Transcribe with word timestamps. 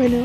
Bueno, 0.00 0.16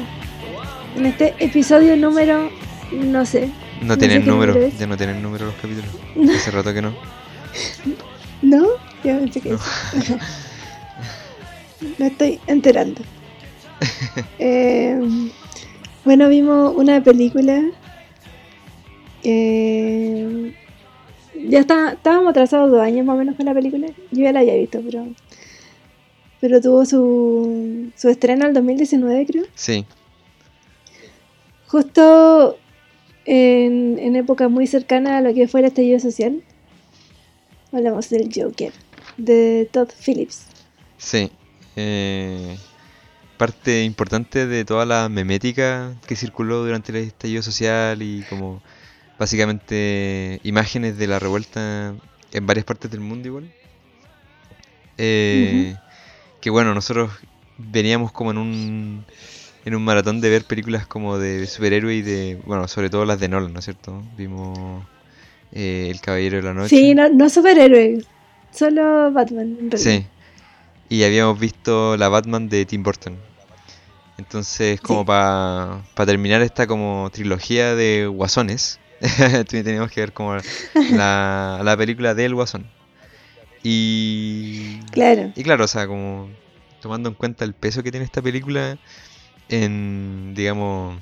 en 0.95 1.05
este 1.05 1.33
episodio 1.37 1.97
número, 1.97 2.49
no 2.93 3.25
sé. 3.25 3.49
No 3.81 3.97
tienen 3.97 4.25
número, 4.25 4.69
ya 4.69 4.87
no 4.87 4.95
tienen 4.95 5.21
número 5.21 5.47
los 5.47 5.55
capítulos. 5.55 5.89
Hace 6.33 6.51
rato 6.51 6.73
que 6.73 6.81
no. 6.81 6.93
¿No? 8.41 8.67
Ya 9.03 9.19
pensé 9.19 9.41
que 9.41 9.49
No. 9.49 9.59
Me 11.99 12.07
estoy 12.07 12.39
enterando. 12.47 13.01
Eh, 14.39 14.97
bueno, 16.05 16.29
vimos 16.29 16.73
una 16.77 17.03
película. 17.03 17.61
eh, 19.23 20.55
ya 21.49 21.59
está, 21.59 21.91
estábamos 21.91 22.29
atrasados 22.29 22.71
dos 22.71 22.79
años 22.79 23.05
más 23.05 23.15
o 23.15 23.19
menos 23.19 23.35
con 23.35 23.45
la 23.45 23.53
película. 23.53 23.87
Yo 24.11 24.23
ya 24.23 24.31
la 24.31 24.39
había 24.39 24.55
visto, 24.55 24.79
pero. 24.85 25.05
Pero 26.45 26.61
tuvo 26.61 26.85
su, 26.85 27.91
su 27.95 28.07
estreno 28.07 28.43
en 28.43 28.49
el 28.49 28.53
2019, 28.53 29.25
creo. 29.25 29.45
Sí, 29.55 29.83
Justo 31.65 32.59
en, 33.25 33.97
en 33.97 34.15
época 34.15 34.47
muy 34.47 34.67
cercana 34.67 35.17
a 35.17 35.21
lo 35.21 35.33
que 35.33 35.47
fue 35.47 35.61
el 35.61 35.65
estallido 35.65 35.99
social. 35.99 36.43
Hablamos 37.71 38.11
del 38.11 38.29
Joker, 38.31 38.71
de 39.17 39.67
Todd 39.71 39.89
Phillips. 40.05 40.45
sí. 40.97 41.31
Eh, 41.77 42.55
parte 43.37 43.83
importante 43.83 44.45
de 44.45 44.63
toda 44.63 44.85
la 44.85 45.09
memética 45.09 45.95
que 46.07 46.15
circuló 46.15 46.63
durante 46.63 46.91
el 46.91 46.99
estallido 46.99 47.41
social 47.41 48.03
y 48.03 48.21
como 48.29 48.61
básicamente 49.17 50.39
imágenes 50.43 50.97
de 50.99 51.07
la 51.07 51.17
revuelta 51.17 51.95
en 52.31 52.45
varias 52.45 52.65
partes 52.65 52.91
del 52.91 52.99
mundo 52.99 53.27
igual. 53.27 53.51
Eh, 54.99 55.75
Que 56.45 56.51
bueno, 56.51 56.75
nosotros 56.75 57.09
veníamos 57.57 58.11
como 58.11 58.29
en 58.29 58.37
un 58.37 59.05
en 59.65 59.73
un 59.73 59.83
maratón 59.83 60.21
de 60.21 60.29
ver 60.29 60.43
películas 60.45 60.85
como 60.85 61.17
de 61.17 61.47
superhéroe 61.47 61.95
y 61.95 62.03
de, 62.03 62.39
bueno, 62.45 62.67
sobre 62.67 62.91
todo 62.91 63.03
las 63.03 63.19
de 63.19 63.27
Nolan, 63.29 63.51
¿no 63.51 63.57
es 63.57 63.65
cierto? 63.65 64.03
Vimos 64.15 64.83
eh, 65.51 65.87
El 65.89 65.99
Caballero 66.01 66.37
de 66.37 66.43
la 66.43 66.53
Noche. 66.53 66.69
Sí, 66.69 66.93
no, 66.93 67.09
no 67.09 67.31
superhéroe, 67.31 67.97
solo 68.51 69.11
Batman. 69.11 69.57
En. 69.71 69.75
Sí. 69.75 70.05
Y 70.87 71.03
habíamos 71.03 71.39
visto 71.39 71.97
la 71.97 72.09
Batman 72.09 72.47
de 72.47 72.63
Tim 72.67 72.83
Burton. 72.83 73.17
Entonces, 74.19 74.79
como 74.81 74.99
Sí. 75.01 75.05
para 75.07 75.81
terminar 76.05 76.43
esta 76.43 76.67
como 76.67 77.09
trilogía 77.11 77.73
de 77.73 78.05
guasones, 78.05 78.79
teníamos 79.49 79.89
que 79.89 80.01
ver 80.01 80.13
como 80.13 80.37
la, 80.91 81.59
la 81.63 81.75
película 81.75 82.13
del 82.13 82.35
guasón. 82.35 82.67
Y, 83.67 84.79
Claro. 84.91 85.31
y 85.35 85.41
claro, 85.43 85.65
o 85.65 85.67
sea, 85.67 85.87
como 85.87 86.29
tomando 86.81 87.09
en 87.09 87.15
cuenta 87.15 87.43
el 87.45 87.53
peso 87.55 87.81
que 87.81 87.89
tiene 87.89 88.05
esta 88.05 88.21
película 88.21 88.77
en, 89.49 90.33
digamos, 90.35 91.01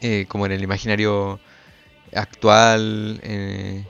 eh, 0.00 0.26
como 0.28 0.46
en 0.46 0.52
el 0.52 0.62
imaginario 0.62 1.40
actual, 2.14 3.20
eh, 3.22 3.84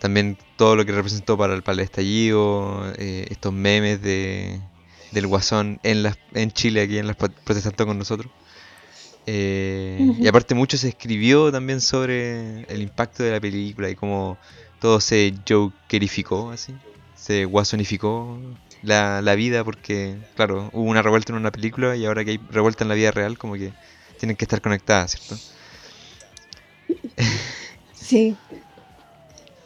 también 0.00 0.36
todo 0.56 0.76
lo 0.76 0.84
que 0.86 0.92
representó 0.92 1.38
para 1.38 1.54
el, 1.54 1.62
para 1.62 1.74
el 1.74 1.80
estallido, 1.80 2.92
eh, 2.96 3.26
estos 3.30 3.52
memes 3.52 4.02
de, 4.02 4.60
del 5.12 5.26
guasón 5.26 5.78
en, 5.82 6.02
las, 6.02 6.18
en 6.34 6.50
Chile, 6.52 6.82
aquí 6.82 6.98
en 6.98 7.06
las 7.06 7.16
pro- 7.16 7.32
protestando 7.44 7.86
con 7.86 7.98
nosotros. 7.98 8.32
Eh. 9.26 10.12
Y 10.20 10.26
aparte 10.26 10.54
mucho 10.54 10.76
se 10.76 10.88
escribió 10.88 11.52
también 11.52 11.80
sobre 11.80 12.62
el 12.62 12.82
impacto 12.82 13.22
de 13.22 13.32
la 13.32 13.40
película 13.40 13.88
y 13.90 13.94
cómo 13.94 14.38
todo 14.80 15.00
se 15.00 15.34
jokerificó, 15.48 16.50
así, 16.50 16.72
se 17.14 17.44
guasonificó 17.44 18.38
la, 18.82 19.20
la 19.22 19.34
vida 19.34 19.62
porque, 19.62 20.16
claro, 20.36 20.70
hubo 20.72 20.84
una 20.90 21.02
revuelta 21.02 21.32
en 21.32 21.38
una 21.38 21.50
película 21.52 21.96
y 21.96 22.06
ahora 22.06 22.24
que 22.24 22.32
hay 22.32 22.40
revuelta 22.50 22.84
en 22.84 22.88
la 22.88 22.94
vida 22.94 23.10
real, 23.10 23.36
como 23.38 23.54
que 23.54 23.72
tienen 24.18 24.36
que 24.36 24.44
estar 24.44 24.60
conectadas, 24.60 25.12
¿cierto? 25.12 25.36
Sí. 27.94 28.34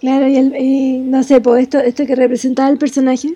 Claro, 0.00 0.28
y, 0.28 0.36
el- 0.36 0.56
y 0.56 0.98
no 0.98 1.22
sé, 1.22 1.40
pues 1.40 1.62
esto, 1.62 1.78
esto 1.78 2.04
que 2.04 2.14
representaba 2.14 2.68
el 2.68 2.76
personaje, 2.76 3.34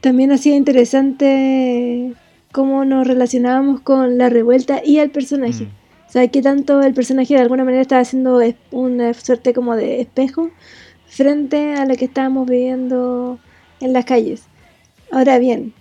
también 0.00 0.32
ha 0.32 0.38
sido 0.38 0.56
interesante 0.56 2.14
cómo 2.52 2.84
nos 2.84 3.06
relacionábamos 3.06 3.80
con 3.80 4.16
la 4.16 4.30
revuelta 4.30 4.80
y 4.84 4.98
el 4.98 5.10
personaje. 5.10 5.64
Mm. 5.64 5.83
O 6.14 6.16
sea, 6.16 6.28
que 6.28 6.42
tanto 6.42 6.80
el 6.80 6.94
personaje 6.94 7.34
de 7.34 7.40
alguna 7.40 7.64
manera 7.64 7.82
estaba 7.82 8.00
haciendo 8.02 8.40
una 8.70 9.12
suerte 9.14 9.52
como 9.52 9.74
de 9.74 10.00
espejo 10.00 10.48
frente 11.08 11.74
a 11.74 11.86
lo 11.86 11.96
que 11.96 12.04
estábamos 12.04 12.48
viviendo 12.48 13.40
en 13.80 13.92
las 13.92 14.04
calles. 14.04 14.44
Ahora 15.10 15.40
bien, 15.40 15.72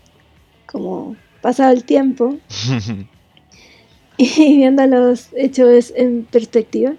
como 0.65 1.15
pasado 1.43 1.71
el 1.71 1.83
tiempo 1.83 2.37
y 4.17 4.27
viendo 4.57 4.87
los 4.87 5.29
hechos 5.35 5.93
en 5.95 6.23
perspectiva, 6.25 6.93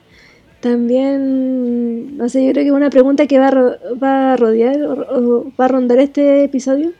también, 0.60 2.16
no 2.16 2.28
sé, 2.28 2.46
yo 2.46 2.52
creo 2.52 2.64
que 2.66 2.70
una 2.72 2.88
pregunta 2.90 3.26
que 3.26 3.40
va 3.40 3.48
a, 3.48 3.50
ro- 3.50 3.76
va 4.00 4.34
a 4.34 4.36
rodear 4.36 4.80
o, 4.84 4.92
o 4.92 5.52
va 5.60 5.64
a 5.64 5.68
rondar 5.68 5.98
este 5.98 6.44
episodio 6.44 6.92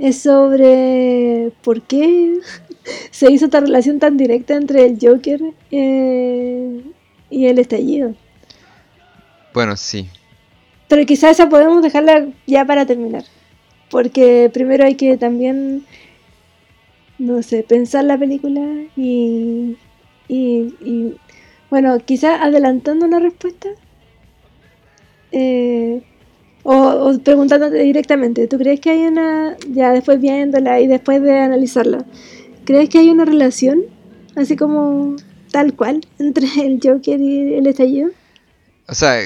es 0.00 0.22
sobre 0.22 1.52
por 1.62 1.82
qué 1.84 2.40
se 3.10 3.30
hizo 3.32 3.46
esta 3.46 3.60
relación 3.60 4.00
tan 4.00 4.16
directa 4.18 4.56
entre 4.56 4.86
el 4.86 4.98
Joker 5.00 5.40
eh, 5.70 6.82
y 7.30 7.46
el 7.46 7.58
estallido. 7.60 8.16
Bueno, 9.54 9.76
sí. 9.76 10.08
Pero 10.88 11.06
quizás 11.06 11.32
esa 11.32 11.48
podemos 11.48 11.82
dejarla 11.82 12.28
ya 12.46 12.64
para 12.66 12.86
terminar. 12.86 13.24
Porque 13.90 14.50
primero 14.52 14.84
hay 14.84 14.96
que 14.96 15.18
también, 15.18 15.86
no 17.18 17.42
sé, 17.42 17.62
pensar 17.64 18.04
la 18.04 18.18
película 18.18 18.60
y, 18.96 19.78
y, 20.28 20.74
y, 20.80 21.20
bueno, 21.70 21.98
quizás 22.00 22.40
adelantando 22.42 23.06
una 23.06 23.20
respuesta. 23.20 23.70
eh, 25.32 26.02
o, 26.62 26.74
o 26.74 27.18
preguntándote 27.18 27.78
directamente, 27.78 28.46
¿tú 28.46 28.58
crees 28.58 28.80
que 28.80 28.90
hay 28.90 29.06
una, 29.06 29.56
ya 29.68 29.92
después 29.92 30.20
viéndola 30.20 30.80
y 30.80 30.86
después 30.86 31.22
de 31.22 31.38
analizarla, 31.38 32.04
¿crees 32.64 32.88
que 32.88 32.98
hay 32.98 33.10
una 33.10 33.24
relación, 33.24 33.82
así 34.36 34.56
como 34.56 35.16
tal 35.50 35.74
cual, 35.74 36.00
entre 36.18 36.46
el 36.64 36.80
Joker 36.82 37.20
y 37.20 37.54
el 37.54 37.66
estallido? 37.66 38.10
O 38.88 38.94
sea, 38.94 39.20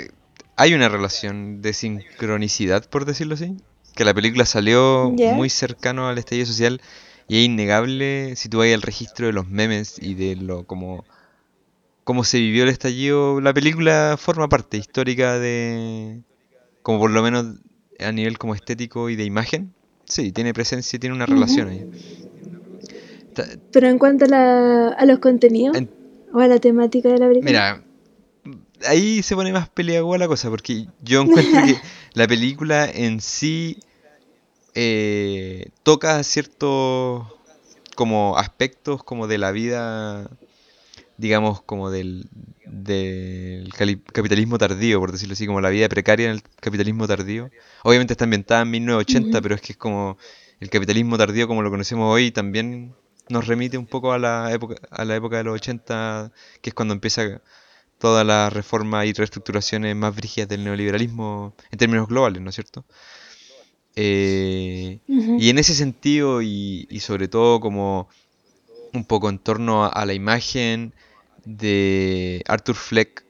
hay 0.57 0.75
una 0.75 0.89
relación 0.89 1.63
de 1.63 1.73
sincronicidad, 1.73 2.89
por 2.89 3.05
decirlo 3.05 3.35
así. 3.35 3.57
Que 3.95 4.05
la 4.05 4.13
película 4.13 4.45
salió 4.45 5.11
muy 5.11 5.49
cercano 5.49 6.09
al 6.09 6.19
estallido 6.19 6.47
social 6.47 6.81
y 7.29 7.39
es 7.39 7.45
innegable 7.45 8.35
si 8.37 8.49
tú 8.49 8.59
vas 8.59 8.73
al 8.75 8.83
registro 8.83 9.27
de 9.27 9.33
los 9.33 9.49
memes 9.49 10.03
y 10.03 10.15
de 10.15 10.35
lo 10.35 10.65
como 10.65 11.05
cómo 12.03 12.25
se 12.25 12.39
vivió 12.39 12.65
el 12.65 12.71
estallido. 12.71 13.41
La 13.41 13.55
película 13.55 14.17
forma 14.19 14.49
parte 14.49 14.77
histórica 14.77 15.39
de, 15.39 16.21
como 16.85 17.01
por 17.01 17.11
lo 17.11 17.21
menos 17.23 17.47
a 17.99 18.13
nivel 18.13 18.39
como 18.39 18.55
estético 18.55 19.09
y 19.11 19.17
de 19.17 19.25
imagen. 19.25 19.73
Sí, 20.05 20.31
tiene 20.31 20.53
presencia, 20.55 20.99
tiene 21.01 21.17
una 21.17 21.27
relación 21.27 21.69
ahí. 21.71 21.85
Pero 23.73 23.89
en 23.89 23.99
cuanto 23.99 24.27
a, 24.27 24.29
la- 24.29 24.89
a 24.91 25.05
los 25.07 25.19
contenidos 25.19 25.77
En- 25.77 25.91
o 26.33 26.39
a 26.41 26.47
la 26.47 26.59
temática 26.59 27.09
de 27.09 27.19
la 27.19 27.27
película. 27.27 27.83
Mira, 28.45 28.57
ahí 28.87 29.23
se 29.23 29.35
pone 29.35 29.51
más 29.53 29.69
peleaguda 29.69 30.19
la 30.19 30.29
cosa, 30.29 30.51
porque 30.51 30.87
yo 31.03 31.23
encuentro 31.23 31.63
que 31.65 31.77
la 32.15 32.29
película 32.29 32.89
en 32.89 33.21
sí 33.21 33.79
eh, 34.75 35.71
toca 35.83 36.23
ciertos 36.23 37.27
como 37.95 38.37
aspectos 38.37 39.03
como 39.05 39.27
de 39.27 39.39
la 39.39 39.53
vida, 39.53 40.29
digamos, 41.17 41.63
como 41.63 41.91
del, 41.91 42.29
del 42.67 43.73
capitalismo 44.13 44.59
tardío, 44.59 45.01
por 45.01 45.13
decirlo 45.13 45.35
así, 45.35 45.47
como 45.47 45.61
la 45.61 45.71
vida 45.71 45.89
precaria 45.89 46.27
en 46.27 46.33
el 46.33 46.43
capitalismo 46.61 47.07
tardío. 47.07 47.51
Obviamente 47.83 48.15
está 48.15 48.25
ambientada 48.25 48.63
en 48.63 48.71
1980, 48.71 49.39
Ujú. 49.39 49.43
pero 49.43 49.55
es 49.55 49.61
que 49.61 49.73
es 49.73 49.79
como 49.79 50.19
el 50.61 50.71
capitalismo 50.71 51.19
tardío 51.19 51.49
como 51.49 51.63
lo 51.63 51.71
conocemos 51.71 52.13
hoy 52.13 52.31
también 52.31 52.95
nos 53.29 53.47
remite 53.47 53.77
un 53.79 53.87
poco 53.87 54.13
a 54.13 54.19
la 54.19 54.53
época, 54.53 54.77
a 54.91 55.05
la 55.05 55.17
época 55.17 55.39
de 55.39 55.45
los 55.45 55.55
80, 55.55 56.33
que 56.61 56.71
es 56.71 56.75
cuando 56.75 56.95
empieza 56.95 57.41
toda 57.99 58.25
la 58.25 58.51
reforma 58.51 59.07
y 59.07 59.13
reestructuraciones 59.13 59.97
más 59.97 60.15
brígidas 60.15 60.49
del 60.49 60.65
neoliberalismo 60.65 61.55
en 61.71 61.79
términos 61.79 62.09
globales, 62.09 62.43
¿no 62.43 62.51
es 62.51 62.57
cierto? 62.57 62.85
Eh, 63.97 64.99
y 65.39 65.51
en 65.51 65.59
ese 65.59 65.75
sentido, 65.75 66.43
y, 66.43 66.87
y 66.91 67.01
sobre 67.01 67.29
todo 67.29 67.61
como 67.61 68.09
un 68.95 69.05
poco 69.05 69.29
en 69.29 69.39
torno 69.39 69.85
a, 69.87 70.07
la 70.07 70.15
imagen 70.15 70.95
de 71.45 72.43
Arthur 72.47 72.77
Fleck 72.77 73.25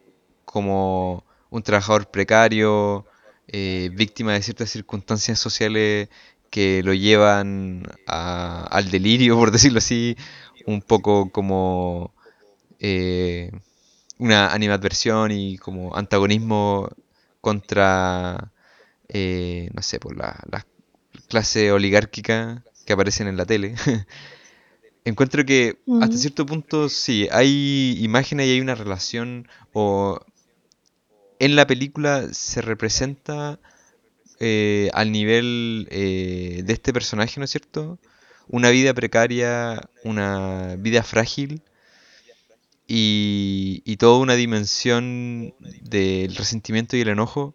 como 0.44 1.25
un 1.50 1.62
trabajador 1.62 2.11
precario, 2.11 3.06
eh, 3.49 3.90
víctima 3.94 4.32
de 4.34 4.43
ciertas 4.43 4.70
circunstancias 4.70 5.38
sociales 5.38 6.08
que 6.50 6.82
lo 6.84 6.94
llevan 6.94 7.84
al 8.06 8.90
delirio, 8.90 9.37
por 9.37 9.50
decirlo 9.50 9.78
así, 9.78 10.16
un 10.66 10.82
poco 10.82 11.31
como 11.31 12.14
eh, 12.81 13.50
una 14.19 14.52
animadversión 14.52 15.32
y 15.32 15.58
como 15.58 15.96
antagonismo 15.96 16.88
contra, 17.40 18.52
eh, 19.08 19.70
no 19.75 19.82
sé, 19.82 20.00
por 20.00 20.16
la- 20.16 20.40
las 20.50 20.66
clase 21.28 21.72
oligárquica 21.72 22.64
que 22.87 22.93
aparecen 22.94 23.28
en 23.28 23.37
la 23.38 23.46
tele. 23.46 23.75
Encuentro 25.05 25.45
que 25.45 25.79
hasta 26.01 26.17
cierto 26.17 26.47
punto 26.47 26.89
sí, 26.89 27.29
hay 27.31 27.99
imágenes 28.01 28.47
y 28.47 28.53
hay 28.53 28.61
una 28.61 28.75
relación 28.75 29.47
o 29.75 30.19
en 31.39 31.56
la 31.56 31.67
película 31.67 32.33
se 32.33 32.62
representa 32.62 33.61
eh, 34.41 34.91
al 34.95 35.12
nivel 35.12 35.89
eh, 35.91 36.62
de 36.65 36.73
este 36.73 36.95
personaje, 36.95 37.39
¿no 37.39 37.45
es 37.45 37.51
cierto? 37.51 37.99
Una 38.49 38.71
vida 38.71 38.95
precaria, 38.95 39.91
una 40.05 40.77
vida 40.79 41.03
frágil 41.03 41.62
y, 42.87 43.83
y 43.85 43.99
toda 43.99 44.19
una 44.19 44.37
dimensión 44.37 45.55
del 45.83 46.35
resentimiento 46.35 46.97
y 46.97 47.03
el 47.03 47.09
enojo 47.09 47.55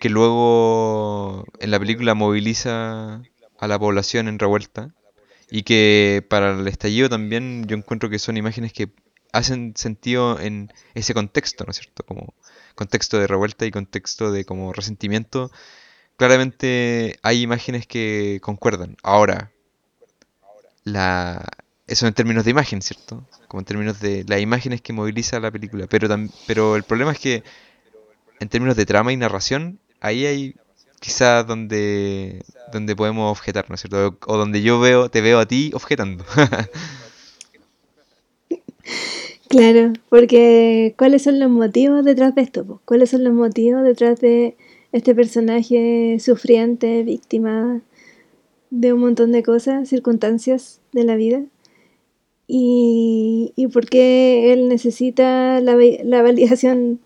que 0.00 0.08
luego 0.08 1.44
en 1.60 1.70
la 1.70 1.78
película 1.78 2.14
moviliza 2.14 3.22
a 3.58 3.68
la 3.68 3.78
población 3.78 4.26
en 4.28 4.38
revuelta 4.38 4.94
y 5.54 5.64
que 5.64 6.24
para 6.30 6.58
el 6.58 6.66
estallido 6.66 7.10
también 7.10 7.66
yo 7.66 7.76
encuentro 7.76 8.08
que 8.08 8.18
son 8.18 8.38
imágenes 8.38 8.72
que 8.72 8.88
hacen 9.32 9.74
sentido 9.76 10.40
en 10.40 10.72
ese 10.94 11.12
contexto, 11.12 11.64
¿no 11.64 11.72
es 11.72 11.76
cierto? 11.76 12.04
Como 12.06 12.32
contexto 12.74 13.18
de 13.18 13.26
revuelta 13.26 13.66
y 13.66 13.70
contexto 13.70 14.32
de 14.32 14.46
como 14.46 14.72
resentimiento. 14.72 15.50
Claramente 16.16 17.18
hay 17.22 17.42
imágenes 17.42 17.86
que 17.86 18.40
concuerdan. 18.42 18.96
Ahora, 19.02 19.52
la 20.84 21.44
eso 21.86 22.06
en 22.06 22.14
términos 22.14 22.46
de 22.46 22.52
imagen, 22.52 22.80
¿cierto? 22.80 23.28
Como 23.46 23.60
en 23.60 23.66
términos 23.66 24.00
de 24.00 24.24
las 24.26 24.40
imágenes 24.40 24.80
que 24.80 24.94
moviliza 24.94 25.38
la 25.38 25.50
película. 25.50 25.86
Pero, 25.86 26.08
pero 26.46 26.76
el 26.76 26.84
problema 26.84 27.12
es 27.12 27.18
que 27.18 27.42
en 28.40 28.48
términos 28.48 28.74
de 28.74 28.86
trama 28.86 29.12
y 29.12 29.18
narración, 29.18 29.80
ahí 30.00 30.24
hay 30.24 30.54
quizás 31.02 31.44
donde, 31.46 32.44
donde 32.72 32.94
podemos 32.94 33.30
objetar, 33.30 33.68
¿no 33.68 33.74
es 33.74 33.80
cierto? 33.82 34.16
O 34.26 34.36
donde 34.36 34.62
yo 34.62 34.78
veo, 34.78 35.08
te 35.08 35.20
veo 35.20 35.40
a 35.40 35.46
ti 35.46 35.72
objetando. 35.74 36.24
Claro, 39.48 39.92
porque 40.08 40.94
¿cuáles 40.96 41.24
son 41.24 41.38
los 41.38 41.50
motivos 41.50 42.06
detrás 42.06 42.34
de 42.34 42.40
esto? 42.40 42.80
¿Cuáles 42.86 43.10
son 43.10 43.22
los 43.22 43.34
motivos 43.34 43.84
detrás 43.84 44.18
de 44.18 44.56
este 44.92 45.14
personaje 45.14 46.16
sufriente, 46.20 47.02
víctima 47.02 47.82
de 48.70 48.94
un 48.94 49.00
montón 49.00 49.30
de 49.30 49.42
cosas, 49.42 49.90
circunstancias 49.90 50.80
de 50.92 51.04
la 51.04 51.16
vida? 51.16 51.42
¿Y, 52.46 53.52
y 53.54 53.66
por 53.66 53.90
qué 53.90 54.54
él 54.54 54.70
necesita 54.70 55.60
la, 55.60 55.76
la 56.02 56.22
validación 56.22 57.00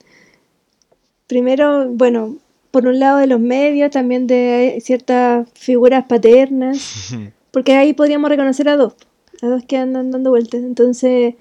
Primero, 1.26 1.88
bueno, 1.88 2.36
por 2.76 2.86
un 2.86 2.98
lado 2.98 3.16
de 3.16 3.26
los 3.26 3.40
medios, 3.40 3.90
también 3.90 4.26
de 4.26 4.82
ciertas 4.82 5.48
figuras 5.54 6.04
paternas, 6.06 7.14
porque 7.50 7.72
ahí 7.72 7.94
podríamos 7.94 8.28
reconocer 8.28 8.68
a 8.68 8.76
dos, 8.76 8.92
a 9.40 9.46
dos 9.46 9.64
que 9.64 9.78
andan 9.78 10.10
dando 10.10 10.28
vueltas. 10.28 10.60
Entonces, 10.60 11.36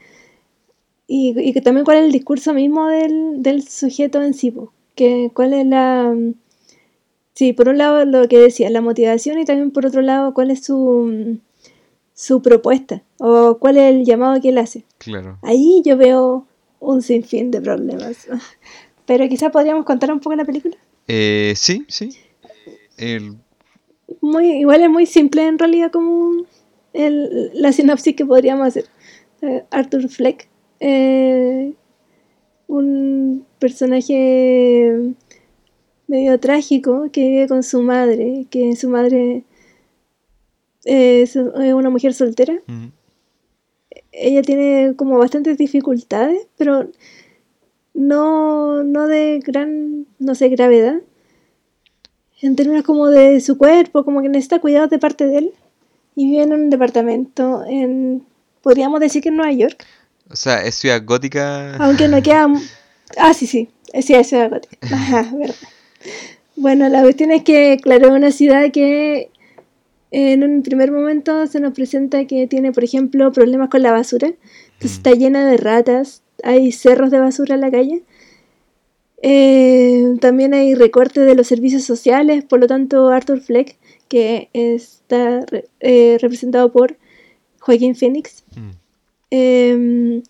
y, 1.07 1.37
y 1.37 1.51
que 1.51 1.59
también 1.59 1.83
cuál 1.83 1.97
es 1.97 2.05
el 2.05 2.13
discurso 2.13 2.53
mismo 2.53 2.87
del, 2.87 3.43
del 3.43 3.67
sujeto 3.67 4.21
en 4.21 4.33
sí, 4.33 4.53
que 4.95 5.29
cuál 5.33 5.51
es 5.51 5.65
la... 5.65 6.15
Sí, 7.33 7.51
por 7.51 7.67
un 7.67 7.79
lado 7.79 8.05
lo 8.05 8.29
que 8.29 8.39
decía, 8.39 8.69
la 8.69 8.79
motivación 8.79 9.37
y 9.37 9.43
también 9.43 9.71
por 9.71 9.85
otro 9.85 10.01
lado 10.01 10.33
cuál 10.33 10.51
es 10.51 10.63
su, 10.63 11.37
su 12.13 12.41
propuesta 12.41 13.03
o 13.19 13.57
cuál 13.59 13.75
es 13.75 13.93
el 13.93 14.05
llamado 14.05 14.39
que 14.39 14.47
él 14.47 14.57
hace. 14.57 14.85
Claro. 14.99 15.37
Ahí 15.41 15.81
yo 15.83 15.97
veo 15.97 16.47
un 16.79 17.01
sinfín 17.01 17.51
de 17.51 17.59
problemas. 17.59 18.25
Pero 19.05 19.27
quizás 19.27 19.51
podríamos 19.51 19.83
contar 19.83 20.13
un 20.13 20.21
poco 20.21 20.37
la 20.37 20.45
película. 20.45 20.77
Eh, 21.07 21.53
sí, 21.55 21.85
sí. 21.87 22.11
El- 22.97 23.37
Muy, 24.21 24.51
igual 24.59 24.83
es 24.83 24.89
muy 24.89 25.05
simple 25.05 25.45
en 25.47 25.59
realidad 25.59 25.91
como 25.91 26.45
el, 26.93 27.51
la 27.53 27.71
sinopsis 27.71 28.15
que 28.15 28.25
podríamos 28.25 28.67
hacer. 28.67 28.85
Eh, 29.41 29.63
Arthur 29.71 30.07
Fleck, 30.09 30.47
eh, 30.79 31.73
un 32.67 33.45
personaje 33.59 35.13
medio 36.07 36.39
trágico 36.39 37.09
que 37.11 37.27
vive 37.27 37.47
con 37.47 37.63
su 37.63 37.81
madre, 37.81 38.45
que 38.49 38.75
su 38.75 38.89
madre 38.89 39.43
es, 40.83 41.35
una 41.35 41.89
mujer 41.89 42.13
soltera. 42.13 42.61
Ella 44.11 44.41
tiene 44.41 44.93
como 44.95 45.17
bastantes 45.17 45.57
dificultades, 45.57 46.47
pero 46.57 46.89
no, 47.95 48.83
no 48.83 49.07
de 49.07 49.39
gran, 49.43 50.05
no 50.19 50.35
sé, 50.35 50.49
gravedad. 50.49 51.01
En 52.41 52.55
términos 52.55 52.83
como 52.83 53.07
de 53.07 53.39
su 53.39 53.57
cuerpo, 53.57 54.03
como 54.03 54.21
que 54.21 54.29
necesita 54.29 54.59
cuidados 54.59 54.89
de 54.89 54.99
parte 54.99 55.25
de 55.25 55.37
él. 55.39 55.53
Y 56.15 56.29
vive 56.29 56.43
en 56.43 56.53
un 56.53 56.69
departamento 56.69 57.63
en, 57.67 58.23
podríamos 58.61 58.99
decir 58.99 59.23
que 59.23 59.29
en 59.29 59.37
Nueva 59.37 59.53
York. 59.53 59.83
O 60.29 60.35
sea, 60.35 60.63
es 60.63 60.75
ciudad 60.75 61.01
gótica. 61.03 61.75
Aunque 61.77 62.07
no 62.07 62.21
queda... 62.21 62.47
Ah, 63.17 63.35
sí, 63.35 63.45
sí, 63.45 63.69
sí, 64.01 64.13
es 64.15 64.27
ciudad 64.27 64.49
gótica. 64.49 64.77
Ajá, 64.91 65.29
verdad. 65.31 65.55
Bueno, 66.55 66.89
la 66.89 67.03
cuestión 67.03 67.31
es 67.31 67.43
que, 67.43 67.77
claro, 67.81 68.07
es 68.07 68.13
una 68.13 68.31
ciudad 68.31 68.71
que 68.71 69.29
en 70.09 70.43
un 70.43 70.63
primer 70.63 70.91
momento 70.91 71.45
se 71.45 71.59
nos 71.59 71.73
presenta 71.73 72.25
que 72.25 72.47
tiene, 72.47 72.71
por 72.71 72.83
ejemplo, 72.83 73.31
problemas 73.31 73.69
con 73.69 73.83
la 73.83 73.91
basura. 73.91 74.27
Entonces 74.27 74.97
está 74.97 75.11
llena 75.11 75.47
de 75.47 75.57
ratas, 75.57 76.23
hay 76.45 76.71
cerros 76.71 77.11
de 77.11 77.19
basura 77.19 77.55
en 77.55 77.61
la 77.61 77.71
calle. 77.71 78.03
Eh, 79.21 80.17
también 80.21 80.53
hay 80.53 80.75
recortes 80.75 81.25
de 81.25 81.35
los 81.35 81.47
servicios 81.47 81.83
sociales, 81.83 82.43
por 82.43 82.59
lo 82.59 82.67
tanto 82.67 83.09
Arthur 83.09 83.41
Fleck, 83.41 83.77
que 84.07 84.49
está 84.53 85.45
eh, 85.79 86.17
representado 86.21 86.71
por 86.71 86.97
Joaquín 87.59 87.95
Phoenix, 87.95 88.43
Mm. 88.55 88.69
eh, 89.31 90.21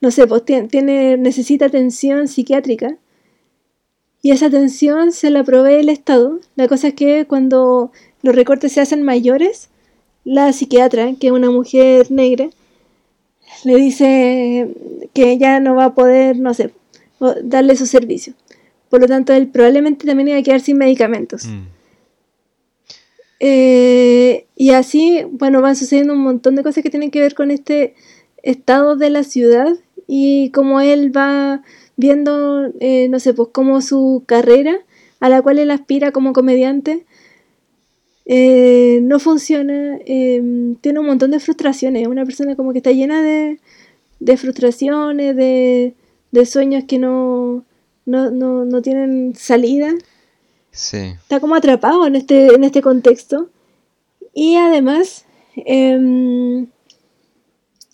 no 0.00 0.10
sé, 0.10 0.26
pues 0.26 0.44
tie- 0.46 0.68
tiene, 0.70 1.16
necesita 1.18 1.66
atención 1.66 2.28
psiquiátrica 2.28 2.96
y 4.22 4.30
esa 4.30 4.46
atención 4.46 5.12
se 5.12 5.30
la 5.30 5.44
provee 5.44 5.74
el 5.80 5.88
Estado. 5.90 6.40
La 6.56 6.66
cosa 6.68 6.88
es 6.88 6.94
que 6.94 7.26
cuando 7.26 7.92
los 8.22 8.34
recortes 8.34 8.72
se 8.72 8.80
hacen 8.80 9.02
mayores, 9.02 9.68
la 10.24 10.52
psiquiatra, 10.52 11.14
que 11.20 11.26
es 11.28 11.32
una 11.32 11.50
mujer 11.50 12.10
negra, 12.10 12.48
le 13.64 13.76
dice 13.76 14.68
que 15.14 15.38
ya 15.38 15.60
no 15.60 15.74
va 15.74 15.86
a 15.86 15.94
poder, 15.94 16.38
no 16.38 16.54
sé, 16.54 16.72
darle 17.42 17.76
su 17.76 17.86
servicio. 17.86 18.34
Por 18.88 19.00
lo 19.00 19.06
tanto, 19.06 19.32
él 19.32 19.48
probablemente 19.48 20.06
también 20.06 20.28
iba 20.28 20.38
a 20.38 20.42
quedar 20.42 20.60
sin 20.60 20.78
medicamentos. 20.78 21.44
Mm. 21.46 21.66
Eh, 23.40 24.46
y 24.56 24.70
así, 24.70 25.22
bueno, 25.30 25.62
van 25.62 25.76
sucediendo 25.76 26.12
un 26.12 26.20
montón 26.20 26.56
de 26.56 26.62
cosas 26.62 26.82
que 26.82 26.90
tienen 26.90 27.10
que 27.10 27.20
ver 27.20 27.34
con 27.34 27.50
este 27.50 27.94
estado 28.42 28.96
de 28.96 29.10
la 29.10 29.22
ciudad 29.22 29.68
y 30.06 30.50
cómo 30.50 30.80
él 30.80 31.16
va 31.16 31.62
viendo, 31.96 32.72
eh, 32.80 33.08
no 33.08 33.20
sé, 33.20 33.34
pues 33.34 33.50
cómo 33.52 33.80
su 33.80 34.24
carrera 34.26 34.78
a 35.20 35.28
la 35.28 35.42
cual 35.42 35.58
él 35.58 35.70
aspira 35.70 36.12
como 36.12 36.32
comediante 36.32 37.04
eh, 38.28 39.00
no 39.02 39.18
funciona, 39.18 39.98
eh, 40.06 40.40
tiene 40.82 41.00
un 41.00 41.06
montón 41.06 41.30
de 41.32 41.40
frustraciones, 41.40 42.02
es 42.02 42.08
una 42.08 42.24
persona 42.24 42.54
como 42.56 42.72
que 42.72 42.78
está 42.78 42.92
llena 42.92 43.22
de, 43.22 43.58
de 44.20 44.36
frustraciones, 44.36 45.34
de, 45.34 45.94
de 46.30 46.46
sueños 46.46 46.84
que 46.86 46.98
no, 46.98 47.64
no, 48.06 48.30
no, 48.30 48.64
no 48.64 48.82
tienen 48.82 49.34
salida 49.34 49.94
Sí. 50.70 50.98
está 51.22 51.40
como 51.40 51.54
atrapado 51.56 52.06
en 52.06 52.14
este, 52.16 52.54
en 52.54 52.62
este 52.62 52.82
contexto. 52.82 53.48
Y 54.34 54.56
además, 54.56 55.24
em, 55.56 56.68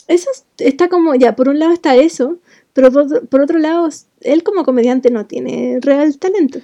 eso 0.09 0.29
es- 0.33 0.45
está 0.59 0.88
como, 0.88 1.14
ya, 1.14 1.35
por 1.37 1.49
un 1.49 1.59
lado 1.59 1.73
está 1.73 1.97
eso, 1.97 2.38
pero 2.75 2.91
por, 2.93 3.26
por 3.29 3.41
otro 3.41 3.59
lado, 3.59 3.88
él 4.21 4.43
como 4.43 4.64
comediante 4.64 5.11
no 5.11 5.26
tiene 5.26 5.79
real 5.81 6.19
talento. 6.19 6.59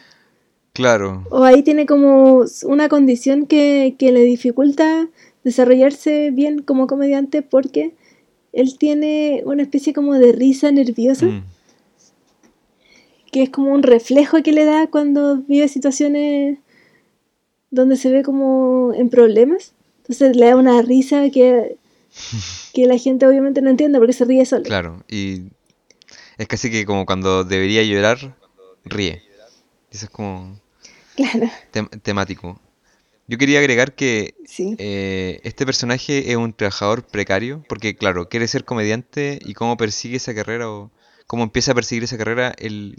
Claro. 0.73 1.25
O 1.31 1.43
ahí 1.43 1.62
tiene 1.62 1.85
como 1.87 2.45
una 2.65 2.89
condición 2.89 3.47
que, 3.47 3.97
que 3.99 4.12
le 4.12 4.23
dificulta 4.23 5.09
desarrollarse 5.45 6.31
bien 6.31 6.62
como 6.62 6.87
comediante 6.87 7.43
porque 7.43 7.95
él 8.53 8.79
tiene 8.79 9.43
una 9.47 9.62
especie 9.62 9.93
como 9.93 10.15
de 10.15 10.33
risa 10.33 10.71
nerviosa 10.73 11.27
Mm. 11.27 11.45
que 13.33 13.43
es 13.45 13.50
como 13.50 13.73
un 13.73 13.83
reflejo 13.83 14.43
que 14.43 14.53
le 14.53 14.65
da 14.65 14.89
cuando 14.89 15.37
vive 15.39 15.69
situaciones 15.69 16.59
donde 17.71 17.97
se 17.97 18.11
ve 18.11 18.23
como 18.25 18.93
en 18.95 19.09
problemas. 19.09 19.73
Entonces 19.99 20.37
le 20.37 20.47
da 20.47 20.57
una 20.57 20.83
risa 20.83 21.31
que, 21.31 21.77
que 22.75 22.87
la 22.87 22.99
gente 22.99 23.27
obviamente 23.27 23.62
no 23.62 23.71
entiende 23.71 23.99
porque 23.99 24.12
se 24.12 24.25
ríe 24.25 24.45
solo. 24.45 24.65
Claro. 24.65 25.05
Y 25.09 25.43
es 26.39 26.49
casi 26.49 26.71
que 26.71 26.85
como 26.85 27.07
cuando 27.07 27.45
debería 27.45 27.83
llorar, 27.85 28.37
ríe. 28.85 29.23
Eso 29.90 30.06
es 30.06 30.11
como 30.11 30.59
Claro, 31.16 31.50
tem- 31.73 31.88
temático. 32.02 32.61
Yo 33.26 33.38
quería 33.38 33.59
agregar 33.61 33.94
que 33.94 34.35
sí. 34.44 34.75
eh, 34.78 35.40
este 35.44 35.64
personaje 35.66 36.30
es 36.30 36.37
un 36.37 36.52
trabajador 36.52 37.04
precario, 37.06 37.64
porque 37.68 37.94
claro, 37.94 38.28
quiere 38.28 38.49
ser 38.49 38.64
comediante 38.64 39.38
y 39.44 39.54
cómo 39.54 39.76
persigue 39.76 40.16
esa 40.16 40.35
carrera 40.35 40.68
o 40.70 40.90
cómo 41.26 41.44
empieza 41.44 41.73
a 41.73 41.75
perseguir 41.75 42.04
esa 42.04 42.18
carrera 42.18 42.54
él 42.59 42.97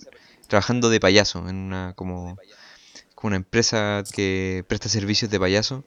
trabajando 0.47 0.89
de 0.89 0.99
payaso 0.99 1.49
en 1.49 1.55
una 1.57 1.93
como, 1.95 2.37
como 3.15 3.29
una 3.29 3.37
empresa 3.37 4.03
que 4.13 4.63
presta 4.67 4.89
servicios 4.89 5.29
de 5.31 5.39
payaso 5.39 5.83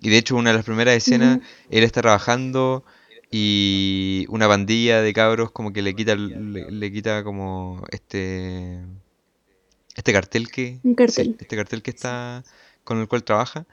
Y 0.00 0.10
de 0.10 0.18
hecho, 0.18 0.36
una 0.36 0.50
de 0.50 0.56
las 0.56 0.64
primeras 0.66 0.94
escenas, 0.96 1.38
él 1.70 1.84
está 1.84 2.02
trabajando 2.02 2.84
y 3.30 4.26
una 4.28 4.46
bandilla 4.46 5.00
de 5.00 5.12
cabros 5.12 5.50
como 5.50 5.72
que 5.72 5.82
le 5.82 5.94
quita 5.94 6.14
le, 6.16 6.70
le 6.70 6.92
quita 6.92 7.24
como 7.24 7.82
este 7.90 8.82
este 9.96 10.12
cartel 10.12 10.50
que 10.50 10.78
Un 10.84 10.94
cartel. 10.94 11.26
sí, 11.26 11.36
este 11.40 11.56
cartel 11.56 11.82
que 11.82 11.90
está 11.90 12.44
con 12.84 13.00
el 13.00 13.08
cual 13.08 13.24
trabaja 13.24 13.66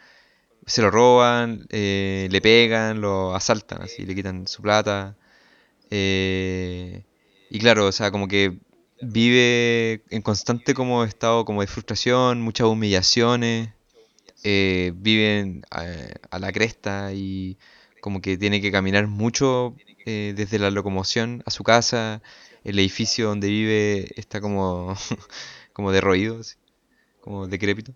se 0.65 0.81
lo 0.81 0.89
roban 0.89 1.67
eh, 1.69 2.27
le 2.31 2.41
pegan 2.41 3.01
lo 3.01 3.35
asaltan 3.35 3.81
así 3.81 4.05
le 4.05 4.15
quitan 4.15 4.47
su 4.47 4.61
plata 4.61 5.15
eh, 5.89 7.03
y 7.49 7.59
claro 7.59 7.87
o 7.87 7.91
sea 7.91 8.11
como 8.11 8.27
que 8.27 8.57
vive 9.01 10.03
en 10.09 10.21
constante 10.21 10.73
como 10.73 11.03
estado 11.03 11.45
como 11.45 11.61
de 11.61 11.67
frustración 11.67 12.41
muchas 12.41 12.67
humillaciones 12.67 13.69
eh, 14.43 14.91
viven 14.95 15.63
a, 15.69 15.85
a 16.31 16.39
la 16.39 16.51
cresta 16.51 17.13
y 17.13 17.57
como 18.01 18.21
que 18.21 18.37
tiene 18.37 18.61
que 18.61 18.71
caminar 18.71 19.07
mucho 19.07 19.75
eh, 20.05 20.33
desde 20.35 20.59
la 20.59 20.69
locomoción 20.69 21.41
a 21.45 21.51
su 21.51 21.63
casa, 21.63 22.21
el 22.65 22.77
edificio 22.79 23.27
donde 23.29 23.47
vive 23.47 24.11
está 24.19 24.41
como, 24.41 24.93
como 25.73 25.91
derroído, 25.91 26.39
así, 26.39 26.55
como 27.21 27.47
decrépito. 27.47 27.93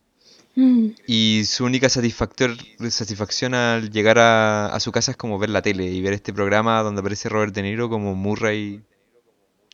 Mm, 0.56 0.88
Y 1.06 1.44
su 1.46 1.66
única 1.66 1.88
satisfactor, 1.88 2.52
satisfacción 2.90 3.54
al 3.54 3.92
llegar 3.92 4.18
a, 4.20 4.68
a 4.68 4.80
su 4.80 4.92
casa 4.92 5.12
es 5.12 5.18
como 5.18 5.38
ver 5.38 5.50
la 5.52 5.62
tele 5.62 5.86
y 5.86 6.02
ver 6.02 6.14
este 6.14 6.34
programa 6.34 6.82
donde 6.82 7.02
aparece 7.02 7.30
Robert 7.30 7.54
De 7.54 7.62
Niro 7.62 7.90
como 7.90 8.16
Murray, 8.16 8.82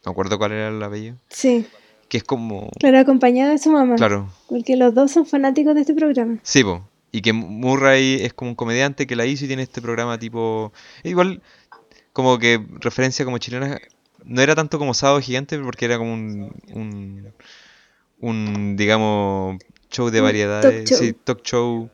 no 0.05 0.11
acuerdo 0.11 0.37
cuál 0.37 0.51
era 0.51 0.67
el 0.67 0.83
apellido, 0.83 1.15
Sí, 1.29 1.65
que 2.09 2.17
es 2.17 2.23
como, 2.25 2.69
claro, 2.79 2.99
acompañada 2.99 3.51
de 3.51 3.57
su 3.57 3.71
mamá. 3.71 3.95
claro, 3.95 4.29
Porque 4.49 4.75
los 4.75 4.93
dos 4.93 5.11
son 5.11 5.25
fanáticos 5.25 5.73
de 5.75 5.81
este 5.81 5.93
programa. 5.93 6.37
Sí, 6.43 6.63
po. 6.63 6.87
Y 7.13 7.21
que 7.21 7.31
Murray 7.31 8.15
es 8.21 8.33
como 8.33 8.51
un 8.51 8.55
comediante 8.55 9.07
que 9.07 9.15
la 9.15 9.25
hizo 9.25 9.45
y 9.45 9.47
tiene 9.47 9.61
este 9.63 9.81
programa 9.81 10.17
tipo... 10.19 10.73
Igual, 11.03 11.41
como 12.11 12.37
que 12.39 12.59
referencia 12.81 13.23
como 13.23 13.37
chilena, 13.37 13.79
no 14.25 14.41
era 14.41 14.55
tanto 14.55 14.79
como 14.79 14.93
Sábado 14.93 15.21
Gigante, 15.21 15.57
porque 15.59 15.85
era 15.85 15.97
como 15.97 16.13
un, 16.13 16.51
un, 16.73 17.33
un, 18.23 18.75
digamos, 18.77 19.57
show 19.91 20.09
de 20.09 20.21
variedades, 20.21 20.85
talk 20.85 20.87
show. 20.87 20.97
sí, 20.97 21.13
talk 21.13 21.43
show. 21.43 21.89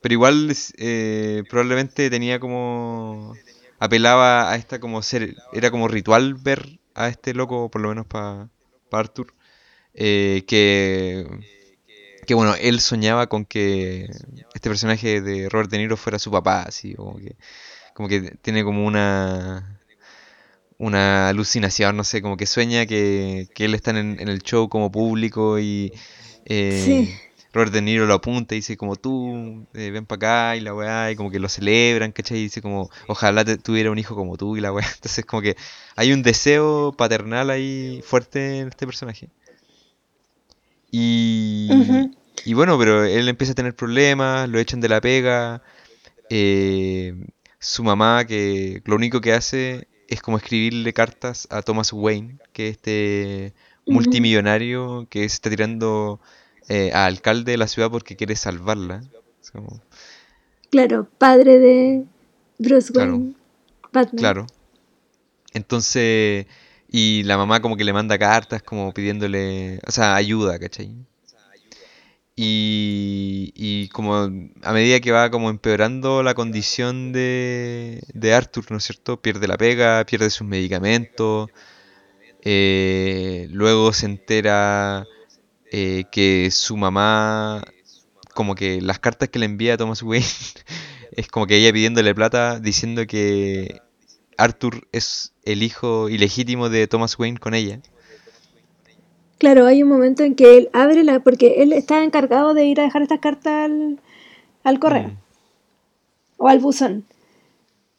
Pero 0.00 0.12
igual 0.12 0.52
eh, 0.78 1.44
probablemente 1.48 2.10
tenía 2.10 2.40
como... 2.40 3.34
apelaba 3.78 4.50
a 4.50 4.56
esta 4.56 4.80
como 4.80 5.02
ser... 5.02 5.36
Era 5.52 5.70
como 5.70 5.86
ritual 5.86 6.34
ver 6.34 6.80
a 6.94 7.08
este 7.08 7.32
loco, 7.32 7.70
por 7.70 7.80
lo 7.80 7.90
menos 7.90 8.06
para 8.06 8.48
Arthur, 8.90 9.32
eh, 9.94 10.44
que 10.46 11.26
que 12.26 12.34
bueno, 12.34 12.54
él 12.54 12.80
soñaba 12.80 13.26
con 13.26 13.44
que 13.44 14.08
este 14.54 14.68
personaje 14.68 15.20
de 15.20 15.48
Robert 15.48 15.70
De 15.70 15.78
Niro 15.78 15.96
fuera 15.96 16.20
su 16.20 16.30
papá, 16.30 16.62
así, 16.62 16.94
como 16.94 17.16
que, 17.16 17.36
como 17.94 18.08
que 18.08 18.36
tiene 18.42 18.62
como 18.62 18.86
una, 18.86 19.80
una 20.82 21.28
alucinación, 21.30 21.96
no 21.96 22.04
sé, 22.04 22.22
como 22.22 22.36
que 22.36 22.46
sueña 22.46 22.86
que, 22.86 23.48
que 23.54 23.66
él 23.66 23.74
está 23.74 23.92
en, 23.92 24.20
en 24.20 24.28
el 24.28 24.40
show 24.42 24.68
como 24.68 24.92
público 24.92 25.58
y 25.60 25.92
Sí, 26.68 26.98
eh, 26.98 27.20
Robert 27.52 27.72
De 27.72 27.82
Niro 27.82 28.06
lo 28.06 28.14
apunta 28.14 28.54
y 28.54 28.58
dice 28.58 28.76
como 28.76 28.96
tú, 28.96 29.66
eh, 29.74 29.90
ven 29.90 30.06
para 30.06 30.16
acá 30.52 30.56
y 30.56 30.60
la 30.60 30.74
weá, 30.74 31.10
y 31.12 31.16
como 31.16 31.30
que 31.30 31.38
lo 31.40 31.48
celebran, 31.48 32.12
¿cachai? 32.12 32.38
Y 32.38 32.42
dice 32.44 32.62
como, 32.62 32.90
ojalá 33.08 33.44
te- 33.44 33.58
tuviera 33.58 33.90
un 33.92 33.98
hijo 33.98 34.14
como 34.16 34.36
tú 34.38 34.56
y 34.56 34.60
la 34.60 34.72
weá. 34.72 34.86
Entonces 34.96 35.24
como 35.26 35.42
que 35.42 35.56
hay 35.96 36.12
un 36.12 36.22
deseo 36.22 36.92
paternal 36.96 37.50
ahí 37.50 38.02
fuerte 38.04 38.60
en 38.60 38.68
este 38.68 38.86
personaje. 38.86 39.30
Y, 40.90 42.04
y 42.44 42.54
bueno, 42.54 42.78
pero 42.78 43.04
él 43.04 43.28
empieza 43.28 43.52
a 43.52 43.54
tener 43.56 43.74
problemas, 43.74 44.48
lo 44.48 44.58
echan 44.58 44.80
de 44.80 44.88
la 44.88 45.00
pega. 45.00 45.62
eh, 46.30 47.14
su 47.60 47.84
mamá, 47.84 48.26
que 48.26 48.82
lo 48.86 48.96
único 48.96 49.20
que 49.22 49.32
hace 49.34 49.88
es 50.12 50.22
como 50.22 50.36
escribirle 50.36 50.92
cartas 50.92 51.46
a 51.50 51.62
Thomas 51.62 51.92
Wayne, 51.92 52.38
que 52.52 52.68
es 52.68 52.76
este 52.76 53.54
multimillonario 53.86 55.06
que 55.10 55.20
se 55.20 55.34
está 55.34 55.50
tirando 55.50 56.20
eh, 56.68 56.90
a 56.94 57.06
alcalde 57.06 57.52
de 57.52 57.58
la 57.58 57.66
ciudad 57.66 57.90
porque 57.90 58.16
quiere 58.16 58.36
salvarla. 58.36 59.02
Como- 59.52 59.80
Claro, 60.70 61.06
padre 61.18 61.58
de 61.58 62.04
Bruce 62.58 62.92
claro, 62.92 63.12
Wayne, 63.16 63.34
Batman. 63.92 64.18
claro. 64.18 64.46
Entonces, 65.52 66.46
y 66.88 67.22
la 67.24 67.36
mamá 67.36 67.60
como 67.60 67.76
que 67.76 67.84
le 67.84 67.92
manda 67.92 68.18
cartas 68.18 68.62
como 68.62 68.92
pidiéndole, 68.94 69.80
o 69.86 69.90
sea, 69.90 70.14
ayuda, 70.14 70.58
¿cachai? 70.58 70.94
Y, 72.34 73.52
y 73.54 73.88
como 73.88 74.14
a 74.62 74.72
medida 74.72 75.00
que 75.00 75.12
va 75.12 75.30
como 75.30 75.50
empeorando 75.50 76.22
la 76.22 76.34
condición 76.34 77.12
de, 77.12 78.02
de 78.14 78.34
Arthur, 78.34 78.70
¿no 78.70 78.78
es 78.78 78.84
cierto? 78.84 79.20
Pierde 79.20 79.46
la 79.46 79.58
pega, 79.58 80.04
pierde 80.06 80.30
sus 80.30 80.46
medicamentos, 80.46 81.50
eh, 82.42 83.48
luego 83.50 83.92
se 83.92 84.06
entera 84.06 85.06
eh, 85.70 86.04
que 86.10 86.50
su 86.50 86.76
mamá, 86.76 87.62
como 88.34 88.54
que 88.54 88.80
las 88.80 88.98
cartas 88.98 89.28
que 89.28 89.38
le 89.38 89.46
envía 89.46 89.74
a 89.74 89.76
Thomas 89.76 90.02
Wayne, 90.04 90.26
es 91.12 91.28
como 91.28 91.46
que 91.46 91.56
ella 91.56 91.72
pidiéndole 91.72 92.14
plata, 92.14 92.60
diciendo 92.60 93.06
que 93.06 93.80
Arthur 94.38 94.88
es 94.92 95.34
el 95.44 95.62
hijo 95.62 96.08
ilegítimo 96.08 96.68
de 96.68 96.86
Thomas 96.88 97.18
Wayne 97.18 97.38
con 97.38 97.54
ella. 97.54 97.80
Claro, 99.42 99.66
hay 99.66 99.82
un 99.82 99.88
momento 99.88 100.22
en 100.22 100.36
que 100.36 100.56
él 100.56 100.70
abre 100.72 101.02
la... 101.02 101.18
Porque 101.18 101.62
él 101.64 101.72
está 101.72 102.04
encargado 102.04 102.54
de 102.54 102.64
ir 102.64 102.78
a 102.78 102.84
dejar 102.84 103.02
estas 103.02 103.18
cartas 103.18 103.52
al, 103.64 103.98
al 104.62 104.78
correo 104.78 105.08
Mm, 105.08 105.16
o 106.36 106.46
al 106.46 106.60
buzón. 106.60 107.04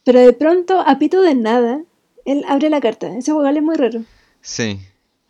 Pero 0.05 0.21
de 0.21 0.31
pronto, 0.31 0.79
a 0.79 0.97
pito 0.99 1.21
de 1.21 1.35
nada, 1.35 1.81
él 2.23 2.45
abre 2.47 2.69
la 2.69 2.79
carta. 2.79 3.13
Ese 3.17 3.33
juego 3.33 3.45
es 3.45 3.61
muy 3.61 3.75
raro. 3.75 4.05
sí, 4.39 4.79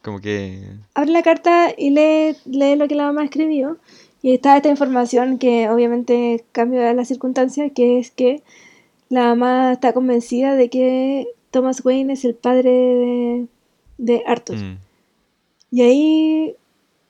como 0.03 0.20
que... 0.20 0.62
Abre 0.93 1.10
la 1.10 1.24
carta 1.24 1.74
y 1.75 1.89
lee, 1.89 2.38
lee 2.46 2.75
lo 2.75 2.88
que 2.88 2.93
la 2.93 3.05
mamá 3.08 3.24
escribió. 3.24 3.79
Y 4.22 4.36
está 4.36 4.55
esta 4.55 4.70
información 4.70 5.39
que 5.39 5.67
obviamente 5.67 6.46
cambia 6.51 6.93
las 6.93 7.08
circunstancias, 7.08 7.72
que 7.74 7.98
es 7.98 8.12
que 8.12 8.43
la 9.10 9.24
mamá 9.29 9.72
está 9.74 9.93
convencida 9.93 10.55
de 10.55 10.70
que 10.70 11.27
Thomas 11.50 11.84
Wayne 11.84 12.13
es 12.13 12.24
el 12.24 12.36
padre 12.36 12.70
de, 12.70 13.48
de 13.98 14.24
Arthur. 14.27 14.58
mm, 14.58 14.77
Y 15.75 15.81
ahí 15.81 16.55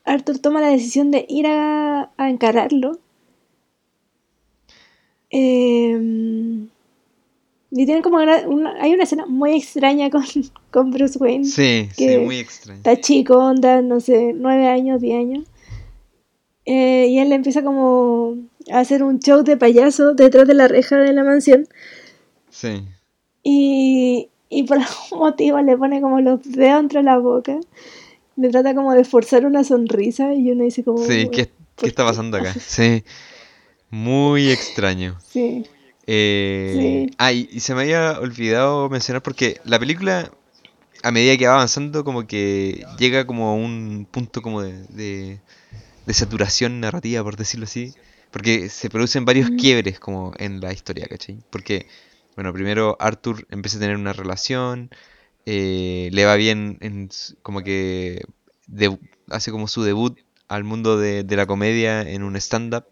Arthur 0.05 0.39
toma 0.39 0.61
la 0.61 0.67
decisión 0.69 1.11
de 1.11 1.25
ir 1.27 1.47
a, 1.47 2.11
a 2.15 2.29
encararlo. 2.29 2.97
Eh, 5.29 6.67
y 7.75 7.85
tienen 7.85 8.03
como 8.03 8.17
una- 8.17 8.75
hay 8.79 8.93
una 8.93 9.03
escena 9.03 9.25
muy 9.25 9.55
extraña 9.57 10.09
con, 10.09 10.23
con 10.71 10.91
Bruce 10.91 11.17
Wayne, 11.19 11.43
Sí, 11.45 11.89
sí, 11.93 12.17
muy 12.19 12.37
extraño. 12.37 12.77
está 12.77 13.01
chico, 13.01 13.35
onda, 13.37 13.81
no 13.81 13.99
sé, 13.99 14.31
nueve 14.33 14.67
años, 14.67 15.01
diez 15.01 15.17
años. 15.19 15.45
Eh, 16.65 17.07
y 17.09 17.19
él 17.19 17.33
empieza 17.33 17.63
como 17.63 18.37
a 18.71 18.79
hacer 18.79 19.03
un 19.03 19.19
show 19.19 19.43
de 19.43 19.57
payaso 19.57 20.13
detrás 20.13 20.47
de 20.47 20.53
la 20.53 20.67
reja 20.69 20.97
de 20.97 21.11
la 21.11 21.23
mansión. 21.25 21.67
Sí, 22.49 22.83
Y, 23.41 24.29
y 24.49 24.63
por 24.63 24.77
algún 24.77 25.19
motivo 25.19 25.59
le 25.59 25.75
pone 25.77 25.99
como 25.99 26.21
los 26.21 26.41
dedos 26.43 26.79
entre 26.79 27.03
la 27.03 27.17
boca. 27.17 27.59
Le 28.35 28.49
trata 28.49 28.73
como 28.75 28.93
de 28.93 29.03
forzar 29.05 29.45
una 29.45 29.63
sonrisa 29.63 30.33
y 30.33 30.51
uno 30.51 30.63
dice 30.63 30.83
como... 30.83 31.05
sí, 31.05 31.29
¿qué, 31.31 31.47
qué 31.47 31.51
¿por 31.75 31.87
está 31.87 32.05
pasando 32.05 32.37
acá? 32.37 32.53
Sí, 32.59 33.03
muy 33.89 34.49
extraño. 34.51 35.19
Sí, 35.21 35.63
Eh, 36.07 37.05
sí. 37.09 37.15
ah, 37.17 37.31
y, 37.31 37.47
y 37.51 37.59
se 37.61 37.75
me 37.75 37.81
había 37.83 38.19
olvidado 38.19 38.89
mencionar 38.89 39.21
porque 39.23 39.59
la 39.63 39.79
película, 39.79 40.31
a 41.03 41.11
medida 41.11 41.37
que 41.37 41.47
va 41.47 41.55
avanzando, 41.55 42.03
como 42.03 42.27
que 42.27 42.85
llega 42.97 43.25
como 43.27 43.49
a 43.49 43.53
un 43.55 44.07
punto 44.09 44.41
como 44.41 44.61
de, 44.61 44.83
de, 44.87 45.39
de 46.05 46.13
saturación 46.13 46.79
narrativa, 46.81 47.23
por 47.23 47.37
decirlo 47.37 47.65
así. 47.65 47.93
Porque 48.31 48.69
se 48.69 48.89
producen 48.89 49.25
varios 49.25 49.51
quiebres 49.51 49.99
como 49.99 50.33
en 50.39 50.59
la 50.59 50.73
historia, 50.73 51.07
¿cachai? 51.07 51.37
Porque, 51.51 51.87
bueno, 52.35 52.51
primero 52.51 52.97
Arthur 52.99 53.45
empieza 53.51 53.77
a 53.77 53.81
tener 53.81 53.95
una 53.95 54.11
relación, 54.13 54.89
eh, 55.45 56.09
le 56.11 56.25
va 56.25 56.35
bien, 56.35 56.77
en, 56.81 57.09
como 57.41 57.61
que 57.63 58.23
hace 59.29 59.51
como 59.51 59.67
su 59.67 59.83
debut 59.83 60.17
al 60.47 60.63
mundo 60.63 60.97
de, 60.97 61.23
de 61.23 61.35
la 61.35 61.45
comedia 61.45 62.01
en 62.01 62.23
un 62.23 62.35
stand-up. 62.35 62.85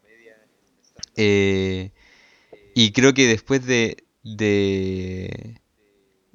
eh, 1.16 1.92
y 2.76 2.92
creo 2.92 3.14
que 3.14 3.28
después 3.28 3.66
de, 3.66 3.98
de, 4.24 5.60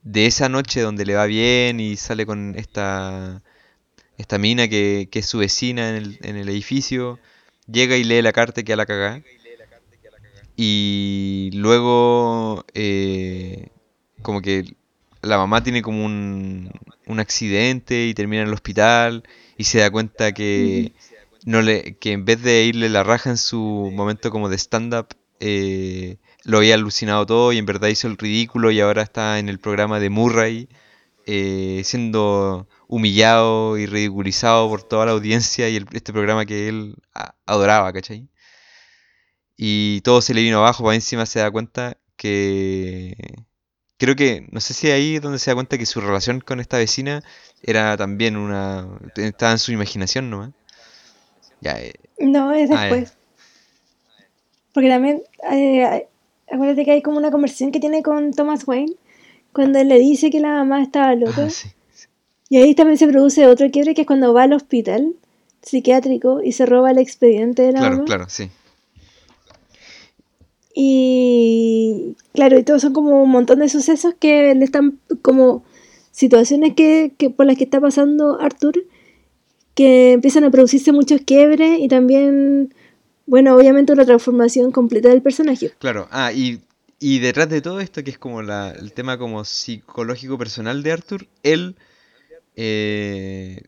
de 0.02 0.26
esa 0.26 0.48
noche 0.48 0.80
donde 0.80 1.06
le 1.06 1.14
va 1.14 1.26
bien 1.26 1.80
y 1.80 1.96
sale 1.96 2.26
con 2.26 2.54
esta, 2.58 3.42
esta 4.18 4.38
mina 4.38 4.68
que, 4.68 5.08
que 5.10 5.20
es 5.20 5.26
su 5.26 5.38
vecina 5.38 5.90
en 5.90 5.96
el, 5.96 6.18
en 6.22 6.36
el 6.36 6.48
edificio, 6.48 7.20
llega 7.70 7.96
y 7.96 8.04
lee 8.04 8.22
la 8.22 8.32
carta 8.32 8.62
y 8.62 8.64
queda 8.64 8.76
la 8.78 8.86
cagada. 8.86 9.22
Y 10.56 11.50
luego, 11.54 12.64
eh, 12.74 13.68
como 14.22 14.40
que 14.40 14.74
la 15.22 15.38
mamá 15.38 15.62
tiene 15.62 15.82
como 15.82 16.04
un, 16.04 16.70
un 17.06 17.20
accidente 17.20 18.06
y 18.06 18.14
termina 18.14 18.42
en 18.42 18.48
el 18.48 18.54
hospital 18.54 19.24
y 19.56 19.64
se 19.64 19.78
da 19.78 19.90
cuenta 19.90 20.32
que, 20.32 20.92
no 21.44 21.62
le, 21.62 21.96
que 21.96 22.12
en 22.12 22.24
vez 22.24 22.42
de 22.42 22.64
irle 22.64 22.88
la 22.88 23.02
raja 23.02 23.30
en 23.30 23.38
su 23.38 23.90
momento 23.94 24.30
como 24.30 24.48
de 24.48 24.58
stand-up, 24.58 25.08
eh, 25.40 26.18
lo 26.44 26.58
había 26.58 26.74
alucinado 26.74 27.26
todo 27.26 27.52
y 27.52 27.58
en 27.58 27.66
verdad 27.66 27.88
hizo 27.88 28.08
el 28.08 28.18
ridículo 28.18 28.70
y 28.70 28.80
ahora 28.80 29.02
está 29.02 29.38
en 29.38 29.48
el 29.48 29.58
programa 29.58 30.00
de 30.00 30.10
Murray 30.10 30.68
eh, 31.26 31.82
siendo 31.84 32.68
humillado 32.88 33.76
y 33.78 33.86
ridiculizado 33.86 34.68
por 34.68 34.82
toda 34.84 35.06
la 35.06 35.12
audiencia 35.12 35.68
y 35.68 35.84
este 35.92 36.12
programa 36.12 36.46
que 36.46 36.68
él 36.68 36.96
adoraba, 37.46 37.92
¿cachai? 37.92 38.28
Y 39.56 40.02
todo 40.02 40.20
se 40.22 40.34
le 40.34 40.42
vino 40.42 40.58
abajo, 40.58 40.84
para 40.84 40.94
encima 40.94 41.26
se 41.26 41.40
da 41.40 41.50
cuenta 41.50 41.98
que... 42.16 43.16
Creo 43.98 44.14
que, 44.14 44.46
no 44.50 44.60
sé 44.60 44.74
si 44.74 44.90
ahí 44.90 45.16
es 45.16 45.22
donde 45.22 45.38
se 45.38 45.50
da 45.50 45.54
cuenta 45.54 45.78
que 45.78 45.86
su 45.86 46.00
relación 46.00 46.40
con 46.40 46.60
esta 46.60 46.76
vecina 46.76 47.22
era 47.62 47.96
también 47.96 48.36
una... 48.36 48.86
estaba 49.16 49.52
en 49.52 49.58
su 49.58 49.72
imaginación 49.72 50.28
nomás. 50.28 50.50
Ya, 51.62 51.80
eh, 51.80 51.94
No, 52.18 52.52
es 52.52 52.70
ah, 52.70 52.82
después. 52.82 53.14
Porque 54.74 54.90
también, 54.90 55.22
eh, 55.50 56.06
acuérdate 56.52 56.84
que 56.84 56.92
hay 56.92 57.02
como 57.02 57.16
una 57.16 57.30
conversación 57.30 57.72
que 57.72 57.80
tiene 57.80 58.02
con 58.02 58.32
Thomas 58.34 58.68
Wayne 58.68 58.92
cuando 59.52 59.78
él 59.78 59.88
le 59.88 59.98
dice 59.98 60.30
que 60.30 60.40
la 60.40 60.50
mamá 60.50 60.82
estaba 60.82 61.14
loca. 61.14 61.46
Ah, 61.46 61.50
sí. 61.50 61.70
Y 62.50 62.58
ahí 62.58 62.74
también 62.74 62.98
se 62.98 63.08
produce 63.08 63.46
otro 63.46 63.70
quiebre 63.70 63.94
que 63.94 64.02
es 64.02 64.06
cuando 64.06 64.34
va 64.34 64.42
al 64.42 64.52
hospital 64.52 65.14
psiquiátrico 65.62 66.42
y 66.42 66.52
se 66.52 66.66
roba 66.66 66.90
el 66.90 66.98
expediente 66.98 67.62
de 67.62 67.72
la 67.72 67.78
Claro, 67.80 67.94
mamá. 67.94 68.04
claro, 68.04 68.28
sí. 68.28 68.50
Y 70.78 72.14
claro, 72.34 72.58
y 72.58 72.62
todos 72.62 72.82
son 72.82 72.92
como 72.92 73.22
un 73.22 73.30
montón 73.30 73.60
de 73.60 73.70
sucesos 73.70 74.14
que 74.20 74.54
le 74.54 74.62
están 74.62 75.00
como 75.22 75.64
situaciones 76.10 76.74
que, 76.74 77.14
que 77.16 77.30
por 77.30 77.46
las 77.46 77.56
que 77.56 77.64
está 77.64 77.80
pasando 77.80 78.38
Arthur, 78.38 78.84
que 79.74 80.12
empiezan 80.12 80.44
a 80.44 80.50
producirse 80.50 80.92
muchos 80.92 81.22
quiebres 81.22 81.80
y 81.80 81.88
también, 81.88 82.74
bueno, 83.24 83.56
obviamente 83.56 83.94
una 83.94 84.04
transformación 84.04 84.70
completa 84.70 85.08
del 85.08 85.22
personaje. 85.22 85.72
Claro, 85.78 86.08
ah, 86.10 86.30
y, 86.34 86.60
y 86.98 87.20
detrás 87.20 87.48
de 87.48 87.62
todo 87.62 87.80
esto, 87.80 88.04
que 88.04 88.10
es 88.10 88.18
como 88.18 88.42
la, 88.42 88.70
el 88.72 88.92
tema 88.92 89.16
como 89.16 89.46
psicológico 89.46 90.36
personal 90.36 90.82
de 90.82 90.92
Arthur, 90.92 91.26
él, 91.42 91.76
eh, 92.54 93.62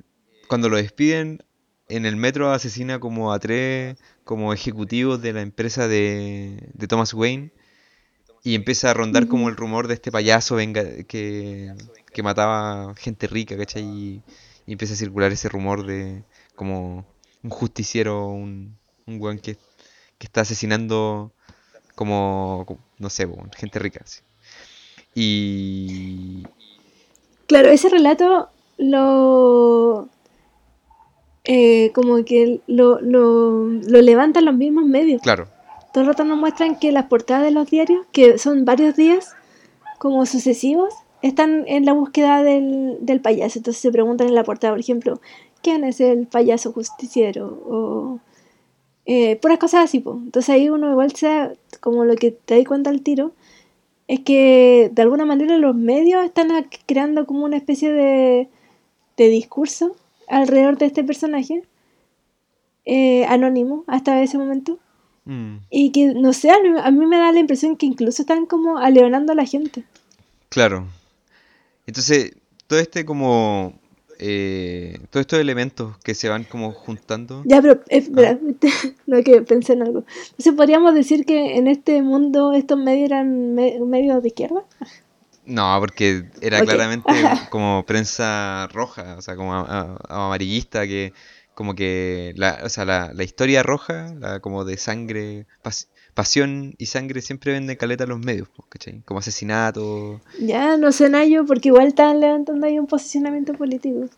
cuando 0.46 0.68
lo 0.68 0.76
despiden, 0.76 1.42
en 1.88 2.06
el 2.06 2.16
metro 2.16 2.50
asesina 2.50 3.00
como 3.00 3.32
a 3.32 3.38
tres 3.38 3.96
como 4.24 4.52
ejecutivos 4.52 5.20
de 5.22 5.32
la 5.32 5.42
empresa 5.42 5.88
de, 5.88 6.70
de 6.74 6.86
Thomas 6.86 7.14
Wayne 7.14 7.50
y 8.44 8.54
empieza 8.54 8.90
a 8.90 8.94
rondar 8.94 9.26
como 9.26 9.48
el 9.48 9.56
rumor 9.56 9.88
de 9.88 9.94
este 9.94 10.12
payaso 10.12 10.56
venga, 10.56 10.82
que, 11.06 11.74
que 12.12 12.22
mataba 12.22 12.94
gente 12.96 13.26
rica, 13.26 13.56
¿cachai? 13.56 13.82
Y, 13.82 14.22
y 14.66 14.72
empieza 14.72 14.94
a 14.94 14.96
circular 14.96 15.32
ese 15.32 15.48
rumor 15.48 15.86
de 15.86 16.22
como 16.54 17.06
un 17.42 17.50
justiciero, 17.50 18.28
un, 18.28 18.76
un 19.06 19.20
weón 19.20 19.38
que, 19.38 19.56
que 20.18 20.26
está 20.26 20.42
asesinando 20.42 21.32
como, 21.94 22.78
no 22.98 23.10
sé, 23.10 23.28
gente 23.56 23.78
rica. 23.78 24.00
así. 24.04 24.20
Y 25.14 26.46
Claro, 27.48 27.70
ese 27.70 27.88
relato 27.88 28.50
lo... 28.76 30.08
eh, 31.50 31.90
como 31.94 32.22
que 32.24 32.60
lo, 32.66 33.00
lo, 33.00 33.66
lo 33.68 34.02
levantan 34.02 34.44
los 34.44 34.54
mismos 34.54 34.84
medios. 34.84 35.22
claro, 35.22 35.48
Todo 35.92 36.02
el 36.02 36.08
rato 36.08 36.22
nos 36.24 36.38
muestran 36.38 36.78
que 36.78 36.92
las 36.92 37.06
portadas 37.06 37.42
de 37.42 37.50
los 37.50 37.68
diarios, 37.70 38.04
que 38.12 38.36
son 38.38 38.64
varios 38.64 38.94
días 38.96 39.34
como 39.98 40.24
sucesivos, 40.26 40.94
están 41.22 41.64
en 41.66 41.84
la 41.86 41.94
búsqueda 41.94 42.42
del, 42.44 42.98
del 43.00 43.20
payaso. 43.20 43.58
Entonces 43.58 43.80
se 43.82 43.90
preguntan 43.90 44.28
en 44.28 44.34
la 44.34 44.44
portada, 44.44 44.74
por 44.74 44.80
ejemplo, 44.80 45.20
¿quién 45.62 45.82
es 45.84 46.00
el 46.00 46.26
payaso 46.26 46.70
justiciero? 46.72 47.46
O 47.66 48.20
eh, 49.06 49.36
puras 49.36 49.58
cosas 49.58 49.84
así. 49.84 50.00
po. 50.00 50.20
Entonces 50.22 50.50
ahí 50.50 50.68
uno 50.68 50.90
igual 50.92 51.12
se 51.12 51.26
da- 51.26 51.52
como 51.80 52.04
lo 52.04 52.14
que 52.14 52.30
te 52.30 52.56
das 52.58 52.66
cuenta 52.66 52.90
al 52.90 53.00
tiro, 53.00 53.32
es 54.06 54.20
que 54.20 54.90
de 54.92 55.02
alguna 55.02 55.24
manera 55.24 55.56
los 55.56 55.74
medios 55.74 56.24
están 56.24 56.48
creando 56.86 57.26
como 57.26 57.44
una 57.46 57.56
especie 57.56 57.90
de, 57.92 58.48
de 59.16 59.28
discurso 59.28 59.96
alrededor 60.30 60.78
de 60.78 60.86
este 60.86 61.04
personaje 61.04 61.62
eh, 62.84 63.24
anónimo 63.26 63.84
hasta 63.86 64.22
ese 64.22 64.38
momento. 64.38 64.78
mm, 65.24 65.56
Y 65.70 65.90
que, 65.92 66.14
no 66.14 66.32
sé, 66.32 66.50
a 66.50 66.58
mí, 66.62 66.68
a 66.82 66.90
mí 66.90 67.06
me 67.06 67.18
da 67.18 67.32
la 67.32 67.40
impresión 67.40 67.76
que 67.76 67.86
incluso 67.86 68.22
están 68.22 68.46
como 68.46 68.78
aleonando 68.78 69.32
a 69.32 69.36
la 69.36 69.44
gente. 69.44 69.84
claro. 70.48 70.86
Entonces, 71.86 72.36
todo 72.66 72.78
este 72.78 73.04
como... 73.04 73.72
eh, 74.18 74.98
todos 75.10 75.22
estos 75.22 75.38
elementos 75.38 75.96
que 75.98 76.14
se 76.14 76.28
van 76.28 76.44
como 76.44 76.72
juntando. 76.72 77.42
Ya, 77.46 77.62
pero, 77.62 77.74
eh, 77.88 77.98
espera, 77.98 78.38
no 79.06 79.22
que 79.22 79.40
pensé 79.42 79.72
en 79.74 79.82
algo. 79.82 80.04
Entonces, 80.30 80.52
¿podríamos 80.54 80.94
decir 80.94 81.24
que 81.24 81.56
en 81.56 81.66
este 81.66 82.02
mundo 82.02 82.52
estos 82.52 82.78
medios 82.78 83.06
eran 83.06 83.54
me- 83.54 83.78
medios 83.80 84.22
de 84.22 84.28
izquierda? 84.28 84.64
No, 85.48 85.76
porque 85.80 86.24
era 86.40 86.62
claramente 86.62 87.38
como 87.48 87.84
prensa 87.86 88.68
roja, 88.72 89.16
o 89.18 89.22
sea, 89.22 89.34
como 89.36 89.54
a- 89.54 89.96
a- 90.08 90.26
amarillista, 90.26 90.86
que 90.86 91.14
como 91.54 91.74
que 91.74 92.32
la, 92.36 92.60
o 92.64 92.68
sea, 92.68 92.84
la, 92.84 93.12
la 93.14 93.24
historia 93.24 93.62
roja, 93.62 94.14
la 94.18 94.40
como 94.40 94.64
de 94.64 94.76
sangre, 94.76 95.46
pas- 95.62 95.88
pasión 96.14 96.74
y 96.78 96.86
sangre 96.86 97.22
siempre 97.22 97.52
vende 97.52 97.76
caleta 97.78 98.04
a 98.04 98.06
los 98.06 98.18
medios, 98.20 98.48
¿cachai? 98.68 99.02
Como 99.02 99.20
asesinato. 99.20 100.20
Ya, 100.38 100.78
no 100.78 100.90
sé, 100.90 101.10
Nayo, 101.10 101.44
porque 101.44 101.68
igual 101.68 101.88
están 101.88 102.18
levantando 102.20 102.66
ahí 102.66 102.78
un 102.78 102.86
posicionamiento 102.86 103.52
político. 103.52 104.08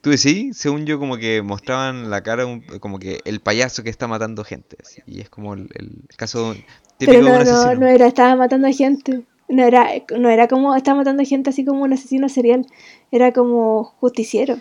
¿Tú 0.00 0.10
decís? 0.10 0.56
Según 0.56 0.86
yo, 0.86 0.98
como 0.98 1.16
que 1.18 1.42
mostraban 1.42 2.10
la 2.10 2.22
cara, 2.22 2.46
un- 2.46 2.62
como 2.80 2.98
que 2.98 3.20
el 3.24 3.40
payaso 3.40 3.82
que 3.82 3.90
está 3.90 4.06
matando 4.08 4.44
gente, 4.44 4.76
así, 4.82 5.02
y 5.06 5.20
es 5.20 5.30
como 5.30 5.54
el, 5.54 5.68
el 5.74 6.02
caso 6.16 6.54
típico 6.98 7.24
Pero 7.24 7.24
de 7.24 7.30
un 7.30 7.36
no, 7.36 7.44
no, 7.44 7.74
asesino. 7.74 7.74
no 7.74 7.86
era, 7.88 8.06
estaba 8.06 8.36
matando 8.36 8.68
a 8.68 8.72
gente. 8.72 9.24
No 9.48 9.64
era, 9.64 9.88
no 10.16 10.28
era 10.28 10.46
como, 10.48 10.74
estaba 10.76 10.98
matando 10.98 11.24
gente 11.24 11.50
así 11.50 11.64
como 11.64 11.82
un 11.84 11.92
asesino 11.92 12.28
serial. 12.28 12.66
Era 13.10 13.32
como 13.32 13.84
justiciero. 13.84 14.58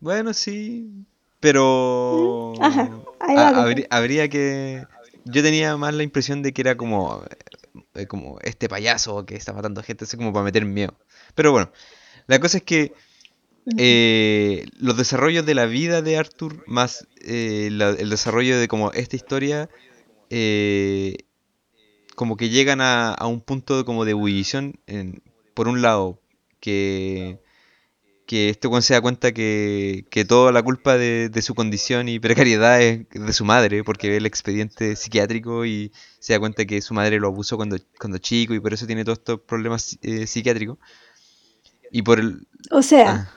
Bueno, 0.00 0.32
sí, 0.34 0.88
pero 1.40 2.58
Mm, 2.58 2.62
ajá, 2.62 2.90
ahí 3.20 3.36
va, 3.36 3.74
habría 3.90 4.28
que... 4.28 4.84
Yo 5.26 5.42
tenía 5.42 5.76
más 5.76 5.94
la 5.94 6.02
impresión 6.02 6.42
de 6.42 6.52
que 6.52 6.60
era 6.62 6.76
como, 6.76 7.24
eh, 7.94 8.06
como 8.06 8.38
este 8.42 8.68
payaso 8.68 9.24
que 9.24 9.36
está 9.36 9.52
matando 9.54 9.82
gente, 9.82 10.04
así 10.04 10.16
como 10.18 10.32
para 10.32 10.44
meter 10.44 10.64
miedo. 10.66 10.94
Pero 11.34 11.50
bueno, 11.50 11.70
la 12.26 12.38
cosa 12.40 12.58
es 12.58 12.62
que 12.62 12.92
eh, 13.78 14.66
los 14.78 14.96
desarrollos 14.96 15.46
de 15.46 15.54
la 15.54 15.64
vida 15.66 16.02
de 16.02 16.18
Arthur, 16.18 16.62
más 16.66 17.08
eh, 17.22 17.70
la- 17.72 17.90
el 17.90 18.10
desarrollo 18.10 18.58
de 18.58 18.68
como 18.68 18.92
esta 18.92 19.16
historia, 19.16 19.70
eh, 20.30 21.16
como 22.14 22.36
que 22.36 22.48
llegan 22.50 22.80
a, 22.80 23.12
a 23.14 23.26
un 23.26 23.40
punto 23.40 23.78
de, 23.78 23.84
como 23.84 24.04
de 24.04 24.12
ebullición, 24.12 24.78
en- 24.86 25.22
por 25.54 25.68
un 25.68 25.82
lado, 25.82 26.20
que 26.60 27.38
que 28.26 28.48
este 28.48 28.68
weón 28.68 28.82
se 28.82 28.94
da 28.94 29.02
cuenta 29.02 29.32
que, 29.32 30.06
que 30.10 30.24
toda 30.24 30.50
la 30.52 30.62
culpa 30.62 30.96
de, 30.96 31.28
de 31.28 31.42
su 31.42 31.54
condición 31.54 32.08
y 32.08 32.18
precariedad 32.20 32.80
es 32.80 33.06
de 33.10 33.32
su 33.34 33.44
madre, 33.44 33.84
porque 33.84 34.08
ve 34.08 34.16
el 34.16 34.26
expediente 34.26 34.96
psiquiátrico 34.96 35.66
y 35.66 35.92
se 36.20 36.32
da 36.32 36.40
cuenta 36.40 36.64
que 36.64 36.80
su 36.80 36.94
madre 36.94 37.20
lo 37.20 37.28
abusó 37.28 37.56
cuando, 37.56 37.76
cuando 38.00 38.18
chico 38.18 38.54
y 38.54 38.60
por 38.60 38.72
eso 38.72 38.86
tiene 38.86 39.04
todos 39.04 39.18
estos 39.18 39.40
problemas 39.40 39.98
eh, 40.02 40.26
psiquiátricos. 40.26 40.78
Y 41.90 42.02
por 42.02 42.18
el... 42.18 42.46
O 42.70 42.82
sea, 42.82 43.10
ah, 43.10 43.28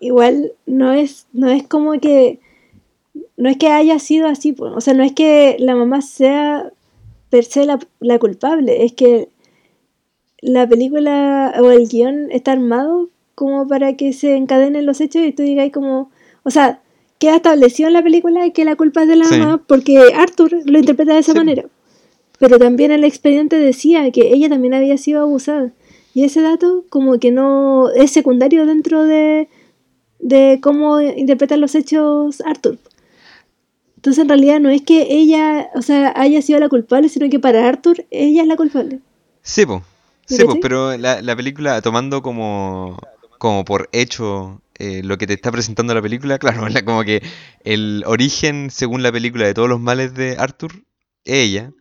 igual 0.00 0.52
no 0.66 0.92
es, 0.92 1.26
no 1.32 1.48
es 1.50 1.66
como 1.66 1.98
que, 2.00 2.40
no 3.36 3.48
es 3.48 3.56
que 3.58 3.68
haya 3.70 3.98
sido 3.98 4.28
así, 4.28 4.54
o 4.58 4.80
sea, 4.80 4.94
no 4.94 5.04
es 5.04 5.12
que 5.12 5.56
la 5.58 5.76
mamá 5.76 6.02
sea 6.02 6.72
per 7.30 7.44
se 7.44 7.66
la, 7.66 7.78
la 8.00 8.18
culpable, 8.18 8.84
es 8.84 8.92
que 8.92 9.28
la 10.40 10.68
película 10.68 11.54
o 11.60 11.70
el 11.70 11.88
guion 11.88 12.30
está 12.30 12.52
armado 12.52 13.08
como 13.34 13.66
para 13.68 13.96
que 13.96 14.12
se 14.12 14.36
encadenen 14.36 14.86
los 14.86 15.00
hechos 15.00 15.22
y 15.22 15.32
tú 15.32 15.42
digas 15.42 15.70
como, 15.72 16.10
o 16.44 16.50
sea, 16.50 16.80
queda 17.18 17.36
establecido 17.36 17.88
en 17.88 17.94
la 17.94 18.02
película 18.02 18.50
que 18.50 18.64
la 18.64 18.76
culpa 18.76 19.02
es 19.02 19.08
de 19.08 19.16
la 19.16 19.24
Sí. 19.24 19.38
mamá 19.38 19.62
porque 19.66 19.98
Arthur 20.14 20.52
lo 20.64 20.78
interpreta 20.78 21.14
de 21.14 21.20
esa 21.20 21.32
Sí. 21.32 21.38
manera. 21.38 21.64
Pero 22.38 22.58
también 22.58 22.92
el 22.92 23.02
expediente 23.02 23.56
decía 23.58 24.10
que 24.12 24.32
ella 24.32 24.48
también 24.48 24.74
había 24.74 24.96
sido 24.96 25.22
abusada. 25.22 25.72
Y 26.14 26.22
ese 26.24 26.40
dato 26.40 26.84
como 26.88 27.18
que 27.18 27.32
no 27.32 27.90
es 27.90 28.12
secundario 28.12 28.64
dentro 28.64 29.04
de, 29.04 29.48
de 30.20 30.60
cómo 30.62 31.00
interpretan 31.00 31.60
los 31.60 31.74
hechos 31.74 32.40
Arthur. 32.42 32.78
Entonces 34.08 34.22
en 34.22 34.28
realidad 34.30 34.58
no 34.60 34.70
es 34.70 34.80
que 34.80 35.06
ella, 35.10 35.68
o 35.74 35.82
sea, 35.82 36.14
haya 36.16 36.40
sido 36.40 36.58
la 36.60 36.70
culpable, 36.70 37.10
sino 37.10 37.28
que 37.28 37.38
para 37.38 37.68
Arthur 37.68 38.06
ella 38.10 38.40
es 38.40 38.48
la 38.48 38.56
culpable. 38.56 39.00
sí, 40.26 40.44
po, 40.44 40.58
pero 40.60 40.96
la, 40.96 41.22
la 41.22 41.36
película 41.36 41.80
tomando 41.82 42.22
como, 42.22 42.98
como 43.38 43.64
por 43.64 43.88
hecho 43.92 44.62
eh, 44.78 45.02
lo 45.04 45.18
que 45.18 45.26
te 45.26 45.34
está 45.34 45.50
presentando 45.52 45.94
la 45.94 46.02
película, 46.02 46.38
claro, 46.40 46.68
la- 46.68 46.84
como 46.84 47.04
que 47.04 47.22
el 47.64 48.04
origen, 48.06 48.70
según 48.70 49.02
la 49.02 49.12
película, 49.12 49.46
de 49.46 49.54
todos 49.54 49.68
los 49.68 49.80
males 49.80 50.14
de 50.14 50.36
Arthur, 50.38 50.72
es 51.24 51.34
ella. 51.48 51.72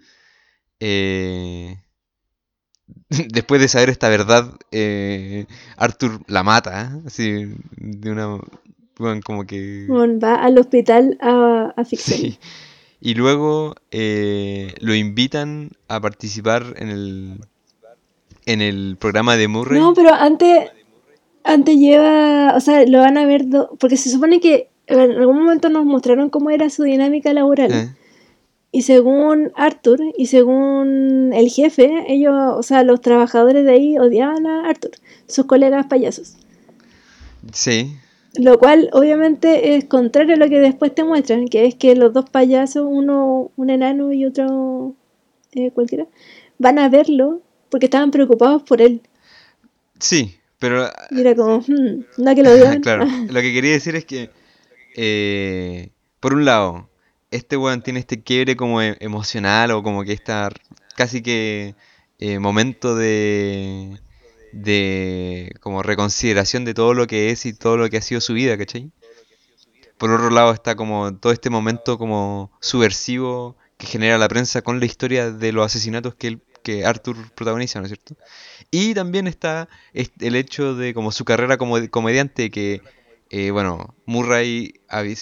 Eh, 0.82 1.78
después 3.10 3.62
de 3.62 3.68
saber 3.68 3.90
esta 3.90 4.10
verdad, 4.10 4.54
eh, 4.72 5.46
Arthur 5.78 6.22
la 6.28 6.44
mata, 6.44 7.00
así, 7.06 7.46
de 7.78 8.12
una... 8.12 8.40
bueno, 9.00 9.22
como 9.24 9.46
que... 9.46 9.86
Bueno, 9.88 10.20
va 10.20 10.36
al 10.36 10.58
hospital 10.58 11.18
a 11.22 11.74
asfixiar. 11.78 12.20
Sí. 12.20 12.40
Y 13.00 13.14
luego 13.14 13.76
eh, 13.92 14.74
lo 14.80 14.96
invitan 14.96 15.70
a 15.88 16.00
participar 16.02 16.74
en 16.78 16.90
el, 16.90 17.34
en 18.46 18.62
el 18.62 18.98
programa 19.00 19.38
de 19.38 19.48
Murray. 19.48 19.80
No, 19.80 19.94
pero 19.94 20.14
antes, 20.14 20.70
antes 21.44 21.78
lleva, 21.78 22.54
o 22.56 22.60
sea, 22.60 22.86
lo 22.88 23.00
van 23.00 23.18
a 23.18 23.26
ver, 23.26 23.48
do- 23.48 23.70
porque 23.80 23.98
se 23.98 24.10
supone 24.10 24.40
que 24.40 24.70
en 24.88 25.00
algún 25.00 25.38
momento 25.40 25.70
nos 25.70 25.86
mostraron 25.86 26.30
cómo 26.30 26.50
era 26.50 26.70
su 26.70 26.84
dinámica 26.84 27.34
laboral. 27.34 27.72
Eh, 27.72 27.90
Y 28.72 28.82
según 28.82 29.52
Arthur 29.56 30.00
y 30.18 30.26
según 30.28 31.32
el 31.34 31.50
jefe, 31.50 32.04
ellos, 32.08 32.34
o 32.56 32.64
sea, 32.64 32.84
los 32.84 33.02
trabajadores 33.02 33.64
de 33.66 33.72
ahí 33.74 33.98
odiaban 34.00 34.48
a 34.48 34.68
Arthur, 34.68 34.92
sus 35.28 35.46
colegas 35.46 35.86
payasos. 35.88 36.36
sí, 37.54 37.96
Lo 38.38 38.58
cual 38.60 38.90
obviamente 38.94 39.76
es 39.76 39.86
contrario 39.86 40.36
a 40.36 40.38
lo 40.38 40.50
que 40.50 40.60
después 40.60 40.94
te 40.96 41.04
muestran, 41.04 41.48
que 41.48 41.66
es 41.66 41.76
que 41.76 41.96
los 41.96 42.14
dos 42.14 42.30
payasos, 42.30 42.86
uno 42.90 43.52
un 43.58 43.70
enano 43.70 44.14
y 44.14 44.26
otro 44.26 44.96
eh, 45.54 45.72
cualquiera, 45.72 46.08
van 46.60 46.80
a 46.80 46.90
verlo 46.90 47.42
porque 47.70 47.88
estaban 47.88 48.12
preocupados 48.12 48.64
por 48.64 48.82
él. 48.82 49.02
sí, 50.00 50.36
pero 50.60 50.90
Y 51.10 51.22
era 51.22 51.36
como, 51.36 51.60
hmm, 51.60 52.06
no 52.18 52.36
que 52.36 52.44
lo 52.44 52.52
odiaban. 52.52 52.82
claro, 52.82 53.06
lo 53.28 53.42
que 53.42 53.54
quería 53.54 53.72
decir 53.72 53.96
es 53.96 54.06
que, 54.06 54.30
eh, 54.96 55.92
por 56.20 56.34
un 56.34 56.46
lado, 56.46 56.90
este 57.32 57.58
weón 57.58 57.82
tiene 57.84 58.00
este 58.00 58.22
quiebre 58.24 58.56
como 58.56 58.82
e- 58.82 58.98
emocional 59.02 59.72
o 59.72 59.84
como 59.84 60.04
que 60.04 60.14
esta 60.14 60.50
casi 60.96 61.22
que 61.22 61.76
eh, 62.20 62.40
momento 62.40 62.96
de, 62.96 64.00
de 64.54 65.54
como 65.62 65.84
reconsideración 65.84 66.66
de 66.66 66.74
todo 66.74 66.94
lo 66.94 67.08
que 67.08 67.32
es 67.32 67.46
y 67.46 67.54
todo 67.54 67.78
lo 67.78 67.90
que 67.90 67.98
ha 67.98 68.02
sido 68.02 68.22
su 68.22 68.34
vida, 68.34 68.58
¿cachai? 68.58 68.92
Por 69.98 70.12
otro 70.12 70.30
lado 70.30 70.54
está 70.54 70.76
como 70.76 71.16
todo 71.18 71.34
este 71.34 71.50
momento 71.50 71.98
como 71.98 72.52
subversivo 72.60 73.58
que 73.78 73.88
genera 73.88 74.18
la 74.18 74.28
prensa 74.28 74.62
con 74.62 74.80
la 74.80 74.86
historia 74.86 75.32
de 75.32 75.52
los 75.52 75.66
asesinatos 75.66 76.16
que, 76.16 76.28
él- 76.28 76.42
que 76.64 76.86
Arthur 76.86 77.32
protagoniza, 77.34 77.80
¿no 77.80 77.86
es 77.86 77.92
cierto? 77.92 78.16
Y 78.72 78.94
también 78.94 79.28
está 79.28 79.70
est- 79.94 80.22
el 80.22 80.36
hecho 80.36 80.76
de 80.76 80.94
como 80.94 81.12
su 81.12 81.26
carrera 81.26 81.58
como 81.58 81.78
comediante 81.90 82.52
que, 82.52 82.82
eh, 83.30 83.52
bueno, 83.52 83.96
Murray 84.06 84.74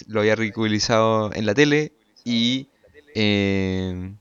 lo 0.07 0.19
había 0.21 0.35
ridiculizado 0.35 1.33
en 1.33 1.45
la 1.45 1.53
tele 1.53 1.93
y 2.25 2.67
eh, 3.15 4.13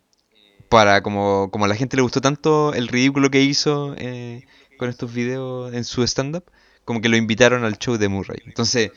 para 0.68 1.02
como, 1.02 1.50
como 1.50 1.64
a 1.66 1.68
la 1.68 1.76
gente 1.76 1.96
le 1.96 2.02
gustó 2.02 2.20
tanto 2.20 2.74
el 2.74 2.88
ridículo 2.88 3.30
que 3.30 3.42
hizo 3.42 3.94
eh, 3.98 4.44
con 4.76 4.88
estos 4.88 5.12
videos 5.12 5.72
en 5.74 5.84
su 5.84 6.02
stand-up, 6.02 6.44
como 6.84 7.00
que 7.00 7.08
lo 7.08 7.16
invitaron 7.16 7.64
al 7.64 7.78
show 7.78 7.96
de 7.96 8.08
Murray. 8.08 8.40
Entonces, 8.46 8.90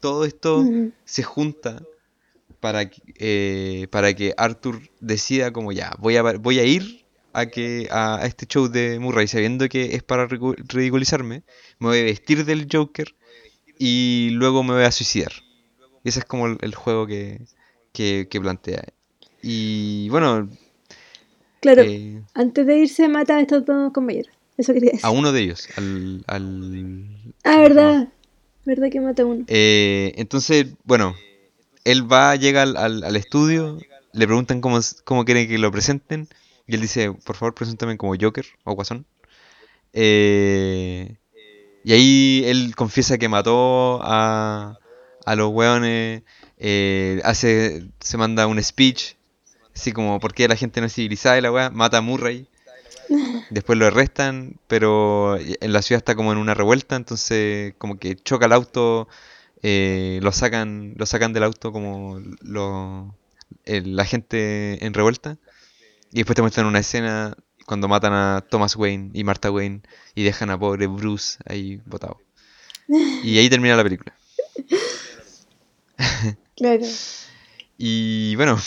todo 0.00 0.24
esto 0.24 0.64
se 1.04 1.22
junta 1.22 1.82
para 2.60 2.88
que, 2.88 3.02
eh, 3.18 3.86
para 3.90 4.14
que 4.14 4.34
Arthur 4.36 4.80
decida 5.00 5.52
como 5.52 5.72
ya, 5.72 5.94
voy 5.98 6.16
a, 6.16 6.22
voy 6.22 6.58
a 6.58 6.64
ir 6.64 7.04
a, 7.32 7.46
que, 7.46 7.88
a, 7.90 8.22
a 8.22 8.26
este 8.26 8.46
show 8.46 8.68
de 8.68 8.98
Murray 8.98 9.26
sabiendo 9.26 9.68
que 9.68 9.96
es 9.96 10.02
para 10.02 10.26
ridiculizarme, 10.26 11.42
me 11.78 11.88
voy 11.88 11.98
a 11.98 12.04
vestir 12.04 12.44
del 12.44 12.68
Joker 12.70 13.14
y 13.78 14.30
luego 14.32 14.62
me 14.62 14.74
voy 14.74 14.84
a 14.84 14.92
suicidar. 14.92 15.32
Y 16.04 16.08
ese 16.08 16.20
es 16.20 16.24
como 16.24 16.46
el, 16.46 16.58
el 16.60 16.74
juego 16.74 17.06
que, 17.06 17.40
que, 17.92 18.28
que 18.30 18.40
plantea. 18.40 18.84
Y 19.42 20.08
bueno, 20.10 20.48
Claro, 21.62 21.82
eh, 21.82 22.20
antes 22.34 22.66
de 22.66 22.76
irse 22.76 23.06
mata 23.06 23.36
a 23.36 23.40
estos 23.40 23.64
dos 23.64 23.92
compañeros. 23.92 24.34
Eso 24.56 24.72
quería 24.74 24.90
decir. 24.92 25.04
a 25.06 25.10
uno 25.10 25.32
de 25.32 25.40
ellos, 25.40 25.68
al... 25.76 26.24
al 26.26 27.34
Ah, 27.44 27.58
verdad. 27.58 28.08
Verdad 28.64 28.88
que 28.90 29.00
mata 29.00 29.22
a 29.22 29.26
uno. 29.26 29.44
Eh, 29.48 30.12
entonces, 30.16 30.66
bueno, 30.84 31.16
él 31.84 32.10
va, 32.10 32.36
llega 32.36 32.62
al, 32.62 32.76
al- 32.76 33.02
al 33.04 33.16
estudio, 33.16 33.78
le 34.12 34.26
preguntan 34.26 34.60
cómo, 34.60 34.78
cómo 35.04 35.24
quieren 35.24 35.48
que 35.48 35.58
lo 35.58 35.72
presenten, 35.72 36.28
y 36.66 36.74
él 36.76 36.80
dice, 36.80 37.12
por 37.12 37.34
favor, 37.36 37.54
preséntame 37.54 37.96
como 37.96 38.14
Joker 38.20 38.46
o 38.64 38.74
Guasón. 38.74 39.04
Eh, 39.92 41.16
y 41.84 41.92
ahí 41.92 42.42
él 42.46 42.74
confiesa 42.76 43.18
que 43.18 43.28
mató 43.28 44.00
a, 44.02 44.78
a 45.26 45.34
los 45.36 45.50
weones, 45.50 46.22
eh, 46.58 47.20
hace, 47.24 47.88
se 48.00 48.16
manda 48.16 48.46
un 48.46 48.62
speech, 48.62 49.14
así 49.74 49.92
como, 49.92 50.20
¿por 50.20 50.32
qué 50.34 50.46
la 50.46 50.56
gente 50.56 50.80
no 50.80 50.86
es 50.86 50.94
civilizada 50.94 51.38
y 51.38 51.40
la 51.42 51.50
weá? 51.52 51.70
Mata 51.70 51.98
a 51.98 52.00
Murray. 52.02 52.46
Después 53.50 53.78
lo 53.78 53.86
arrestan, 53.86 54.56
pero 54.66 55.36
en 55.38 55.72
la 55.72 55.82
ciudad 55.82 55.98
está 55.98 56.14
como 56.14 56.32
en 56.32 56.38
una 56.38 56.54
revuelta, 56.54 56.96
entonces 56.96 57.74
como 57.78 57.98
que 57.98 58.16
choca 58.16 58.46
el 58.46 58.52
auto, 58.52 59.08
eh, 59.62 60.18
lo 60.22 60.32
sacan, 60.32 60.94
lo 60.96 61.06
sacan 61.06 61.32
del 61.32 61.44
auto 61.44 61.72
como 61.72 62.20
lo, 62.40 63.14
el- 63.64 63.94
la 63.96 64.04
gente 64.04 64.84
en 64.84 64.94
revuelta. 64.94 65.36
Y 66.12 66.16
después 66.18 66.34
te 66.36 66.42
muestran 66.42 66.66
una 66.66 66.78
escena 66.80 67.36
cuando 67.66 67.88
matan 67.88 68.12
a 68.12 68.44
Thomas 68.48 68.76
Wayne 68.76 69.10
y 69.14 69.24
Martha 69.24 69.50
Wayne 69.50 69.82
y 70.14 70.24
dejan 70.24 70.50
a 70.50 70.58
pobre 70.58 70.86
Bruce 70.86 71.38
ahí 71.46 71.80
botado. 71.86 72.18
Y 73.22 73.38
ahí 73.38 73.48
termina 73.48 73.76
la 73.76 73.82
película. 73.84 74.14
Claro. 76.56 76.84
Y 77.78 78.36
bueno, 78.36 78.58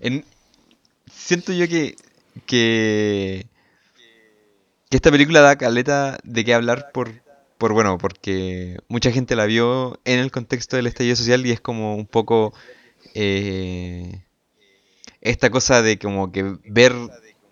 en- 0.00 0.24
siento 1.12 1.52
yo 1.52 1.66
que, 1.68 1.96
que, 2.46 3.48
que 4.90 4.96
esta 4.96 5.10
película 5.10 5.40
da 5.40 5.56
caleta 5.56 6.18
de 6.24 6.44
qué 6.44 6.54
hablar 6.54 6.86
por, 6.92 7.12
por, 7.58 7.72
bueno, 7.72 7.98
porque 7.98 8.76
mucha 8.88 9.10
gente 9.12 9.36
la 9.36 9.46
vio 9.46 10.00
en 10.04 10.20
el 10.20 10.30
contexto 10.30 10.76
del 10.76 10.86
estallido 10.86 11.16
social 11.16 11.44
y 11.46 11.50
es 11.52 11.60
como 11.60 11.94
un 11.96 12.06
poco 12.06 12.52
eh, 13.14 14.24
esta 15.20 15.50
cosa 15.50 15.82
de 15.82 15.98
como 15.98 16.32
que 16.32 16.56
ver 16.64 16.94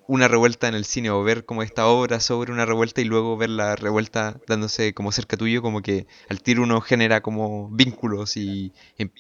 una 0.07 0.29
revuelta 0.29 0.69
en 0.69 0.75
el 0.75 0.85
cine 0.85 1.11
o 1.11 1.23
ver 1.23 1.45
como 1.47 1.63
esta 1.63 1.87
obra 1.87 2.21
sobre 2.21 2.53
una 2.53 2.67
revuelta 2.67 3.01
y 3.01 3.05
luego 3.05 3.37
ver 3.39 3.51
la 3.51 3.77
revuelta 3.77 4.41
dándose 4.47 4.95
como 4.95 5.13
cerca 5.13 5.37
tuyo, 5.37 5.63
como 5.63 5.83
que 5.83 6.07
al 6.29 6.43
tiro 6.43 6.63
uno 6.63 6.81
genera 6.83 7.23
como 7.23 7.69
vínculos 7.71 8.37
y 8.37 8.73
em- 8.99 9.11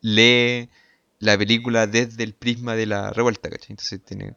lee 0.00 0.68
la 1.20 1.38
película 1.38 1.86
desde 1.86 2.24
el 2.24 2.34
prisma 2.34 2.74
de 2.76 2.86
la 2.86 3.10
revuelta. 3.10 3.48
Entonces 3.68 4.02
tiene... 4.04 4.34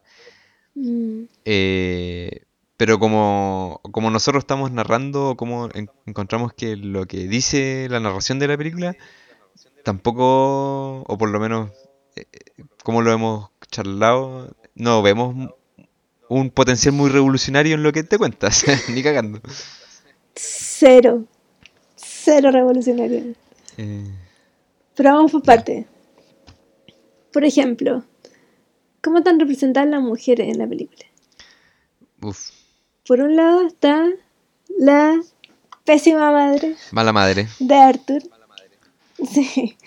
Mm. 0.75 1.23
eh, 1.45 2.41
pero 2.77 2.99
como, 2.99 3.79
como 3.91 4.11
nosotros 4.11 4.41
estamos 4.43 4.71
narrando, 4.71 5.35
como 5.37 5.69
en- 5.73 5.89
encontramos 6.05 6.53
que 6.53 6.75
lo 6.75 7.05
que 7.05 7.27
dice 7.27 7.87
la 7.89 7.99
narración 8.01 8.37
de 8.39 8.47
la 8.49 8.57
película, 8.57 8.95
tampoco, 9.83 11.01
o 11.07 11.17
por 11.17 11.29
lo 11.29 11.39
menos 11.39 11.71
eh, 12.17 12.25
eh, 12.31 12.63
como 12.83 13.01
lo 13.01 13.11
hemos 13.13 13.49
charlado, 13.71 14.53
no 14.75 15.01
vemos 15.01 15.51
un 16.27 16.49
potencial 16.49 16.93
muy 16.93 17.09
revolucionario 17.09 17.75
en 17.75 17.83
lo 17.83 17.91
que 17.93 18.03
te 18.03 18.17
cuentas, 18.17 18.65
ni 18.89 19.01
cagando. 19.01 19.39
Cero. 20.35 21.23
Cero 21.95 22.51
revolucionario. 22.51 23.33
Eh, 23.77 24.11
Pero 24.95 25.13
vamos 25.13 25.31
por 25.31 25.43
parte. 25.43 25.85
Por 27.31 27.43
ejemplo, 27.45 28.03
¿cómo 29.05 29.19
están 29.19 29.39
representadas 29.39 29.87
las 29.87 30.01
mujeres 30.01 30.51
en 30.51 30.57
la 30.57 30.67
película? 30.67 31.05
uf, 32.23 32.49
Por 33.07 33.21
un 33.21 33.35
lado 33.35 33.61
está 33.61 34.09
la 34.79 35.21
pésima 35.85 36.31
madre 36.31 36.75
mala 36.91 37.13
madre. 37.13 37.47
de 37.59 37.75
Arthur. 37.75 38.23
Sí. 39.31 39.77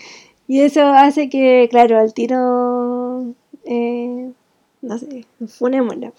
Y 0.46 0.60
eso 0.60 0.80
hace 0.86 1.28
que, 1.28 1.68
claro, 1.70 1.98
al 1.98 2.14
tiro, 2.14 3.34
eh, 3.64 4.30
no 4.80 4.98
sé, 4.98 5.26
funémosla. 5.46 6.12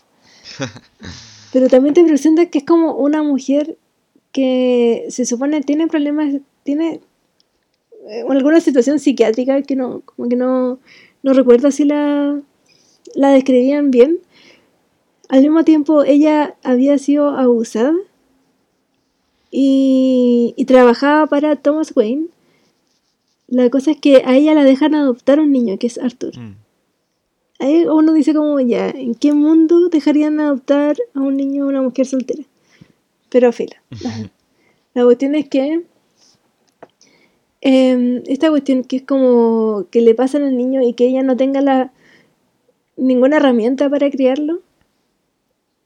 Pero 1.53 1.67
también 1.69 1.95
te 1.95 2.03
presenta 2.03 2.45
que 2.45 2.59
es 2.59 2.65
como 2.65 2.93
una 2.93 3.23
mujer 3.23 3.77
que 4.31 5.07
se 5.09 5.25
supone 5.25 5.61
tiene 5.61 5.87
problemas, 5.87 6.35
tiene 6.63 7.01
eh, 8.07 8.23
alguna 8.29 8.59
situación 8.59 8.99
psiquiátrica 8.99 9.63
que 9.63 9.75
no, 9.75 10.01
como 10.01 10.29
que 10.29 10.35
no, 10.35 10.77
no 11.23 11.33
recuerdo 11.33 11.71
si 11.71 11.85
la, 11.85 12.39
la 13.15 13.29
describían 13.31 13.91
bien. 13.91 14.19
Al 15.27 15.41
mismo 15.41 15.63
tiempo, 15.63 16.03
ella 16.03 16.55
había 16.63 16.97
sido 16.97 17.29
abusada 17.29 17.93
y, 19.51 20.53
y 20.57 20.65
trabajaba 20.65 21.27
para 21.27 21.55
Thomas 21.55 21.93
Wayne. 21.95 22.27
La 23.47 23.69
cosa 23.69 23.91
es 23.91 23.97
que 23.97 24.23
a 24.25 24.35
ella 24.35 24.53
la 24.53 24.63
dejan 24.63 24.95
adoptar 24.95 25.39
un 25.39 25.51
niño, 25.51 25.77
que 25.77 25.87
es 25.87 25.97
Arthur. 25.97 26.37
Mm. 26.37 26.55
Ahí 27.59 27.85
uno 27.85 28.13
dice 28.13 28.33
como, 28.33 28.59
ya, 28.61 28.89
¿en 28.89 29.15
qué 29.15 29.33
mundo 29.33 29.89
dejarían 29.89 30.39
adoptar 30.39 30.97
a 31.13 31.19
un 31.19 31.35
niño 31.35 31.65
o 31.65 31.67
una 31.67 31.81
mujer 31.81 32.05
soltera? 32.05 32.43
Pero 33.29 33.51
fila. 33.51 33.81
La 34.93 35.03
cuestión 35.03 35.35
es 35.35 35.49
que 35.49 35.83
em, 37.61 38.23
esta 38.27 38.49
cuestión 38.49 38.83
que 38.83 38.97
es 38.97 39.03
como 39.03 39.85
que 39.91 40.01
le 40.01 40.15
pasan 40.15 40.43
al 40.43 40.57
niño 40.57 40.81
y 40.81 40.93
que 40.93 41.07
ella 41.07 41.21
no 41.21 41.35
tenga 41.37 41.61
la 41.61 41.91
ninguna 42.99 43.37
herramienta 43.37 43.89
para 43.89 44.09
criarlo. 44.09 44.61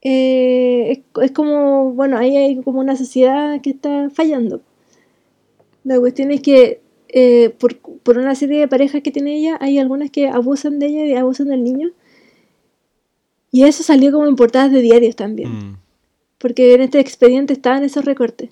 eh, 0.02 0.92
es, 0.92 1.24
es 1.24 1.32
como, 1.32 1.94
bueno, 1.94 2.18
ahí 2.18 2.36
hay 2.36 2.62
como 2.62 2.80
una 2.80 2.96
sociedad 2.96 3.62
que 3.62 3.70
está 3.70 4.10
fallando. 4.10 4.62
La 5.84 6.00
cuestión 6.00 6.32
es 6.32 6.42
que 6.42 6.82
eh, 7.10 7.52
por, 7.60 7.78
por 7.78 8.18
una 8.18 8.36
serie 8.36 8.60
de 8.60 8.68
parejas 8.68 9.02
que 9.02 9.12
tiene 9.12 9.38
ella, 9.38 9.58
hay 9.62 9.78
algunas 9.80 10.10
que 10.12 10.28
abusan 10.28 10.80
de 10.80 10.88
ella 10.88 11.06
y 11.06 11.14
abusan 11.16 11.50
del 11.50 11.64
niño. 11.64 11.92
Y 13.52 13.64
eso 13.64 13.84
salió 13.84 14.12
como 14.12 14.26
en 14.28 14.36
portadas 14.36 14.72
de 14.72 14.82
diarios 14.82 15.16
también. 15.16 15.52
Mm, 15.52 15.78
Porque 16.40 16.74
en 16.74 16.82
este 16.82 17.00
expediente 17.00 17.54
estaban 17.54 17.84
esos 17.84 18.04
recortes. 18.04 18.50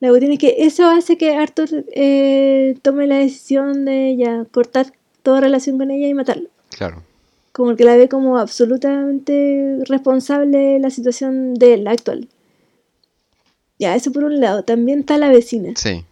La 0.00 0.10
cuestión 0.10 0.32
es 0.32 0.38
que 0.38 0.54
eso 0.58 0.84
hace 0.86 1.16
que 1.16 1.34
Arthur 1.34 1.86
eh, 1.94 2.76
tome 2.82 3.06
la 3.06 3.16
decisión 3.16 3.86
de 3.86 4.14
ya 4.18 4.44
cortar 4.50 4.92
toda 5.22 5.40
relación 5.40 5.78
con 5.78 5.90
ella 5.90 6.06
y 6.06 6.14
matarla. 6.14 6.48
claro. 6.70 7.02
Como 7.56 7.74
que 7.74 7.84
la 7.84 7.96
ve 7.96 8.06
como 8.06 8.36
absolutamente 8.36 9.78
responsable 9.86 10.58
de 10.58 10.78
la 10.78 10.90
situación 10.90 11.54
de 11.54 11.72
él, 11.72 11.84
la 11.84 11.92
actual. 11.92 12.28
Ya, 13.78 13.96
eso 13.96 14.12
por 14.12 14.24
un 14.24 14.40
lado. 14.40 14.62
También 14.62 15.00
está 15.00 15.16
la 15.16 15.30
vecina. 15.30 15.72
Sí. 15.74 16.04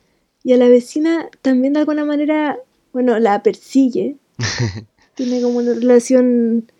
Y 0.42 0.54
a 0.54 0.56
la 0.56 0.70
vecina 0.70 1.28
también 1.42 1.74
de 1.74 1.80
alguna 1.80 2.06
manera, 2.06 2.56
bueno, 2.94 3.18
la 3.18 3.42
persigue. 3.42 4.16
Tiene 5.16 5.42
como 5.42 5.58
una 5.58 5.74
relación 5.74 6.72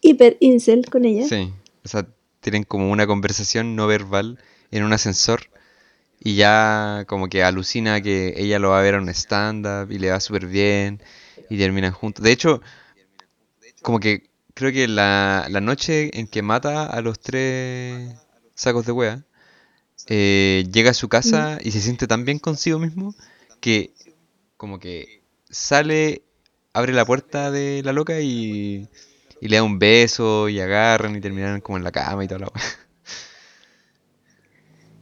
hiper 0.00 0.36
incel 0.38 0.88
con 0.88 1.04
ella. 1.04 1.26
Sí. 1.26 1.52
O 1.84 1.88
sea, 1.88 2.06
tienen 2.38 2.62
como 2.62 2.88
una 2.92 3.08
conversación 3.08 3.74
no 3.74 3.88
verbal 3.88 4.38
en 4.70 4.84
un 4.84 4.92
ascensor 4.92 5.50
y 6.20 6.36
ya 6.36 7.04
como 7.08 7.28
que 7.28 7.42
alucina 7.42 8.00
que 8.00 8.34
ella 8.36 8.60
lo 8.60 8.70
va 8.70 8.78
a 8.78 8.82
ver 8.82 8.94
en 8.94 9.02
un 9.02 9.08
stand-up 9.08 9.90
y 9.90 9.98
le 9.98 10.12
va 10.12 10.20
súper 10.20 10.46
bien 10.46 11.02
y 11.50 11.58
terminan 11.58 11.90
juntos. 11.90 12.22
De 12.22 12.30
hecho, 12.30 12.62
como 13.82 14.00
que 14.00 14.30
creo 14.54 14.72
que 14.72 14.88
la, 14.88 15.46
la 15.50 15.60
noche 15.60 16.18
en 16.18 16.26
que 16.26 16.42
mata 16.42 16.86
a 16.86 17.00
los 17.00 17.20
tres 17.20 18.14
sacos 18.54 18.86
de 18.86 18.92
wea, 18.92 19.24
eh, 20.08 20.64
llega 20.72 20.90
a 20.90 20.94
su 20.94 21.08
casa 21.08 21.58
y 21.62 21.70
se 21.70 21.80
siente 21.80 22.06
tan 22.06 22.24
bien 22.24 22.38
consigo 22.38 22.78
mismo 22.78 23.14
que 23.60 23.92
como 24.56 24.78
que 24.78 25.22
sale, 25.50 26.22
abre 26.72 26.92
la 26.92 27.04
puerta 27.04 27.50
de 27.50 27.82
la 27.84 27.92
loca 27.92 28.20
y, 28.20 28.88
y 29.40 29.48
le 29.48 29.56
da 29.56 29.62
un 29.62 29.78
beso 29.78 30.48
y 30.48 30.60
agarran 30.60 31.16
y 31.16 31.20
terminan 31.20 31.60
como 31.60 31.78
en 31.78 31.84
la 31.84 31.92
cama 31.92 32.24
y 32.24 32.28
toda 32.28 32.40
la 32.40 32.46
wea. 32.46 32.64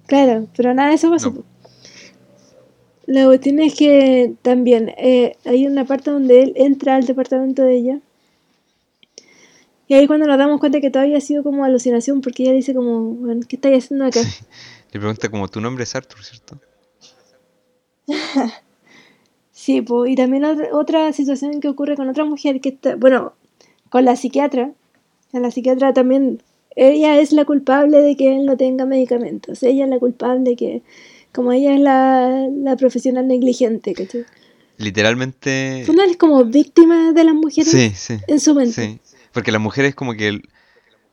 Claro, 0.07 0.49
pero 0.57 0.75
nada 0.75 0.89
de 0.89 0.97
eso 0.97 1.09
pasó. 1.09 1.31
No. 1.31 1.45
La 3.07 3.25
cuestión 3.27 3.61
es 3.61 3.75
que 3.75 4.35
también 4.43 4.89
eh, 4.97 5.37
hay 5.45 5.67
una 5.67 5.85
parte 5.85 6.11
donde 6.11 6.43
él 6.43 6.53
entra 6.57 6.97
al 6.97 7.07
departamento 7.07 7.63
de 7.63 7.75
ella. 7.77 8.01
Y 9.91 9.95
ahí 9.95 10.07
cuando 10.07 10.29
nos 10.29 10.39
damos 10.39 10.61
cuenta 10.61 10.81
que 10.81 10.89
todavía 10.89 11.19
ha 11.19 11.21
sido 11.21 11.43
como 11.43 11.65
alucinación, 11.65 12.21
porque 12.21 12.45
ella 12.45 12.53
dice 12.53 12.73
como, 12.73 13.01
bueno, 13.01 13.41
¿qué 13.49 13.57
estáis 13.57 13.87
haciendo 13.87 14.05
acá? 14.05 14.21
Le 14.93 15.01
pregunta 15.01 15.29
como 15.29 15.49
tu 15.49 15.61
nombre 15.61 15.83
es 15.83 15.93
Arthur, 15.97 16.23
¿cierto? 16.23 16.61
Sí, 19.51 19.83
po, 19.83 20.07
y 20.07 20.15
también 20.15 20.45
otra, 20.73 21.13
situación 21.13 21.61
que 21.61 21.69
ocurre 21.69 21.97
con 21.97 22.09
otra 22.09 22.25
mujer 22.25 22.61
que 22.61 22.69
está, 22.71 22.95
bueno, 22.95 23.35
con 23.89 24.05
la 24.05 24.15
psiquiatra. 24.15 24.73
A 25.33 25.41
la 25.41 25.51
psiquiatra 25.51 25.93
también, 25.93 26.41
ella 26.77 27.19
es 27.21 27.33
la 27.33 27.45
culpable 27.45 28.01
de 28.01 28.17
que 28.17 28.37
él 28.37 28.47
no 28.47 28.57
tenga 28.57 28.87
medicamentos. 28.87 29.63
Ella 29.65 29.85
es 29.85 29.91
la 29.91 29.99
culpable 29.99 30.55
que, 30.55 30.83
como 31.33 31.51
ella 31.51 31.75
es 31.75 31.81
la, 31.81 32.49
la 32.49 32.77
profesional 32.77 33.27
negligente, 33.27 33.93
¿cachai? 33.93 34.25
Literalmente... 34.79 35.83
Es 35.83 36.17
como 36.17 36.45
víctima 36.45 37.13
de 37.13 37.25
las 37.25 37.35
mujeres 37.35 37.71
Sí, 37.71 37.91
sí. 37.95 38.19
en 38.29 38.41
su 38.41 38.55
mente. 38.55 38.83
Sí, 38.83 39.10
porque 39.33 39.53
las 39.53 39.61
mujeres 39.61 39.95
como 39.95 40.15
que 40.15 40.41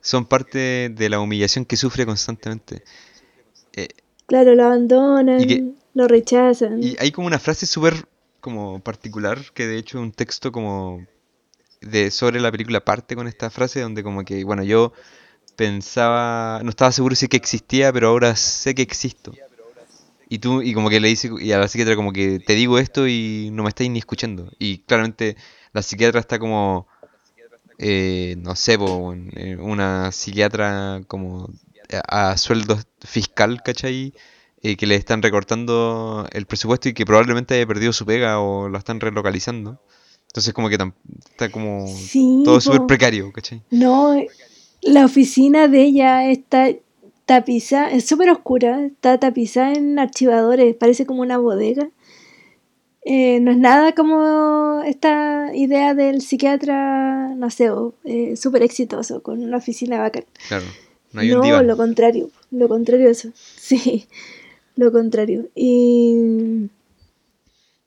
son 0.00 0.26
parte 0.26 0.88
de 0.90 1.08
la 1.08 1.20
humillación 1.20 1.64
que 1.64 1.76
sufre 1.76 2.06
constantemente. 2.06 2.82
Eh, 3.74 3.88
Claro, 4.26 4.54
lo 4.54 4.64
abandonan, 4.66 5.40
Y 5.40 5.46
que- 5.46 5.72
lo 5.94 6.06
rechazan. 6.06 6.82
y 6.82 6.96
hay 6.98 7.10
como 7.12 7.26
una 7.26 7.38
frase 7.38 7.66
súper 7.66 8.06
como 8.40 8.80
particular, 8.80 9.38
que 9.54 9.66
de 9.66 9.78
hecho 9.78 10.00
un 10.00 10.12
texto 10.12 10.52
como 10.52 11.04
de 11.80 12.10
sobre 12.10 12.40
la 12.40 12.50
película 12.52 12.84
parte 12.84 13.16
con 13.16 13.26
esta 13.26 13.50
frase 13.50 13.80
donde 13.80 14.02
como 14.02 14.24
que, 14.24 14.44
bueno, 14.44 14.62
yo 14.64 14.92
pensaba, 15.56 16.60
no 16.62 16.70
estaba 16.70 16.92
seguro 16.92 17.14
si 17.16 17.26
que 17.28 17.36
existía, 17.36 17.92
pero 17.92 18.08
ahora 18.08 18.36
sé 18.36 18.74
que 18.74 18.82
existo. 18.82 19.32
Y 20.28 20.38
tú, 20.38 20.60
y 20.62 20.74
como 20.74 20.90
que 20.90 21.00
le 21.00 21.08
dice, 21.08 21.30
y 21.40 21.52
a 21.52 21.58
la 21.58 21.68
psiquiatra 21.68 21.96
como 21.96 22.12
que 22.12 22.38
te 22.38 22.54
digo 22.54 22.78
esto 22.78 23.08
y 23.08 23.48
no 23.52 23.62
me 23.62 23.70
estáis 23.70 23.90
ni 23.90 23.98
escuchando. 23.98 24.52
Y 24.58 24.78
claramente 24.78 25.36
la 25.72 25.82
psiquiatra 25.82 26.20
está 26.20 26.38
como, 26.38 26.86
eh, 27.78 28.36
no 28.38 28.56
sé, 28.56 28.74
eh, 28.74 29.56
una 29.60 30.12
psiquiatra 30.12 31.02
como 31.06 31.50
a, 32.08 32.32
a 32.32 32.36
sueldo 32.36 32.78
fiscal, 33.00 33.62
¿cachai? 33.62 34.12
Eh, 34.60 34.76
que 34.76 34.86
le 34.86 34.96
están 34.96 35.22
recortando 35.22 36.26
el 36.32 36.46
presupuesto 36.46 36.88
y 36.88 36.92
que 36.92 37.06
probablemente 37.06 37.54
haya 37.54 37.66
perdido 37.66 37.92
su 37.92 38.04
pega 38.04 38.40
o 38.40 38.68
la 38.68 38.78
están 38.78 38.98
relocalizando. 38.98 39.80
Entonces 40.26 40.52
como 40.52 40.68
que 40.68 40.76
está 41.30 41.48
como 41.50 41.86
Sí, 41.86 42.42
todo 42.44 42.60
súper 42.60 42.86
precario, 42.86 43.32
¿cachai? 43.32 43.62
No, 43.70 44.16
la 44.82 45.04
oficina 45.04 45.68
de 45.68 45.82
ella 45.82 46.28
está 46.28 46.70
tapizada, 47.24 47.90
es 47.90 48.06
súper 48.06 48.30
oscura, 48.30 48.84
está 48.84 49.18
tapizada 49.18 49.74
en 49.74 49.98
archivadores, 49.98 50.74
parece 50.74 51.06
como 51.06 51.22
una 51.22 51.38
bodega. 51.38 51.88
Eh, 53.04 53.40
no 53.40 53.50
es 53.52 53.56
nada 53.58 53.94
como 53.94 54.82
esta 54.84 55.54
idea 55.54 55.94
del 55.94 56.20
psiquiatra, 56.20 57.34
no 57.36 57.50
sé, 57.50 57.70
eh, 58.04 58.36
súper 58.36 58.62
exitoso, 58.62 59.22
con 59.22 59.42
una 59.42 59.56
oficina 59.58 59.98
bacán. 59.98 60.24
Claro. 60.48 60.66
No 61.12 61.20
hay 61.20 61.32
un 61.32 61.40
No, 61.40 61.62
lo 61.62 61.76
contrario, 61.76 62.30
lo 62.50 62.68
contrario 62.68 63.08
eso. 63.08 63.30
Sí, 63.56 64.06
lo 64.76 64.92
contrario. 64.92 65.48
Y, 65.54 66.68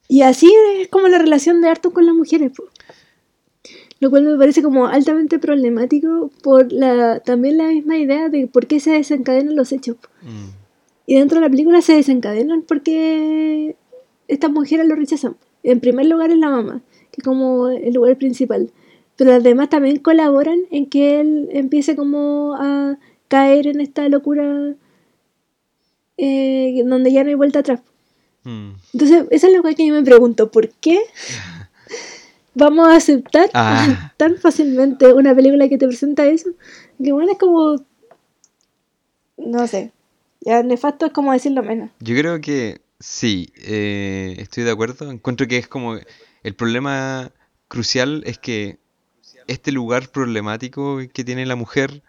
y 0.08 0.21
así 0.24 0.52
es 0.80 0.88
como 0.89 1.08
la 1.08 1.17
relación 1.17 1.62
de 1.62 1.69
Arthur 1.69 1.93
con 1.93 2.06
las 2.06 2.15
mujeres, 2.15 2.52
po. 2.52 2.63
Lo 4.00 4.10
cual 4.10 4.24
me 4.24 4.36
parece 4.38 4.63
como 4.63 4.88
altamente 4.88 5.38
problemático 5.38 6.32
por 6.41 6.71
la 6.71 7.19
también 7.19 7.58
la 7.58 7.67
misma 7.67 7.97
idea 7.97 8.30
de 8.30 8.47
por 8.47 8.65
qué 8.65 8.80
se 8.80 8.91
desencadenan 8.91 9.56
los 9.56 9.71
hechos. 9.71 9.97
Mm, 10.24 10.50
Y 11.06 11.15
dentro 11.15 11.39
de 11.39 11.45
la 11.45 11.50
película 11.52 11.82
se 11.84 11.93
desencadenan 11.93 12.63
porque 12.63 13.76
estas 14.32 14.52
mujeres 14.52 14.88
lo 14.88 14.96
rechazan. 14.96 15.36
En 15.63 15.80
primer 15.80 16.08
lugar 16.08 16.32
es 16.32 16.38
la 16.38 16.50
mamá, 16.50 16.82
que 17.12 17.22
es 17.22 17.24
como 17.24 17.70
el 17.70 17.94
lugar 17.94 18.17
principal. 18.17 18.72
Pero 19.15 19.32
las 19.32 19.44
demás 19.44 19.70
también 19.70 19.98
colaboran 20.00 20.60
en 20.72 20.88
que 20.88 21.20
él 21.22 21.50
empiece 21.52 21.96
como 21.96 22.56
a 22.58 22.98
caer 23.28 23.67
en 23.67 23.80
esta 23.82 24.08
locura 24.10 24.74
eh, 26.17 26.82
donde 26.86 27.12
ya 27.12 27.24
no 27.24 27.30
hay 27.30 27.36
vuelta 27.36 27.60
atrás. 27.60 27.82
mm. 28.44 28.72
Entonces, 28.94 29.26
esa 29.32 29.48
es 29.48 29.54
lo 29.54 29.63
que 29.63 29.88
yo 29.88 29.94
me 29.94 30.04
pregunto, 30.04 30.52
¿por 30.52 30.70
qué 30.70 31.00
vamos 32.54 32.88
a 32.88 32.96
aceptar 32.96 33.50
Ah. 33.54 34.13
tan 34.17 34.38
fácilmente 34.38 35.13
una 35.13 35.36
película 35.36 35.70
que 35.70 35.78
te 35.78 35.88
presenta 35.88 36.26
eso? 36.26 36.50
Que 37.04 37.12
bueno, 37.12 37.32
es 37.34 37.38
como, 37.38 37.76
no 39.38 39.67
sé, 39.67 39.91
ya 40.41 40.63
nefasto 40.63 41.06
es 41.08 41.12
como 41.12 41.32
decirlo 41.32 41.63
menos. 41.63 41.89
Yo 42.00 42.15
creo 42.15 42.41
que 42.41 42.81
sí, 43.01 43.51
eh, 43.57 44.35
estoy 44.37 44.63
de 44.63 44.71
acuerdo. 44.71 45.09
Encuentro 45.11 45.47
que 45.47 45.57
es 45.57 45.67
como 45.67 45.97
el 46.43 46.55
problema 46.55 47.31
crucial 47.67 48.23
es 48.25 48.37
que 48.37 48.79
este 49.47 49.71
lugar 49.71 50.09
problemático 50.09 50.99
que 51.13 51.23
tiene 51.23 51.45
la 51.45 51.55
mujer 51.55 52.03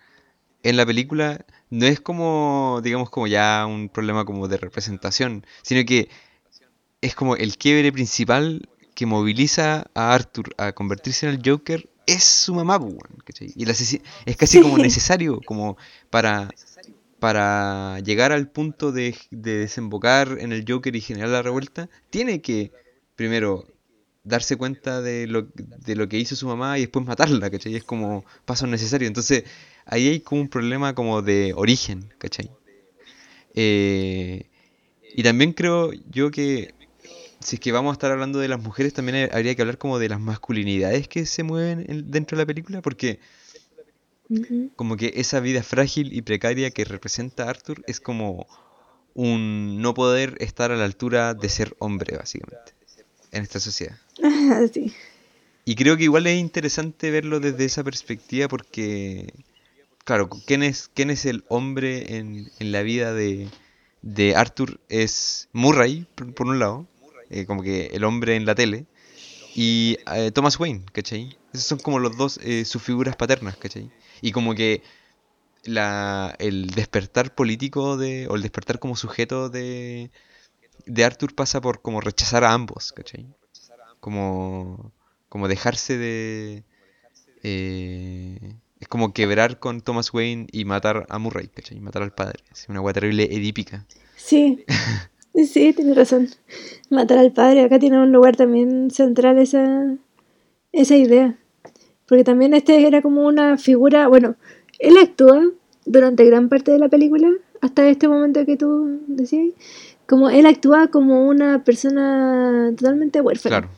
en 0.62 0.76
la 0.76 0.86
película 0.86 1.44
no 1.70 1.86
es 1.86 2.00
como, 2.00 2.80
digamos, 2.82 3.10
como 3.10 3.26
ya 3.26 3.66
un 3.66 3.88
problema 3.88 4.24
como 4.24 4.46
de 4.48 4.58
representación, 4.58 5.46
sino 5.62 5.84
que 5.84 6.08
es 7.00 7.14
como 7.14 7.36
el 7.36 7.56
quiebre 7.56 7.90
principal 7.92 8.68
que 8.94 9.06
moviliza 9.06 9.86
a 9.94 10.14
Arthur 10.14 10.54
a 10.58 10.72
convertirse 10.72 11.26
en 11.26 11.34
el 11.34 11.42
Joker 11.44 11.88
es 12.06 12.24
su 12.24 12.54
mamá, 12.54 12.76
weón, 12.76 12.98
¿cachai? 13.24 13.52
Y 13.56 13.64
el 13.64 13.70
es 13.70 14.36
casi 14.36 14.60
como 14.60 14.78
necesario 14.78 15.40
como 15.44 15.76
para, 16.10 16.48
para 17.22 18.00
llegar 18.00 18.32
al 18.32 18.50
punto 18.50 18.90
de, 18.92 19.16
de 19.30 19.58
desembocar 19.58 20.38
en 20.40 20.50
el 20.52 20.64
Joker 20.68 20.94
y 20.96 21.00
generar 21.00 21.30
la 21.30 21.42
revuelta, 21.42 21.88
tiene 22.10 22.40
que 22.42 22.72
primero 23.16 23.66
darse 24.24 24.56
cuenta 24.56 25.00
de 25.02 25.26
lo, 25.28 25.42
de 25.54 25.94
lo 25.96 26.08
que 26.08 26.18
hizo 26.18 26.36
su 26.36 26.46
mamá 26.48 26.78
y 26.78 26.82
después 26.82 27.06
matarla, 27.06 27.50
¿cachai? 27.50 27.76
Es 27.76 27.84
como 27.84 28.24
paso 28.44 28.66
necesario. 28.66 29.06
Entonces, 29.08 29.44
ahí 29.86 30.08
hay 30.08 30.20
como 30.20 30.40
un 30.42 30.48
problema 30.48 30.94
como 30.94 31.22
de 31.22 31.52
origen, 31.56 32.12
¿cachai? 32.18 32.50
Eh, 33.54 34.46
y 35.14 35.22
también 35.22 35.52
creo 35.52 35.92
yo 36.10 36.30
que 36.30 36.74
si 37.40 37.56
es 37.56 37.60
que 37.60 37.72
vamos 37.72 37.92
a 37.92 37.94
estar 37.94 38.12
hablando 38.12 38.38
de 38.40 38.48
las 38.48 38.62
mujeres, 38.62 38.94
también 38.94 39.30
habría 39.32 39.54
que 39.56 39.62
hablar 39.62 39.78
como 39.78 39.98
de 39.98 40.08
las 40.10 40.20
masculinidades 40.20 41.08
que 41.08 41.26
se 41.26 41.42
mueven 41.44 41.84
en- 41.88 42.10
dentro 42.10 42.36
de 42.38 42.44
la 42.44 42.46
película, 42.46 42.82
porque 42.82 43.20
Como 44.76 44.96
que 44.96 45.12
esa 45.16 45.40
vida 45.40 45.62
frágil 45.62 46.12
y 46.12 46.22
precaria 46.22 46.70
que 46.70 46.84
representa 46.84 47.48
Arthur 47.48 47.82
es 47.86 48.00
como 48.00 48.46
un 49.14 49.82
no 49.82 49.92
poder 49.94 50.36
estar 50.40 50.72
a 50.72 50.76
la 50.76 50.84
altura 50.84 51.34
de 51.34 51.48
ser 51.48 51.76
hombre, 51.78 52.16
básicamente, 52.16 52.72
en 53.30 53.42
esta 53.42 53.60
sociedad. 53.60 53.96
Sí. 54.72 54.92
Y 55.64 55.76
creo 55.76 55.96
que 55.96 56.04
igual 56.04 56.26
es 56.26 56.38
interesante 56.38 57.10
verlo 57.10 57.38
desde 57.38 57.64
esa 57.64 57.84
perspectiva 57.84 58.48
porque, 58.48 59.32
claro, 60.04 60.28
¿quién 60.46 60.62
es, 60.62 60.90
quién 60.92 61.10
es 61.10 61.24
el 61.24 61.44
hombre 61.48 62.16
en, 62.16 62.50
en 62.58 62.72
la 62.72 62.82
vida 62.82 63.14
de, 63.14 63.48
de 64.02 64.34
Arthur? 64.34 64.80
Es 64.88 65.48
Murray, 65.52 66.06
por, 66.16 66.34
por 66.34 66.48
un 66.48 66.58
lado, 66.58 66.86
eh, 67.30 67.46
como 67.46 67.62
que 67.62 67.86
el 67.92 68.02
hombre 68.04 68.34
en 68.34 68.44
la 68.44 68.54
tele, 68.54 68.86
y 69.54 69.98
eh, 70.14 70.30
Thomas 70.32 70.58
Wayne, 70.58 70.84
¿cachai? 70.92 71.36
Esos 71.52 71.66
son 71.66 71.78
como 71.78 71.98
los 71.98 72.16
dos, 72.16 72.40
eh, 72.42 72.64
sus 72.64 72.82
figuras 72.82 73.16
paternas, 73.16 73.56
¿cachai? 73.56 73.90
Y 74.22 74.32
como 74.32 74.54
que 74.54 74.82
la, 75.64 76.34
el 76.38 76.68
despertar 76.68 77.34
político 77.34 77.98
de, 77.98 78.26
o 78.28 78.36
el 78.36 78.42
despertar 78.42 78.78
como 78.78 78.96
sujeto 78.96 79.50
de, 79.50 80.10
de 80.86 81.04
Arthur 81.04 81.34
pasa 81.34 81.60
por 81.60 81.82
como 81.82 82.00
rechazar 82.00 82.44
a 82.44 82.52
ambos, 82.52 82.92
¿cachai? 82.92 83.26
Como, 84.00 84.92
como 85.28 85.46
dejarse 85.48 85.98
de... 85.98 86.64
eh, 87.42 88.54
es 88.80 88.88
como 88.88 89.12
quebrar 89.12 89.60
con 89.60 89.80
Thomas 89.80 90.12
Wayne 90.12 90.48
y 90.50 90.64
matar 90.64 91.06
a 91.08 91.18
Murray, 91.18 91.48
¿cachai? 91.48 91.78
Matar 91.78 92.02
al 92.02 92.12
padre. 92.12 92.42
Es 92.50 92.68
una 92.68 92.80
hueá 92.80 92.92
terrible 92.92 93.24
edípica. 93.24 93.86
Sí, 94.16 94.64
sí, 95.34 95.72
tienes 95.72 95.96
razón. 95.96 96.28
Matar 96.90 97.18
al 97.18 97.32
padre, 97.32 97.64
acá 97.64 97.78
tiene 97.78 98.02
un 98.02 98.10
lugar 98.10 98.36
también 98.36 98.90
central 98.90 99.38
esa, 99.38 99.96
esa 100.72 100.96
idea. 100.96 101.38
Porque 102.12 102.24
también 102.24 102.52
este 102.52 102.86
era 102.86 103.00
como 103.00 103.26
una 103.26 103.56
figura, 103.56 104.06
bueno, 104.06 104.34
él 104.78 104.98
actúa 104.98 105.48
durante 105.86 106.26
gran 106.26 106.50
parte 106.50 106.70
de 106.70 106.78
la 106.78 106.90
película, 106.90 107.30
hasta 107.62 107.88
este 107.88 108.06
momento 108.06 108.44
que 108.44 108.58
tú 108.58 109.00
decías, 109.06 109.54
como 110.06 110.28
él 110.28 110.44
actúa 110.44 110.88
como 110.88 111.26
una 111.26 111.64
persona 111.64 112.70
totalmente 112.76 113.22
huérfana. 113.22 113.60
Claro, 113.60 113.74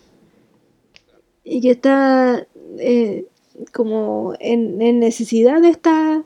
Y 1.44 1.60
que 1.60 1.70
está 1.70 2.44
eh, 2.78 3.26
como 3.72 4.34
en, 4.40 4.82
en 4.82 4.98
necesidad 4.98 5.60
de 5.60 5.68
esta 5.68 6.24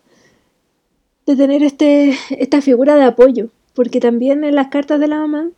de 1.26 1.36
tener 1.36 1.62
este, 1.62 2.14
esta 2.30 2.62
figura 2.62 2.94
de 2.96 3.04
apoyo. 3.04 3.50
Porque 3.74 4.00
también 4.00 4.44
en 4.44 4.54
las 4.54 4.68
cartas 4.68 4.98
de 4.98 5.08
la 5.08 5.18
mamá, 5.18 5.50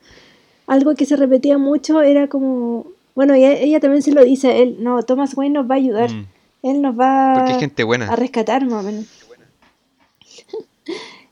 algo 0.66 0.96
que 0.96 1.06
se 1.06 1.14
repetía 1.14 1.58
mucho 1.58 2.02
era 2.02 2.26
como, 2.26 2.86
bueno, 3.14 3.36
y 3.36 3.44
ella 3.44 3.78
también 3.78 4.02
se 4.02 4.10
lo 4.10 4.24
dice 4.24 4.48
a 4.48 4.56
él, 4.56 4.78
no, 4.80 5.00
Thomas 5.04 5.36
Wayne 5.36 5.54
nos 5.54 5.70
va 5.70 5.76
a 5.76 5.78
ayudar, 5.78 6.10
Mm, 6.10 6.39
él 6.62 6.82
nos 6.82 6.94
porque 6.94 7.52
va 7.52 7.58
gente 7.58 7.82
a 7.82 7.86
buena. 7.86 8.16
rescatar 8.16 8.64
más 8.66 8.84
o 8.84 8.86
menos. 8.86 9.06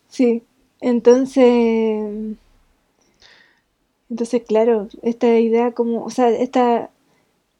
Sí, 0.08 0.42
entonces, 0.80 2.34
entonces 4.10 4.42
claro, 4.48 4.88
esta 5.02 5.38
idea 5.38 5.72
como, 5.72 6.04
o 6.04 6.10
sea, 6.10 6.30
esta, 6.30 6.90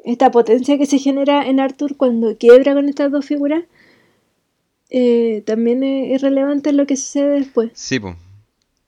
esta 0.05 0.31
potencia 0.33 0.77
que 0.77 0.87
se 0.87 0.99
genera 0.99 1.47
en 1.47 1.61
Arthur 1.61 1.97
cuando 1.97 2.37
quiebra 2.37 2.75
con 2.75 2.89
estas 2.89 3.13
dos 3.13 3.25
figuras, 3.25 3.63
eh, 4.91 5.43
también 5.47 5.85
es, 5.85 6.17
es 6.17 6.23
relevante 6.23 6.71
en 6.71 6.79
lo 6.79 6.87
que 6.87 6.97
sucede 6.97 7.39
después. 7.41 7.71
Sí, 7.75 8.01
po, 8.01 8.17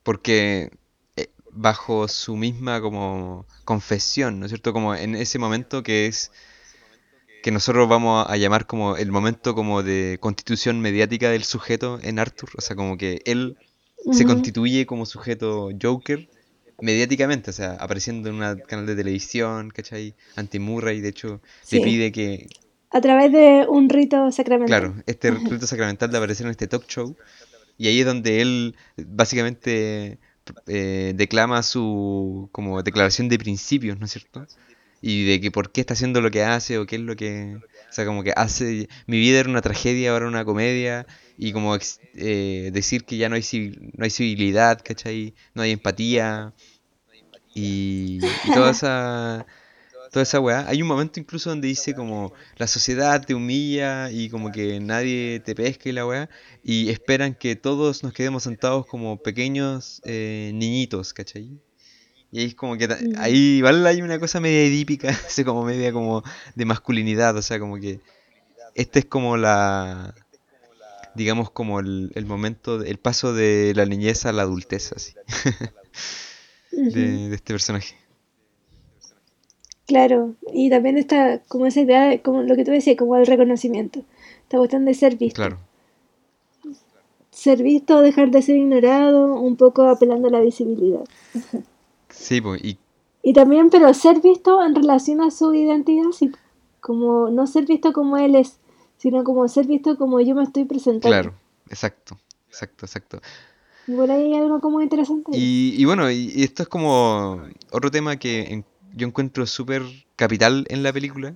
porque 0.03 0.71
eh, 1.16 1.29
bajo 1.53 2.09
su 2.09 2.37
misma 2.37 2.81
como 2.81 3.47
confesión, 3.64 4.40
¿no 4.40 4.47
es 4.47 4.51
cierto? 4.51 4.73
Como 4.73 4.95
en 4.95 5.14
ese 5.14 5.38
momento 5.38 5.83
que 5.85 6.07
es 6.07 6.33
que 7.42 7.50
nosotros 7.50 7.88
vamos 7.88 8.26
a 8.29 8.37
llamar 8.37 8.66
como 8.66 8.96
el 8.96 9.11
momento 9.11 9.55
como 9.55 9.83
de 9.83 10.18
constitución 10.20 10.81
mediática 10.81 11.31
del 11.31 11.44
sujeto 11.44 11.98
en 12.03 12.18
Arthur, 12.18 12.50
o 12.57 12.61
sea, 12.61 12.76
como 12.76 12.96
que 12.96 13.22
él 13.24 13.57
se 14.12 14.24
constituye 14.24 14.87
como 14.87 15.07
sujeto 15.07 15.70
Joker 15.81 16.29
mediáticamente, 16.81 17.50
o 17.50 17.53
sea, 17.53 17.72
apareciendo 17.72 18.31
en 18.31 18.37
un 18.37 18.61
canal 18.61 18.87
de 18.87 18.96
televisión, 18.96 19.70
¿cachai? 19.70 20.14
Ante 20.37 20.59
Murray, 20.59 21.00
de 21.00 21.09
hecho, 21.11 21.40
le 21.70 21.81
pide 21.81 22.12
que, 22.12 22.48
a 22.90 23.00
través 23.00 23.31
de 23.33 23.66
un 23.68 23.88
rito 23.88 24.31
sacramental. 24.33 24.81
claro, 24.81 25.03
este 25.07 25.31
rito 25.31 25.66
sacramental 25.66 26.11
de 26.11 26.16
aparecer 26.16 26.46
en 26.46 26.53
este 26.53 26.66
talk 26.66 26.87
show, 26.87 27.16
y 27.79 27.88
ahí 27.88 28.00
es 28.00 28.07
donde 28.07 28.42
él 28.42 28.76
básicamente 28.96 30.18
eh, 30.66 31.12
declama 31.14 31.62
su 31.62 32.48
como 32.53 32.83
declaración 32.83 33.29
de 33.29 33.38
principios, 33.38 33.98
¿no 33.98 34.07
es 34.07 34.12
cierto? 34.12 34.46
Y 35.02 35.24
de 35.24 35.40
que 35.40 35.50
por 35.50 35.72
qué 35.72 35.80
está 35.80 35.94
haciendo 35.94 36.20
lo 36.20 36.30
que 36.30 36.42
hace 36.44 36.78
o 36.78 36.86
qué 36.86 36.96
es 36.96 37.02
lo 37.02 37.16
que... 37.16 37.56
O 37.56 37.92
sea, 37.92 38.04
como 38.06 38.22
que 38.22 38.32
hace... 38.36 38.88
Mi 39.06 39.18
vida 39.18 39.40
era 39.40 39.48
una 39.48 39.62
tragedia, 39.62 40.12
ahora 40.12 40.26
una 40.28 40.44
comedia. 40.44 41.06
Y 41.38 41.52
como 41.52 41.76
eh, 42.14 42.70
decir 42.72 43.04
que 43.04 43.16
ya 43.16 43.28
no 43.28 43.34
hay, 43.36 43.42
civil- 43.42 43.92
no 43.96 44.04
hay 44.04 44.10
civilidad, 44.10 44.80
¿cachai? 44.84 45.34
No 45.54 45.62
hay 45.62 45.72
empatía. 45.72 46.52
Y, 47.54 48.18
y 48.44 48.52
toda 48.54 48.70
esa... 48.70 49.46
Toda 50.12 50.24
esa 50.24 50.40
weá. 50.40 50.66
Hay 50.68 50.82
un 50.82 50.88
momento 50.88 51.20
incluso 51.20 51.50
donde 51.50 51.68
dice 51.68 51.94
como 51.94 52.32
la 52.56 52.66
sociedad 52.66 53.24
te 53.24 53.34
humilla 53.34 54.10
y 54.10 54.28
como 54.28 54.50
que 54.52 54.80
nadie 54.80 55.40
te 55.44 55.54
pesca 55.54 55.88
y 55.88 55.92
la 55.92 56.06
weá. 56.06 56.28
Y 56.64 56.90
esperan 56.90 57.34
que 57.34 57.56
todos 57.56 58.02
nos 58.02 58.12
quedemos 58.12 58.42
sentados 58.44 58.86
como 58.86 59.22
pequeños 59.22 60.02
eh, 60.04 60.50
niñitos, 60.54 61.14
¿cachai? 61.14 61.60
Y 62.33 62.40
ahí 62.40 62.47
es 62.47 62.55
como 62.55 62.77
que 62.77 62.87
Mm. 62.87 63.14
ahí 63.19 63.59
igual 63.59 63.87
hay 63.87 64.03
una 64.03 64.19
cosa 64.21 64.40
media 64.40 64.62
edípica, 64.64 65.09
así 65.27 65.45
como 65.45 65.64
media 65.64 65.93
como 65.93 66.23
de 66.55 66.64
masculinidad, 66.64 67.37
o 67.37 67.43
sea, 67.43 67.59
como 67.59 67.77
que 67.77 68.01
este 68.75 69.01
es 69.01 69.05
como 69.07 69.37
la, 69.37 70.14
digamos 71.14 71.51
como 71.51 71.81
el, 71.81 72.12
el 72.14 72.27
momento, 72.27 72.83
el 72.83 72.99
paso 72.99 73.33
de 73.35 73.73
la 73.75 73.85
niñez 73.85 74.27
a 74.27 74.33
la 74.33 74.43
adultez, 74.43 74.93
así, 74.93 75.14
de, 76.73 77.29
de 77.29 77.35
este 77.35 77.53
personaje. 77.53 77.97
Claro, 79.87 80.37
y 80.53 80.71
también 80.71 80.99
está 80.99 81.40
como 81.49 81.66
esa 81.66 81.81
idea, 81.81 82.05
de, 82.05 82.23
como 82.23 82.43
lo 82.43 82.55
que 82.55 82.64
tú 82.64 82.71
decías, 82.71 82.97
como 82.97 83.16
el 83.16 83.27
reconocimiento. 83.27 84.05
Esta 84.43 84.59
cuestión 84.59 84.85
de 84.85 84.95
ser 84.95 85.16
visto. 85.16 85.37
Claro, 85.43 85.59
Ser 87.33 87.62
visto, 87.62 88.01
dejar 88.03 88.31
de 88.31 88.43
ser 88.43 88.57
ignorado, 88.57 89.35
un 89.40 89.57
poco 89.57 89.88
apelando 89.88 90.29
a 90.29 90.31
la 90.31 90.40
visibilidad. 90.40 91.03
sí, 92.11 92.40
pues, 92.40 92.62
y 92.64 92.79
Y 93.23 93.33
también, 93.33 93.70
pero 93.70 93.92
ser 93.94 94.20
visto 94.20 94.62
en 94.62 94.75
relación 94.75 95.20
a 95.23 95.31
su 95.31 95.55
identidad, 95.55 96.11
sí. 96.12 96.33
Como 96.81 97.31
no 97.31 97.46
ser 97.46 97.66
visto 97.66 97.92
como 97.92 98.16
él 98.16 98.35
es, 98.35 98.59
sino 98.99 99.25
como 99.25 99.46
ser 99.49 99.66
visto 99.66 99.96
como 99.96 100.20
yo 100.20 100.35
me 100.35 100.42
estoy 100.42 100.64
presentando. 100.64 101.09
claro, 101.09 101.35
exacto, 101.68 102.18
exacto, 102.49 102.87
exacto. 102.87 103.20
Y 103.87 103.94
por 103.94 104.11
ahí 104.11 104.33
hay 104.33 104.35
algo 104.40 104.61
como 104.61 104.81
interesante. 104.81 105.33
Y, 105.33 105.75
y 105.77 105.85
bueno, 105.85 106.11
y, 106.11 106.33
y 106.35 106.42
esto 106.44 106.62
es 106.62 106.68
como 106.68 107.42
otro 107.70 107.90
tema 107.90 108.16
que 108.18 108.42
en- 108.42 108.64
yo 108.94 109.07
encuentro 109.07 109.46
súper 109.46 109.83
capital 110.16 110.66
en 110.68 110.83
la 110.83 110.92
película, 110.92 111.35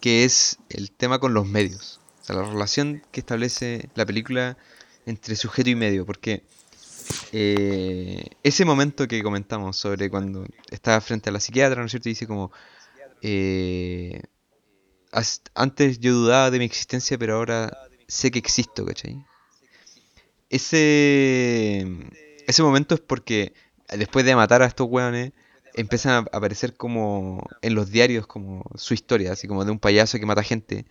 que 0.00 0.24
es 0.24 0.58
el 0.68 0.90
tema 0.90 1.18
con 1.18 1.34
los 1.34 1.46
medios. 1.46 2.00
O 2.22 2.24
sea, 2.24 2.36
la 2.36 2.42
relación 2.44 3.02
que 3.10 3.20
establece 3.20 3.88
la 3.94 4.06
película 4.06 4.56
entre 5.06 5.36
sujeto 5.36 5.70
y 5.70 5.74
medio. 5.74 6.06
Porque 6.06 6.42
eh, 7.32 8.24
ese 8.42 8.64
momento 8.64 9.08
que 9.08 9.22
comentamos 9.22 9.76
sobre 9.76 10.10
cuando 10.10 10.46
está 10.70 11.00
frente 11.00 11.30
a 11.30 11.32
la 11.32 11.40
psiquiatra, 11.40 11.80
¿no 11.80 11.86
es 11.86 11.92
cierto? 11.92 12.08
Y 12.08 12.12
dice 12.12 12.26
como, 12.26 12.52
eh, 13.22 14.22
"As- 15.12 15.42
antes 15.54 16.00
yo 16.00 16.14
dudaba 16.14 16.50
de 16.50 16.58
mi 16.58 16.64
existencia, 16.66 17.18
pero 17.18 17.36
ahora 17.36 17.76
sé 18.08 18.30
que 18.30 18.38
existo, 18.38 18.86
¿cachai? 18.86 19.24
Ese, 20.50 21.86
ese 22.46 22.62
momento 22.62 22.94
es 22.94 23.00
porque 23.00 23.52
después 23.96 24.24
de 24.24 24.34
matar 24.36 24.62
a 24.62 24.66
estos 24.66 24.88
hueones, 24.88 25.32
empiezan 25.74 26.12
a 26.32 26.36
aparecer 26.36 26.74
como 26.76 27.46
en 27.62 27.74
los 27.74 27.90
diarios 27.90 28.26
como 28.26 28.64
su 28.74 28.94
historia, 28.94 29.32
así 29.32 29.46
como 29.46 29.64
de 29.64 29.70
un 29.72 29.78
payaso 29.78 30.18
que 30.18 30.26
mata 30.26 30.42
gente. 30.42 30.86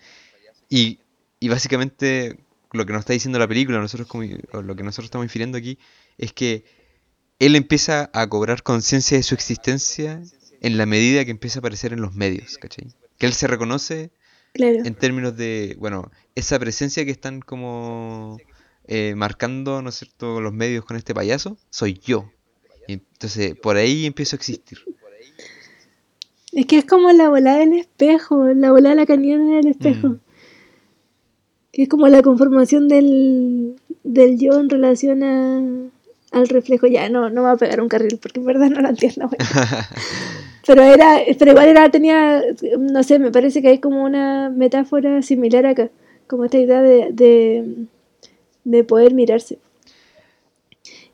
Y, 0.70 1.00
y 1.40 1.50
básicamente 1.50 2.40
lo 2.74 2.86
que 2.86 2.94
nos 2.94 3.02
está 3.02 3.14
diciendo 3.14 3.40
la 3.40 3.48
película, 3.48 3.80
nosotros 3.80 4.08
como, 4.08 4.24
lo 4.26 4.76
que 4.76 4.84
nosotros 4.84 5.06
estamos 5.06 5.26
infiriendo 5.26 5.58
aquí, 5.58 5.80
es 6.18 6.34
que 6.34 6.66
él 7.40 7.56
empieza 7.56 8.10
a 8.14 8.28
cobrar 8.28 8.64
conciencia 8.64 9.18
de 9.18 9.24
su 9.24 9.36
existencia 9.36 10.22
en 10.62 10.78
la 10.78 10.86
medida 10.86 11.24
que 11.26 11.32
empieza 11.32 11.60
a 11.60 11.62
aparecer 11.62 11.94
en 11.94 12.02
los 12.02 12.16
medios, 12.16 12.58
¿cachai? 12.58 12.88
Que 13.18 13.26
él 13.28 13.34
se 13.34 13.48
reconoce 13.48 14.12
Claro. 14.54 14.80
en 14.84 14.96
términos 14.96 15.38
de, 15.38 15.76
bueno, 15.80 16.12
esa 16.34 16.58
presencia 16.58 17.06
que 17.06 17.12
están 17.12 17.42
como 17.42 18.38
eh, 18.88 19.14
marcando, 19.16 19.82
¿no 19.82 19.90
es 19.90 19.96
cierto?, 19.96 20.42
los 20.42 20.54
medios 20.54 20.84
con 20.84 20.98
este 20.98 21.14
payaso, 21.14 21.58
soy 21.70 22.00
yo. 22.04 22.32
Y 22.88 22.94
entonces, 22.94 23.56
por 23.56 23.78
ahí 23.78 24.06
empiezo 24.06 24.36
a 24.36 24.38
existir. 24.38 24.80
Es 26.54 26.66
que 26.66 26.80
es 26.80 26.86
como 26.86 27.12
la 27.12 27.30
bola 27.30 27.58
del 27.58 27.74
espejo, 27.74 28.46
la 28.54 28.72
bola 28.72 28.90
de 28.90 28.96
la 28.96 29.06
cañona 29.06 29.58
del 29.58 29.68
espejo. 29.68 30.08
Mm. 30.08 30.20
Que 31.72 31.84
es 31.84 31.90
como 31.90 32.08
la 32.08 32.24
conformación 32.24 32.88
del, 32.88 33.76
del 34.04 34.40
yo 34.40 34.60
en 34.60 34.70
relación 34.70 35.22
a, 35.22 35.62
al 36.32 36.48
reflejo. 36.48 36.88
Ya, 36.88 37.10
no, 37.10 37.30
no 37.30 37.42
me 37.42 37.48
va 37.48 37.52
a 37.52 37.58
pegar 37.58 37.82
un 37.82 37.90
carril 37.90 38.18
porque 38.22 38.40
en 38.40 38.46
verdad 38.46 38.70
no 38.70 38.82
lo 38.82 38.90
entiendo. 38.90 39.30
Pero 40.68 40.84
era, 40.84 41.22
pero 41.40 41.52
igual 41.52 41.70
era, 41.70 41.90
tenía, 41.90 42.44
no 42.78 43.02
sé, 43.02 43.20
me 43.20 43.32
parece 43.32 43.62
que 43.62 43.70
hay 43.70 43.80
como 43.80 44.04
una 44.04 44.50
metáfora 44.50 45.22
similar 45.22 45.66
acá. 45.66 45.90
Como 46.28 46.44
esta 46.44 46.58
idea 46.58 46.82
de, 46.82 47.08
de, 47.14 47.86
de 48.66 48.84
poder 48.84 49.14
mirarse. 49.14 49.60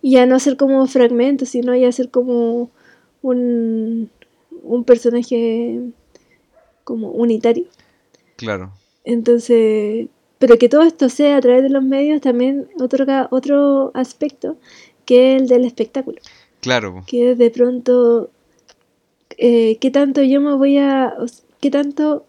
Y 0.01 0.13
ya 0.13 0.25
no 0.25 0.39
ser 0.39 0.57
como 0.57 0.87
fragmentos, 0.87 1.49
sino 1.49 1.75
ya 1.75 1.91
ser 1.91 2.09
como 2.09 2.71
un, 3.21 4.09
un 4.63 4.83
personaje 4.85 5.81
como 6.83 7.11
unitario. 7.11 7.65
Claro, 8.37 8.73
Entonces, 9.03 10.07
pero 10.39 10.57
que 10.57 10.67
todo 10.67 10.81
esto 10.81 11.09
sea 11.09 11.37
a 11.37 11.41
través 11.41 11.63
de 11.63 11.69
los 11.69 11.83
medios 11.83 12.21
también 12.21 12.67
otorga 12.79 13.27
otro 13.29 13.91
aspecto 13.93 14.57
que 15.05 15.35
el 15.35 15.47
del 15.47 15.65
espectáculo, 15.65 16.19
claro, 16.61 16.93
po. 16.95 17.03
que 17.05 17.35
de 17.35 17.49
pronto 17.49 18.29
eh, 19.37 19.77
qué 19.79 19.91
tanto 19.91 20.21
yo 20.21 20.41
me 20.41 20.55
voy 20.55 20.77
a, 20.77 21.13
qué 21.59 21.71
tanto 21.71 22.25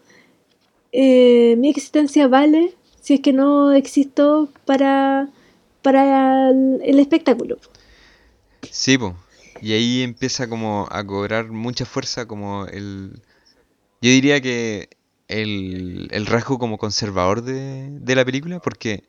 eh, 0.93 1.57
mi 1.59 1.69
existencia 1.69 2.29
vale 2.29 2.75
si 3.01 3.15
es 3.15 3.21
que 3.21 3.33
no 3.33 3.73
existo 3.73 4.49
para, 4.65 5.29
para 5.83 6.51
el, 6.51 6.99
espectáculo. 6.99 7.59
Sí, 8.71 8.97
pues. 8.97 9.13
Y 9.61 9.73
ahí 9.73 10.03
empieza 10.03 10.49
como 10.49 10.89
a 10.91 11.05
cobrar 11.05 11.51
mucha 11.51 11.85
fuerza 11.85 12.27
como 12.27 12.67
el... 12.67 13.21
Yo 14.01 14.11
diría 14.11 14.41
que 14.41 14.89
el, 15.29 16.09
el 16.13 16.27
rasgo 16.27 16.59
como 16.59 16.79
conservador 16.79 17.43
de, 17.43 17.91
de 17.91 18.15
la 18.15 18.25
película, 18.25 18.61
porque 18.61 19.05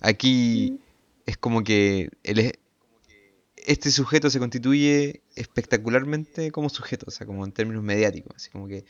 aquí 0.00 0.78
es 1.26 1.36
como 1.36 1.64
que 1.64 2.10
el, 2.22 2.52
este 3.64 3.90
sujeto 3.90 4.30
se 4.30 4.38
constituye 4.38 5.22
espectacularmente 5.36 6.50
como 6.50 6.68
sujeto, 6.68 7.06
o 7.08 7.10
sea, 7.10 7.26
como 7.26 7.44
en 7.44 7.52
términos 7.52 7.82
mediáticos, 7.82 8.36
así 8.36 8.50
como 8.50 8.68
que 8.68 8.84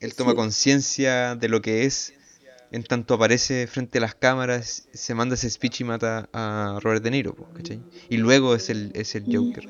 él 0.00 0.14
toma 0.14 0.34
conciencia 0.34 1.34
de 1.34 1.48
lo 1.48 1.62
que 1.62 1.84
es, 1.84 2.14
en 2.72 2.82
tanto 2.82 3.14
aparece 3.14 3.66
frente 3.66 3.98
a 3.98 4.00
las 4.00 4.14
cámaras, 4.14 4.88
se 4.92 5.14
manda 5.14 5.34
ese 5.34 5.48
speech 5.48 5.82
y 5.82 5.84
mata 5.84 6.28
a 6.32 6.78
Robert 6.82 7.02
De 7.02 7.10
Niro, 7.10 7.34
¿cachai? 7.54 7.80
Y 8.08 8.16
luego 8.16 8.54
es 8.54 8.70
el, 8.70 8.90
es 8.94 9.14
el 9.14 9.24
Joker. 9.24 9.68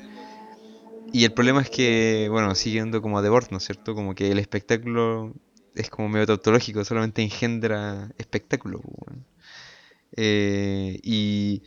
Y 1.13 1.23
el 1.23 1.33
problema 1.33 1.61
es 1.61 1.69
que, 1.69 2.27
bueno, 2.29 2.55
siguiendo 2.55 3.01
como 3.01 3.19
a 3.19 3.21
The 3.21 3.29
Board, 3.29 3.47
¿no 3.51 3.57
es 3.57 3.63
cierto? 3.63 3.95
Como 3.95 4.15
que 4.15 4.31
el 4.31 4.39
espectáculo 4.39 5.33
es 5.75 5.89
como 5.89 6.09
medio 6.09 6.25
tautológico, 6.25 6.83
solamente 6.83 7.21
engendra 7.21 8.11
espectáculo. 8.17 8.81
Eh, 10.17 10.99
y 11.03 11.63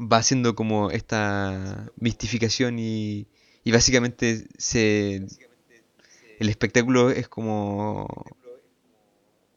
va 0.00 0.18
haciendo 0.18 0.54
como 0.54 0.90
esta 0.90 1.90
mistificación 1.96 2.78
y, 2.78 3.26
y 3.64 3.72
básicamente 3.72 4.46
se 4.58 5.26
el 6.38 6.48
espectáculo 6.48 7.10
es 7.10 7.28
como 7.28 8.06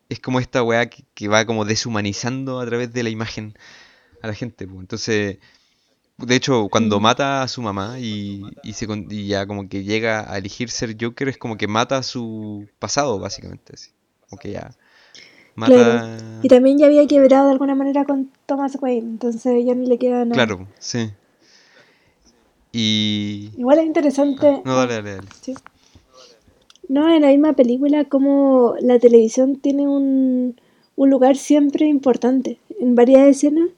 es 0.10 0.20
como 0.20 0.40
esta 0.40 0.64
weá 0.64 0.90
que, 0.90 1.28
va 1.28 1.46
como 1.46 1.66
deshumanizando 1.66 2.60
a 2.60 2.66
través 2.66 2.94
de 2.94 3.04
la 3.04 3.10
imagen 3.10 3.58
a 4.22 4.28
la 4.28 4.34
gente 4.34 4.66
entonces 4.66 5.40
de 6.18 6.36
hecho 6.36 6.68
cuando 6.70 7.00
mata 7.00 7.44
a 7.44 7.48
su 7.48 7.62
mamá 7.62 8.00
y, 8.00 8.44
y, 8.64 8.74
se, 8.74 8.88
y 9.10 9.28
ya 9.28 9.46
como 9.46 9.70
que 9.70 9.84
llega 9.84 10.32
a 10.32 10.38
elegir 10.38 10.70
ser 10.70 10.96
Joker 11.00 11.30
es 11.30 11.38
como 11.38 11.58
que 11.58 11.68
mata 11.68 11.98
a 11.98 12.04
su 12.04 12.68
pasado 12.80 13.20
básicamente 13.20 13.74
así 13.76 13.92
como 14.30 14.40
que 14.40 14.52
ya 14.52 14.76
y 16.44 16.48
también 16.48 16.78
ya 16.78 16.86
había 16.86 17.08
quebrado 17.08 17.48
de 17.48 17.54
alguna 17.54 17.74
manera 17.74 18.06
con 18.06 18.30
Thomas 18.46 18.78
Wayne, 18.80 19.08
entonces 19.08 19.66
ya 19.66 19.74
no 19.74 19.88
le 19.88 19.98
queda 19.98 20.24
nada. 20.24 20.46
Claro, 20.46 20.68
sí. 20.78 21.10
Y... 22.72 23.50
Igual 23.58 23.80
es 23.80 23.86
interesante. 23.86 24.62
No, 24.64 24.76
dale, 24.76 24.96
dale, 24.96 25.16
dale. 25.16 25.28
No, 26.90 27.12
en 27.12 27.24
la 27.24 27.30
misma 27.30 27.54
película 27.54 28.06
como 28.06 28.76
la 28.82 29.00
televisión 29.00 29.56
tiene 29.56 29.88
un, 29.88 30.60
un 30.96 31.10
lugar 31.10 31.38
siempre 31.38 31.88
importante 31.88 32.60
en 32.80 32.94
varias 32.94 33.28
escenas, 33.28 33.70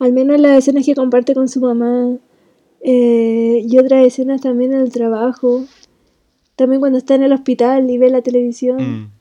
al 0.00 0.12
menos 0.12 0.40
las 0.40 0.58
escenas 0.58 0.84
que 0.84 0.94
comparte 0.94 1.34
con 1.34 1.48
su 1.48 1.60
mamá 1.60 2.16
eh, 2.80 3.64
y 3.64 3.78
otras 3.78 4.04
escenas 4.04 4.40
también 4.40 4.72
en 4.72 4.80
el 4.80 4.90
trabajo, 4.90 5.64
también 6.56 6.80
cuando 6.80 6.98
está 6.98 7.14
en 7.14 7.22
el 7.22 7.32
hospital 7.32 7.88
y 7.88 7.96
ve 7.96 8.10
la 8.10 8.22
televisión. 8.22 8.76
Mm 8.82 9.11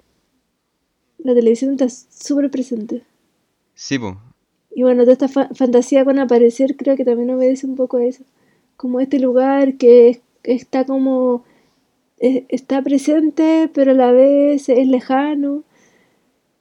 la 1.23 1.33
televisión 1.33 1.71
está 1.71 1.87
súper 1.89 2.49
presente. 2.51 3.03
Sí, 3.75 3.97
pues. 3.99 4.15
Y 4.73 4.83
bueno, 4.83 5.03
toda 5.03 5.13
esta 5.13 5.27
fantasía 5.27 6.05
con 6.05 6.19
aparecer 6.19 6.77
creo 6.77 6.95
que 6.95 7.05
también 7.05 7.29
obedece 7.31 7.67
un 7.67 7.75
poco 7.75 7.97
a 7.97 8.05
eso. 8.05 8.23
Como 8.77 8.99
este 8.99 9.19
lugar 9.19 9.75
que 9.75 10.21
está 10.43 10.85
como... 10.85 11.43
está 12.19 12.81
presente, 12.81 13.69
pero 13.73 13.91
a 13.91 13.95
la 13.95 14.11
vez 14.11 14.69
es 14.69 14.87
lejano. 14.87 15.63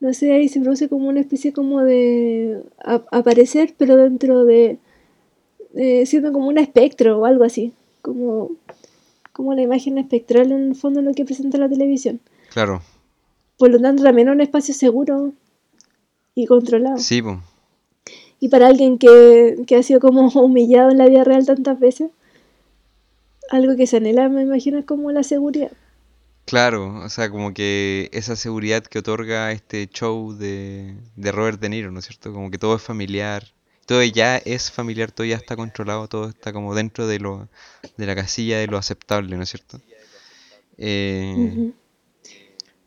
No 0.00 0.12
sé, 0.14 0.32
ahí 0.32 0.48
se 0.48 0.60
produce 0.60 0.88
como 0.88 1.08
una 1.08 1.20
especie 1.20 1.52
como 1.52 1.82
de 1.82 2.62
aparecer, 3.12 3.74
pero 3.76 3.96
dentro 3.96 4.44
de... 4.44 4.78
siendo 6.04 6.32
como 6.32 6.48
un 6.48 6.58
espectro 6.58 7.20
o 7.20 7.26
algo 7.26 7.44
así. 7.44 7.72
Como, 8.02 8.50
como 9.32 9.54
la 9.54 9.62
imagen 9.62 9.98
espectral 9.98 10.50
en 10.52 10.68
el 10.70 10.74
fondo 10.74 11.02
lo 11.02 11.14
que 11.14 11.24
presenta 11.24 11.58
la 11.58 11.68
televisión. 11.68 12.18
Claro. 12.50 12.82
Por 13.60 13.70
lo 13.70 13.78
tanto, 13.78 14.02
también 14.02 14.30
un 14.30 14.40
espacio 14.40 14.72
seguro 14.72 15.34
y 16.34 16.46
controlado. 16.46 16.96
Sí, 16.96 17.20
pues. 17.20 17.36
Y 18.40 18.48
para 18.48 18.68
alguien 18.68 18.96
que, 18.96 19.66
ha 19.78 19.82
sido 19.82 20.00
como 20.00 20.28
humillado 20.40 20.90
en 20.90 20.96
la 20.96 21.06
vida 21.06 21.24
real 21.24 21.44
tantas 21.44 21.78
veces, 21.78 22.10
algo 23.50 23.76
que 23.76 23.86
se 23.86 23.98
anhela, 23.98 24.30
me 24.30 24.40
imagino, 24.40 24.78
es 24.78 24.86
como 24.86 25.12
la 25.12 25.22
seguridad. 25.22 25.72
Claro, 26.46 27.02
o 27.04 27.08
sea, 27.10 27.28
como 27.28 27.52
que 27.52 28.08
esa 28.12 28.34
seguridad 28.34 28.82
que 28.82 29.00
otorga 29.00 29.52
este 29.52 29.88
show 29.88 30.32
de, 30.32 30.96
de 31.16 31.30
Robert 31.30 31.60
De 31.60 31.68
Niro, 31.68 31.92
¿no 31.92 31.98
es 31.98 32.06
cierto? 32.06 32.32
Como 32.32 32.50
que 32.50 32.56
todo 32.56 32.76
es 32.76 32.82
familiar, 32.82 33.44
todo 33.84 34.02
ya 34.02 34.38
es 34.38 34.70
familiar, 34.70 35.12
todo 35.12 35.26
ya 35.26 35.36
está 35.36 35.54
controlado, 35.54 36.08
todo 36.08 36.30
está 36.30 36.54
como 36.54 36.74
dentro 36.74 37.06
de 37.06 37.18
lo 37.18 37.46
de 37.98 38.06
la 38.06 38.14
casilla 38.14 38.58
de 38.58 38.68
lo 38.68 38.78
aceptable, 38.78 39.36
¿no 39.36 39.42
es 39.42 39.50
cierto? 39.50 39.82
Eh, 40.78 41.72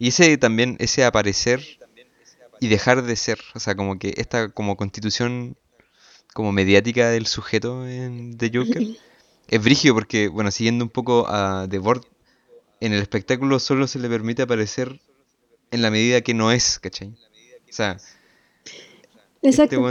y 0.03 0.09
ese 0.09 0.37
también, 0.37 0.75
ese 0.79 1.05
aparecer 1.05 1.61
y 2.59 2.67
dejar 2.67 3.03
de 3.03 3.15
ser, 3.15 3.39
o 3.55 3.59
sea, 3.61 3.73
como 3.73 3.97
que 3.97 4.13
esta 4.17 4.49
como 4.49 4.75
constitución 4.75 5.55
como 6.33 6.51
mediática 6.51 7.09
del 7.09 7.25
sujeto 7.25 7.87
en 7.87 8.37
The 8.37 8.51
Joker 8.53 8.83
es 9.47 9.63
brígido 9.63 9.95
porque, 9.95 10.27
bueno, 10.27 10.51
siguiendo 10.51 10.83
un 10.83 10.89
poco 10.89 11.25
a 11.29 11.67
The 11.69 11.77
Board, 11.77 12.01
en 12.81 12.91
el 12.91 13.01
espectáculo 13.01 13.59
solo 13.59 13.87
se 13.87 13.97
le 13.97 14.09
permite 14.09 14.41
aparecer 14.41 14.99
en 15.71 15.81
la 15.81 15.89
medida 15.89 16.19
que 16.19 16.33
no 16.33 16.51
es, 16.51 16.79
¿cachai? 16.79 17.15
O 17.69 17.71
sea, 17.71 17.95
este 19.41 19.63
Exacto. 19.63 19.89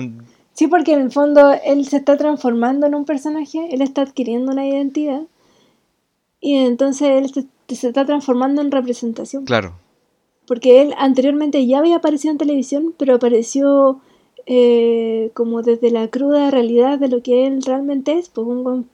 Sí, 0.52 0.66
porque 0.66 0.92
en 0.92 1.00
el 1.00 1.10
fondo 1.10 1.58
él 1.64 1.88
se 1.88 1.96
está 1.96 2.18
transformando 2.18 2.86
en 2.86 2.94
un 2.94 3.06
personaje, 3.06 3.74
él 3.74 3.80
está 3.80 4.02
adquiriendo 4.02 4.52
una 4.52 4.68
identidad 4.68 5.22
y 6.38 6.56
entonces 6.56 7.08
él 7.08 7.32
se, 7.32 7.74
se 7.74 7.88
está 7.88 8.04
transformando 8.04 8.60
en 8.60 8.70
representación. 8.70 9.46
Claro 9.46 9.80
porque 10.46 10.82
él 10.82 10.94
anteriormente 10.98 11.66
ya 11.66 11.78
había 11.78 11.96
aparecido 11.96 12.32
en 12.32 12.38
televisión, 12.38 12.94
pero 12.98 13.14
apareció 13.14 14.00
eh, 14.46 15.30
como 15.34 15.62
desde 15.62 15.90
la 15.90 16.08
cruda 16.08 16.50
realidad 16.50 16.98
de 16.98 17.08
lo 17.08 17.22
que 17.22 17.46
él 17.46 17.62
realmente 17.62 18.18
es, 18.18 18.28
pues 18.28 18.46
un 18.46 18.88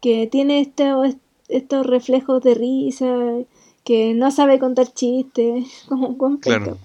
que 0.00 0.26
tiene 0.26 0.60
estos, 0.60 1.16
estos 1.48 1.86
reflejos 1.86 2.42
de 2.42 2.54
risa, 2.54 3.14
que 3.84 4.14
no 4.14 4.30
sabe 4.30 4.58
contar 4.58 4.92
chistes, 4.92 5.66
como 5.88 6.08
un 6.08 6.36
claro. 6.38 6.78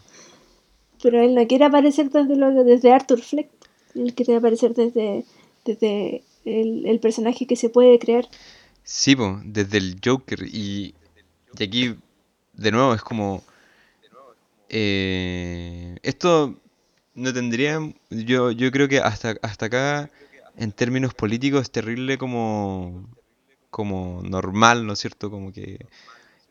Pero 1.01 1.21
él 1.21 1.35
no 1.35 1.45
quiere 1.47 1.65
aparecer 1.65 2.09
desde, 2.09 2.35
lo, 2.35 2.63
desde 2.63 2.91
Arthur 2.91 3.21
Fleck, 3.21 3.49
él 3.95 4.13
quiere 4.13 4.35
aparecer 4.35 4.73
desde, 4.73 5.25
desde 5.65 6.23
el, 6.45 6.85
el 6.85 6.99
personaje 6.99 7.45
que 7.45 7.55
se 7.55 7.69
puede 7.69 7.99
crear. 7.99 8.27
Sí, 8.83 9.15
pues, 9.15 9.35
desde 9.45 9.77
el 9.77 9.99
Joker. 10.03 10.43
Y, 10.43 10.93
y 11.57 11.63
aquí, 11.63 11.95
de 12.53 12.71
nuevo, 12.71 12.93
es 12.93 13.01
como 13.01 13.43
eh, 14.69 15.97
esto 16.03 16.59
no 17.15 17.33
tendría. 17.33 17.79
Yo, 18.09 18.51
yo 18.51 18.71
creo 18.71 18.87
que 18.87 18.99
hasta, 18.99 19.35
hasta 19.41 19.67
acá, 19.67 20.11
en 20.57 20.71
términos 20.71 21.13
políticos, 21.13 21.63
es 21.63 21.71
terrible 21.71 22.17
como, 22.17 23.09
como 23.69 24.21
normal, 24.23 24.85
¿no 24.85 24.93
es 24.93 24.99
cierto? 24.99 25.29
Como 25.29 25.51
que 25.51 25.85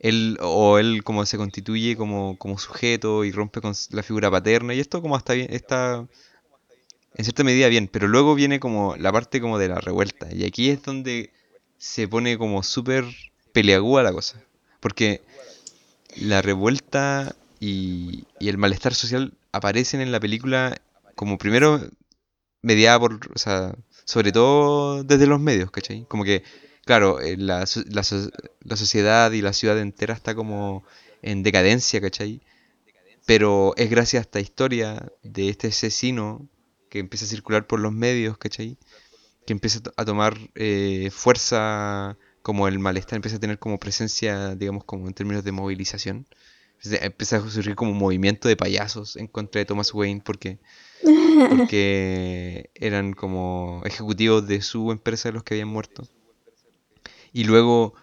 él 0.03 0.37
o 0.41 0.79
él 0.79 1.05
como 1.05 1.25
se 1.25 1.39
constituye 1.39 1.97
como, 1.97 2.37
como 2.37 2.59
sujeto 2.59 3.25
y 3.25 3.31
rompe 3.31 3.61
con 3.61 3.73
la 3.91 4.03
figura 4.03 4.31
paterna 4.31 4.75
y 4.75 4.81
esto 4.81 5.01
como 5.01 5.17
hasta 5.17 5.33
bien 5.33 5.47
está 5.51 6.07
en 7.15 7.25
cierta 7.25 7.45
medida 7.45 7.69
bien 7.69 7.87
pero 7.87 8.09
luego 8.09 8.35
viene 8.35 8.59
como 8.59 8.97
la 8.97 9.13
parte 9.13 9.41
como 9.41 9.59
de 9.59 9.69
la 9.69 9.81
revuelta 9.81 10.27
y 10.33 10.45
aquí 10.45 10.71
es 10.71 10.83
donde 10.83 11.31
se 11.79 12.09
pone 12.09 12.37
como 12.37 12.65
súper 12.65 13.05
peleagúa 13.53 14.03
la 14.03 14.13
cosa 14.13 14.43
porque 14.81 15.23
la 16.17 16.43
revuelta 16.43 17.37
y, 17.63 18.27
el 18.41 18.59
malestar 18.59 18.93
social 18.93 19.35
aparecen 19.53 20.01
en 20.01 20.11
la 20.11 20.19
película 20.19 20.77
como 21.15 21.39
primero 21.39 21.81
mediada 22.61 22.99
por, 22.99 23.21
o 23.33 23.39
sea, 23.39 23.77
sobre 24.05 24.33
todo 24.33 25.05
desde 25.05 25.29
los 25.29 25.41
medios, 25.41 25.71
¿cachai? 25.71 26.05
Como 26.09 26.25
que, 26.25 26.43
claro, 26.85 27.21
eh, 27.21 27.37
la, 27.37 27.65
la, 27.87 28.03
la 28.65 28.77
sociedad 28.77 29.31
y 29.31 29.43
la 29.43 29.53
ciudad 29.53 29.79
entera 29.79 30.15
está 30.15 30.35
como 30.35 30.85
en 31.23 31.45
decadencia, 31.45 32.01
¿cachai? 32.01 32.43
Pero 33.27 33.75
es 33.77 33.91
gracias 33.91 34.23
a 34.23 34.25
esta 34.25 34.41
historia 34.41 35.13
de 35.23 35.49
este 35.49 35.69
asesino 35.69 36.49
que 36.91 36.99
empieza 36.99 37.27
a 37.27 37.29
circular 37.29 37.69
por 37.69 37.79
los 37.79 37.93
medios, 37.93 38.39
¿cachai? 38.39 38.77
Que 39.47 39.53
empieza 39.53 39.81
a 39.97 40.05
tomar 40.05 40.37
eh, 40.57 41.11
fuerza, 41.13 42.19
como 42.43 42.67
el 42.67 42.81
malestar 42.81 43.17
empieza 43.17 43.37
a 43.37 43.41
tener 43.41 43.61
como 43.61 43.79
presencia, 43.79 44.57
digamos, 44.57 44.85
como 44.85 45.07
en 45.07 45.15
términos 45.15 45.45
de 45.45 45.53
movilización 45.53 46.27
empieza 46.85 47.37
a 47.37 47.51
surgir 47.51 47.75
como 47.75 47.93
un 47.93 47.99
movimiento 47.99 48.49
de 48.49 48.57
payasos 48.57 49.17
en 49.17 49.27
contra 49.27 49.61
de 49.61 49.67
Thomas 49.67 49.93
Wayne 49.95 50.23
porque, 50.25 50.59
porque 51.49 52.71
eran 52.75 53.13
como 53.13 53.83
ejecutivos 53.85 54.47
de 54.47 54.63
su 54.63 54.91
empresa 54.93 55.31
los 55.31 55.43
que 55.43 55.55
habían 55.55 55.69
muerto. 55.69 56.09
Y 57.33 57.45
luego 57.45 57.95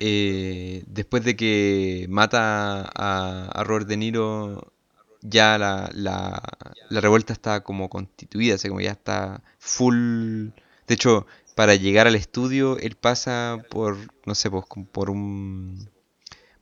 eh, 0.00 0.84
después 0.86 1.24
de 1.24 1.36
que 1.36 2.06
mata 2.08 2.90
a, 2.94 3.48
a 3.52 3.64
Robert 3.64 3.86
De 3.86 3.96
Niro, 3.96 4.72
ya 5.20 5.58
la, 5.58 5.90
la, 5.94 6.42
la 6.88 7.00
revuelta 7.00 7.32
está 7.32 7.62
como 7.62 7.88
constituida, 7.88 8.56
o 8.56 8.58
sea, 8.58 8.68
como 8.68 8.80
ya 8.80 8.92
está 8.92 9.42
full. 9.58 10.48
De 10.88 10.94
hecho, 10.94 11.26
para 11.54 11.74
llegar 11.76 12.06
al 12.06 12.16
estudio, 12.16 12.78
él 12.78 12.96
pasa 12.96 13.58
por, 13.70 13.96
no 14.26 14.34
sé, 14.34 14.50
pues, 14.50 14.64
como 14.66 14.86
por 14.86 15.10
un 15.10 15.88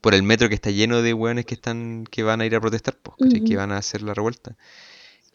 por 0.01 0.15
el 0.15 0.23
metro 0.23 0.49
que 0.49 0.55
está 0.55 0.71
lleno 0.71 1.03
de 1.03 1.13
hueones 1.15 1.47
que 1.47 1.55
están 1.55 2.05
que 2.11 2.23
van 2.23 2.41
a 2.41 2.47
ir 2.47 2.55
a 2.55 2.61
protestar, 2.61 2.97
pues, 2.97 3.17
que 3.47 3.57
van 3.57 3.73
a 3.73 3.79
hacer 3.79 4.03
la 4.03 4.15
revuelta. 4.15 4.57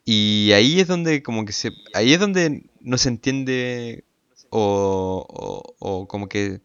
Y 0.03 0.51
ahí 0.53 0.79
es 0.79 0.87
donde 0.87 1.23
como 1.23 1.45
que 1.45 1.53
se 1.53 1.71
ahí 1.93 2.13
es 2.13 2.19
donde 2.19 2.69
no 2.81 2.97
se 2.97 3.09
entiende 3.09 4.03
o, 4.49 5.25
o, 5.27 5.75
o 5.79 6.07
como 6.07 6.29
que 6.29 6.61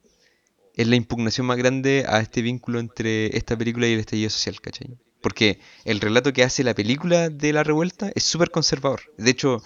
es 0.77 0.87
la 0.87 0.97
impugnación 0.97 1.47
más 1.47 1.59
grande 1.59 2.05
a 2.09 2.21
este 2.21 2.43
vínculo 2.43 2.79
entre 2.81 3.37
esta 3.37 3.57
película 3.57 3.87
y 3.87 3.93
el 3.93 4.01
estallido 4.01 4.31
social, 4.31 4.61
¿cachai? 4.61 4.97
Porque 5.21 5.61
el 5.85 6.01
relato 6.01 6.33
que 6.33 6.43
hace 6.43 6.65
la 6.65 6.75
película 6.75 7.29
de 7.29 7.53
la 7.53 7.63
revuelta 7.65 8.11
es 8.15 8.25
súper 8.25 8.51
conservador. 8.51 9.03
De 9.19 9.31
hecho, 9.31 9.63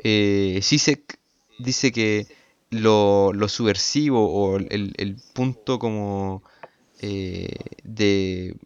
eh, 0.00 0.58
Zizek 0.62 1.18
dice 1.60 1.92
que 1.92 2.26
lo, 2.70 3.32
lo 3.32 3.48
subversivo 3.48 4.28
o 4.28 4.56
el, 4.56 4.94
el 4.96 5.16
punto 5.34 5.78
como 5.78 6.42
eh, 7.00 7.56
de 7.84 8.56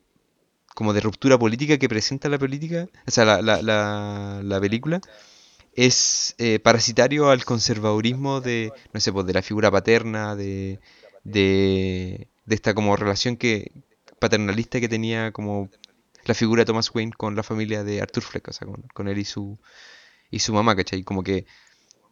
como 0.75 0.93
de 0.93 1.01
ruptura 1.01 1.39
política 1.39 1.79
que 1.79 1.89
presenta 1.89 2.29
la 2.29 2.39
política, 2.39 2.89
o 3.07 3.11
sea, 3.11 3.25
la, 3.25 3.43
la, 3.43 3.63
la, 3.63 4.41
la 4.43 4.61
película, 4.61 5.01
es 5.75 6.35
eh, 6.39 6.59
parasitario 6.61 7.31
al 7.31 7.45
conservadurismo 7.45 8.41
de, 8.41 8.73
no 8.93 9.01
sé, 9.01 9.13
pues 9.13 9.27
de 9.27 9.33
la 9.35 9.43
figura 9.43 9.71
paterna, 9.71 10.37
de, 10.37 10.81
de, 11.25 12.29
de 12.47 12.55
esta 12.55 12.75
como 12.75 12.97
relación 12.97 13.37
que 13.37 13.73
paternalista 14.19 14.81
que 14.81 14.89
tenía 14.89 15.33
como 15.33 15.71
la 16.25 16.35
figura 16.35 16.63
de 16.63 16.67
Thomas 16.67 16.91
Wayne 16.95 17.13
con 17.17 17.37
la 17.37 17.43
familia 17.43 17.85
de 17.85 18.01
Arthur 18.03 18.23
Fleck, 18.23 18.49
o 18.49 18.53
sea, 18.53 18.67
con, 18.67 18.83
con 18.95 19.09
él 19.09 19.19
y 19.19 19.25
su, 19.25 19.59
y 20.31 20.41
su 20.41 20.53
mamá, 20.55 20.77
¿cachai? 20.77 21.03
Como 21.05 21.23
que, 21.23 21.47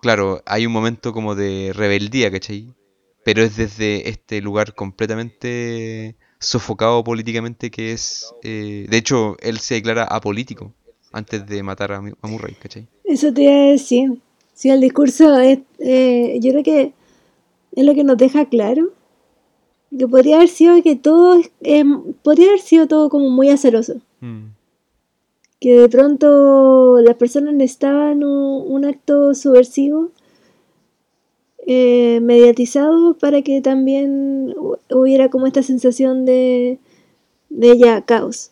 claro, 0.01 0.43
hay 0.47 0.66
un 0.66 0.73
momento 0.73 1.12
como 1.12 1.35
de 1.35 1.73
rebeldía, 1.75 2.31
¿cachai? 2.31 2.75
Pero 3.25 3.43
es 3.43 3.57
desde 3.57 4.09
este 4.09 4.41
lugar 4.41 4.75
completamente 4.75 6.16
sofocado 6.41 7.05
políticamente 7.05 7.70
que 7.70 7.93
es... 7.93 8.35
eh, 8.43 8.87
de 8.89 8.97
hecho, 8.97 9.37
él 9.41 9.59
se 9.59 9.75
declara 9.75 10.05
apolítico 10.05 10.73
antes 11.12 11.47
de 11.47 11.62
matar 11.62 11.93
a, 11.93 12.01
Mi- 12.03 12.12
a 12.20 12.27
Murray, 12.27 12.55
¿cachai? 12.55 12.87
Eso 13.05 13.33
te 13.33 13.43
iba 13.43 13.53
a 13.53 13.66
decir. 13.70 14.18
Sí, 14.55 14.70
el 14.70 14.81
discurso 14.81 15.39
es, 15.39 15.61
eh, 15.79 16.39
yo 16.41 16.51
creo 16.53 16.62
que 16.64 16.93
es 17.77 17.85
lo 17.85 17.95
que 17.95 18.05
nos 18.05 18.16
deja 18.16 18.47
claro 18.47 18.91
que 19.97 20.09
podría 20.09 20.37
haber 20.37 20.49
sido 20.49 20.83
que 20.83 20.97
todo, 20.97 21.35
es- 21.35 21.51
eh, 21.61 21.85
podría 22.23 22.49
haber 22.49 22.61
sido 22.61 22.87
todo 22.89 23.09
como 23.11 23.31
muy 23.31 23.51
azaroso. 23.51 23.95
Mm, 24.20 24.47
Que 25.61 25.75
de 25.77 25.89
pronto 25.89 27.01
las 27.01 27.14
personas 27.16 27.55
necesitaban 27.55 28.25
un, 28.25 28.64
un 28.73 28.85
acto 28.85 29.35
subversivo, 29.35 30.11
eh, 31.66 32.20
mediatizado, 32.22 33.14
para 33.18 33.42
que 33.42 33.60
también 33.60 34.54
hu- 34.56 34.78
hubiera 34.90 35.28
como 35.30 35.46
esta 35.46 35.62
sensación 35.62 36.24
de, 36.24 36.78
de 37.50 37.78
ya 37.78 38.02
caos. 38.02 38.50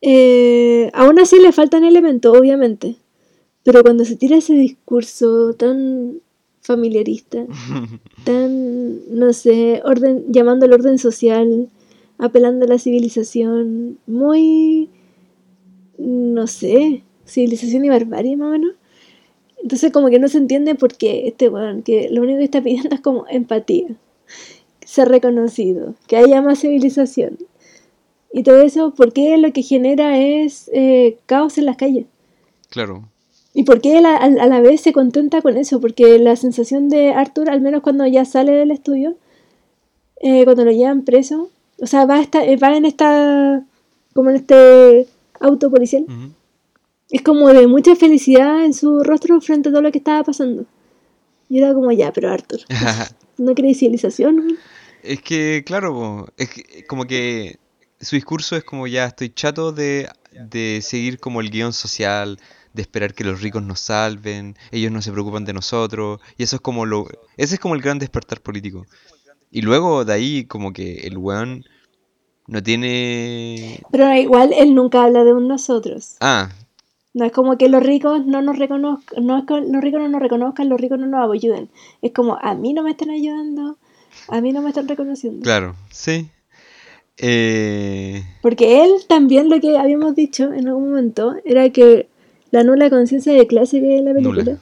Eh, 0.00 0.90
aún 0.94 1.18
así 1.18 1.38
le 1.40 1.52
faltan 1.52 1.84
elementos, 1.84 2.36
obviamente. 2.36 2.96
Pero 3.64 3.82
cuando 3.82 4.04
se 4.04 4.16
tira 4.16 4.36
ese 4.36 4.54
discurso 4.54 5.52
tan 5.54 6.20
familiarista, 6.60 7.44
tan, 8.24 9.18
no 9.18 9.32
sé, 9.32 9.82
orden, 9.84 10.24
llamando 10.28 10.66
al 10.66 10.72
orden 10.72 10.98
social, 10.98 11.68
apelando 12.18 12.64
a 12.66 12.68
la 12.68 12.78
civilización, 12.78 13.98
muy, 14.06 14.88
no 15.98 16.46
sé, 16.46 17.02
civilización 17.26 17.84
y 17.84 17.88
barbarie 17.88 18.36
más 18.36 18.48
o 18.48 18.52
menos. 18.52 18.72
Entonces 19.62 19.92
como 19.92 20.08
que 20.08 20.18
no 20.18 20.28
se 20.28 20.38
entiende 20.38 20.74
por 20.74 20.94
qué 20.96 21.26
este 21.28 21.48
weón, 21.48 21.82
que 21.82 22.08
lo 22.10 22.22
único 22.22 22.38
que 22.38 22.44
está 22.44 22.62
pidiendo 22.62 22.94
es 22.94 23.00
como 23.00 23.24
empatía, 23.28 23.88
ser 24.84 25.08
reconocido, 25.08 25.94
que 26.06 26.16
haya 26.16 26.40
más 26.42 26.60
civilización. 26.60 27.38
Y 28.32 28.42
todo 28.42 28.60
eso, 28.62 28.94
¿por 28.94 29.12
qué 29.12 29.36
lo 29.38 29.52
que 29.52 29.62
genera 29.62 30.18
es 30.18 30.70
eh, 30.72 31.18
caos 31.26 31.58
en 31.58 31.66
las 31.66 31.76
calles? 31.76 32.06
claro. 32.68 33.08
¿Y 33.54 33.64
por 33.64 33.80
qué 33.80 33.98
él 33.98 34.06
a, 34.06 34.16
a 34.18 34.28
la 34.46 34.60
vez 34.60 34.82
se 34.82 34.92
contenta 34.92 35.42
con 35.42 35.56
eso? 35.56 35.80
Porque 35.80 36.18
la 36.20 36.36
sensación 36.36 36.88
de 36.88 37.12
Arthur, 37.12 37.50
al 37.50 37.60
menos 37.60 37.82
cuando 37.82 38.06
ya 38.06 38.24
sale 38.24 38.52
del 38.52 38.70
estudio, 38.70 39.16
eh, 40.20 40.44
cuando 40.44 40.64
lo 40.64 40.70
llevan 40.70 41.02
preso, 41.02 41.50
o 41.80 41.86
sea, 41.86 42.04
va, 42.04 42.16
a 42.16 42.20
esta- 42.20 42.44
eh, 42.44 42.56
va 42.56 42.76
en 42.76 42.84
esta, 42.84 43.64
como 44.14 44.30
en 44.30 44.36
este 44.36 45.06
auto 45.40 45.70
policial. 45.70 46.04
Es 47.10 47.22
como 47.22 47.48
de 47.48 47.66
mucha 47.66 47.96
felicidad 47.96 48.64
en 48.64 48.74
su 48.74 49.02
rostro 49.02 49.40
frente 49.40 49.68
a 49.68 49.72
todo 49.72 49.82
lo 49.82 49.92
que 49.92 49.98
estaba 49.98 50.24
pasando. 50.24 50.66
Y 51.48 51.58
era 51.58 51.72
como, 51.72 51.90
ya, 51.92 52.12
pero 52.12 52.30
Arthur, 52.30 52.60
¿no 53.38 53.54
civilización? 53.54 54.42
güey? 54.42 54.56
Es 55.02 55.22
que, 55.22 55.62
claro, 55.64 56.26
es 56.36 56.50
que, 56.50 56.84
como 56.86 57.04
que 57.06 57.58
su 58.00 58.16
discurso 58.16 58.56
es 58.56 58.64
como 58.64 58.86
ya 58.86 59.06
estoy 59.06 59.30
chato 59.30 59.72
de, 59.72 60.08
de 60.32 60.80
seguir 60.82 61.18
como 61.18 61.40
el 61.40 61.50
guion 61.50 61.72
social, 61.72 62.38
de 62.74 62.82
esperar 62.82 63.14
que 63.14 63.24
los 63.24 63.40
ricos 63.40 63.62
nos 63.62 63.80
salven, 63.80 64.56
ellos 64.70 64.92
no 64.92 65.00
se 65.00 65.12
preocupan 65.12 65.44
de 65.44 65.54
nosotros, 65.54 66.20
y 66.36 66.42
eso 66.42 66.56
es 66.56 66.62
como 66.62 66.84
lo, 66.84 67.06
ese 67.36 67.54
es 67.54 67.60
como 67.60 67.74
el 67.74 67.80
gran 67.80 67.98
despertar 67.98 68.40
político. 68.40 68.86
Y 69.50 69.62
luego 69.62 70.04
de 70.04 70.12
ahí 70.12 70.44
como 70.44 70.72
que 70.72 71.06
el 71.06 71.16
weón 71.16 71.64
no 72.46 72.62
tiene... 72.62 73.80
Pero 73.90 74.14
igual 74.14 74.52
él 74.52 74.74
nunca 74.74 75.04
habla 75.04 75.24
de 75.24 75.32
un 75.32 75.48
nosotros. 75.48 76.16
Ah, 76.20 76.50
No 77.14 77.24
es 77.24 77.32
como 77.32 77.56
que 77.56 77.68
los 77.68 77.82
ricos 77.82 78.24
no 78.26 78.42
nos 78.42 78.58
reconozcan, 78.58 79.26
no 79.26 79.38
es 79.38 79.44
que 79.44 79.60
los 79.60 79.82
ricos 79.82 80.00
no 80.00 80.08
nos 80.08 80.20
reconozcan, 80.20 80.68
los 80.68 80.80
ricos 80.80 80.98
no 80.98 81.06
nos 81.06 81.32
ayuden. 81.32 81.68
Es 82.02 82.12
como, 82.12 82.38
a 82.40 82.54
mí 82.54 82.74
no 82.74 82.82
me 82.82 82.90
están 82.90 83.10
ayudando, 83.10 83.78
a 84.28 84.40
mí 84.40 84.52
no 84.52 84.62
me 84.62 84.68
están 84.68 84.88
reconociendo. 84.88 85.42
claro, 85.42 85.74
sí. 85.90 86.28
Eh, 87.20 88.22
Porque 88.42 88.84
él 88.84 88.92
también 89.08 89.48
lo 89.48 89.58
que 89.60 89.76
habíamos 89.76 90.14
dicho 90.14 90.52
en 90.52 90.68
algún 90.68 90.90
momento 90.90 91.34
era 91.44 91.68
que 91.70 92.08
la 92.52 92.62
nula 92.62 92.90
conciencia 92.90 93.32
de 93.32 93.46
clase 93.46 93.80
que 93.80 93.86
hay 93.86 93.98
en 93.98 94.04
la 94.04 94.14
película. 94.14 94.44
Nula. 94.44 94.58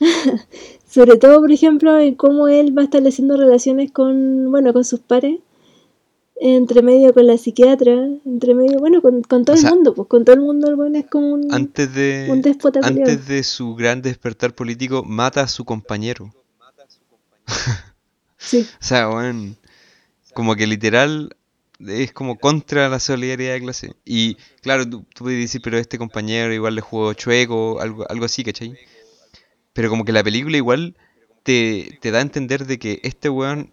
Sobre 0.88 1.16
todo, 1.16 1.40
por 1.40 1.52
ejemplo, 1.52 1.98
en 1.98 2.14
cómo 2.14 2.48
él 2.48 2.76
va 2.76 2.82
estableciendo 2.82 3.36
relaciones 3.36 3.92
con, 3.92 4.50
bueno, 4.50 4.72
con 4.72 4.84
sus 4.84 5.00
pares, 5.00 5.38
entre 6.40 6.82
medio 6.82 7.12
con 7.12 7.26
la 7.26 7.36
psiquiatra, 7.36 7.92
entre 8.24 8.54
medio, 8.54 8.78
bueno, 8.78 9.02
con, 9.02 9.22
con 9.22 9.44
todo 9.44 9.56
O 9.56 9.58
sea, 9.58 9.70
el 9.70 9.76
mundo, 9.76 9.94
pues 9.94 10.08
con 10.08 10.24
todo 10.24 10.34
el 10.34 10.42
mundo 10.42 10.68
el 10.68 10.76
bueno 10.76 10.98
es 10.98 11.06
como 11.06 11.32
un, 11.32 11.52
antes 11.52 11.88
un 11.88 11.94
de, 11.94 12.40
déspota 12.42 12.80
culiao. 12.80 13.08
antes 13.08 13.26
de 13.26 13.42
su 13.42 13.74
gran 13.74 14.02
despertar 14.02 14.54
político, 14.54 15.02
mata 15.04 15.42
a 15.42 15.48
su 15.48 15.64
compañero. 15.64 16.32
Sí. 18.40 18.64
O 18.80 18.84
sea, 18.84 19.10
weón, 19.10 19.56
como 20.32 20.54
que 20.54 20.68
literal 20.68 21.36
es 21.80 22.12
como 22.12 22.38
contra 22.38 22.88
la 22.88 23.00
solidaridad 23.00 23.54
de 23.54 23.60
clase. 23.60 23.96
Y 24.04 24.36
claro, 24.62 24.88
tú, 24.88 25.04
tú 25.12 25.24
puedes 25.24 25.40
decir, 25.40 25.60
pero 25.60 25.76
este 25.76 25.98
compañero 25.98 26.54
igual 26.54 26.76
le 26.76 26.80
jugó 26.80 27.12
chueco, 27.14 27.80
algo, 27.80 28.08
algo 28.08 28.24
así, 28.24 28.44
¿cachai? 28.44 28.78
Pero 29.72 29.90
como 29.90 30.04
que 30.04 30.12
la 30.12 30.22
película 30.22 30.56
igual 30.56 30.96
te, 31.42 31.98
te 32.00 32.12
da 32.12 32.20
a 32.20 32.22
entender 32.22 32.64
de 32.64 32.78
que 32.78 33.00
este 33.02 33.28
weón, 33.28 33.72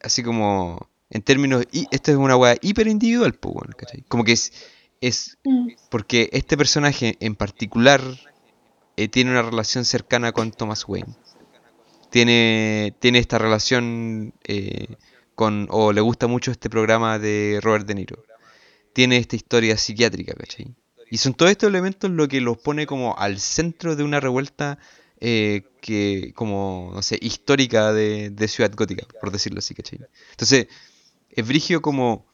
así 0.00 0.22
como 0.22 0.88
en 1.14 1.22
términos, 1.22 1.64
y 1.72 1.86
esto 1.92 2.10
es 2.10 2.16
una 2.18 2.36
weá 2.36 2.56
hiper 2.60 2.88
individual, 2.88 3.34
pues, 3.34 3.54
weón, 3.54 3.72
¿cachai? 3.76 4.02
Como 4.08 4.24
que 4.24 4.32
es, 4.32 4.52
es 5.00 5.38
Mm. 5.44 5.68
porque 5.90 6.28
este 6.32 6.56
personaje 6.56 7.16
en 7.20 7.36
particular 7.36 8.02
eh, 8.96 9.08
tiene 9.08 9.30
una 9.30 9.42
relación 9.42 9.84
cercana 9.84 10.32
con 10.32 10.50
Thomas 10.50 10.84
Wayne. 10.88 11.14
Tiene, 12.10 12.94
tiene 13.00 13.18
esta 13.18 13.38
relación 13.38 14.34
eh, 14.44 14.96
con, 15.34 15.66
o 15.70 15.92
le 15.92 16.00
gusta 16.00 16.26
mucho 16.26 16.50
este 16.50 16.68
programa 16.68 17.18
de 17.18 17.60
Robert 17.62 17.86
De 17.86 17.94
Niro. 17.94 18.24
Tiene 18.92 19.16
esta 19.16 19.36
historia 19.36 19.76
psiquiátrica, 19.76 20.34
¿cachai? 20.34 20.74
Y 21.10 21.18
son 21.18 21.34
todos 21.34 21.50
estos 21.50 21.68
elementos 21.68 22.10
lo 22.10 22.26
que 22.28 22.40
los 22.40 22.58
pone 22.58 22.86
como 22.86 23.16
al 23.16 23.38
centro 23.38 23.94
de 23.96 24.04
una 24.04 24.20
revuelta 24.20 24.78
eh, 25.20 25.62
que, 25.80 26.32
como, 26.34 26.90
no 26.94 27.02
sé, 27.02 27.18
histórica 27.20 27.92
de, 27.92 28.30
de 28.30 28.48
Ciudad 28.48 28.72
Gótica, 28.74 29.06
por 29.20 29.30
decirlo 29.30 29.58
así, 29.60 29.74
¿cachai? 29.74 30.00
Entonces, 30.32 30.66
es 31.36 31.46
brigio 31.46 31.82
como, 31.82 32.24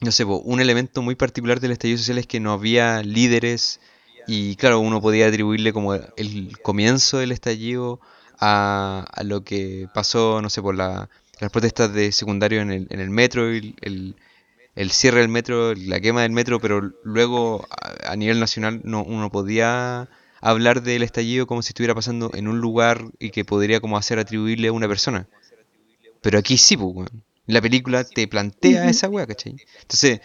no 0.00 0.12
sé, 0.12 0.24
un 0.24 0.60
elemento 0.60 1.02
muy 1.02 1.14
particular 1.14 1.60
del 1.60 1.72
estallido 1.72 1.98
social 1.98 2.18
es 2.18 2.26
que 2.26 2.40
no 2.40 2.52
había 2.52 3.02
líderes 3.02 3.80
y 4.26 4.56
claro, 4.56 4.80
uno 4.80 5.00
podía 5.00 5.26
atribuirle 5.26 5.72
como 5.72 5.94
el 5.94 6.58
comienzo 6.62 7.18
del 7.18 7.32
estallido 7.32 8.00
a, 8.38 9.04
lo 9.24 9.44
que 9.44 9.88
pasó, 9.92 10.40
no 10.42 10.50
sé, 10.50 10.62
por 10.62 10.74
la, 10.74 11.08
las 11.40 11.50
protestas 11.50 11.92
de 11.92 12.12
secundario 12.12 12.60
en 12.60 12.70
el, 12.70 12.86
en 12.90 13.00
el 13.00 13.10
metro, 13.10 13.54
y 13.54 13.74
el, 13.80 14.14
el 14.76 14.90
cierre 14.90 15.20
del 15.20 15.28
metro, 15.28 15.74
la 15.74 16.00
quema 16.00 16.22
del 16.22 16.32
metro, 16.32 16.60
pero 16.60 16.92
luego 17.02 17.66
a, 18.04 18.16
nivel 18.16 18.40
nacional 18.40 18.80
no, 18.84 19.02
uno 19.02 19.30
podía 19.30 20.08
hablar 20.40 20.82
del 20.82 21.02
estallido 21.02 21.46
como 21.46 21.62
si 21.62 21.70
estuviera 21.70 21.94
pasando 21.94 22.30
en 22.34 22.48
un 22.48 22.60
lugar 22.60 23.04
y 23.18 23.30
que 23.30 23.44
podría 23.44 23.80
como 23.80 23.98
hacer 23.98 24.18
atribuirle 24.18 24.68
a 24.68 24.72
una 24.72 24.88
persona. 24.88 25.26
Pero 26.22 26.38
aquí 26.38 26.56
sí, 26.56 26.76
pues. 26.76 27.10
La 27.50 27.60
película 27.60 28.04
te 28.04 28.26
plantea 28.28 28.88
esa 28.88 29.08
weá, 29.08 29.26
¿cachai? 29.26 29.56
Entonces, 29.82 30.20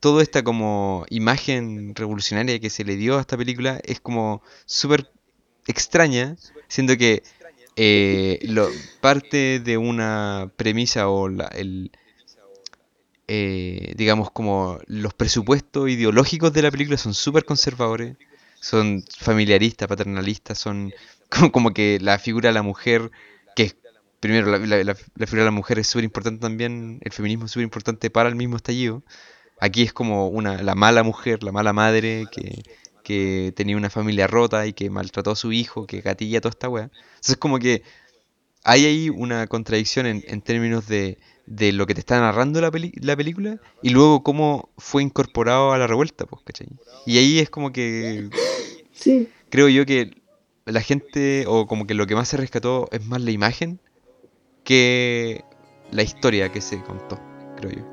toda 0.00 0.22
esta 0.22 0.42
como 0.42 1.06
imagen 1.10 1.94
revolucionaria 1.94 2.58
que 2.58 2.70
se 2.70 2.84
le 2.84 2.96
dio 2.96 3.18
a 3.18 3.20
esta 3.20 3.36
película 3.36 3.80
es 3.84 4.00
como 4.00 4.42
súper 4.66 5.10
extraña, 5.66 6.36
siendo 6.68 6.96
que 6.96 7.22
eh, 7.76 8.38
lo, 8.42 8.68
parte 9.00 9.60
de 9.60 9.78
una 9.78 10.50
premisa 10.56 11.08
o 11.08 11.28
la- 11.28 11.46
el, 11.48 11.90
eh, 13.28 13.92
digamos 13.96 14.30
como 14.30 14.78
los 14.86 15.14
presupuestos 15.14 15.88
ideológicos 15.88 16.52
de 16.52 16.62
la 16.62 16.70
película 16.70 16.98
son 16.98 17.14
súper 17.14 17.44
conservadores, 17.44 18.16
son 18.60 19.04
familiaristas, 19.18 19.88
paternalistas, 19.88 20.58
son 20.58 20.92
como, 21.30 21.52
como 21.52 21.72
que 21.72 21.98
la 22.00 22.18
figura 22.18 22.48
de 22.50 22.54
la 22.54 22.62
mujer, 22.62 23.10
primero 24.22 24.46
la, 24.50 24.56
la- 24.58 24.84
la- 24.84 24.96
la 25.16 25.26
figura 25.26 25.42
de 25.42 25.50
la 25.50 25.50
mujer 25.50 25.78
es 25.80 25.88
súper 25.88 26.04
importante 26.04 26.40
también, 26.40 26.98
el 27.02 27.12
feminismo 27.12 27.44
es 27.46 27.50
súper 27.50 27.64
importante 27.64 28.08
para 28.08 28.28
el 28.30 28.36
mismo 28.36 28.56
estallido, 28.56 29.02
Aquí 29.60 29.82
es 29.82 29.92
como 29.92 30.26
una, 30.28 30.60
la 30.62 30.74
mala 30.74 31.02
mujer, 31.04 31.44
la 31.44 31.52
mala 31.52 31.72
madre 31.72 32.26
que, 32.32 32.62
que 33.04 33.52
tenía 33.54 33.76
una 33.76 33.90
familia 33.90 34.26
rota 34.26 34.66
y 34.66 34.72
que 34.72 34.90
maltrató 34.90 35.30
a 35.32 35.36
su 35.36 35.52
hijo, 35.52 35.86
que 35.86 36.00
gatilla 36.00 36.40
toda 36.40 36.50
esta 36.50 36.68
weá. 36.68 36.90
Entonces 37.14 37.36
como 37.36 37.60
que 37.60 37.82
hay 38.64 38.86
ahí 38.86 39.08
una 39.08 39.46
contradicción 39.46 40.06
en, 40.06 40.24
en 40.26 40.40
términos 40.42 40.88
de, 40.88 41.16
de 41.46 41.70
lo 41.72 41.86
que 41.86 41.94
te 41.94 42.00
está 42.00 42.18
narrando 42.18 42.60
la, 42.60 42.72
peli- 42.72 42.92
la 43.00 43.14
película 43.16 43.60
y 43.82 43.90
luego 43.90 44.24
cómo 44.24 44.70
fue 44.78 45.04
incorporado 45.04 45.70
a 45.72 45.78
la 45.78 45.86
revuelta, 45.86 46.26
pues, 46.26 46.42
¿cachai? 46.44 46.66
Y 47.06 47.18
ahí 47.18 47.38
es 47.38 47.48
como 47.48 47.70
que 47.72 48.30
Sí. 48.92 49.28
creo 49.48 49.68
yo 49.68 49.86
que 49.86 50.10
la 50.64 50.80
gente, 50.80 51.44
o 51.46 51.68
como 51.68 51.86
que 51.86 51.94
lo 51.94 52.06
que 52.08 52.16
más 52.16 52.28
se 52.28 52.36
rescató 52.36 52.88
es 52.90 53.04
más 53.06 53.20
la 53.20 53.30
imagen 53.30 53.78
que 54.64 55.44
la 55.90 56.02
historia 56.02 56.50
que 56.50 56.60
se 56.60 56.82
contó, 56.82 57.18
creo 57.56 57.72
yo. 57.72 57.91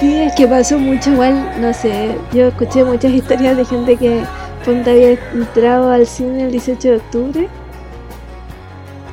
Sí, 0.00 0.14
es 0.22 0.34
que 0.34 0.48
pasó 0.48 0.78
mucho 0.78 1.10
igual, 1.12 1.60
no 1.60 1.72
sé, 1.74 2.16
yo 2.32 2.48
escuché 2.48 2.84
muchas 2.84 3.12
historias 3.12 3.56
de 3.56 3.64
gente 3.66 3.96
que 3.96 4.24
ponte 4.64 4.90
había 4.90 5.10
entrado 5.32 5.90
al 5.90 6.06
cine 6.06 6.44
el 6.44 6.52
18 6.52 6.88
de 6.88 6.96
octubre 6.96 7.48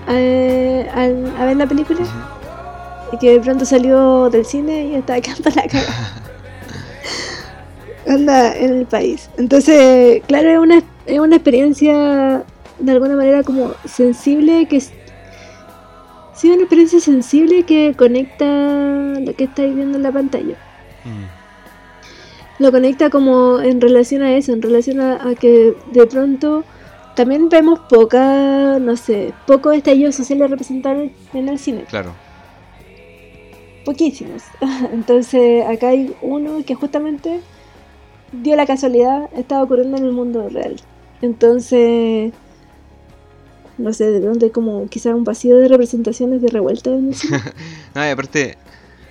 eh, 0.07 0.87
al- 0.93 1.33
a 1.37 1.45
ver 1.45 1.57
la 1.57 1.67
película 1.67 1.99
y 3.11 3.17
que 3.17 3.31
de 3.31 3.39
pronto 3.39 3.65
salió 3.65 4.29
del 4.29 4.45
cine 4.45 4.87
y 4.87 4.95
estaba 4.95 5.21
quedando 5.21 5.49
la 5.55 5.67
cara. 5.67 5.93
Anda 8.07 8.55
en 8.57 8.73
el 8.79 8.85
país. 8.85 9.29
Entonces, 9.37 10.21
claro, 10.27 10.49
es 10.49 10.59
una, 10.59 10.83
es 11.05 11.19
una 11.19 11.35
experiencia 11.35 12.43
de 12.79 12.91
alguna 12.91 13.15
manera 13.15 13.43
como 13.43 13.73
sensible 13.85 14.67
que 14.67 14.79
sí, 14.81 14.91
una 16.51 16.61
experiencia 16.61 16.99
sensible 16.99 17.63
que 17.63 17.95
conecta 17.97 18.45
lo 18.45 19.35
que 19.35 19.45
estáis 19.45 19.75
viendo 19.75 19.97
en 19.97 20.03
la 20.03 20.11
pantalla 20.11 20.55
Mm. 21.07 22.63
lo 22.63 22.71
conecta 22.71 23.09
como 23.09 23.59
en 23.59 23.79
relación 23.81 24.21
a 24.23 24.35
eso, 24.35 24.51
en 24.53 24.61
relación 24.61 24.99
a, 24.99 25.29
a 25.29 25.35
que 25.35 25.75
de 25.91 26.07
pronto 26.07 26.63
también 27.15 27.49
vemos 27.49 27.79
poca, 27.89 28.77
no 28.79 28.95
sé, 28.97 29.33
pocos 29.47 29.75
estallidos 29.75 30.15
sociales 30.15 30.49
representados 30.49 31.09
en 31.33 31.49
el 31.49 31.57
cine, 31.59 31.85
Claro. 31.89 32.13
poquísimos. 33.85 34.43
Entonces 34.93 35.65
acá 35.65 35.89
hay 35.89 36.15
uno 36.21 36.63
que 36.65 36.75
justamente 36.75 37.39
dio 38.31 38.55
la 38.55 38.65
casualidad, 38.65 39.29
estaba 39.35 39.63
ocurriendo 39.63 39.97
en 39.97 40.05
el 40.05 40.11
mundo 40.11 40.49
real. 40.49 40.75
Entonces, 41.21 42.33
no 43.77 43.93
sé, 43.93 44.11
de 44.11 44.19
dónde 44.19 44.51
como 44.51 44.87
quizás 44.87 45.13
un 45.15 45.23
vacío 45.23 45.57
de 45.57 45.67
representaciones 45.67 46.41
de 46.41 46.49
revuelta 46.49 46.89
en 46.91 47.07
el 47.09 47.15
cine. 47.15 47.39
No, 47.95 48.05
y 48.05 48.09
aparte, 48.09 48.57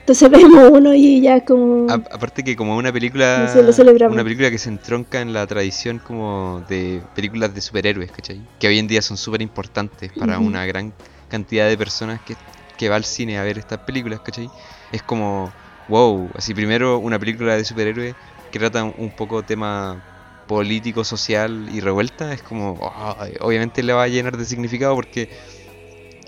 Entonces 0.07 0.31
vemos 0.31 0.71
uno 0.71 0.95
y 0.95 1.21
ya 1.21 1.45
como... 1.45 1.91
A- 1.91 1.95
aparte 1.95 2.45
que 2.45 2.55
como 2.55 2.77
una 2.77 2.93
película 2.93 3.51
No 3.53 3.73
sé, 3.73 3.83
una 4.09 4.23
película 4.23 4.53
que 4.53 4.59
se 4.59 4.69
entronca 4.69 5.21
en 5.21 5.33
la 5.33 5.45
tradición 5.49 5.99
como 5.99 6.63
de 6.69 7.03
películas 7.13 7.53
de 7.53 7.61
superhéroes, 7.61 8.13
¿cachai? 8.13 8.41
Que 8.61 8.69
hoy 8.69 8.79
en 8.79 8.87
día 8.87 9.03
son 9.03 9.17
súper 9.17 9.43
importantes 9.43 10.13
para 10.13 10.39
una 10.39 10.65
gran 10.65 10.93
cantidad 11.29 11.69
de 11.69 11.77
personas 11.77 12.21
que, 12.21 12.37
que 12.77 12.89
va 12.89 12.95
al 12.95 13.05
cine 13.05 13.37
a 13.37 13.43
ver 13.43 13.59
estas 13.59 13.81
películas, 13.81 14.21
¿cachai? 14.21 14.49
Es 14.93 15.03
como, 15.03 15.53
wow, 15.89 16.31
así 16.37 16.55
primero 16.55 16.99
una 16.99 17.19
película 17.19 17.57
de 17.57 17.65
superhéroes 17.65 18.15
que 18.53 18.61
trata 18.61 18.85
un, 18.85 19.11
poco 19.11 19.43
tema 19.43 20.01
político, 20.47 21.03
social 21.03 21.67
y 21.69 21.81
revuelta, 21.81 22.33
es 22.33 22.43
como, 22.43 22.79
ay, 23.19 23.35
obviamente 23.41 23.83
le 23.83 23.93
va 23.93 24.05
a 24.05 24.09
llenar 24.09 24.37
de 24.37 24.45
significado 24.45 24.95
porque, 24.95 25.29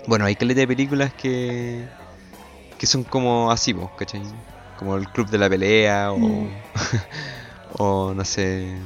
bueno, 0.05 0.25
hay 0.25 0.35
caleta 0.35 0.59
de 0.59 0.67
películas 0.67 1.13
que, 1.13 1.87
que 2.79 2.87
son 2.87 3.03
como 3.03 3.51
así, 3.51 3.73
po, 3.73 3.91
¿cachai? 3.97 4.23
Como 4.77 4.95
el 4.97 5.07
club 5.09 5.29
de 5.29 5.37
la 5.37 5.49
pelea 5.49 6.11
o, 6.13 6.17
Mm. 6.19 6.49
o 7.79 8.13
no 8.15 8.25
sé, 8.25 8.79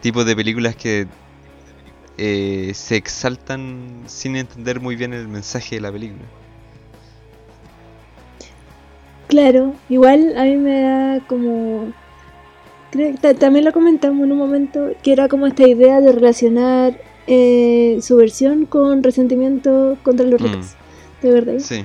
tipos 0.00 0.24
de 0.26 0.36
películas 0.36 0.76
que 0.76 1.06
eh, 2.16 2.72
se 2.74 2.96
exaltan 2.96 4.04
sin 4.06 4.36
entender 4.36 4.80
muy 4.80 4.96
bien 4.96 5.12
el 5.12 5.28
mensaje 5.28 5.76
de 5.76 5.80
la 5.82 5.92
película. 5.92 6.24
Claro, 9.28 9.74
igual 9.88 10.34
a 10.36 10.44
mí 10.44 10.56
me 10.56 10.80
da 10.82 11.20
como... 11.26 11.92
Creo 12.90 13.10
que 13.12 13.18
ta- 13.18 13.34
también 13.34 13.64
lo 13.64 13.72
comentamos 13.72 14.24
en 14.24 14.32
un 14.32 14.38
momento, 14.38 14.90
que 15.02 15.12
era 15.12 15.28
como 15.28 15.46
esta 15.48 15.66
idea 15.66 16.00
de 16.00 16.12
relacionar 16.12 16.96
eh, 17.26 17.98
subversión 18.00 18.66
con 18.66 19.02
resentimiento 19.02 19.98
contra 20.04 20.26
los 20.26 20.40
Mm. 20.40 20.44
ricos. 20.44 20.76
¿De 21.22 21.30
verdad? 21.32 21.58
Sí, 21.58 21.84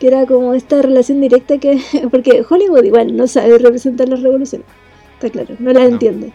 Que 0.00 0.06
era 0.08 0.26
como 0.26 0.54
esta 0.54 0.80
relación 0.82 1.20
directa 1.20 1.58
que... 1.58 1.80
Porque 2.10 2.44
Hollywood 2.48 2.84
igual 2.84 3.16
no 3.16 3.26
sabe 3.26 3.58
representar 3.58 4.08
las 4.08 4.22
revoluciones. 4.22 4.66
Está 5.14 5.30
claro, 5.30 5.56
no 5.58 5.72
las 5.72 5.82
No. 5.82 5.88
entiende. 5.88 6.32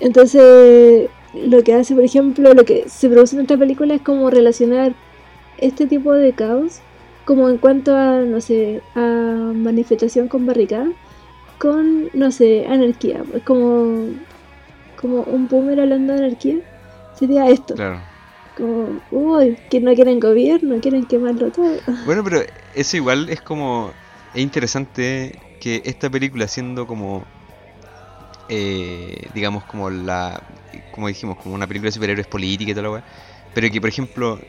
Entonces, 0.00 1.10
lo 1.34 1.62
que 1.62 1.74
hace, 1.74 1.94
por 1.94 2.04
ejemplo, 2.04 2.54
lo 2.54 2.64
que 2.64 2.88
se 2.88 3.08
produce 3.08 3.36
en 3.36 3.42
esta 3.42 3.56
película 3.58 3.94
es 3.94 4.02
como 4.02 4.30
relacionar 4.30 4.94
este 5.58 5.86
tipo 5.86 6.12
de 6.14 6.32
caos, 6.32 6.80
como 7.26 7.48
en 7.50 7.58
cuanto 7.58 7.94
a, 7.94 8.20
no 8.20 8.40
sé, 8.40 8.80
a 8.94 9.00
manifestación 9.54 10.28
con 10.28 10.46
barricada, 10.46 10.90
con, 11.58 12.08
no 12.14 12.30
sé, 12.32 12.66
anarquía. 12.66 13.22
Como, 13.44 14.06
como 15.00 15.22
un 15.24 15.48
boomer 15.48 15.80
hablando 15.80 16.14
de 16.14 16.20
anarquía. 16.20 16.56
Sería 17.14 17.48
esto. 17.50 17.74
claro. 17.74 18.00
Como, 18.60 19.02
uy, 19.10 19.56
que 19.70 19.80
no 19.80 19.94
quieren 19.94 20.20
gobierno, 20.20 20.80
quieren 20.80 21.06
quemarlo 21.06 21.50
todo. 21.52 21.82
Bueno, 22.02 22.24
pero 22.24 22.42
eso 22.72 22.96
igual 22.96 23.28
es 23.28 23.42
como. 23.42 23.94
Es 24.32 24.42
interesante 24.42 25.38
que 25.58 25.82
esta 25.84 26.10
película, 26.10 26.48
siendo 26.48 26.86
como. 26.86 27.28
eh, 28.48 29.28
digamos, 29.32 29.64
como 29.64 29.90
la. 29.90 30.42
Como 30.90 31.08
dijimos, 31.08 31.36
como 31.38 31.54
una 31.54 31.66
película 31.66 31.88
de 31.88 31.92
superhéroes 31.92 32.26
política 32.26 32.72
y 32.72 32.74
toda 32.74 32.88
la. 32.88 33.04
Pero 33.52 33.70
que, 33.70 33.80
por 33.80 33.88
ejemplo. 33.90 34.40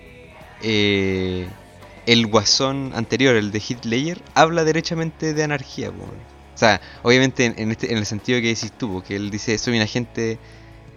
eh, 0.59 1.53
el 2.07 2.27
guasón 2.27 2.91
anterior, 2.95 3.35
el 3.35 3.51
de 3.51 3.61
Ledger, 3.83 4.23
habla 4.35 4.63
derechamente 4.65 5.33
de 5.35 5.43
anarquía. 5.43 5.91
O 5.91 6.25
sea, 6.55 6.81
obviamente 7.03 7.45
en, 7.57 7.71
este, 7.71 7.91
en 7.93 7.99
el 7.99 8.05
sentido 8.07 8.41
que 8.41 8.49
decís 8.49 8.73
tú, 8.77 9.03
que 9.03 9.15
él 9.17 9.31
dice, 9.31 9.57
soy 9.59 9.77
un 9.77 9.83
agente 9.83 10.41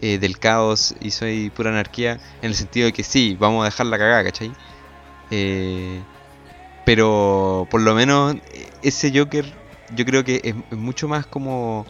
eh, 0.05 0.19
del 0.19 0.39
caos 0.39 0.95
y 1.01 1.11
soy 1.13 1.51
pura 1.51 1.71
anarquía, 1.71 2.15
en 2.43 2.51
el 2.51 2.57
sentido 2.57 2.87
de 2.87 2.93
que 2.93 3.05
sí, 3.05 3.37
vamos 3.39 3.63
a 3.63 3.67
dejar 3.67 3.87
la 3.87 3.99
cagada, 3.99 4.25
¿cachai? 4.25 4.53
Eh, 5.31 6.07
pero 6.85 7.67
por 7.71 7.81
lo 7.83 7.95
menos 7.95 8.37
eh, 8.53 8.71
ese 8.83 9.13
Joker 9.17 9.59
yo 9.89 10.05
creo 10.05 10.25
que 10.25 10.41
es, 10.45 10.55
es 10.71 10.79
mucho 10.79 11.09
más 11.09 11.27
como 11.27 11.87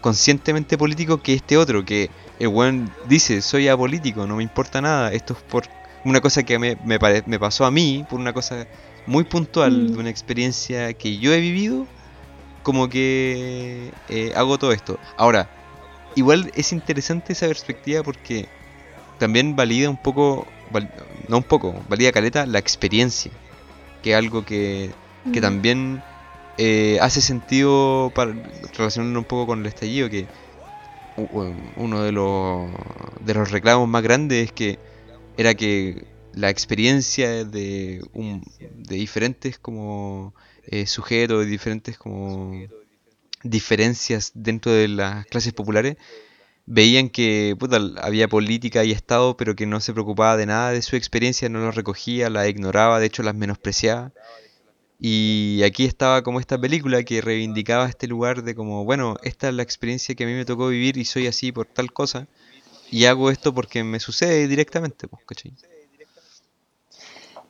conscientemente 0.00 0.78
político 0.78 1.22
que 1.22 1.34
este 1.34 1.56
otro, 1.56 1.84
que 1.84 2.12
el 2.38 2.48
weón 2.48 2.94
dice, 3.02 3.42
soy 3.42 3.68
apolítico, 3.68 4.26
no 4.26 4.36
me 4.36 4.42
importa 4.44 4.80
nada, 4.80 5.12
esto 5.12 5.34
es 5.34 5.42
por 5.44 5.68
una 6.04 6.20
cosa 6.20 6.44
que 6.44 6.58
me, 6.58 6.76
me, 6.82 6.98
pare- 6.98 7.24
me 7.26 7.38
pasó 7.40 7.64
a 7.66 7.70
mí, 7.70 8.04
por 8.08 8.20
una 8.20 8.32
cosa 8.32 8.68
muy 9.06 9.24
puntual, 9.24 9.86
Mm. 9.90 9.92
de 9.92 9.98
una 10.00 10.10
experiencia 10.10 10.94
que 10.94 11.18
yo 11.18 11.32
he 11.32 11.40
vivido, 11.40 11.88
como 12.62 12.88
que 12.88 13.94
eh, 14.08 14.32
hago 14.36 14.58
todo 14.58 14.72
esto. 14.72 15.00
Ahora, 15.16 15.57
igual 16.14 16.50
es 16.54 16.72
interesante 16.72 17.32
esa 17.32 17.46
perspectiva 17.46 18.02
porque 18.02 18.48
también 19.18 19.56
valida 19.56 19.90
un 19.90 19.96
poco, 19.96 20.52
val- 20.70 20.88
no 21.28 21.38
un 21.38 21.42
poco, 21.44 21.74
valida 21.88 22.12
caleta 22.12 22.46
la 22.46 22.58
experiencia, 22.58 23.32
que 24.02 24.10
es 24.12 24.16
algo 24.16 24.44
que, 24.44 24.94
Mm. 25.24 25.32
que 25.32 25.40
también 25.40 26.02
eh, 26.56 26.98
hace 27.00 27.20
sentido 27.20 28.10
para 28.14 28.34
relacionarlo 28.76 29.18
un 29.18 29.24
poco 29.24 29.46
con 29.46 29.60
el 29.60 29.66
estallido, 29.66 30.08
que 30.08 30.26
uno 31.16 32.02
de 32.02 32.12
los, 32.12 32.70
de 33.20 33.34
los 33.34 33.50
reclamos 33.50 33.88
más 33.88 34.02
grandes 34.02 34.46
es 34.46 34.52
que 34.52 34.78
era 35.36 35.54
que 35.54 36.06
la 36.32 36.50
experiencia 36.50 37.44
de, 37.44 38.00
un, 38.12 38.42
de 38.76 38.96
diferentes 38.96 39.58
como 39.58 40.34
eh, 40.66 40.86
sujetos, 40.86 41.40
de 41.44 41.46
diferentes 41.50 41.98
como 41.98 42.52
diferencias 43.42 44.32
dentro 44.34 44.72
de 44.72 44.88
las 44.88 45.26
clases 45.26 45.52
populares, 45.52 45.96
veían 46.66 47.08
que 47.08 47.56
había 48.02 48.28
política 48.28 48.84
y 48.84 48.92
Estado, 48.92 49.36
pero 49.36 49.56
que 49.56 49.66
no 49.66 49.80
se 49.80 49.92
preocupaba 49.92 50.36
de 50.36 50.46
nada 50.46 50.72
de 50.72 50.82
su 50.82 50.96
experiencia, 50.96 51.48
no 51.48 51.60
los 51.60 51.74
recogía, 51.74 52.28
la 52.28 52.46
ignoraba, 52.46 53.00
de 53.00 53.06
hecho 53.06 53.22
las 53.22 53.34
menospreciaba. 53.34 54.12
Y 55.00 55.62
aquí 55.64 55.84
estaba 55.84 56.22
como 56.22 56.40
esta 56.40 56.60
película 56.60 57.04
que 57.04 57.20
reivindicaba 57.20 57.88
este 57.88 58.08
lugar 58.08 58.42
de 58.42 58.54
como, 58.54 58.84
bueno, 58.84 59.16
esta 59.22 59.48
es 59.48 59.54
la 59.54 59.62
experiencia 59.62 60.14
que 60.14 60.24
a 60.24 60.26
mí 60.26 60.34
me 60.34 60.44
tocó 60.44 60.68
vivir 60.68 60.96
y 60.96 61.04
soy 61.04 61.26
así 61.26 61.52
por 61.52 61.66
tal 61.66 61.92
cosa. 61.92 62.26
Y 62.90 63.04
hago 63.04 63.30
esto 63.30 63.54
porque 63.54 63.84
me 63.84 64.00
sucede 64.00 64.48
directamente, 64.48 65.08
pues, 65.08 65.22
¿cachai? 65.24 65.52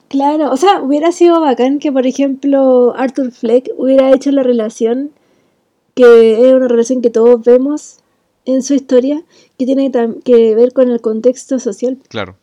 Claro, 0.09 0.51
o 0.51 0.57
sea, 0.57 0.81
hubiera 0.81 1.13
sido 1.13 1.41
bacán 1.41 1.79
que, 1.79 1.93
por 1.93 2.07
ejemplo, 2.07 2.95
Arthur 2.97 3.31
Fleck 3.31 3.71
hubiera 3.77 4.13
hecho 4.13 4.31
la 4.31 4.43
relación, 4.43 5.11
que 5.99 6.49
es 6.49 6.55
una 6.55 6.69
relación 6.69 7.03
que 7.03 7.11
todos 7.11 7.43
vemos 7.43 7.97
en 8.45 8.63
su 8.63 8.73
historia, 8.73 9.25
que 9.59 9.67
tiene 9.67 9.91
que 10.25 10.55
ver 10.55 10.73
con 10.73 10.89
el 10.91 11.01
contexto 11.01 11.59
social. 11.59 11.99
Claro. 12.09 12.37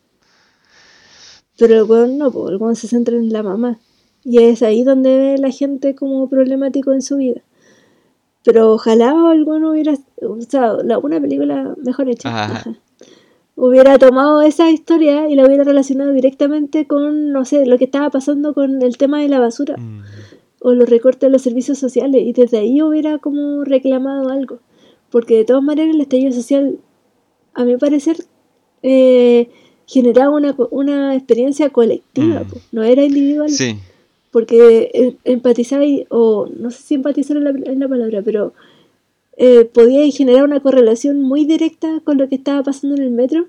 Pero 1.57 1.75
el 1.75 1.83
weón 1.83 2.17
no, 2.17 2.27
el 2.49 2.57
weón 2.57 2.75
se 2.75 2.89
centra 2.89 3.15
en 3.15 3.31
la 3.31 3.43
mamá. 3.43 3.79
Y 4.25 4.39
es 4.39 4.61
ahí 4.61 4.83
donde 4.83 5.17
ve 5.17 5.37
la 5.37 5.51
gente 5.51 5.95
como 5.95 6.27
problemático 6.29 6.91
en 6.91 7.01
su 7.01 7.15
vida. 7.15 7.43
Pero 8.43 8.73
ojalá 8.73 9.11
alguno 9.31 9.71
hubiera, 9.71 9.93
o 10.21 10.41
sea, 10.41 10.73
una 10.73 11.21
película 11.21 11.75
mejor 11.81 12.09
hecha. 12.09 12.61
Hubiera 13.55 13.97
tomado 13.97 14.41
esa 14.41 14.69
historia 14.69 15.29
y 15.29 15.35
la 15.35 15.45
hubiera 15.45 15.63
relacionado 15.63 16.11
directamente 16.11 16.87
con, 16.87 17.31
no 17.31 17.45
sé, 17.45 17.65
lo 17.65 17.77
que 17.77 17.85
estaba 17.85 18.09
pasando 18.09 18.53
con 18.53 18.81
el 18.81 18.97
tema 18.97 19.21
de 19.21 19.29
la 19.29 19.39
basura. 19.39 19.77
Mm. 19.77 20.03
O 20.65 20.73
los 20.73 20.89
recortes 20.89 21.21
de 21.21 21.29
los 21.29 21.43
servicios 21.43 21.77
sociales. 21.77 22.23
Y 22.25 22.33
desde 22.33 22.57
ahí 22.57 22.81
hubiera 22.81 23.19
como 23.19 23.63
reclamado 23.63 24.29
algo. 24.29 24.59
Porque 25.11 25.37
de 25.37 25.45
todas 25.45 25.63
maneras 25.63 25.93
el 25.93 26.01
estallido 26.01 26.31
social, 26.31 26.79
a 27.53 27.63
mi 27.65 27.77
parecer, 27.77 28.17
eh, 28.81 29.49
generaba 29.85 30.35
una, 30.35 30.55
una 30.71 31.15
experiencia 31.15 31.69
colectiva, 31.69 32.41
mm. 32.41 32.57
no 32.71 32.83
era 32.83 33.03
individual. 33.03 33.49
Sí 33.49 33.77
porque 34.35 34.91
eh, 34.93 35.15
empatizar, 35.23 35.81
o 36.09 36.49
no 36.59 36.69
sé 36.69 36.81
si 36.83 36.95
empatizar 36.95 37.37
en 37.37 37.79
la, 37.79 37.87
palabra, 37.87 38.21
pero 38.21 38.51
eh, 39.37 39.63
podía 39.63 40.05
generar 40.11 40.43
una 40.43 40.59
correlación 40.59 41.21
muy 41.21 41.45
directa 41.45 42.01
con 42.03 42.17
lo 42.17 42.27
que 42.27 42.35
estaba 42.35 42.61
pasando 42.61 42.97
en 42.97 43.03
el 43.03 43.11
metro 43.11 43.47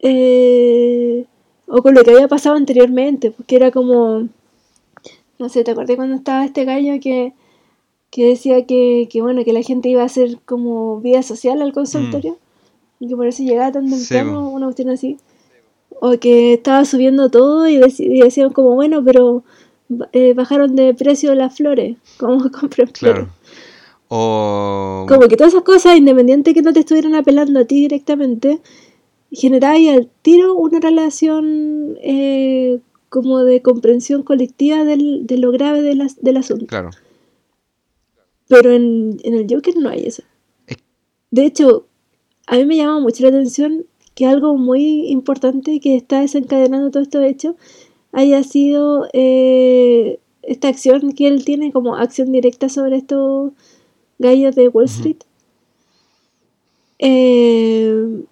eh, 0.00 1.24
o 1.68 1.82
con 1.82 1.94
lo 1.94 2.02
que 2.02 2.10
había 2.10 2.26
pasado 2.26 2.56
anteriormente, 2.56 3.30
porque 3.30 3.54
era 3.54 3.70
como, 3.70 4.26
no 5.38 5.48
sé, 5.48 5.64
te 5.64 5.70
acordé 5.70 5.96
cuando 5.96 6.16
estaba 6.16 6.44
este 6.44 6.64
gallo 6.64 7.00
que, 7.00 7.32
decía 8.16 8.66
que, 8.66 9.08
bueno, 9.20 9.44
que 9.44 9.52
la 9.52 9.62
gente 9.62 9.88
iba 9.88 10.02
a 10.02 10.06
hacer 10.06 10.38
como 10.44 11.00
vida 11.00 11.22
social 11.22 11.62
al 11.62 11.72
consultorio 11.72 12.38
mm. 12.98 13.04
y 13.04 13.08
que 13.08 13.16
por 13.16 13.26
eso 13.26 13.42
llegaba 13.42 13.72
tan 13.72 13.88
temprano, 13.88 14.50
una 14.50 14.66
cuestión 14.66 14.90
así 14.90 15.18
o 16.00 16.18
que 16.18 16.54
estaba 16.54 16.84
subiendo 16.84 17.30
todo 17.30 17.68
y, 17.68 17.78
decían 17.78 18.52
como, 18.52 18.74
bueno, 18.74 19.02
pero 19.04 19.42
eh, 20.12 20.34
bajaron 20.34 20.76
de 20.76 20.94
precio 20.94 21.34
las 21.34 21.56
flores, 21.56 21.96
como 22.18 22.50
compran 22.50 22.88
flores. 22.88 23.26
O... 24.08 25.04
Como 25.06 25.28
que 25.28 25.36
todas 25.36 25.52
esas 25.52 25.64
cosas, 25.64 25.96
independiente 25.96 26.54
que 26.54 26.62
no 26.62 26.72
te 26.72 26.80
estuvieran 26.80 27.14
apelando 27.14 27.60
a 27.60 27.64
ti 27.64 27.76
directamente, 27.76 28.60
ahí 29.62 29.88
al 29.88 30.08
tiro 30.22 30.54
una 30.54 30.80
relación 30.80 31.98
eh, 32.00 32.78
como 33.08 33.44
de 33.44 33.62
comprensión 33.62 34.22
colectiva 34.22 34.84
del, 34.84 35.26
de 35.26 35.38
lo 35.38 35.50
grave 35.50 35.82
de 35.82 36.08
del 36.20 36.36
asunto. 36.36 36.66
Claro. 36.66 36.90
Pero 38.48 38.72
en, 38.72 39.18
en 39.24 39.34
el 39.34 39.46
Joker 39.48 39.76
no 39.76 39.90
hay 39.90 40.04
eso. 40.06 40.22
De 41.30 41.44
hecho, 41.44 41.86
a 42.46 42.56
mí 42.56 42.64
me 42.64 42.76
llama 42.76 43.00
mucho 43.00 43.22
la 43.22 43.28
atención 43.28 43.86
que 44.14 44.26
algo 44.26 44.56
muy 44.56 45.08
importante 45.10 45.80
que 45.80 45.96
está 45.96 46.20
desencadenando 46.20 46.90
todo 46.90 47.02
esto 47.02 47.22
hecho 47.22 47.56
haya 48.12 48.42
sido 48.42 49.06
eh, 49.12 50.18
esta 50.42 50.68
acción 50.68 51.12
que 51.12 51.28
él 51.28 51.44
tiene 51.44 51.72
como 51.72 51.94
acción 51.94 52.32
directa 52.32 52.68
sobre 52.68 52.96
estos 52.96 53.52
gallos 54.18 54.56
de 54.56 54.68
Wall 54.68 54.86
Street. 54.86 55.18
Eh, 56.98 58.24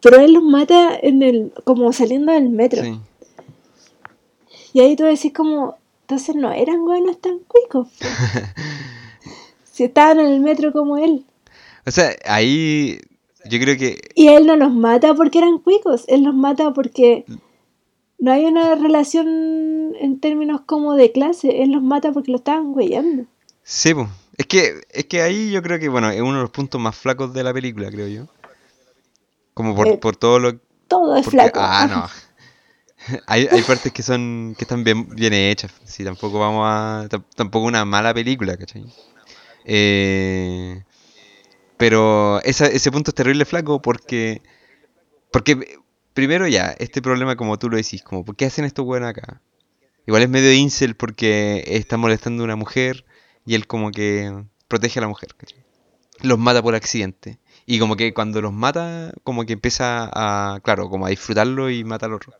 pero 0.00 0.20
él 0.20 0.32
los 0.32 0.42
mata 0.42 0.98
en 1.00 1.22
el 1.22 1.52
como 1.64 1.92
saliendo 1.92 2.32
del 2.32 2.50
metro. 2.50 2.82
Y 4.72 4.80
ahí 4.80 4.96
tú 4.96 5.04
decís 5.04 5.32
como, 5.32 5.76
entonces 6.02 6.34
no 6.34 6.52
eran 6.52 6.84
buenos 6.84 7.20
tan 7.20 7.38
cuicos. 7.40 7.88
si 9.72 9.84
estaban 9.84 10.20
en 10.20 10.26
el 10.26 10.40
metro 10.40 10.72
como 10.72 10.98
él. 10.98 11.24
O 11.86 11.90
sea, 11.90 12.14
ahí 12.24 13.00
yo 13.44 13.58
creo 13.60 13.76
que... 13.78 14.00
Y 14.14 14.28
él 14.28 14.46
no 14.46 14.56
los 14.56 14.72
mata 14.72 15.14
porque 15.14 15.38
eran 15.38 15.58
cuicos, 15.58 16.04
él 16.08 16.24
los 16.24 16.34
mata 16.34 16.72
porque 16.72 17.24
no 18.18 18.32
hay 18.32 18.44
una 18.44 18.74
relación 18.74 19.94
en 20.00 20.18
términos 20.20 20.62
como 20.66 20.94
de 20.94 21.12
clase, 21.12 21.62
él 21.62 21.70
los 21.72 21.82
mata 21.82 22.12
porque 22.12 22.32
lo 22.32 22.38
estaban 22.38 22.72
güeyando. 22.72 23.24
Sí, 23.62 23.94
pues. 23.94 24.08
Es 24.36 24.46
que, 24.46 24.80
es 24.90 25.04
que 25.06 25.20
ahí 25.22 25.50
yo 25.50 25.62
creo 25.62 25.78
que, 25.78 25.88
bueno, 25.88 26.10
es 26.10 26.20
uno 26.20 26.36
de 26.36 26.42
los 26.42 26.50
puntos 26.50 26.80
más 26.80 26.96
flacos 26.96 27.32
de 27.32 27.42
la 27.42 27.52
película, 27.52 27.90
creo 27.90 28.06
yo. 28.06 28.26
Como 29.52 29.74
por, 29.74 29.88
eh, 29.88 29.98
por 29.98 30.16
todo 30.16 30.38
lo... 30.38 30.58
Todo 30.86 31.16
es 31.16 31.26
flaco. 31.26 31.58
Ah, 31.60 31.86
no. 31.90 32.27
hay, 33.26 33.48
hay 33.50 33.62
partes 33.62 33.92
que 33.92 34.02
son 34.02 34.54
que 34.56 34.64
están 34.64 34.84
bien, 34.84 35.32
hechas. 35.32 35.72
Sí, 35.84 36.04
tampoco 36.04 36.38
vamos 36.38 36.64
a... 36.66 37.08
Tampoco 37.34 37.66
una 37.66 37.84
mala 37.84 38.12
película, 38.14 38.56
¿cachai? 38.56 38.84
Eh, 39.64 40.82
pero 41.76 42.42
ese 42.42 42.90
punto 42.90 43.10
es 43.10 43.14
terrible 43.14 43.44
flaco 43.44 43.80
porque. 43.80 44.42
Porque, 45.30 45.78
primero 46.14 46.46
ya, 46.48 46.74
este 46.78 47.02
problema, 47.02 47.36
como 47.36 47.58
tú 47.58 47.68
lo 47.68 47.76
decís, 47.76 48.02
como, 48.02 48.24
¿por 48.24 48.34
qué 48.34 48.46
hacen 48.46 48.64
esto 48.64 48.84
bueno 48.84 49.06
acá? 49.06 49.40
Igual 50.06 50.22
es 50.22 50.28
medio 50.30 50.52
incel 50.52 50.96
porque 50.96 51.62
está 51.66 51.98
molestando 51.98 52.42
a 52.42 52.44
una 52.44 52.56
mujer 52.56 53.04
y 53.44 53.54
él, 53.54 53.66
como 53.66 53.90
que 53.90 54.44
protege 54.66 54.98
a 55.00 55.02
la 55.02 55.08
mujer. 55.08 55.28
Los 56.22 56.38
mata 56.38 56.62
por 56.62 56.74
accidente. 56.74 57.38
Y 57.66 57.78
como 57.78 57.94
que 57.94 58.14
cuando 58.14 58.40
los 58.40 58.52
mata, 58.52 59.12
como 59.22 59.44
que 59.44 59.52
empieza 59.52 60.10
a, 60.12 60.60
claro, 60.60 60.88
como 60.88 61.06
a 61.06 61.10
disfrutarlo 61.10 61.70
y 61.70 61.84
mata 61.84 62.06
al 62.06 62.14
otro. 62.14 62.32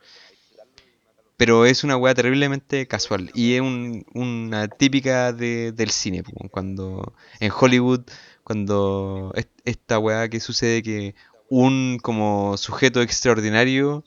Pero 1.38 1.64
es 1.64 1.84
una 1.84 1.96
weá 1.96 2.14
terriblemente 2.14 2.86
casual. 2.86 3.30
Y 3.32 3.54
es 3.54 3.62
una 3.62 4.68
típica 4.68 5.32
del 5.32 5.90
cine. 5.90 6.22
Cuando 6.50 7.14
en 7.40 7.50
Hollywood 7.58 8.02
cuando 8.48 9.34
esta 9.66 9.98
weá 9.98 10.26
que 10.30 10.40
sucede 10.40 10.82
que 10.82 11.14
un 11.50 11.98
como 12.02 12.56
sujeto 12.56 13.02
extraordinario 13.02 14.04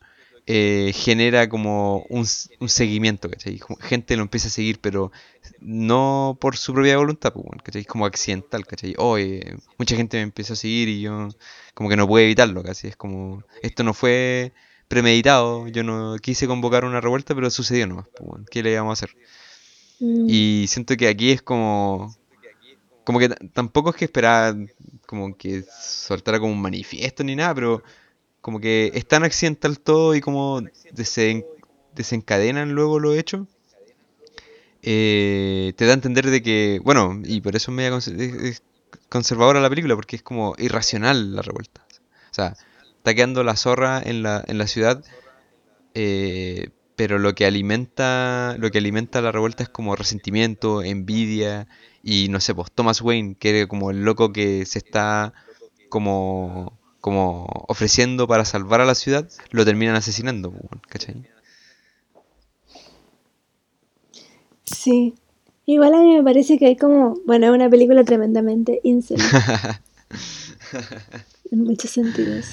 eh, 0.47 0.91
genera 0.95 1.47
como 1.47 2.07
un, 2.09 2.25
seguimiento, 2.25 3.29
¿cachai? 3.29 3.59
Gente 3.81 4.15
lo 4.15 4.23
empieza 4.23 4.47
a 4.47 4.51
seguir, 4.51 4.79
pero 4.81 5.11
no 5.59 6.39
por 6.41 6.57
su 6.57 6.73
propia 6.73 6.97
voluntad, 6.97 7.33
¿cachai? 7.63 7.85
Como 7.85 8.07
accidental, 8.07 8.65
¿cachai? 8.65 8.95
Oye, 8.97 9.57
mucha 9.77 9.95
gente 9.95 10.17
me 10.17 10.23
empieza 10.23 10.53
a 10.53 10.55
seguir 10.55 10.89
y 10.89 11.01
yo 11.01 11.29
como 11.75 11.87
que 11.87 11.95
no 11.95 12.07
puedo 12.07 12.25
evitarlo, 12.25 12.63
casi. 12.63 12.87
Es 12.87 12.95
como, 12.95 13.43
esto 13.61 13.83
no 13.83 13.93
fue 13.93 14.53
premeditado, 14.91 15.67
yo 15.69 15.83
no 15.83 16.17
quise 16.21 16.47
convocar 16.47 16.83
una 16.83 16.99
revuelta, 16.99 17.33
pero 17.33 17.49
sucedió 17.49 17.87
nomás, 17.87 18.07
pues, 18.13 18.43
¿qué 18.51 18.61
le 18.61 18.73
íbamos 18.73 18.91
a 18.91 19.05
hacer? 19.05 19.15
Mm. 20.01 20.25
Y 20.27 20.65
siento 20.67 20.97
que 20.97 21.07
aquí 21.07 21.31
es 21.31 21.41
como 21.41 22.13
como 23.05 23.19
que 23.19 23.29
tampoco 23.29 23.89
es 23.89 23.95
que 23.95 24.05
esperaba 24.05 24.55
como 25.07 25.35
que 25.37 25.63
soltara 25.63 26.39
como 26.39 26.51
un 26.51 26.61
manifiesto 26.61 27.23
ni 27.23 27.35
nada, 27.35 27.55
pero 27.55 27.83
como 28.41 28.59
que 28.59 28.91
es 28.93 29.07
tan 29.07 29.23
accidental 29.23 29.79
todo 29.79 30.13
y 30.13 30.21
como 30.21 30.61
desencadenan 31.93 32.73
luego 32.73 32.99
lo 32.99 33.13
hecho, 33.13 33.47
eh, 34.81 35.73
te 35.77 35.85
da 35.85 35.91
a 35.91 35.95
entender 35.95 36.29
de 36.29 36.41
que, 36.41 36.79
bueno, 36.83 37.21
y 37.23 37.41
por 37.41 37.55
eso 37.55 37.71
es 37.79 38.63
conservadora 39.09 39.61
la 39.61 39.69
película, 39.69 39.95
porque 39.95 40.17
es 40.17 40.23
como 40.23 40.55
irracional 40.57 41.35
la 41.35 41.41
revuelta. 41.41 41.85
O 42.31 42.33
sea, 42.33 42.55
está 43.01 43.15
quedando 43.15 43.43
la 43.43 43.55
zorra 43.55 43.99
en 43.99 44.21
la, 44.21 44.43
en 44.45 44.59
la 44.59 44.67
ciudad, 44.67 45.03
eh, 45.95 46.69
pero 46.95 47.17
lo 47.17 47.33
que 47.33 47.47
alimenta 47.47 48.55
lo 48.59 48.69
que 48.69 48.77
alimenta 48.77 49.21
la 49.21 49.31
revuelta 49.31 49.63
es 49.63 49.69
como 49.69 49.95
resentimiento, 49.95 50.83
envidia 50.83 51.67
y 52.03 52.27
no 52.29 52.39
sé, 52.39 52.53
pues 52.53 52.71
Thomas 52.71 53.01
Wayne, 53.01 53.35
que 53.39 53.57
era 53.57 53.67
como 53.67 53.89
el 53.89 54.03
loco 54.03 54.31
que 54.31 54.67
se 54.67 54.77
está 54.77 55.33
como 55.89 56.77
como 56.99 57.47
ofreciendo 57.67 58.27
para 58.27 58.45
salvar 58.45 58.81
a 58.81 58.85
la 58.85 58.93
ciudad, 58.93 59.27
lo 59.49 59.65
terminan 59.65 59.95
asesinando, 59.95 60.51
pues, 60.51 60.81
¿cachai? 60.87 61.25
Sí. 64.65 65.15
Igual 65.65 65.95
a 65.95 66.01
mí 66.01 66.15
me 66.15 66.23
parece 66.23 66.59
que 66.59 66.67
hay 66.67 66.75
como, 66.75 67.15
bueno, 67.25 67.47
es 67.47 67.51
una 67.51 67.69
película 67.69 68.03
tremendamente 68.03 68.79
incel. 68.83 69.19
en 71.51 71.63
muchos 71.63 71.91
sentidos. 71.91 72.45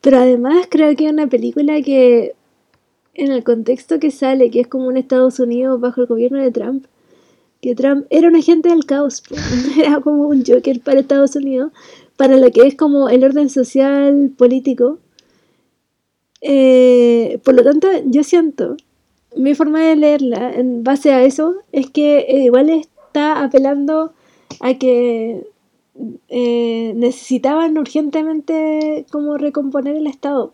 Pero 0.00 0.18
además 0.18 0.66
creo 0.68 0.94
que 0.96 1.06
es 1.06 1.12
una 1.12 1.28
película 1.28 1.80
que 1.80 2.34
en 3.14 3.30
el 3.30 3.44
contexto 3.44 4.00
que 4.00 4.10
sale, 4.10 4.50
que 4.50 4.60
es 4.60 4.66
como 4.66 4.86
un 4.86 4.96
Estados 4.96 5.38
Unidos 5.38 5.80
bajo 5.80 6.00
el 6.00 6.06
gobierno 6.06 6.38
de 6.40 6.50
Trump, 6.50 6.86
que 7.60 7.74
Trump 7.74 8.06
era 8.10 8.28
un 8.28 8.36
agente 8.36 8.68
del 8.68 8.84
caos, 8.84 9.22
era 9.78 10.00
como 10.00 10.26
un 10.26 10.44
Joker 10.44 10.80
para 10.80 11.00
Estados 11.00 11.36
Unidos, 11.36 11.72
para 12.16 12.36
lo 12.36 12.50
que 12.50 12.66
es 12.66 12.74
como 12.74 13.08
el 13.08 13.24
orden 13.24 13.48
social, 13.48 14.32
político. 14.36 14.98
Eh, 16.40 17.38
por 17.44 17.54
lo 17.54 17.62
tanto, 17.62 17.88
yo 18.06 18.24
siento, 18.24 18.76
mi 19.36 19.54
forma 19.54 19.80
de 19.80 19.96
leerla 19.96 20.52
en 20.52 20.82
base 20.82 21.12
a 21.12 21.22
eso 21.22 21.54
es 21.70 21.88
que 21.90 22.26
igual 22.44 22.70
está 22.70 23.44
apelando 23.44 24.12
a 24.60 24.74
que 24.74 25.46
eh, 26.28 26.92
necesitaban 26.96 27.76
urgentemente 27.78 29.06
como 29.10 29.36
recomponer 29.36 29.96
el 29.96 30.06
Estado. 30.06 30.52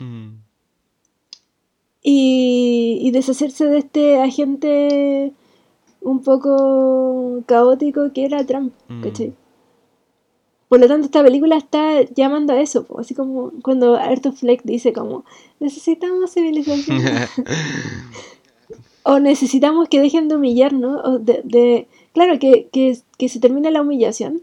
Mm. 0.00 0.36
Y, 2.02 2.98
y, 3.02 3.10
deshacerse 3.10 3.66
de 3.66 3.78
este 3.78 4.20
agente 4.20 5.32
un 6.00 6.22
poco 6.22 7.42
caótico 7.46 8.12
que 8.12 8.24
era 8.24 8.46
Trump, 8.46 8.72
mm. 8.88 9.02
Por 10.68 10.80
lo 10.80 10.88
tanto, 10.88 11.06
esta 11.06 11.22
película 11.22 11.56
está 11.56 12.02
llamando 12.14 12.52
a 12.52 12.60
eso, 12.60 12.86
así 12.98 13.14
como 13.14 13.52
cuando 13.62 13.96
Arthur 13.96 14.34
Fleck 14.34 14.62
dice 14.64 14.92
como, 14.92 15.24
necesitamos 15.60 16.32
civilización. 16.32 16.98
o 19.04 19.20
necesitamos 19.20 19.88
que 19.88 20.00
dejen 20.00 20.28
de 20.28 20.36
humillarnos, 20.36 21.00
o 21.04 21.18
de, 21.18 21.86
claro, 22.12 22.38
que, 22.40 22.68
que, 22.72 22.98
que 23.16 23.28
se 23.28 23.38
termine 23.38 23.70
la 23.70 23.82
humillación, 23.82 24.42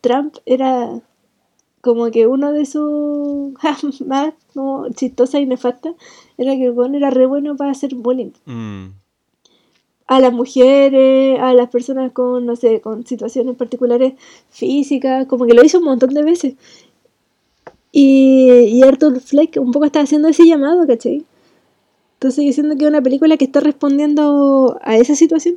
Trump 0.00 0.36
era 0.46 1.00
como 1.80 2.10
que 2.10 2.26
uno 2.26 2.52
de 2.52 2.64
sus 2.64 3.52
más 4.06 4.32
como 4.54 4.88
chistosa 4.90 5.38
y 5.38 5.46
nefasta 5.46 5.94
era 6.38 6.56
que 6.56 6.66
el 6.66 6.72
bueno 6.72 6.96
era 6.96 7.10
re 7.10 7.26
bueno 7.26 7.56
para 7.56 7.70
hacer 7.70 7.94
bullying. 7.94 8.32
Mm. 8.46 8.86
A 10.06 10.20
las 10.20 10.32
mujeres, 10.32 11.38
a 11.40 11.54
las 11.54 11.70
personas 11.70 12.12
con, 12.12 12.44
no 12.44 12.56
sé, 12.56 12.80
con 12.80 13.06
situaciones 13.06 13.56
particulares 13.56 14.14
físicas, 14.50 15.26
como 15.26 15.46
que 15.46 15.54
lo 15.54 15.64
hizo 15.64 15.78
un 15.78 15.84
montón 15.84 16.12
de 16.12 16.22
veces. 16.22 16.54
Y, 17.90 18.50
y 18.50 18.82
Arthur 18.82 19.20
Fleck 19.20 19.56
un 19.58 19.72
poco 19.72 19.86
está 19.86 20.00
haciendo 20.00 20.28
ese 20.28 20.46
llamado, 20.46 20.86
¿cachai? 20.86 21.24
Entonces 22.14 22.44
yo 22.44 22.52
siento 22.52 22.76
que 22.76 22.84
es 22.84 22.90
una 22.90 23.02
película 23.02 23.36
que 23.36 23.44
está 23.44 23.60
respondiendo 23.60 24.78
a 24.82 24.96
esa 24.96 25.14
situación, 25.14 25.56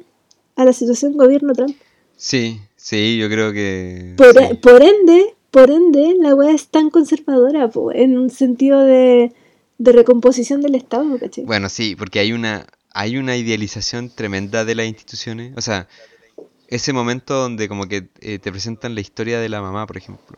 a 0.55 0.65
la 0.65 0.73
situación 0.73 1.17
gobierno 1.17 1.53
Trump. 1.53 1.75
Sí, 2.15 2.59
Sí, 2.77 3.17
yo 3.17 3.27
creo 3.27 3.51
que. 3.51 4.13
Por, 4.15 4.81
ende, 4.83 5.35
por 5.51 5.71
ende, 5.71 6.15
la 6.19 6.35
weá 6.35 6.51
es 6.51 6.67
tan 6.69 6.91
conservadora, 6.91 7.69
en 7.93 8.17
un 8.17 8.29
sentido 8.29 8.83
de, 8.83 9.33
recomposición 9.79 10.61
del 10.61 10.75
Estado, 10.75 11.17
¿cachai? 11.19 11.43
Bueno, 11.43 11.69
sí, 11.69 11.95
porque 11.95 12.19
hay 12.19 12.31
una, 12.31 12.67
hay 12.93 13.17
una 13.17 13.35
idealización 13.35 14.09
tremenda 14.09 14.63
de 14.63 14.75
las 14.75 14.85
instituciones. 14.85 15.53
O 15.57 15.61
sea, 15.61 15.87
ese 16.67 16.93
momento 16.93 17.33
donde 17.33 17.67
como 17.67 17.87
que 17.87 18.09
eh, 18.21 18.37
te 18.37 18.51
presentan 18.51 18.93
la 18.93 19.01
historia 19.01 19.39
de 19.39 19.49
la 19.49 19.61
mamá, 19.61 19.87
por 19.87 19.97
ejemplo. 19.97 20.37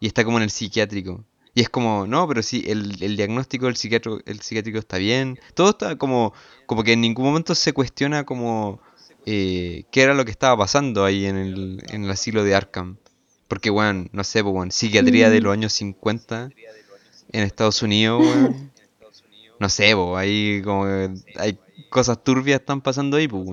Y 0.00 0.06
está 0.06 0.24
como 0.24 0.38
en 0.38 0.44
el 0.44 0.50
psiquiátrico. 0.50 1.24
Y 1.54 1.60
es 1.60 1.68
como, 1.68 2.06
no, 2.06 2.26
pero 2.26 2.42
sí, 2.42 2.64
el, 2.66 3.16
diagnóstico 3.16 3.66
del 3.66 3.76
psiquiátrico, 3.76 4.20
el 4.24 4.40
psiquiátrico 4.40 4.78
está 4.78 4.96
bien. 4.96 5.38
Todo 5.54 5.70
está 5.70 5.96
como, 5.96 6.32
como 6.64 6.84
que 6.84 6.92
en 6.92 7.02
ningún 7.02 7.26
momento 7.26 7.54
se 7.54 7.72
cuestiona 7.72 8.24
como 8.24 8.80
eh, 9.26 9.84
qué 9.90 10.02
era 10.02 10.14
lo 10.14 10.24
que 10.24 10.30
estaba 10.30 10.56
pasando 10.56 11.04
ahí 11.04 11.26
en 11.26 11.36
el, 11.36 11.82
en 11.90 12.04
el 12.04 12.10
asilo 12.10 12.44
de 12.44 12.54
Arkham. 12.54 12.96
Porque, 13.48 13.70
bueno, 13.70 14.06
no 14.12 14.24
sé, 14.24 14.44
pues, 14.44 14.74
psiquiatría 14.74 15.28
de 15.30 15.40
los 15.40 15.52
años 15.52 15.72
50 15.72 16.50
en 17.32 17.42
Estados 17.42 17.82
Unidos, 17.82 18.24
No 19.60 19.68
sé, 19.68 19.94
pues, 19.94 20.16
ahí 20.16 20.62
como 20.64 20.86
hay 21.36 21.58
cosas 21.90 22.24
turbias 22.24 22.60
están 22.60 22.80
pasando 22.80 23.18
ahí, 23.18 23.28
pues, 23.28 23.44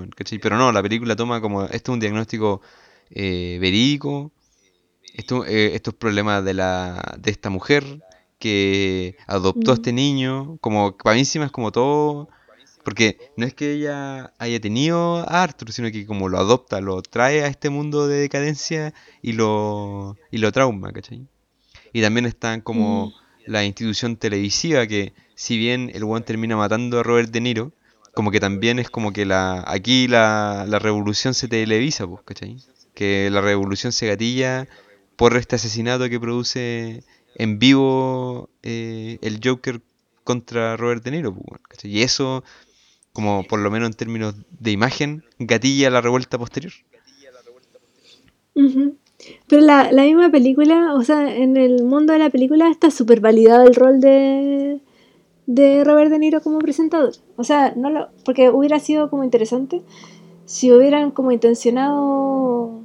Pero 0.42 0.58
no, 0.58 0.72
la 0.72 0.82
película 0.82 1.18
toma 1.18 1.42
como, 1.42 1.66
esto 1.66 1.92
es 1.92 1.94
un 1.94 2.00
diagnóstico 2.00 2.62
eh, 3.10 3.58
verídico, 3.60 4.32
esto, 5.14 5.46
eh, 5.46 5.76
estos 5.76 5.94
problemas 5.96 6.46
de, 6.46 6.54
la, 6.54 7.18
de 7.20 7.30
esta 7.30 7.50
mujer 7.50 8.02
que 8.40 9.18
adoptó 9.28 9.72
a 9.72 9.74
mm. 9.74 9.78
este 9.78 9.92
niño, 9.92 10.58
como, 10.62 10.96
para 10.96 11.16
mí 11.16 11.20
encima 11.20 11.46
es 11.46 11.52
como 11.52 11.74
todo 11.74 12.30
porque 12.88 13.18
no 13.36 13.46
es 13.46 13.54
que 13.54 13.74
ella 13.74 14.32
haya 14.38 14.62
tenido 14.62 15.18
a 15.18 15.44
Arthur, 15.44 15.74
sino 15.74 15.92
que 15.92 16.06
como 16.06 16.30
lo 16.30 16.38
adopta, 16.40 16.80
lo 16.80 17.02
trae 17.02 17.44
a 17.44 17.48
este 17.48 17.70
mundo 17.70 18.08
de 18.08 18.18
decadencia 18.18 18.94
y 19.22 19.34
lo, 19.34 20.16
y 20.32 20.38
lo 20.38 20.54
trauma, 20.54 20.94
¿cachai? 20.94 21.28
Y 21.92 22.02
también 22.02 22.26
están 22.26 22.62
como 22.62 23.08
mm. 23.08 23.14
la 23.48 23.66
institución 23.66 24.16
televisiva 24.16 24.88
que 24.88 25.12
si 25.36 25.58
bien 25.58 25.92
el 25.96 26.06
buen 26.06 26.24
termina 26.24 26.56
matando 26.56 27.02
a 27.02 27.04
Robert 27.04 27.30
De 27.30 27.42
Niro, 27.42 27.74
como 28.14 28.32
que 28.32 28.40
también 28.40 28.80
es 28.80 28.90
como 28.90 29.12
que 29.12 29.26
la 29.26 29.66
aquí 29.68 30.08
la, 30.08 30.64
la 30.66 30.80
revolución 30.80 31.34
se 31.34 31.50
televisa, 31.50 32.08
pues, 32.08 32.22
¿cachai? 32.24 32.56
Que 32.94 33.30
la 33.30 33.42
revolución 33.42 33.92
se 33.92 34.08
gatilla 34.08 34.66
por 35.18 35.36
este 35.36 35.58
asesinato 35.58 36.08
que 36.08 36.22
produce 36.22 37.04
en 37.36 37.60
vivo 37.60 38.50
eh, 38.64 39.18
el 39.22 39.42
Joker 39.44 39.82
contra 40.24 40.78
Robert 40.78 41.04
De 41.04 41.12
Niro, 41.12 41.36
pues, 41.36 41.62
¿cachai? 41.68 41.92
Y 41.92 42.02
eso 42.02 42.46
como 43.18 43.42
por 43.42 43.58
lo 43.58 43.72
menos 43.72 43.90
en 43.90 43.96
términos 43.96 44.36
de 44.60 44.70
imagen, 44.70 45.24
gatilla 45.40 45.90
la 45.90 46.02
revuelta 46.02 46.38
posterior. 46.38 46.72
Pero 48.54 49.62
la, 49.64 49.90
misma 50.04 50.30
película, 50.30 50.94
o 50.94 51.02
sea, 51.02 51.36
en 51.36 51.58
el 51.58 51.84
mundo 51.84 52.14
de 52.14 52.20
la 52.20 52.30
película 52.30 52.70
está 52.70 52.92
súper 52.92 53.20
validado 53.20 53.66
el 53.66 53.74
rol 53.74 54.00
de, 54.02 54.82
de 55.48 55.84
Robert 55.84 56.12
De 56.12 56.20
Niro 56.20 56.42
como 56.42 56.60
presentador. 56.60 57.14
O 57.38 57.44
sea, 57.44 57.74
no 57.76 57.90
lo, 57.90 58.10
porque 58.24 58.52
hubiera 58.52 58.78
sido 58.80 59.10
como 59.10 59.24
interesante 59.24 59.82
si 60.46 60.72
hubieran 60.72 61.10
como 61.10 61.32
intencionado 61.32 62.84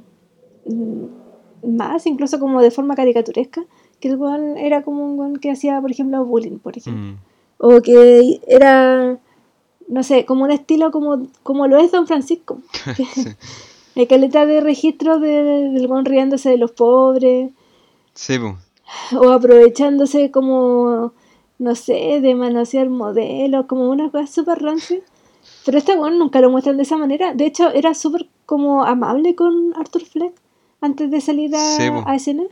mm, 0.65 1.75
más, 1.77 2.07
incluso 2.07 2.39
como 2.39 2.59
de 2.59 2.71
forma 2.71 2.95
caricaturesca, 2.95 3.65
que 3.99 4.07
el 4.07 4.17
guan 4.17 4.57
era 4.57 4.81
como 4.81 5.05
un 5.05 5.15
guan 5.15 5.35
que 5.35 5.51
hacía, 5.51 5.79
por 5.79 5.91
ejemplo, 5.91 6.25
bullying, 6.25 6.57
por 6.57 6.75
ejemplo. 6.75 7.03
Mm. 7.03 7.17
O 7.59 7.81
que 7.83 8.41
era 8.47 9.19
no 9.93 10.01
sé, 10.01 10.25
como 10.25 10.43
un 10.43 10.51
estilo 10.51 10.89
como, 10.89 11.27
como 11.43 11.67
lo 11.67 11.77
es 11.77 11.91
Don 11.91 12.07
Francisco. 12.07 12.57
Hay 13.95 14.07
caleta 14.07 14.47
de 14.47 14.59
registro 14.59 15.19
de, 15.19 15.43
del 15.43 15.87
buen 15.87 16.05
riéndose 16.05 16.49
de 16.49 16.57
los 16.57 16.71
pobres. 16.71 17.51
Sí, 18.15 18.39
O 19.15 19.29
aprovechándose 19.29 20.31
como, 20.31 21.13
no 21.59 21.75
sé, 21.75 22.19
de 22.21 22.33
manosear 22.33 22.89
modelos, 22.89 23.67
como 23.67 23.87
una 23.91 24.09
cosa 24.09 24.25
súper 24.25 24.63
rancia. 24.63 24.99
Pero 25.63 25.77
este 25.77 25.95
bueno 25.95 26.17
nunca 26.17 26.41
lo 26.41 26.49
muestran 26.49 26.77
de 26.77 26.83
esa 26.83 26.97
manera. 26.97 27.35
De 27.35 27.45
hecho, 27.45 27.69
era 27.69 27.93
súper 27.93 28.27
como 28.47 28.83
amable 28.83 29.35
con 29.35 29.75
Arthur 29.77 30.05
Fleck 30.05 30.33
antes 30.81 31.11
de 31.11 31.21
salir 31.21 31.55
a, 31.55 32.09
a 32.09 32.15
escena. 32.15 32.45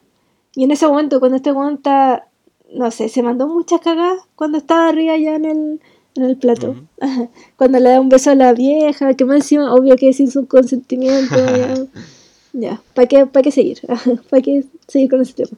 Y 0.53 0.65
en 0.65 0.71
ese 0.71 0.87
momento, 0.87 1.19
cuando 1.19 1.37
este 1.37 1.51
weón 1.51 1.75
está, 1.75 2.27
no 2.71 2.91
sé, 2.91 3.09
se 3.09 3.23
mandó 3.23 3.47
muchas 3.47 3.81
cagadas 3.81 4.19
cuando 4.35 4.59
estaba 4.59 4.89
arriba 4.89 5.17
ya 5.17 5.35
en 5.35 5.45
el, 5.45 5.81
en 6.15 6.23
el 6.23 6.37
plato. 6.37 6.75
Cuando 7.57 7.79
le 7.79 7.89
da 7.89 8.01
un 8.01 8.09
beso 8.09 8.31
a 8.31 8.35
la 8.35 8.53
vieja, 8.53 9.13
que 9.13 9.25
más 9.25 9.37
encima, 9.37 9.73
obvio 9.73 9.95
que 9.95 10.13
sin 10.13 10.29
su 10.29 10.47
consentimiento. 10.47 11.35
ya, 12.53 12.81
¿para 12.93 13.07
qué, 13.07 13.25
para 13.25 13.43
qué 13.43 13.51
seguir? 13.51 13.79
¿Para 14.29 14.41
qué 14.41 14.65
seguir 14.87 15.09
con 15.09 15.21
ese 15.21 15.33
tema? 15.33 15.57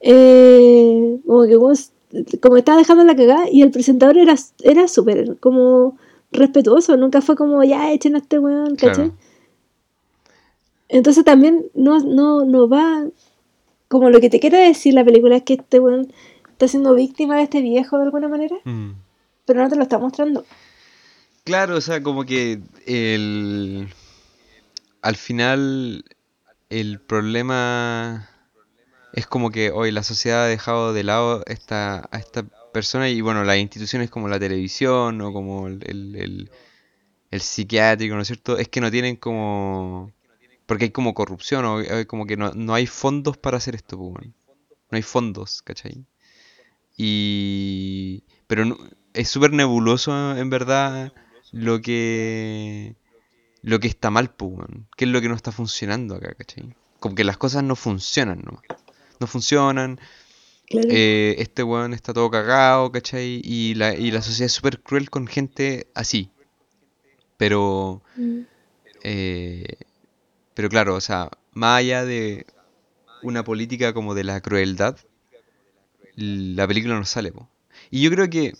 Eh, 0.00 1.18
como 1.26 1.44
que 1.44 2.38
como 2.40 2.56
estaba 2.56 2.78
dejando 2.78 3.04
la 3.04 3.16
cagada 3.16 3.50
y 3.50 3.62
el 3.62 3.70
presentador 3.70 4.16
era, 4.16 4.36
era 4.62 4.88
súper 4.88 5.36
como 5.38 5.98
respetuoso, 6.32 6.96
nunca 6.96 7.20
fue 7.20 7.36
como 7.36 7.62
ya 7.64 7.92
echen 7.92 8.14
a 8.14 8.18
este 8.18 8.38
weón, 8.38 8.76
¿cachai? 8.76 9.12
Entonces 10.88 11.24
también 11.24 11.66
no, 11.74 11.98
no, 11.98 12.44
no 12.44 12.68
va 12.68 13.06
como 13.88 14.10
lo 14.10 14.20
que 14.20 14.30
te 14.30 14.40
quiere 14.40 14.58
decir 14.58 14.94
la 14.94 15.04
película 15.04 15.36
es 15.36 15.42
que 15.42 15.54
este 15.54 15.80
weón 15.80 16.12
está 16.52 16.68
siendo 16.68 16.94
víctima 16.94 17.36
de 17.36 17.42
este 17.42 17.60
viejo 17.60 17.98
de 17.98 18.04
alguna 18.04 18.28
manera. 18.28 18.56
Mm 18.64 19.05
pero 19.46 19.62
no 19.62 19.68
te 19.68 19.76
lo 19.76 19.82
está 19.82 19.98
mostrando. 19.98 20.44
Claro, 21.44 21.76
o 21.76 21.80
sea, 21.80 22.02
como 22.02 22.24
que 22.24 22.60
el... 22.86 23.88
Al 25.00 25.16
final 25.16 26.04
el 26.68 27.00
problema 27.00 28.28
es 29.12 29.26
como 29.26 29.50
que 29.50 29.70
hoy 29.70 29.92
la 29.92 30.02
sociedad 30.02 30.44
ha 30.44 30.48
dejado 30.48 30.92
de 30.92 31.04
lado 31.04 31.44
esta, 31.46 32.08
a 32.10 32.18
esta 32.18 32.42
persona 32.72 33.08
y 33.08 33.20
bueno, 33.20 33.44
las 33.44 33.58
instituciones 33.58 34.10
como 34.10 34.28
la 34.28 34.38
televisión 34.40 35.20
o 35.20 35.32
como 35.32 35.68
el, 35.68 36.50
el, 37.30 37.40
psiquiátrico, 37.40 38.14
¿no 38.14 38.22
es 38.22 38.28
cierto? 38.28 38.58
Es 38.58 38.68
que 38.68 38.80
no 38.80 38.90
tienen 38.90 39.16
como... 39.16 40.12
Porque 40.66 40.84
hay 40.86 40.90
como 40.90 41.14
corrupción 41.14 41.64
o 41.64 41.80
como 42.08 42.26
que 42.26 42.36
no, 42.36 42.52
no 42.54 42.74
hay 42.74 42.86
fondos 42.86 43.36
para 43.36 43.58
hacer 43.58 43.76
esto, 43.76 43.96
pues, 43.96 44.26
no 44.26 44.96
hay 44.96 45.02
fondos, 45.02 45.62
¿cachai? 45.62 46.04
Y... 46.96 48.24
Pero 48.46 48.64
no, 48.64 48.76
es 49.16 49.28
súper 49.28 49.52
nebuloso 49.52 50.36
en 50.36 50.50
verdad 50.50 51.12
lo 51.52 51.80
que 51.80 52.94
lo 53.62 53.80
que 53.80 53.88
está 53.88 54.10
mal, 54.10 54.30
pues, 54.30 54.68
¿Qué 54.96 55.06
es 55.06 55.10
lo 55.10 55.20
que 55.20 55.28
no 55.28 55.34
está 55.34 55.50
funcionando 55.52 56.14
acá, 56.14 56.34
cachai? 56.34 56.74
como 57.00 57.14
que 57.14 57.24
las 57.24 57.36
cosas 57.36 57.62
no 57.62 57.76
funcionan 57.76 58.40
nomás. 58.44 58.62
No 59.20 59.26
funcionan. 59.26 60.00
Claro. 60.68 60.88
eh, 60.90 61.36
este 61.38 61.62
weón 61.62 61.92
está 61.94 62.12
todo 62.12 62.30
cagado, 62.30 62.90
¿cachai? 62.90 63.40
Y 63.44 63.74
la, 63.74 63.94
y 63.94 64.10
la 64.10 64.22
sociedad 64.22 64.46
es 64.46 64.52
súper 64.52 64.80
cruel 64.80 65.10
con 65.10 65.26
gente 65.26 65.86
así. 65.94 66.30
Pero, 67.36 68.02
Mm. 68.16 68.40
eh, 69.04 69.76
pero 70.54 70.68
claro, 70.68 70.94
o 70.94 71.00
sea, 71.00 71.30
más 71.52 71.78
allá 71.80 72.04
de 72.04 72.46
una 73.22 73.44
política 73.44 73.92
como 73.92 74.14
de 74.14 74.24
la 74.24 74.40
crueldad, 74.40 74.96
la 76.16 76.66
película 76.66 76.94
no 76.94 77.04
sale, 77.04 77.30
po. 77.32 77.48
Y 77.90 78.02
yo 78.02 78.10
creo 78.10 78.28
que 78.30 78.54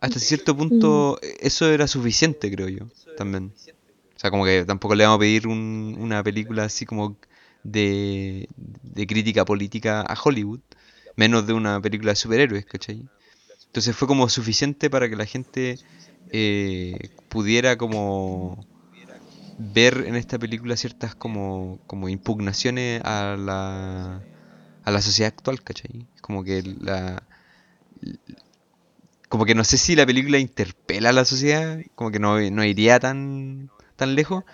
hasta 0.00 0.18
cierto 0.20 0.56
punto 0.56 1.18
eso 1.40 1.70
era 1.70 1.86
suficiente, 1.86 2.50
creo 2.50 2.68
yo, 2.68 2.90
también. 3.14 3.54
O 4.16 4.20
sea, 4.20 4.30
como 4.30 4.44
que 4.44 4.64
tampoco 4.66 4.94
le 4.94 5.04
vamos 5.04 5.18
a 5.18 5.20
pedir 5.20 5.46
un- 5.48 5.96
una 6.00 6.22
película 6.24 6.64
así 6.64 6.86
como 6.86 7.18
de, 7.62 8.48
de 8.56 9.06
crítica 9.06 9.44
política 9.44 10.02
a 10.02 10.16
Hollywood, 10.22 10.60
menos 11.16 11.46
de 11.46 11.54
una 11.54 11.80
película 11.82 12.12
de 12.12 12.16
superhéroes, 12.16 12.66
¿cachai? 12.66 13.10
Entonces 13.66 13.96
fue 13.96 14.08
como 14.08 14.28
suficiente 14.28 14.90
para 14.90 15.08
que 15.10 15.16
la 15.16 15.26
gente 15.26 15.80
eh, 16.30 16.98
pudiera 17.28 17.76
como 17.78 18.68
ver 19.56 20.04
en 20.06 20.16
esta 20.16 20.38
película 20.38 20.76
ciertas 20.76 21.14
como, 21.14 21.80
como 21.86 22.08
impugnaciones 22.08 23.02
a 23.04 23.36
la, 23.38 24.26
a 24.82 24.90
la 24.90 25.02
sociedad 25.02 25.32
actual, 25.36 25.62
¿cachai? 25.62 26.08
Como 26.22 26.44
que 26.44 26.62
la... 26.80 27.26
Como 29.30 29.46
que 29.46 29.56
no 29.56 29.64
sé 29.64 29.78
si 29.78 29.96
la 29.96 30.06
película 30.06 30.38
interpela 30.38 31.10
a 31.10 31.14
la 31.14 31.24
sociedad, 31.26 31.80
como 31.96 32.12
que 32.12 32.20
no, 32.20 32.40
no 32.52 32.64
iría 32.64 33.00
tan, 33.00 33.70
tan 33.96 34.16
lejos, 34.16 34.44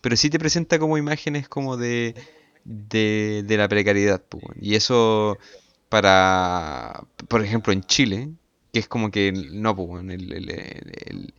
pero 0.00 0.16
sí 0.16 0.30
te 0.30 0.38
presenta 0.40 0.78
como 0.78 0.98
imágenes 0.98 1.48
como 1.48 1.76
de, 1.76 2.14
de, 2.64 3.44
de 3.46 3.56
la 3.58 3.68
precariedad, 3.68 4.22
weón. 4.32 4.56
Y 4.60 4.76
eso 4.76 5.38
para, 5.90 7.04
por 7.28 7.44
ejemplo, 7.44 7.72
en 7.72 7.82
Chile, 7.84 8.30
que 8.72 8.80
es 8.80 8.88
como 8.88 9.10
que, 9.10 9.32
no, 9.32 9.76
pues, 9.76 10.04
el, 10.04 10.32
el- 10.32 11.34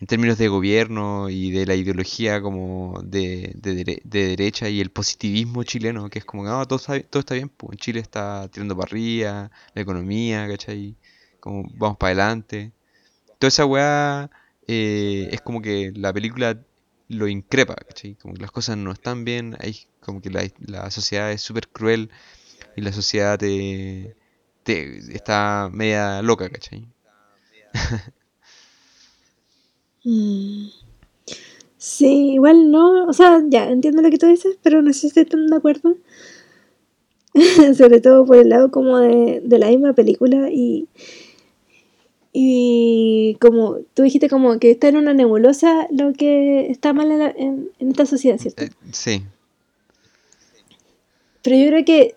en 0.00 0.06
términos 0.06 0.38
de 0.38 0.48
gobierno 0.48 1.30
y 1.30 1.50
de 1.52 1.66
la 1.66 1.74
ideología 1.76 2.42
como 2.42 3.00
de, 3.04 3.52
de, 3.56 4.00
de 4.04 4.26
derecha 4.28 4.68
y 4.68 4.80
el 4.80 4.90
positivismo 4.90 5.62
chileno, 5.64 6.10
que 6.10 6.18
es 6.20 6.24
como 6.24 6.44
no, 6.44 6.66
todo 6.66 6.78
está, 6.78 7.00
todo 7.02 7.20
está 7.20 7.34
bien, 7.34 7.48
pues 7.50 7.78
Chile 7.78 8.00
está 8.00 8.48
tirando 8.48 8.76
para 8.76 8.88
arriba, 8.90 9.50
la 9.74 9.82
economía, 9.82 10.48
¿cachai? 10.48 10.96
Como 11.42 11.68
vamos 11.74 11.98
para 11.98 12.12
adelante. 12.12 12.70
Toda 13.40 13.48
esa 13.48 13.66
weá 13.66 14.30
eh, 14.68 15.28
es 15.32 15.40
como 15.40 15.60
que 15.60 15.92
la 15.96 16.12
película 16.12 16.56
lo 17.08 17.26
increpa, 17.26 17.74
¿cachai? 17.74 18.14
Como 18.14 18.34
que 18.34 18.42
las 18.42 18.52
cosas 18.52 18.76
no 18.76 18.92
están 18.92 19.24
bien, 19.24 19.56
hay 19.58 19.76
como 20.00 20.22
que 20.22 20.30
la, 20.30 20.48
la 20.60 20.88
sociedad 20.92 21.32
es 21.32 21.42
súper 21.42 21.68
cruel 21.68 22.10
y 22.76 22.82
la 22.82 22.92
sociedad 22.92 23.38
te, 23.40 24.14
te 24.62 24.98
está 25.16 25.68
media 25.72 26.22
loca, 26.22 26.48
¿cachai? 26.48 26.86
Mm. 30.04 30.68
Sí, 31.78 32.34
igual 32.34 32.70
no, 32.70 33.06
o 33.06 33.12
sea, 33.12 33.42
ya 33.48 33.68
entiendo 33.70 34.02
lo 34.02 34.10
que 34.10 34.18
tú 34.18 34.26
dices, 34.26 34.56
pero 34.62 34.82
no 34.82 34.92
sé 34.92 35.00
si 35.00 35.06
estoy 35.08 35.24
tan 35.24 35.46
de 35.48 35.56
acuerdo. 35.56 35.96
Sobre 37.76 38.00
todo 38.00 38.24
por 38.26 38.36
el 38.36 38.48
lado 38.50 38.70
como 38.70 38.98
de, 38.98 39.40
de 39.44 39.58
la 39.58 39.68
misma 39.68 39.92
película 39.92 40.50
y, 40.50 40.88
y 42.32 43.36
como 43.40 43.76
tú 43.94 44.02
dijiste 44.04 44.28
como 44.30 44.58
que 44.58 44.70
está 44.70 44.88
en 44.88 44.96
una 44.96 45.12
nebulosa 45.12 45.86
lo 45.90 46.12
que 46.14 46.70
está 46.70 46.92
mal 46.94 47.10
en, 47.12 47.18
la- 47.18 47.34
en- 47.36 47.68
en 47.78 47.88
esta 47.90 48.06
sociedad, 48.06 48.38
¿cierto? 48.38 48.62
Eh, 48.64 48.70
sí, 48.90 49.22
Pero 51.42 51.56
yo 51.56 51.66
creo 51.66 51.84
que 51.84 52.14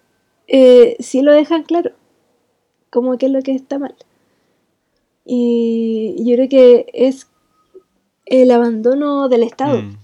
eh, 0.48 0.96
sí 1.00 1.22
lo 1.22 1.34
dejan 1.34 1.64
claro, 1.64 1.92
como 2.92 3.18
que 3.18 3.26
es 3.26 3.32
lo 3.32 3.42
que 3.42 3.52
está 3.54 3.80
mal. 3.80 3.96
Y 5.26 6.16
yo 6.24 6.36
creo 6.36 6.50
que 6.50 6.86
es 6.94 7.28
el 8.26 8.52
abandono 8.52 9.28
del 9.28 9.44
Estado. 9.44 9.82
mm, 9.82 9.96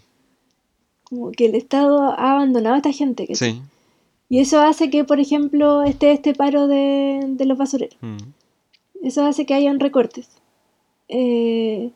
Como 1.04 1.32
que 1.32 1.46
el 1.46 1.56
Estado 1.56 2.02
ha 2.04 2.32
abandonado 2.34 2.76
a 2.76 2.78
esta 2.80 2.92
gente, 2.92 3.28
¿cachai? 3.28 3.54
sí, 3.54 3.62
Y 4.30 4.40
eso 4.40 4.62
hace 4.62 4.90
que, 4.90 5.04
por 5.04 5.20
ejemplo, 5.20 5.84
esté 5.84 6.12
este 6.12 6.34
paro 6.34 6.68
de, 6.68 7.20
de 7.28 7.46
los 7.46 7.58
basureros. 7.58 7.98
mm, 8.02 8.18
Eso 9.02 9.26
hace 9.26 9.46
que 9.46 9.54
hayan 9.54 9.80
recortes. 9.80 10.28
Eh, 11.08 11.92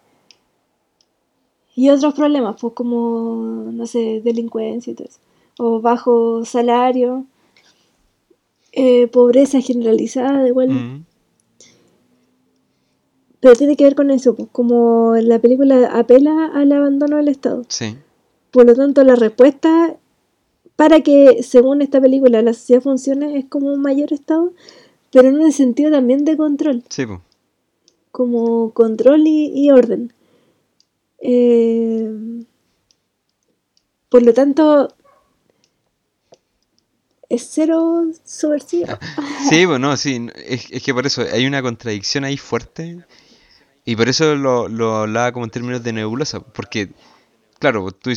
y 1.76 1.90
otros 1.90 2.14
problemas, 2.14 2.56
pues 2.60 2.74
como, 2.74 3.70
no 3.72 3.86
sé, 3.86 4.22
delincuencia 4.24 4.92
y 4.92 4.96
todo 4.96 5.08
eso. 5.08 5.20
O 5.58 5.82
bajo 5.82 6.44
salario. 6.46 7.26
eh, 8.78 9.08
pobreza 9.08 9.62
generalizada, 9.62 10.46
igual. 10.50 10.70
mm, 10.70 11.06
Pero 13.40 13.56
tiene 13.56 13.78
que 13.78 13.84
ver 13.86 13.96
con 13.96 14.12
eso, 14.12 14.36
pues 14.36 14.50
como 14.52 15.16
la 15.16 15.40
película 15.40 15.92
apela 15.98 16.52
al 16.54 16.72
abandono 16.72 17.16
del 17.18 17.28
Estado. 17.30 17.64
sí, 17.70 17.96
Por 18.52 18.66
lo 18.66 18.76
tanto, 18.76 19.04
la 19.04 19.16
respuesta 19.16 19.96
para 20.76 21.00
que, 21.02 21.42
según 21.44 21.82
esta 21.82 22.02
película, 22.02 22.42
la 22.42 22.54
sociedad 22.54 22.82
funcione 22.82 23.38
es 23.38 23.46
como 23.46 23.68
un 23.74 23.82
mayor 23.82 24.12
Estado, 24.12 24.52
pero 25.16 25.30
en 25.30 25.42
el 25.42 25.54
sentido 25.54 25.92
también 25.92 26.26
de 26.26 26.36
control, 26.36 26.84
sí, 26.90 27.06
po. 27.06 27.22
como 28.12 28.74
control 28.74 29.26
y, 29.26 29.50
y 29.56 29.72
orden. 29.72 30.12
Eh, 31.20 32.44
por 34.10 34.24
lo 34.24 34.34
tanto, 34.34 34.94
es 37.30 37.48
cero 37.50 38.08
subversiva. 38.26 39.00
Sí, 39.50 39.64
bueno, 39.64 39.96
sí, 39.96 40.28
es, 40.36 40.70
es 40.70 40.84
que 40.84 40.94
por 40.94 41.06
eso 41.06 41.22
hay 41.32 41.48
una 41.48 41.62
contradicción 41.62 42.26
ahí 42.26 42.36
fuerte 42.36 43.06
y 43.86 43.96
por 43.96 44.10
eso 44.10 44.36
lo, 44.36 44.68
lo 44.68 44.98
hablaba 44.98 45.32
como 45.32 45.46
en 45.46 45.52
términos 45.52 45.82
de 45.82 45.94
nebulosa, 45.94 46.42
porque, 46.42 46.90
claro, 47.60 47.90
tú, 47.92 48.12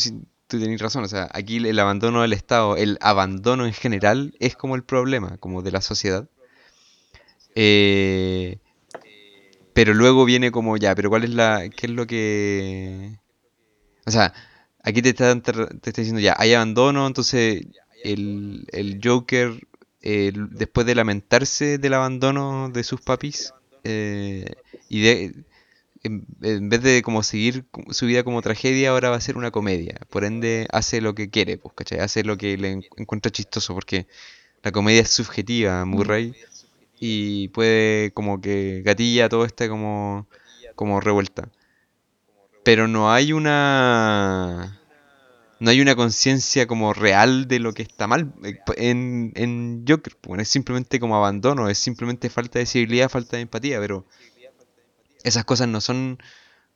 tú 0.49 0.59
tenés 0.59 0.80
razón, 0.80 1.05
o 1.05 1.09
sea, 1.09 1.28
aquí 1.32 1.59
el 1.59 1.78
abandono 1.78 2.22
del 2.22 2.32
Estado, 2.32 2.76
el 2.76 2.99
abandono 3.01 3.66
en 3.66 3.72
general 3.72 4.34
es 4.40 4.57
como 4.57 4.74
el 4.74 4.82
problema, 4.82 5.36
como 5.36 5.62
de 5.62 5.70
la 5.70 5.80
sociedad, 5.80 6.28
Eh, 7.61 8.59
pero 9.72 9.94
luego 9.94 10.24
viene 10.24 10.50
como 10.50 10.76
ya, 10.76 10.94
pero 10.94 11.09
¿cuál 11.11 11.24
es 11.24 11.30
la, 11.30 11.68
qué 11.68 11.86
es 11.86 11.92
lo 11.92 12.06
que... 12.06 13.18
O 14.06 14.11
sea, 14.11 14.34
aquí 14.82 15.02
te 15.02 15.11
están 15.11 15.42
te 15.42 15.52
está 15.52 16.00
diciendo 16.02 16.20
ya, 16.20 16.34
hay 16.38 16.54
abandono, 16.54 17.06
entonces 17.06 17.66
el, 18.04 18.66
el 18.72 19.00
Joker, 19.02 19.66
eh, 20.02 20.32
después 20.52 20.86
de 20.86 20.94
lamentarse 20.94 21.78
del 21.78 21.94
abandono 21.94 22.70
de 22.70 22.84
sus 22.84 23.00
papis, 23.02 23.54
eh, 23.84 24.46
y 24.88 25.02
de, 25.02 25.34
en, 26.04 26.68
vez 26.68 26.82
de 26.82 27.02
como 27.02 27.22
seguir 27.22 27.66
su 27.90 28.06
vida 28.06 28.24
como 28.24 28.42
tragedia, 28.42 28.90
ahora 28.90 29.11
va 29.11 29.16
a 29.16 29.20
ser 29.20 29.36
una 29.36 29.50
comedia. 29.50 29.98
Por 30.11 30.24
ende, 30.24 30.66
hace 30.72 31.00
lo 31.00 31.14
que 31.14 31.30
quiere, 31.30 31.59
pues, 31.59 31.74
¿cachai? 31.74 32.00
Hace 32.00 32.24
lo 32.24 32.36
que 32.36 32.56
le 32.56 32.70
en- 32.72 32.84
encuentra 32.96 33.30
chistoso, 33.32 33.74
porque 33.74 34.06
la 34.62 34.72
comedia 34.72 35.02
es 35.02 35.11
subjetiva, 35.11 35.84
Murray, 35.84 36.34
y 37.01 37.49
puede 37.49 38.12
como 38.12 38.40
que 38.40 38.82
gatilla 38.84 39.28
todo 39.28 39.44
este 39.44 39.68
como, 39.68 40.26
como 40.74 41.01
revuelta. 41.01 41.49
Pero 42.64 42.88
no 42.88 43.11
hay 43.12 43.32
una... 43.32 44.74
No 45.61 45.70
hay 45.70 45.80
una 45.80 45.96
conciencia 45.96 46.68
como 46.68 46.92
real 46.94 47.49
de 47.49 47.59
lo 47.59 47.72
que 47.72 47.82
está 47.82 48.07
mal 48.07 48.32
eh, 48.44 48.61
en, 48.76 49.32
en 49.36 49.84
Joker. 49.88 50.16
Bueno, 50.24 50.42
es 50.42 50.49
simplemente 50.49 51.01
como 51.01 51.16
abandono, 51.16 51.68
es 51.68 51.78
simplemente 51.78 52.30
falta 52.30 52.61
de 52.61 52.66
civilidad, 52.66 53.09
falta 53.09 53.36
de 53.38 53.42
empatía, 53.42 53.80
pero 53.80 54.07
esas 55.24 55.44
cosas 55.44 55.68
no 55.68 55.80
son 55.80 56.18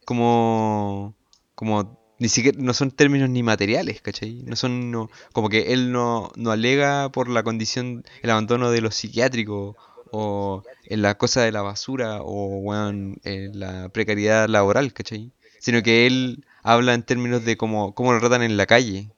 como... 0.05 1.14
como 1.55 2.01
ni 2.18 2.29
siquiera 2.29 2.59
no 2.61 2.73
son 2.73 2.93
términos 2.93 3.31
ni 3.31 3.43
materiales, 3.43 4.01
¿cachai? 4.01 4.43
No 4.45 4.57
son 4.57 4.93
no- 4.93 5.11
como 5.33 5.49
que 5.49 5.73
él 5.73 5.93
no, 5.93 6.31
no 6.37 6.53
alega 6.53 7.11
por 7.11 7.29
la 7.29 7.43
condición, 7.43 8.05
el 8.23 8.31
abandono 8.31 8.70
de 8.70 8.81
los 8.81 8.95
psiquiátricos 8.95 9.77
o 10.13 10.63
en 10.85 11.01
la 11.01 11.17
cosa 11.17 11.43
de 11.43 11.53
la 11.53 11.63
basura 11.63 12.21
o 12.23 12.75
en 12.75 13.19
la 13.59 13.89
precariedad 13.89 14.47
laboral, 14.47 14.93
¿cachai? 14.93 15.33
Sino 15.59 15.83
que 15.83 16.07
él 16.07 16.45
habla 16.63 16.93
en 16.93 17.03
términos 17.03 17.45
de 17.45 17.57
cómo, 17.57 17.95
cómo 17.95 18.13
lo 18.13 18.21
tratan 18.21 18.43
en 18.43 18.59
la 18.59 18.67
calle, 18.67 19.09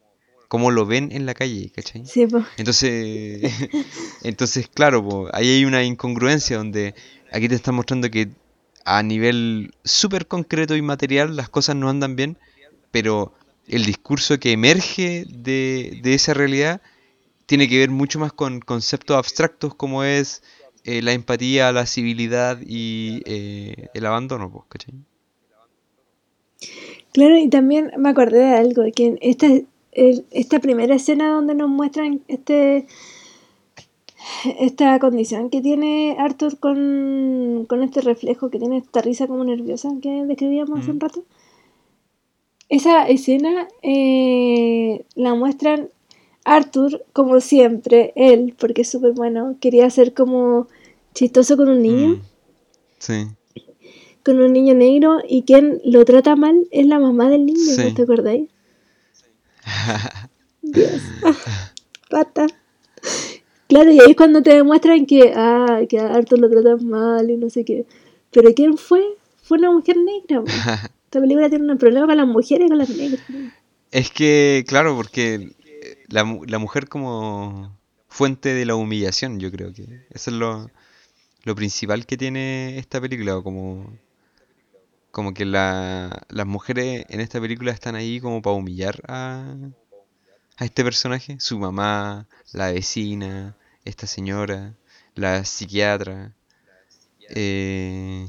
cómo 0.47 0.71
lo 0.71 0.87
ven 0.87 1.11
en 1.11 1.27
la 1.27 1.35
calle, 1.35 1.73
¿cachai? 1.75 2.07
Sí. 2.07 2.29
Entonces, 2.57 3.53
entonces 4.23 4.69
claro, 4.73 5.03
po, 5.07 5.29
ahí 5.33 5.49
hay 5.49 5.65
una 5.65 5.83
incongruencia 5.83 6.59
donde 6.59 6.95
aquí 7.33 7.49
te 7.49 7.57
están 7.57 7.75
mostrando 7.75 8.09
que 8.09 8.29
a 8.85 9.03
nivel 9.03 9.75
súper 9.83 10.29
concreto 10.29 10.77
y 10.77 10.83
material 10.83 11.35
las 11.35 11.49
cosas 11.49 11.75
no 11.75 11.91
andan 11.91 12.15
bien, 12.15 12.39
pero 12.93 13.35
el 13.67 13.85
discurso 13.85 14.39
que 14.39 14.53
emerge 14.53 15.25
de, 15.29 15.99
de 16.05 16.15
esa 16.15 16.35
realidad 16.35 16.81
tiene 17.47 17.69
que 17.69 17.79
ver 17.79 17.91
mucho 17.91 18.21
más 18.21 18.33
con 18.33 18.61
conceptos 18.61 19.17
abstractos 19.17 19.75
como 19.75 20.05
es 20.05 20.43
eh, 20.85 21.03
la 21.03 21.13
empatía, 21.13 21.73
la 21.73 21.87
civilidad 21.87 22.59
y 22.65 23.23
eh, 23.27 23.89
el 23.95 24.07
abandono, 24.07 24.51
pues, 24.51 24.65
¿cachai? 24.69 24.95
Claro, 27.13 27.39
y 27.39 27.49
también 27.49 27.93
me 27.97 28.11
acordé 28.11 28.39
de 28.39 28.57
algo, 28.57 28.83
que 28.95 29.07
en 29.07 29.19
esta, 29.21 29.47
esta 29.93 30.59
primera 30.59 30.95
escena 30.95 31.31
donde 31.31 31.55
nos 31.55 31.69
muestran 31.69 32.23
este 32.29 32.87
esta 34.59 34.99
condición 34.99 35.51
que 35.51 35.61
tiene 35.61 36.17
Arthur 36.19 36.59
con, 36.59 37.67
este 37.83 38.01
reflejo, 38.01 38.51
que 38.51 38.59
tiene 38.59 38.79
esta 38.79 39.01
risa 39.01 39.27
como 39.27 39.45
nerviosa 39.45 39.91
que 40.03 40.25
describíamos 40.25 40.81
hace 40.81 40.91
un 40.91 41.01
rato. 41.01 41.25
Esa 42.69 43.07
escena 43.09 43.69
eh, 43.83 45.05
la 45.15 45.35
muestran 45.35 45.89
Arthur, 46.45 47.05
como 47.13 47.41
siempre, 47.41 48.13
él, 48.17 48.55
porque 48.59 48.83
es 48.83 48.91
súper 48.91 49.13
bueno, 49.13 49.57
quería 49.61 49.89
ser 49.91 50.13
como 50.15 50.69
chistoso 51.15 51.57
con 51.57 51.69
un 51.69 51.83
niño. 51.83 52.09
Mm. 52.09 52.23
Sí. 52.99 53.27
Con 54.25 54.41
un 54.41 54.53
niño 54.53 54.75
negro 54.75 55.19
y 55.29 55.43
quien 55.43 55.81
lo 55.85 56.05
trata 56.05 56.37
mal 56.37 56.67
es 56.71 56.87
la 56.87 56.99
mamá 56.99 57.29
del 57.29 57.47
niño, 57.47 57.61
¿no 57.77 57.95
te 57.95 58.03
acordáis? 58.03 58.49
Dios. 60.63 61.03
Pata. 62.11 62.47
Claro, 63.67 63.91
y 63.91 64.01
ahí 64.01 64.11
es 64.11 64.17
cuando 64.17 64.43
te 64.43 64.55
demuestran 64.55 65.07
que, 65.07 65.33
ah, 65.35 65.81
que 65.89 65.99
a 65.99 66.15
Arthur 66.15 66.39
lo 66.39 66.51
tratan 66.51 66.87
mal 66.87 67.31
y 67.31 67.37
no 67.37 67.51
sé 67.51 67.65
qué. 67.65 67.87
Pero 68.31 68.53
¿quién 68.55 68.77
fue? 68.77 69.03
Fue 69.43 69.59
una 69.59 69.71
mujer 69.71 69.97
negra. 69.97 70.43
Esta 71.05 71.21
película 71.21 71.49
tiene 71.49 71.71
un 71.71 71.79
problema 71.79 72.07
con 72.07 72.17
las 72.17 72.27
mujeres 72.27 72.67
y 72.67 72.69
con 72.69 72.79
las 72.79 72.91
negras. 72.91 73.21
Es 73.91 74.11
que, 74.11 74.65
claro, 74.67 74.97
porque 74.97 75.53
la, 76.09 76.25
la 76.47 76.59
mujer 76.59 76.89
como 76.89 77.79
fuente 78.09 78.55
de 78.55 78.67
la 78.67 78.77
humillación, 78.77 79.41
yo 79.41 79.51
creo 79.51 79.73
que 79.73 80.07
eso 80.11 80.31
es 80.31 80.37
lo, 80.37 80.71
lo 81.45 81.55
principal 81.55 82.07
que 82.07 82.17
tiene 82.17 82.79
esta 82.79 83.01
película, 83.01 83.41
como, 83.43 83.99
como 85.11 85.35
que 85.35 85.45
la, 85.45 86.27
las 86.29 86.47
mujeres 86.47 87.07
en 87.09 87.21
esta 87.21 87.41
película 87.41 87.73
están 87.73 87.95
ahí 87.95 88.21
como 88.21 88.43
para 88.43 88.57
humillar 88.57 89.01
a, 89.09 89.55
a 90.57 90.65
este 90.65 90.85
personaje, 90.85 91.37
su 91.41 91.59
mamá, 91.59 92.27
la 92.53 92.71
vecina, 92.73 93.57
esta 93.85 94.07
señora, 94.07 94.75
la 95.15 95.45
psiquiatra. 95.45 96.35
Eh, 97.31 98.29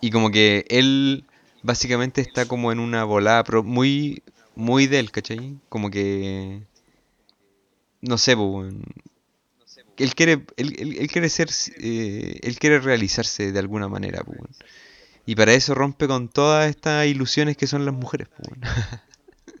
y 0.00 0.10
como 0.10 0.30
que 0.30 0.64
él 0.68 1.24
básicamente 1.62 2.20
está 2.20 2.46
como 2.46 2.72
en 2.72 2.80
una 2.80 3.04
volada 3.04 3.44
muy, 3.62 4.22
muy 4.54 4.86
de 4.86 4.98
él, 4.98 5.10
¿cachai? 5.10 5.58
Como 5.68 5.90
que... 5.90 6.62
No 8.00 8.18
sé, 8.18 8.36
él 9.96 10.14
quiere, 10.14 10.44
él, 10.56 11.08
quiere 11.08 11.28
ser, 11.28 11.48
eh, 11.78 12.40
él 12.42 12.58
quiere 12.58 12.80
realizarse 12.80 13.52
de 13.52 13.58
alguna 13.58 13.88
manera, 13.88 14.24
y 15.24 15.36
para 15.36 15.52
eso 15.52 15.74
rompe 15.74 16.08
con 16.08 16.28
todas 16.28 16.68
estas 16.68 17.06
ilusiones 17.06 17.56
que 17.56 17.68
son 17.68 17.84
las 17.84 17.94
mujeres. 17.94 18.28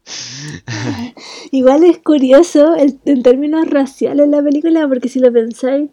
Igual 1.52 1.84
es 1.84 1.98
curioso 1.98 2.74
en 2.76 3.22
términos 3.22 3.68
raciales 3.70 4.28
la 4.28 4.42
película, 4.42 4.88
porque 4.88 5.08
si 5.08 5.20
lo 5.20 5.32
pensáis, 5.32 5.90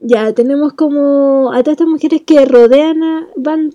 ya 0.00 0.32
tenemos 0.32 0.72
como 0.72 1.52
a 1.52 1.62
todas 1.62 1.74
estas 1.74 1.88
mujeres 1.88 2.22
que 2.26 2.44
rodean 2.46 3.02
a, 3.02 3.26
van 3.36 3.74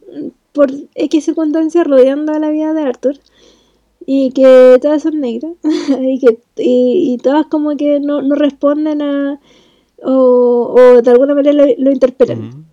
por 0.53 0.71
X 0.95 1.25
circunstancias 1.25 1.85
rodeando 1.85 2.33
a 2.33 2.39
la 2.39 2.49
vida 2.49 2.73
de 2.73 2.81
Arthur 2.81 3.19
y 4.13 4.31
que 4.31 4.77
todas 4.81 5.03
son 5.03 5.19
negras 5.19 5.53
y 6.01 6.19
que 6.19 6.39
y, 6.57 7.17
todas 7.23 7.45
como 7.47 7.75
que 7.77 7.99
no, 7.99 8.21
no 8.21 8.35
responden 8.35 9.01
a 9.01 9.39
o, 10.03 10.73
o, 10.75 11.01
de 11.01 11.11
alguna 11.11 11.35
manera 11.35 11.65
lo, 11.77 11.91
interpelan 11.91 12.65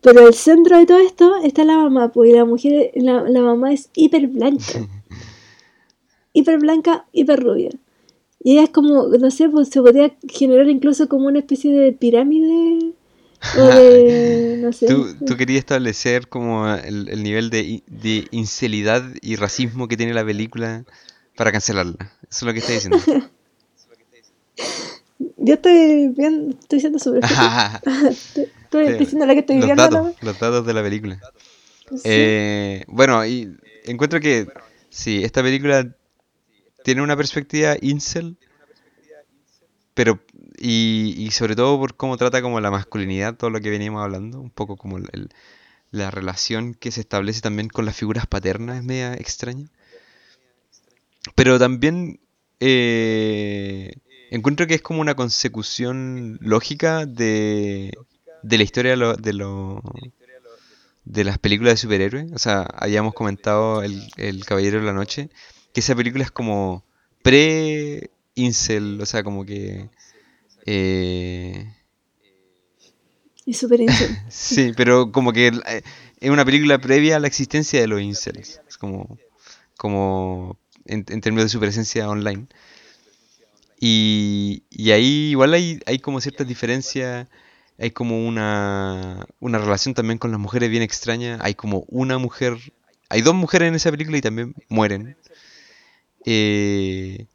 pero 0.00 0.28
el 0.28 0.34
centro 0.34 0.78
de 0.78 0.86
todo 0.86 0.98
esto 0.98 1.36
está 1.42 1.64
la 1.64 1.76
mamá 1.76 2.12
pues 2.12 2.30
y 2.30 2.32
la 2.32 2.44
mujer 2.44 2.92
la, 2.94 3.28
la 3.28 3.42
mamá 3.42 3.72
es 3.72 3.90
hiper 3.94 4.26
blanca 4.38 4.88
hiper 6.38 6.58
blanca, 6.58 7.06
hiper 7.12 7.40
rubia. 7.40 7.70
Y 8.40 8.52
ella 8.52 8.64
es 8.64 8.70
como, 8.70 9.08
no 9.08 9.30
sé, 9.30 9.48
pues 9.48 9.68
se 9.68 9.80
podría 9.82 10.16
generar 10.28 10.68
incluso 10.68 11.08
como 11.08 11.26
una 11.26 11.40
especie 11.40 11.72
de 11.72 11.92
pirámide. 11.92 12.92
No 14.58 14.72
sé. 14.72 14.86
¿Tú, 14.88 15.36
querías 15.36 15.60
establecer 15.60 16.28
como 16.28 16.68
el, 16.68 17.22
nivel 17.22 17.48
de, 17.48 17.82
de, 17.86 18.26
incelidad 18.32 19.04
y 19.22 19.36
racismo 19.36 19.88
que 19.88 19.96
tiene 19.96 20.12
la 20.12 20.24
película 20.24 20.84
para 21.36 21.52
cancelarla. 21.52 21.96
Eso 22.28 22.28
es 22.28 22.42
lo 22.42 22.52
que 22.52 22.58
estás 22.58 22.74
diciendo. 22.74 22.98
Yo 25.36 25.54
estoy 25.54 26.08
bien, 26.08 26.56
estoy 26.60 26.80
siendo 26.80 26.98
súper. 26.98 27.22
estoy, 27.24 28.92
diciendo 28.98 29.24
la 29.24 29.34
que 29.34 29.40
estoy 29.40 29.60
los 29.60 29.76
Datos, 29.76 30.14
los 30.20 30.38
datos 30.38 30.66
de 30.66 30.74
la 30.74 30.82
película. 30.82 31.18
Eh, 32.04 32.84
bueno, 32.88 33.24
y 33.24 33.56
encuentro 33.84 34.20
que 34.20 34.48
sí, 34.90 35.22
esta 35.24 35.42
película 35.42 35.88
tiene 36.84 37.02
una 37.02 37.16
perspectiva 37.16 37.76
incel, 37.80 38.36
pero 39.94 40.20
y, 40.60 41.30
sobre 41.32 41.56
todo 41.56 41.78
por 41.78 41.96
cómo 41.96 42.16
trata 42.16 42.42
como 42.42 42.60
la 42.60 42.70
masculinidad, 42.70 43.36
todo 43.36 43.50
lo 43.50 43.60
que 43.60 43.70
veníamos 43.70 44.02
hablando, 44.02 44.40
un 44.40 44.50
poco 44.50 44.76
como 44.76 44.98
la 45.90 46.10
relación 46.10 46.74
que 46.74 46.90
se 46.90 47.00
establece 47.00 47.40
también 47.40 47.68
con 47.68 47.84
las 47.84 47.96
figuras 47.96 48.26
paternas 48.26 48.78
es 48.78 48.84
media 48.84 49.14
extraña. 49.14 49.68
Pero 51.34 51.58
también 51.58 52.20
eh, 52.60 53.92
encuentro 54.30 54.66
que 54.66 54.74
es 54.74 54.82
como 54.82 55.00
una 55.00 55.14
consecución 55.14 56.38
lógica 56.40 57.06
de, 57.06 57.92
de 58.42 58.58
la 58.58 58.64
historia 58.64 58.92
de, 58.92 58.96
lo, 59.32 59.82
de, 61.04 61.24
las 61.24 61.38
películas 61.38 61.74
de 61.74 61.76
superhéroes. 61.78 62.32
O 62.32 62.38
sea, 62.38 62.62
habíamos 62.62 63.14
comentado 63.14 63.82
el, 63.82 64.02
el 64.16 64.44
Caballero 64.44 64.80
de 64.80 64.86
la 64.86 64.92
Noche 64.92 65.30
que 65.72 65.80
esa 65.80 65.94
película 65.94 66.24
es 66.24 66.30
como 66.30 66.84
pre-incel, 67.22 69.00
o 69.00 69.06
sea, 69.06 69.22
como 69.22 69.44
que... 69.44 69.88
Eh... 70.66 71.72
Es 73.46 73.58
súper 73.58 73.80
sí, 74.28 74.72
pero 74.76 75.10
como 75.10 75.32
que 75.32 75.46
eh, 75.48 75.82
es 76.20 76.30
una 76.30 76.44
película 76.44 76.78
previa 76.78 77.16
a 77.16 77.20
la 77.20 77.28
existencia 77.28 77.80
de 77.80 77.86
los 77.86 78.00
incels, 78.02 78.60
es 78.68 78.76
como, 78.76 79.18
como 79.78 80.58
en, 80.84 81.04
términos 81.04 81.44
de 81.44 81.48
su 81.48 81.58
presencia 81.58 82.08
online. 82.10 82.46
Y, 83.80 84.64
y 84.70 84.90
ahí 84.90 85.30
igual 85.30 85.54
hay, 85.54 85.80
hay 85.86 85.98
como 85.98 86.20
ciertas 86.20 86.46
diferencias, 86.46 87.28
hay 87.78 87.92
como 87.92 88.26
una, 88.26 89.26
una 89.40 89.58
relación 89.58 89.94
también 89.94 90.18
con 90.18 90.30
las 90.30 90.40
mujeres 90.40 90.68
bien 90.68 90.82
extraña, 90.82 91.38
hay 91.40 91.54
como 91.54 91.84
una 91.88 92.18
mujer, 92.18 92.58
hay 93.08 93.22
dos 93.22 93.34
mujeres 93.34 93.68
en 93.68 93.76
esa 93.76 93.90
película 93.90 94.18
y 94.18 94.20
también 94.20 94.54
mueren. 94.68 95.16
Eh, 96.26 97.26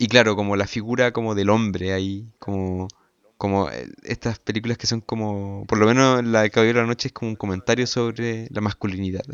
y 0.00 0.08
claro, 0.08 0.34
como 0.34 0.56
la 0.56 0.66
figura 0.66 1.12
como 1.12 1.34
del 1.34 1.50
hombre 1.50 1.92
ahí, 1.92 2.26
como, 2.38 2.88
como 3.36 3.68
eh, 3.68 3.86
estas 4.02 4.38
películas 4.38 4.78
que 4.78 4.86
son 4.86 5.02
como, 5.02 5.66
por 5.66 5.76
lo 5.76 5.84
menos 5.84 6.24
la 6.24 6.40
de 6.40 6.50
Caballero 6.50 6.78
de 6.78 6.84
la 6.84 6.88
Noche 6.88 7.08
es 7.08 7.12
como 7.12 7.30
un 7.32 7.36
comentario 7.36 7.86
sobre 7.86 8.48
la 8.50 8.62
masculinidad. 8.62 9.22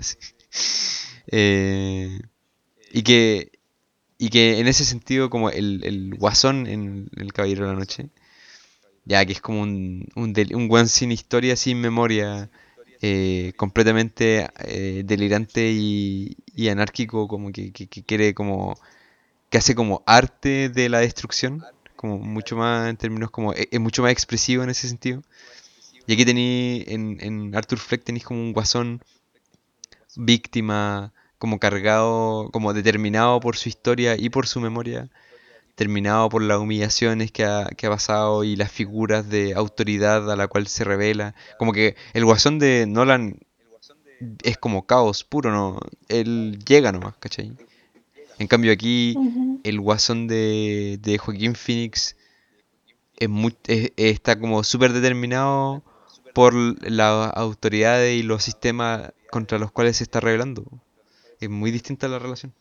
Eh, 1.29 2.21
y, 2.93 3.03
que, 3.03 3.51
y 4.17 4.29
que 4.31 4.61
en 4.61 4.69
ese 4.69 4.85
sentido 4.85 5.29
como 5.29 5.51
el, 5.51 5.83
el 5.85 6.15
guasón 6.15 6.69
en 6.69 7.11
El 7.17 7.33
Caballero 7.33 7.67
de 7.67 7.73
la 7.73 7.79
Noche, 7.79 8.11
ya 9.05 9.25
que 9.27 9.33
es 9.33 9.41
como 9.41 9.63
un, 9.63 10.07
un, 10.15 10.35
un 10.55 10.69
guan 10.69 10.89
sin 10.89 11.11
historia, 11.11 11.57
sin 11.57 11.81
memoria, 11.81 12.49
completamente 13.57 14.49
delirante 15.05 15.73
y, 15.73 16.37
y 16.55 16.69
anárquico, 16.69 17.27
como 17.27 17.51
que, 17.51 17.73
quiere 17.73 18.35
como 18.35 18.79
que 19.51 19.59
hace 19.59 19.75
como 19.75 20.03
arte 20.07 20.69
de 20.69 20.89
la 20.89 21.01
destrucción, 21.01 21.65
como 21.97 22.19
mucho 22.19 22.57
más 22.57 22.89
en 22.89 22.97
términos 22.97 23.31
como 23.31 23.53
e, 23.55 23.69
es, 23.71 23.81
mucho 23.81 24.03
más 24.03 24.13
expresivo 24.13 24.63
en 24.63 24.71
ese 24.71 24.89
sentido. 24.89 25.23
Y 26.07 26.13
aquí 26.13 26.25
tenéis 26.25 26.87
en, 26.89 27.19
en 27.21 27.55
Arthur 27.57 27.79
Fleck 27.79 28.05
tenéis 28.05 28.25
como 28.25 28.41
un 28.41 28.53
guasón 28.53 29.03
víctima, 30.17 31.13
como 31.39 31.59
cargado, 31.59 32.51
como 32.53 32.73
determinado 32.73 33.41
por 33.41 33.57
su 33.57 33.69
historia 33.69 34.17
y 34.19 34.31
por 34.31 34.47
su 34.47 34.61
memoria, 34.61 35.11
terminado 35.75 36.29
por 36.29 36.43
las 36.43 36.59
humillaciones 36.59 37.33
que 37.33 37.45
ha, 37.45 37.67
que 37.77 37.87
ha 37.87 37.91
pasado 37.91 38.45
y 38.45 38.57
las 38.57 38.73
figuras 38.73 39.29
de 39.29 39.55
autoridad 39.55 40.31
a 40.31 40.37
la 40.37 40.49
cual 40.49 40.67
se 40.69 40.85
revela. 40.85 41.35
Como 41.59 41.73
que 41.73 41.97
el 42.15 42.25
guasón 42.25 42.59
de 42.59 42.87
Nolan 42.87 43.39
es 44.43 44.57
como 44.59 44.87
caos 44.87 45.25
puro, 45.25 45.51
¿no? 45.51 45.79
Él 46.09 46.59
llega 46.67 46.93
nomás, 46.93 47.17
¿cachai? 47.19 47.53
En 48.39 48.47
cambio 48.47 48.73
aquí 48.73 49.17
el 49.65 49.81
guasón 49.81 50.29
de, 50.29 50.99
de 51.01 51.19
Joaquín 51.19 51.55
Phoenix 51.55 52.17
es 53.19 53.29
muy, 53.29 53.57
está 53.97 54.39
como 54.39 54.63
súper 54.63 54.93
determinado 54.93 55.83
por 56.35 56.55
las 56.91 57.35
autoridades 57.35 58.19
y 58.19 58.23
los 58.23 58.45
sistemas 58.45 59.13
contra 59.31 59.59
los 59.59 59.73
cuales 59.73 59.97
se 59.97 60.05
está 60.05 60.21
revelando. 60.21 60.65
Es 61.41 61.49
muy 61.49 61.71
distinta 61.71 62.09
la 62.09 62.19
relación. 62.19 62.53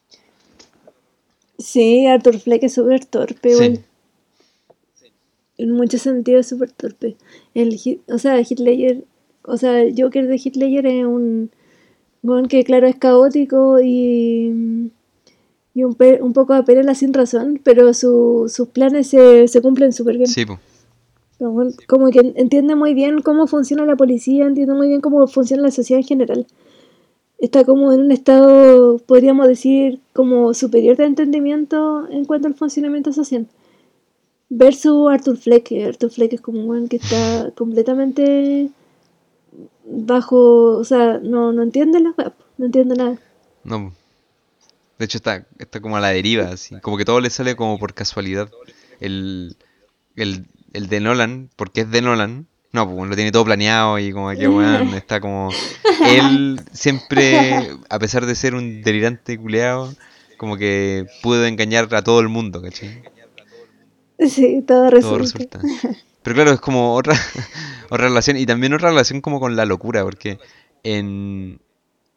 Sí, 1.57 2.05
Arthur 2.07 2.39
Fleck 2.39 2.63
es 2.63 2.73
súper 2.73 3.05
torpe, 3.05 3.81
En 5.57 5.71
muchos 5.71 6.01
sentidos 6.01 6.41
es 6.41 6.49
súper 6.49 6.71
torpe. 6.71 7.15
El, 7.53 7.79
o 8.07 8.17
sea, 8.17 8.39
Hitler 8.39 9.05
o 9.47 9.57
sea, 9.57 9.81
el 9.81 9.95
Joker 9.97 10.27
de 10.27 10.41
Hitler 10.43 10.85
es 10.85 11.05
un, 11.05 11.51
que 12.49 12.63
claro 12.63 12.87
es 12.87 12.95
caótico 12.95 13.79
y, 13.81 14.91
y 15.75 15.83
un, 15.83 15.93
pe- 15.93 16.19
un 16.23 16.33
poco 16.33 16.53
apela 16.53 16.95
sin 16.95 17.13
razón, 17.13 17.59
pero 17.63 17.93
su- 17.93 18.45
sus 18.51 18.69
planes 18.69 19.07
se, 19.07 19.47
se 19.47 19.61
cumplen 19.61 19.93
súper 19.93 20.15
bien. 20.17 20.27
Sí. 20.27 20.45
Como, 21.37 21.65
como 21.87 22.09
que 22.09 22.33
entiende 22.37 22.75
muy 22.75 22.93
bien 22.93 23.21
cómo 23.21 23.45
funciona 23.45 23.85
la 23.85 23.95
policía, 23.97 24.45
entiende 24.47 24.73
muy 24.73 24.87
bien 24.87 25.01
cómo 25.01 25.27
funciona 25.27 25.61
la 25.63 25.71
sociedad 25.71 25.99
en 26.01 26.07
general. 26.07 26.47
Está 27.37 27.65
como 27.65 27.91
en 27.91 27.99
un 27.99 28.11
estado, 28.13 28.97
podríamos 28.99 29.45
decir, 29.49 29.99
como 30.13 30.53
superior 30.53 30.95
de 30.95 31.03
entendimiento 31.03 32.07
en 32.09 32.23
cuanto 32.23 32.47
al 32.47 32.55
funcionamiento 32.55 33.11
social. 33.11 33.45
Versus 34.47 35.11
Arthur 35.11 35.35
Fleck, 35.35 35.63
que 35.63 35.83
Arthur 35.85 36.09
Fleck 36.11 36.33
es 36.33 36.41
como 36.41 36.63
un 36.69 36.87
que 36.87 36.95
está 36.95 37.51
completamente 37.57 38.69
bajo, 39.85 40.77
o 40.77 40.83
sea, 40.83 41.19
no, 41.21 41.51
no 41.51 41.63
entiende 41.63 41.99
las 41.99 42.13
no 42.57 42.65
entiende 42.65 42.95
nada. 42.95 43.19
No. 43.63 43.91
De 44.97 45.05
hecho 45.05 45.17
está, 45.17 45.45
está 45.59 45.79
como 45.81 45.97
a 45.97 45.99
la 45.99 46.09
deriva, 46.09 46.45
así. 46.49 46.79
Como 46.81 46.97
que 46.97 47.05
todo 47.05 47.19
le 47.19 47.29
sale 47.29 47.55
como 47.55 47.77
por 47.77 47.93
casualidad. 47.93 48.49
El, 48.99 49.57
el, 50.15 50.45
el 50.73 50.87
de 50.87 50.99
Nolan, 50.99 51.49
porque 51.55 51.81
es 51.81 51.91
de 51.91 52.01
Nolan, 52.01 52.47
no, 52.71 52.89
pues 52.89 53.09
lo 53.09 53.15
tiene 53.15 53.31
todo 53.31 53.45
planeado 53.45 53.99
y 53.99 54.11
como 54.11 54.29
que 54.31 54.47
weón, 54.47 54.93
está 54.95 55.21
como. 55.21 55.49
Él 56.07 56.59
siempre, 56.73 57.71
a 57.89 57.99
pesar 57.99 58.25
de 58.25 58.35
ser 58.35 58.53
un 58.53 58.81
delirante 58.81 59.37
culeado, 59.37 59.93
como 60.37 60.57
que 60.57 61.05
pudo 61.23 61.45
engañar 61.45 61.93
a 61.95 62.03
todo 62.03 62.19
el 62.19 62.27
mundo, 62.27 62.61
¿cachai? 62.61 63.03
Sí, 64.19 64.61
todo 64.65 64.89
Todo 64.89 65.17
resulta. 65.17 65.59
resulta. 65.59 65.99
Pero 66.23 66.35
claro, 66.35 66.51
es 66.51 66.59
como 66.59 66.95
otra, 66.95 67.13
otra 67.89 68.07
relación. 68.07 68.35
Y 68.37 68.45
también 68.45 68.73
otra 68.73 68.89
relación 68.89 69.21
como 69.21 69.39
con 69.39 69.55
la 69.55 69.65
locura, 69.65 70.03
porque 70.03 70.39
en, 70.83 71.59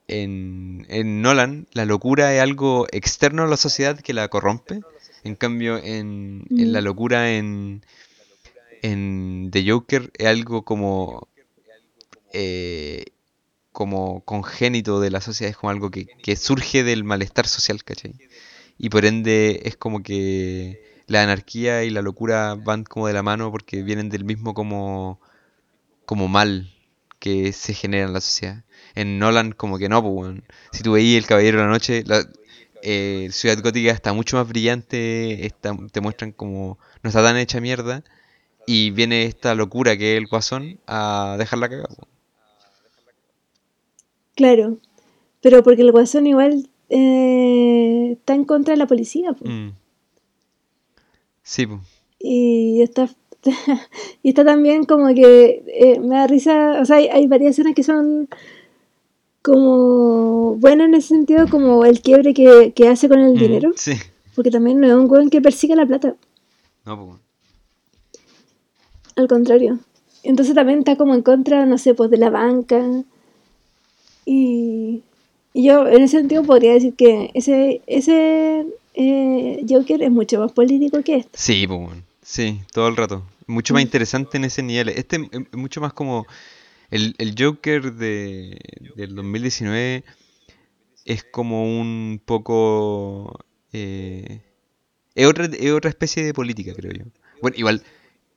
en, 0.09 0.87
en 0.89 1.23
Nolan 1.23 1.69
la 1.73 1.85
locura 1.85 2.35
es 2.35 2.41
algo 2.43 2.87
externo 2.93 3.45
a 3.45 3.49
la 3.49 3.57
sociedad 3.57 3.99
que 4.01 4.15
la 4.15 4.29
corrompe. 4.29 4.81
En 5.25 5.35
cambio, 5.37 5.79
en, 5.79 6.47
en 6.57 6.73
la 6.73 6.81
Mm. 6.81 6.85
locura 6.85 7.33
en, 7.37 7.83
en 8.83 9.51
The 9.53 9.69
Joker 9.71 10.11
es 10.17 10.27
algo 10.27 10.65
como, 10.65 11.29
eh, 12.33 13.07
como 13.73 14.23
congénito 14.25 15.01
de 15.01 15.11
la 15.11 15.21
sociedad, 15.21 15.51
es 15.51 15.57
como 15.57 15.71
algo 15.71 15.91
que, 15.91 16.07
que 16.23 16.37
surge 16.37 16.85
del 16.85 17.05
malestar 17.05 17.47
social, 17.47 17.85
¿cachai? 17.85 18.15
Y 18.79 18.91
por 18.91 19.05
ende 19.07 19.63
es 19.65 19.77
como 19.77 20.03
que 20.03 20.81
la 21.07 21.23
anarquía 21.23 21.85
y 21.85 21.91
la 21.91 22.03
locura 22.03 22.55
van 22.57 22.85
como 22.85 23.07
de 23.09 23.15
la 23.15 23.23
mano 23.23 23.51
porque 23.51 23.83
vienen 23.83 24.11
del 24.11 24.25
mismo 24.25 24.55
como, 24.55 25.21
como 26.07 26.29
mal 26.29 26.73
que 27.21 27.53
se 27.53 27.75
genera 27.75 28.07
en 28.07 28.13
la 28.15 28.21
sociedad. 28.21 28.65
En 29.01 29.19
Nolan 29.19 29.53
como 29.53 29.79
que 29.79 29.89
no, 29.89 30.03
pues. 30.03 30.41
Si 30.73 30.83
tú 30.83 30.93
veías 30.93 31.23
El 31.23 31.29
Caballero 31.29 31.59
de 31.59 31.65
la 31.65 31.71
Noche, 31.71 32.03
la 32.07 32.25
eh, 32.83 33.29
Ciudad 33.31 33.59
Gótica 33.63 33.91
está 33.93 34.13
mucho 34.13 34.37
más 34.37 34.49
brillante, 34.49 35.47
está- 35.47 35.77
te 35.93 36.01
muestran 36.01 36.33
como 36.33 36.79
no 37.03 37.09
está 37.09 37.23
tan 37.23 37.37
hecha 37.37 37.61
mierda 37.61 38.03
y 38.67 38.91
viene 38.91 39.25
esta 39.25 39.55
locura 39.55 39.97
que 39.97 40.13
es 40.15 40.19
el 40.19 40.27
guasón 40.27 40.79
a 40.87 41.37
dejarla 41.39 41.69
cagar. 41.69 41.89
po. 41.89 42.07
Claro, 44.35 44.79
pero 45.43 45.63
porque 45.63 45.83
el 45.83 45.93
guasón 45.93 46.27
igual 46.27 46.69
eh, 46.91 48.13
está 48.13 48.35
en 48.35 48.45
contra 48.45 48.73
de 48.75 48.79
la 48.79 48.87
policía, 48.87 49.33
po. 49.33 49.45
Mm. 49.49 49.73
Sí, 51.43 51.67
pues. 51.67 51.81
Y 52.21 52.83
está, 52.83 53.09
y 54.23 54.29
está 54.31 54.45
también 54.45 54.85
como 54.85 55.13
que 55.15 55.63
eh, 55.67 55.99
me 56.01 56.17
da 56.17 56.27
risa, 56.27 56.79
o 56.81 56.85
sea, 56.85 56.97
hay, 56.97 57.09
hay 57.09 57.27
varias 57.27 57.53
escenas 57.53 57.75
que 57.75 57.83
son 57.83 58.29
como 59.49 60.55
buenas 60.57 60.87
en 60.89 60.95
ese 60.95 61.09
sentido, 61.09 61.49
como 61.49 61.85
el 61.85 62.01
quiebre 62.01 62.35
que, 62.35 62.73
que 62.75 62.89
hace 62.89 63.09
con 63.09 63.21
el 63.21 63.35
Mm, 63.35 63.39
dinero, 63.39 63.73
Sí. 63.77 63.93
porque 64.35 64.51
también 64.51 64.81
no 64.81 64.87
es 64.87 64.93
un 64.95 65.11
weón 65.11 65.31
que 65.31 65.41
persigue 65.41 65.75
la 65.77 65.87
plata, 65.87 66.15
No, 66.85 66.97
pues. 67.07 67.19
al 69.17 69.29
contrario. 69.29 69.79
Entonces 70.23 70.55
también 70.55 70.81
está 70.81 70.97
como 70.97 71.15
en 71.15 71.23
contra, 71.23 71.65
no 71.67 71.79
sé, 71.79 71.95
pues 71.95 72.11
de 72.11 72.19
la 72.19 72.31
banca. 72.31 72.83
Y, 74.25 75.03
y 75.55 75.65
yo 75.65 75.87
en 75.87 76.03
ese 76.03 76.19
sentido 76.19 76.43
podría 76.43 76.75
decir 76.75 76.95
que 76.95 77.31
ese, 77.35 77.81
ese 77.87 78.67
eh, 78.95 79.65
Joker 79.69 80.03
es 80.03 80.11
mucho 80.11 80.39
más 80.41 80.53
político 80.53 81.03
que 81.03 81.17
este. 81.17 81.39
Sí, 81.39 81.67
pues. 81.67 81.91
Sí, 82.23 82.61
todo 82.73 82.89
el 82.89 82.97
rato. 82.97 83.23
Mucho 83.47 83.73
más 83.75 83.83
Mm. 83.83 83.87
interesante 83.87 84.37
en 84.37 84.45
ese 84.45 84.63
nivel. 84.63 84.91
Este 84.91 85.17
es 85.17 85.23
es 85.51 85.57
mucho 85.59 85.81
más 85.81 85.93
como 85.95 86.27
el, 86.91 87.15
el 87.19 87.35
Joker 87.39 87.93
de, 87.95 88.59
del 88.97 89.15
2019 89.15 90.05
es 91.05 91.25
como 91.25 91.65
un 91.65 92.21
poco... 92.25 93.39
eh, 93.73 94.41
es, 95.15 95.27
otra, 95.27 95.47
es 95.47 95.73
otra 95.73 95.91
especie 95.91 96.25
de 96.25 96.35
política, 96.35 96.75
creo 96.75 96.93
yo. 96.93 97.05
Bueno, 97.43 97.57
igual 97.57 97.83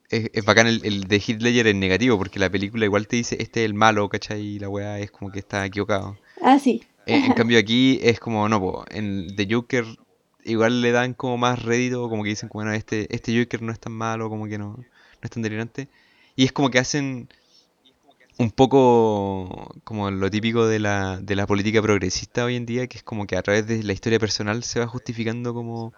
es, 0.10 0.30
es 0.34 0.46
bacán 0.46 0.68
el, 0.68 0.82
el 0.84 1.04
de 1.06 1.22
Ledger 1.40 1.68
en 1.68 1.80
negativo, 1.80 2.18
porque 2.18 2.40
la 2.40 2.50
película 2.50 2.86
igual 2.86 3.08
te 3.08 3.18
dice, 3.18 3.38
este 3.40 3.62
es 3.62 3.66
el 3.66 3.74
malo, 3.74 4.10
¿cachai? 4.10 4.42
Y 4.42 4.60
la 4.60 4.70
weá 4.70 5.00
es 5.00 5.12
como 5.12 5.32
que 5.32 5.40
está 5.40 5.66
equivocado. 5.66 6.18
Ah, 6.42 6.60
sí. 6.60 6.84
En, 7.06 7.24
en 7.26 7.34
cambio 7.34 7.60
aquí 7.60 8.00
es 8.02 8.20
como, 8.20 8.48
no, 8.50 8.60
po, 8.60 8.86
en 8.90 9.36
The 9.36 9.48
Joker 9.50 9.86
igual 10.44 10.82
le 10.82 10.92
dan 10.92 11.14
como 11.14 11.38
más 11.38 11.62
rédito, 11.62 12.10
como 12.10 12.24
que 12.24 12.30
dicen, 12.30 12.50
bueno, 12.52 12.74
este, 12.74 13.14
este 13.16 13.38
Joker 13.38 13.62
no 13.62 13.72
es 13.72 13.80
tan 13.80 13.94
malo, 13.94 14.30
como 14.30 14.48
que 14.48 14.58
no, 14.58 14.78
no 14.78 14.86
es 15.22 15.30
tan 15.30 15.44
delirante. 15.44 15.88
Y 16.36 16.46
es 16.46 16.52
como 16.52 16.70
que 16.72 16.80
hacen 16.80 17.30
un 18.42 18.50
poco 18.52 19.72
como 19.84 20.10
lo 20.12 20.30
típico 20.32 20.66
de 20.68 20.80
la, 20.80 21.20
de 21.22 21.36
la 21.36 21.46
política 21.46 21.82
progresista 21.82 22.44
hoy 22.46 22.56
en 22.56 22.66
día, 22.66 22.88
que 22.88 22.98
es 22.98 23.04
como 23.04 23.28
que 23.28 23.38
a 23.38 23.42
través 23.44 23.68
de 23.68 23.84
la 23.84 23.94
historia 23.94 24.20
personal 24.20 24.64
se 24.64 24.80
va 24.80 24.88
justificando 24.88 25.54
como 25.54 25.94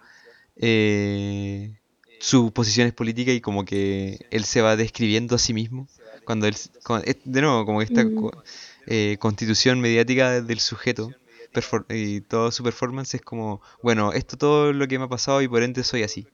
eh, 0.56 1.72
sus 2.20 2.52
posiciones 2.52 2.92
políticas 2.92 3.34
y 3.34 3.40
como 3.40 3.64
que 3.64 4.18
él 4.30 4.44
se 4.44 4.60
va 4.62 4.76
describiendo 4.76 5.34
a 5.36 5.38
sí 5.38 5.52
mismo. 5.54 5.88
Cuando 6.24 6.46
él, 6.46 6.54
cuando- 6.84 7.06
de 7.24 7.40
nuevo, 7.40 7.64
como 7.66 7.82
esta 7.82 8.04
Mm. 8.04 8.30
eh, 8.86 9.16
constitución 9.18 9.80
mediática 9.80 10.42
del 10.42 10.60
sujeto 10.60 11.10
y 11.88 12.20
toda 12.20 12.50
su 12.52 12.62
performance 12.62 13.14
es 13.14 13.22
como, 13.22 13.60
bueno, 13.82 14.12
esto 14.12 14.36
todo 14.36 14.72
lo 14.72 14.86
que 14.88 14.98
me 14.98 15.04
ha 15.06 15.08
pasado 15.08 15.40
y 15.42 15.48
por 15.48 15.62
ende 15.62 15.82
soy 15.84 16.02
así. 16.02 16.26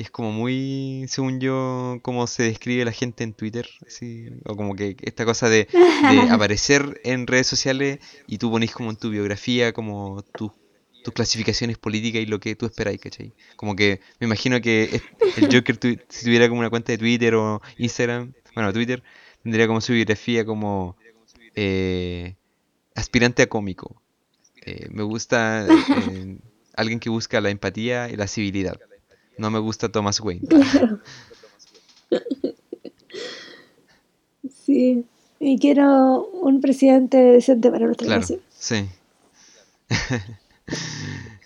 Y 0.00 0.04
es 0.04 0.10
como 0.10 0.32
muy, 0.32 1.04
según 1.08 1.40
yo, 1.40 1.98
como 2.02 2.26
se 2.26 2.42
describe 2.44 2.86
la 2.86 2.92
gente 2.92 3.22
en 3.22 3.34
Twitter, 3.34 3.68
así, 3.86 4.28
o 4.46 4.56
como 4.56 4.74
que 4.74 4.96
esta 5.02 5.26
cosa 5.26 5.50
de, 5.50 5.68
de 6.10 6.30
aparecer 6.30 6.98
en 7.04 7.26
redes 7.26 7.46
sociales 7.46 7.98
y 8.26 8.38
tú 8.38 8.50
ponís 8.50 8.72
como 8.72 8.88
en 8.90 8.96
tu 8.96 9.10
biografía 9.10 9.72
como 9.74 10.22
tus 10.36 10.52
tus 11.02 11.14
clasificaciones 11.14 11.78
políticas 11.78 12.22
y 12.22 12.26
lo 12.26 12.40
que 12.40 12.54
tú 12.56 12.66
esperáis, 12.66 13.00
¿cachai? 13.00 13.32
Como 13.56 13.74
que 13.76 14.00
me 14.20 14.26
imagino 14.26 14.60
que 14.60 15.02
el 15.36 15.48
Joker 15.52 15.76
tu- 15.78 15.98
si 16.08 16.24
tuviera 16.24 16.48
como 16.48 16.60
una 16.60 16.70
cuenta 16.70 16.92
de 16.92 16.98
Twitter 16.98 17.34
o 17.34 17.60
Instagram, 17.78 18.32
bueno, 18.54 18.72
Twitter, 18.72 19.02
tendría 19.42 19.66
como 19.66 19.80
su 19.82 19.92
biografía 19.94 20.44
como 20.46 20.96
eh, 21.56 22.36
aspirante 22.94 23.42
a 23.42 23.48
cómico. 23.48 24.02
Eh, 24.64 24.88
me 24.90 25.02
gusta 25.02 25.66
eh, 25.94 26.38
alguien 26.74 27.00
que 27.00 27.10
busca 27.10 27.40
la 27.40 27.50
empatía 27.50 28.10
y 28.10 28.16
la 28.16 28.26
civilidad. 28.26 28.78
No 29.38 29.50
me 29.50 29.58
gusta 29.58 29.88
Thomas 29.90 30.20
Wayne. 30.20 30.46
Claro. 30.48 31.00
Sí. 34.64 35.04
Y 35.38 35.58
quiero 35.58 36.24
un 36.26 36.60
presidente 36.60 37.16
decente 37.16 37.70
para 37.70 37.86
nuestra 37.86 38.06
Claro, 38.06 38.20
nación. 38.20 38.40
sí. 38.58 38.88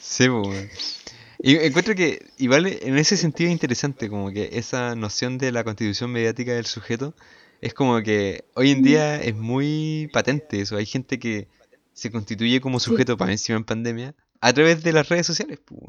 Sí, 0.00 0.28
pues. 0.28 1.02
Y 1.42 1.56
encuentro 1.56 1.94
que 1.94 2.26
igual 2.38 2.66
en 2.66 2.96
ese 2.98 3.16
sentido 3.16 3.48
es 3.48 3.52
interesante, 3.52 4.08
como 4.08 4.30
que 4.30 4.50
esa 4.52 4.94
noción 4.94 5.38
de 5.38 5.50
la 5.52 5.64
constitución 5.64 6.12
mediática 6.12 6.52
del 6.52 6.66
sujeto 6.66 7.14
es 7.60 7.74
como 7.74 8.00
que 8.02 8.44
hoy 8.54 8.70
en 8.70 8.82
día 8.82 9.20
es 9.20 9.34
muy 9.34 10.08
patente 10.12 10.60
eso. 10.60 10.76
Hay 10.76 10.86
gente 10.86 11.18
que 11.18 11.48
se 11.94 12.10
constituye 12.10 12.60
como 12.60 12.78
Sí. 12.78 12.90
sujeto 12.90 13.16
para 13.16 13.32
encima 13.32 13.56
en 13.58 13.64
pandemia 13.64 14.14
a 14.42 14.52
través 14.52 14.82
de 14.82 14.92
las 14.92 15.08
redes 15.08 15.26
sociales, 15.26 15.58
pues. 15.64 15.80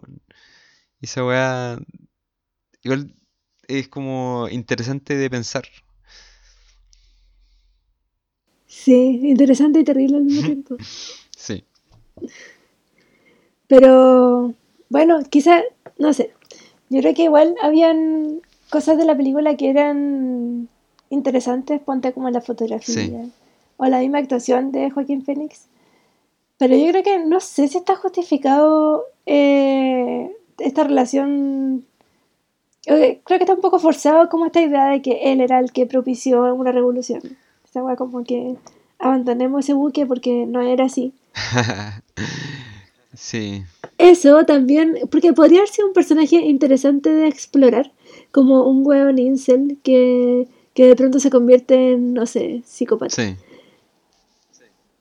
Y 1.01 1.05
esa 1.05 1.25
weá 1.25 1.77
igual 2.83 3.13
es 3.67 3.87
como 3.89 4.47
interesante 4.49 5.15
de 5.17 5.29
pensar. 5.29 5.63
Sí, 8.67 9.19
interesante 9.23 9.79
y 9.79 9.83
terrible 9.83 10.17
al 10.17 10.23
mismo 10.23 10.41
tiempo. 10.45 10.77
Sí. 11.35 11.63
Pero 13.67 14.53
bueno, 14.89 15.19
quizá, 15.29 15.61
no 15.97 16.13
sé. 16.13 16.33
Yo 16.89 16.99
creo 17.01 17.13
que 17.13 17.23
igual 17.23 17.55
habían 17.61 18.41
cosas 18.69 18.97
de 18.97 19.05
la 19.05 19.15
película 19.17 19.55
que 19.57 19.69
eran 19.69 20.69
interesantes, 21.09 21.81
ponte 21.81 22.13
como 22.13 22.29
la 22.29 22.41
Sí. 22.41 22.47
fotografía 22.47 23.25
o 23.77 23.85
la 23.85 23.99
misma 23.99 24.19
actuación 24.19 24.71
de 24.71 24.91
Joaquín 24.91 25.23
Phoenix. 25.23 25.67
Pero 26.63 26.77
yo 26.77 26.87
creo 26.91 27.03
que 27.03 27.19
no 27.19 27.41
sé 27.41 27.67
si 27.67 27.77
está 27.77 27.97
justificado 27.97 29.03
eh, 29.25 30.31
esta 30.59 30.85
relación. 30.85 31.83
eh, 32.85 33.19
Creo 33.25 33.37
que 33.37 33.43
está 33.43 33.53
un 33.55 33.59
poco 33.59 33.79
forzado 33.79 34.29
como 34.29 34.45
esta 34.45 34.61
idea 34.61 34.85
de 34.87 35.01
que 35.01 35.33
él 35.33 35.41
era 35.41 35.59
el 35.59 35.73
que 35.73 35.85
propició 35.87 36.55
una 36.55 36.71
revolución. 36.71 37.19
Esta 37.65 37.83
weá 37.83 37.97
como 37.97 38.23
que 38.23 38.55
abandonemos 38.97 39.65
ese 39.65 39.73
buque 39.73 40.05
porque 40.05 40.45
no 40.45 40.61
era 40.61 40.85
así. 40.85 41.11
Sí. 43.15 43.63
Eso 43.99 44.43
también, 44.43 44.97
porque 45.11 45.33
podría 45.33 45.59
haber 45.59 45.69
sido 45.69 45.87
un 45.87 45.93
personaje 45.93 46.37
interesante 46.37 47.11
de 47.11 47.27
explorar, 47.27 47.91
como 48.31 48.63
un 48.67 48.85
hueón 48.87 49.19
incel 49.19 49.77
que, 49.83 50.47
que 50.73 50.87
de 50.87 50.95
pronto 50.95 51.19
se 51.19 51.29
convierte 51.29 51.91
en, 51.91 52.13
no 52.15 52.25
sé, 52.25 52.63
psicópata. 52.65 53.13
Sí. 53.13 53.35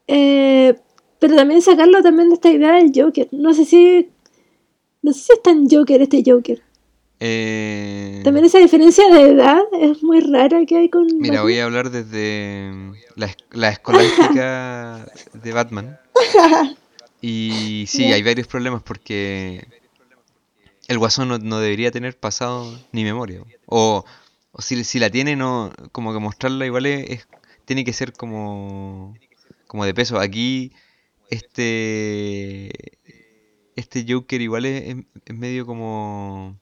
Eh, 0.09 0.75
pero 1.23 1.37
también 1.37 1.63
sacarlo 1.63 2.03
también 2.03 2.29
de 2.29 2.35
esta 2.35 2.51
idea 2.51 2.73
del 2.75 2.93
Joker. 2.95 3.29
No 3.31 3.55
sé 3.55 3.65
si. 3.65 4.11
No 5.01 5.13
sé 5.15 5.21
si 5.21 5.33
es 5.33 5.43
tan 5.43 5.69
Joker 5.71 6.03
este 6.03 6.23
Joker. 6.27 6.61
Eh, 7.25 8.21
También 8.25 8.45
esa 8.47 8.59
diferencia 8.59 9.09
de 9.09 9.31
edad 9.31 9.63
es 9.81 10.03
muy 10.03 10.21
rara 10.21 10.67
que 10.67 10.77
hay 10.77 10.89
con. 10.91 11.07
Mira, 11.07 11.37
Batman. 11.37 11.43
voy 11.45 11.59
a 11.59 11.65
hablar 11.65 11.91
desde 11.91 12.71
mm, 12.75 12.93
la, 13.15 13.31
la 13.53 13.69
escolástica 13.71 15.07
de 15.33 15.53
Batman. 15.53 15.99
Y 17.25 17.85
sí, 17.87 18.13
hay 18.13 18.21
varios 18.25 18.49
problemas 18.49 18.83
porque 18.83 19.65
el 20.89 20.99
Guasón 20.99 21.29
no, 21.29 21.39
no 21.39 21.61
debería 21.61 21.93
tener 21.93 22.19
pasado 22.19 22.77
ni 22.91 23.05
memoria. 23.05 23.43
O, 23.67 24.05
o 24.51 24.61
si, 24.63 24.83
si 24.83 24.99
la 24.99 25.09
tiene, 25.09 25.37
no, 25.37 25.73
como 25.93 26.13
que 26.13 26.19
mostrarla 26.19 26.67
igual 26.67 26.87
es, 26.87 27.09
es- 27.11 27.29
tiene 27.65 27.85
que 27.85 27.93
ser 27.93 28.13
como, 28.13 29.15
como 29.69 29.85
de 29.85 29.95
peso. 29.95 30.19
Aquí 30.19 30.73
este 31.33 32.71
este 33.77 34.05
Joker 34.09 34.41
igual 34.41 34.67
es, 34.67 34.97
es- 35.27 35.35
medio 35.35 35.65
como 35.67 36.59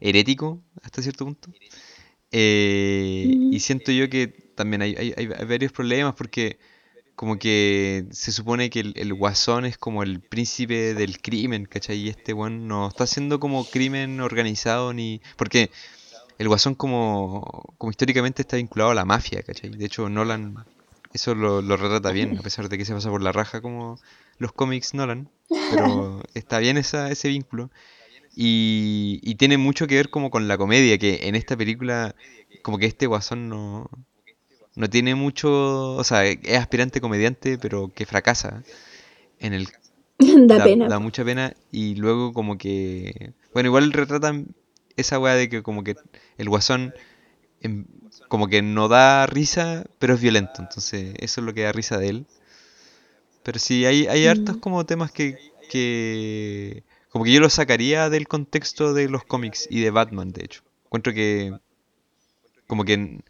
herético 0.00 0.60
hasta 0.82 1.02
cierto 1.02 1.24
punto. 1.24 1.50
Eh, 2.32 3.26
y 3.52 3.60
siento 3.60 3.92
yo 3.92 4.08
que 4.08 4.28
también 4.56 4.82
hay, 4.82 4.94
hay- 4.96 5.14
hay- 5.16 5.26
varios 5.46 5.72
problemas 5.72 6.14
porque 6.14 6.58
como 7.14 7.38
que 7.38 8.06
se 8.10 8.32
supone 8.32 8.70
que 8.70 8.80
el, 8.80 8.94
el 8.96 9.14
Guasón 9.14 9.66
es 9.66 9.76
como 9.78 10.02
el 10.02 10.20
príncipe 10.20 10.94
del 10.94 11.20
crimen, 11.20 11.66
¿cachai? 11.66 11.98
Y 11.98 12.08
este 12.08 12.32
weón 12.32 12.66
no 12.66 12.88
está 12.88 13.04
haciendo 13.04 13.38
como 13.38 13.64
crimen 13.66 14.20
organizado 14.20 14.92
ni... 14.94 15.20
Porque 15.36 15.70
el 16.38 16.48
Guasón 16.48 16.74
como, 16.74 17.74
como 17.78 17.90
históricamente 17.90 18.42
está 18.42 18.56
vinculado 18.56 18.90
a 18.90 18.94
la 18.94 19.04
mafia, 19.04 19.42
¿cachai? 19.42 19.70
De 19.70 19.84
hecho 19.86 20.08
Nolan 20.08 20.56
eso 21.12 21.34
lo, 21.34 21.62
lo 21.62 21.76
retrata 21.76 22.10
bien, 22.12 22.38
a 22.38 22.42
pesar 22.42 22.68
de 22.68 22.78
que 22.78 22.84
se 22.84 22.94
pasa 22.94 23.10
por 23.10 23.22
la 23.22 23.32
raja 23.32 23.60
como 23.60 23.98
los 24.38 24.52
cómics 24.52 24.94
Nolan. 24.94 25.28
Pero 25.48 26.22
está 26.34 26.58
bien 26.58 26.76
esa, 26.78 27.10
ese 27.10 27.28
vínculo. 27.28 27.70
Y, 28.34 29.20
y 29.22 29.34
tiene 29.34 29.58
mucho 29.58 29.86
que 29.86 29.96
ver 29.96 30.08
como 30.08 30.30
con 30.30 30.48
la 30.48 30.56
comedia, 30.56 30.96
que 30.98 31.28
en 31.28 31.34
esta 31.34 31.56
película 31.56 32.14
como 32.62 32.78
que 32.78 32.86
este 32.86 33.06
Guasón 33.06 33.48
no, 33.48 33.90
no 34.74 34.88
tiene 34.88 35.14
mucho, 35.14 35.96
o 35.96 36.04
sea, 36.04 36.24
es 36.24 36.58
aspirante 36.58 37.00
comediante, 37.00 37.58
pero 37.58 37.92
que 37.94 38.06
fracasa 38.06 38.62
en 39.38 39.52
el 39.52 39.68
da 40.48 40.58
da, 40.58 40.64
pena. 40.64 40.88
da 40.88 40.98
mucha 40.98 41.24
pena 41.24 41.54
y 41.70 41.94
luego 41.96 42.32
como 42.32 42.56
que, 42.56 43.32
bueno, 43.52 43.68
igual 43.68 43.92
retratan 43.92 44.54
esa 44.96 45.18
weá 45.18 45.34
de 45.34 45.48
que 45.48 45.62
como 45.62 45.84
que 45.84 45.96
el 46.38 46.48
Guasón 46.48 46.94
como 48.32 48.48
que 48.48 48.62
no 48.62 48.88
da 48.88 49.26
risa, 49.26 49.84
pero 50.00 50.14
es 50.14 50.20
violento, 50.22 50.62
entonces 50.62 51.14
eso 51.18 51.40
es 51.40 51.46
lo 51.46 51.52
que 51.54 51.64
da 51.64 51.72
risa 51.72 51.98
de 51.98 52.08
él. 52.08 52.26
Pero 53.42 53.58
sí, 53.58 53.84
hay, 53.86 54.06
hay 54.06 54.26
hartos 54.26 54.56
Mm. 54.56 54.60
como 54.60 54.86
temas 54.86 55.10
que, 55.12 55.38
que 55.68 56.84
como 57.10 57.24
que 57.24 57.32
yo 57.32 57.40
los 57.40 57.52
sacaría 57.54 58.08
del 58.10 58.28
contexto 58.28 58.94
de 58.94 59.08
los 59.08 59.24
cómics 59.24 59.66
y 59.70 59.80
de 59.80 59.90
Batman, 59.90 60.32
de 60.32 60.44
hecho. 60.44 60.62
Encuentro 60.86 61.12
que 61.12 61.52
como 62.66 62.84
que 62.84 63.20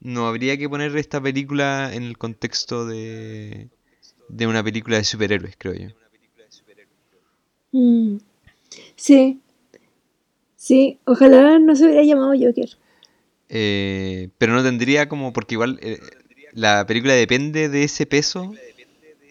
no 0.00 0.26
habría 0.28 0.58
que 0.58 0.68
poner 0.68 0.96
esta 0.96 1.20
película 1.20 1.92
en 1.94 2.04
el 2.04 2.18
contexto 2.18 2.86
de, 2.86 3.70
de 4.28 4.46
una 4.46 4.64
película 4.64 4.98
de 4.98 5.04
superhéroes, 5.04 5.56
creo 5.58 5.74
yo. 5.74 5.88
Mm. 7.72 8.20
Sí, 8.96 9.40
sí. 10.56 10.98
Ojalá 11.04 11.58
no 11.58 11.76
se 11.76 11.84
hubiera 11.86 12.02
llamado 12.02 12.32
Joker. 12.38 12.68
Eh, 13.48 14.30
pero 14.38 14.52
no 14.54 14.62
tendría 14.62 15.08
como, 15.08 15.32
porque 15.32 15.54
igual 15.54 15.78
eh, 15.82 15.98
la 16.52 16.86
película 16.86 17.14
depende 17.14 17.68
de 17.68 17.84
ese 17.84 18.06
peso 18.06 18.52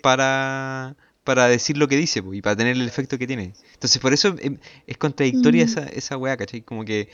para, 0.01 0.95
para 1.23 1.47
decir 1.47 1.77
lo 1.77 1.87
que 1.87 1.95
dice 1.97 2.21
po, 2.21 2.33
y 2.33 2.41
para 2.41 2.55
tener 2.55 2.75
el 2.75 2.87
efecto 2.87 3.17
que 3.17 3.27
tiene. 3.27 3.53
Entonces 3.73 3.99
por 4.01 4.13
eso 4.13 4.35
em, 4.39 4.57
es 4.87 4.97
contradictoria 4.97 5.63
Mm. 5.63 5.67
esa, 5.67 5.83
esa 5.87 6.17
weá, 6.17 6.37
¿cachai? 6.37 6.61
Como 6.61 6.85
que 6.85 7.09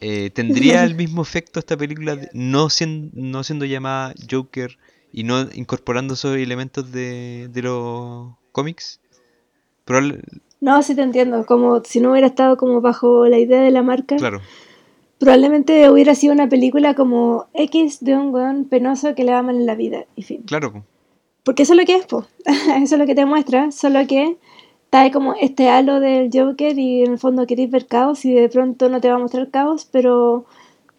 eh, 0.00 0.30
tendría 0.30 0.84
el 0.84 0.94
mismo 0.96 1.22
efecto 1.22 1.60
esta 1.60 1.76
película 1.76 2.16
de- 2.16 2.28
no, 2.32 2.68
sien- 2.70 3.10
no 3.14 3.44
siendo 3.44 3.64
llamada 3.66 4.14
Joker 4.30 4.76
y 5.12 5.22
no 5.24 5.42
incorporando 5.54 6.14
esos 6.14 6.36
elementos 6.36 6.90
de, 6.90 7.48
de 7.52 7.62
los 7.62 8.32
cómics. 8.50 8.98
Probable- 9.84 10.22
No, 10.60 10.82
sí 10.82 10.94
te 10.96 11.02
entiendo. 11.02 11.44
Como 11.46 11.84
si 11.84 12.00
no 12.00 12.10
hubiera 12.12 12.26
estado 12.26 12.56
como 12.56 12.80
bajo 12.80 13.26
la 13.28 13.38
idea 13.38 13.60
de 13.60 13.70
la 13.70 13.82
marca, 13.82 14.16
claro, 14.16 14.40
probablemente 15.22 15.88
hubiera 15.88 16.16
sido 16.16 16.32
una 16.34 16.48
película 16.48 16.94
como 16.94 17.46
X 17.54 17.98
de 18.00 18.16
un 18.16 18.34
weón 18.34 18.64
penoso 18.64 19.14
que 19.14 19.22
le 19.22 19.30
va 19.30 19.40
mal 19.42 19.54
en 19.54 19.66
la 19.66 19.76
vida. 19.76 20.04
Y 20.16 20.24
fin. 20.24 20.42
claro, 20.42 20.72
po. 20.72 20.84
Porque 21.44 21.62
eso 21.62 21.74
es 21.74 21.78
lo 21.78 21.86
que 21.86 21.94
es, 21.94 22.06
po. 22.06 22.26
Eso 22.82 22.94
es 22.96 22.98
lo 22.98 23.06
que 23.06 23.14
te 23.14 23.24
muestra. 23.24 23.70
Solo 23.70 24.04
que 24.08 24.36
está 24.84 25.10
como 25.12 25.34
este 25.34 25.68
halo 25.68 26.00
del 26.00 26.28
Joker 26.32 26.76
y 26.76 27.04
en 27.04 27.12
el 27.12 27.18
fondo 27.20 27.46
querés 27.46 27.70
ver 27.70 27.86
caos 27.86 28.24
y 28.24 28.32
de 28.32 28.48
pronto 28.48 28.88
no 28.88 29.00
te 29.00 29.08
va 29.08 29.14
a 29.14 29.18
mostrar 29.18 29.48
caos, 29.50 29.86
pero 29.92 30.44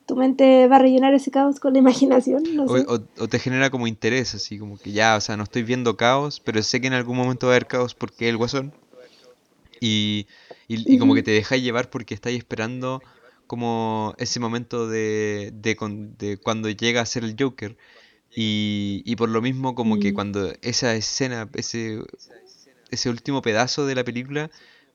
tu 0.05 0.15
mente 0.15 0.67
va 0.69 0.77
a 0.77 0.79
rellenar 0.79 1.13
ese 1.13 1.31
caos 1.31 1.59
con 1.59 1.73
la 1.73 1.79
imaginación, 1.79 2.43
no 2.55 2.63
O, 2.63 2.77
sé. 2.77 2.85
o- 2.87 3.23
o 3.23 3.27
te 3.27 3.39
genera 3.39 3.69
como 3.69 3.87
interés, 3.87 4.35
así 4.35 4.57
como 4.57 4.77
que 4.77 4.91
ya, 4.93 5.15
o 5.17 5.21
sea, 5.21 5.35
no 5.37 5.43
estoy 5.43 5.63
viendo 5.63 5.95
caos, 5.97 6.39
pero 6.39 6.61
sé 6.63 6.79
que 6.81 6.87
en 6.87 6.93
algún 6.93 7.17
momento 7.17 7.47
va 7.47 7.53
a 7.53 7.55
haber 7.55 7.67
caos 7.67 7.93
porque 7.93 8.29
el 8.29 8.37
guasón. 8.37 8.73
Y, 9.79 10.27
y, 10.67 10.93
y 10.95 10.97
como 10.97 11.13
que 11.13 11.23
te 11.23 11.31
dejáis 11.31 11.63
llevar 11.63 11.89
porque 11.89 12.13
estáis 12.13 12.37
esperando 12.37 13.01
como 13.53 14.13
ese 14.17 14.39
momento 14.39 14.87
de, 14.89 15.51
de, 15.53 15.75
con- 15.77 16.17
de 16.17 16.37
cuando 16.39 16.69
llega 16.69 17.01
a 17.01 17.05
ser 17.07 17.23
el 17.23 17.35
Joker. 17.39 17.77
Y, 18.35 19.03
y 19.05 19.15
por 19.17 19.29
lo 19.29 19.41
mismo 19.41 19.75
como 19.75 19.99
que 19.99 20.11
Mm. 20.11 20.15
cuando 20.15 20.53
esa 20.61 20.95
escena, 20.95 21.49
ese, 21.55 21.99
ese 22.91 23.09
último 23.09 23.41
pedazo 23.41 23.85
de 23.85 23.95
la 23.95 24.03
película, 24.03 24.51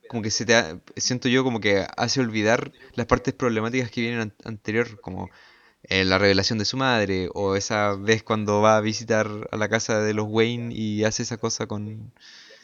como 0.07 0.23
que 0.23 0.31
se 0.31 0.47
te 0.47 0.55
ha- 0.57 0.81
siento 0.97 1.29
yo 1.29 1.45
como 1.45 1.61
que 1.61 1.87
hace 1.97 2.21
olvidar 2.21 2.73
las 2.95 3.07
partes 3.07 3.35
problemáticas 3.35 3.91
que 3.91 4.01
vienen 4.03 4.21
an- 4.21 4.35
anterior, 4.45 5.01
como 5.01 5.31
eh, 5.85 6.05
la 6.05 6.19
revelación 6.19 6.59
de 6.61 6.65
su 6.67 6.77
madre, 6.79 7.29
o 7.35 7.57
esa 7.57 7.95
vez 7.97 8.23
cuando 8.25 8.61
va 8.63 8.77
a 8.79 8.81
visitar 8.83 9.29
a 9.53 9.57
la 9.57 9.69
casa 9.71 10.01
de 10.03 10.15
los 10.15 10.27
Wayne 10.29 10.75
y 10.75 11.05
hace 11.05 11.23
esa 11.25 11.39
cosa 11.39 11.67
con, 11.69 12.13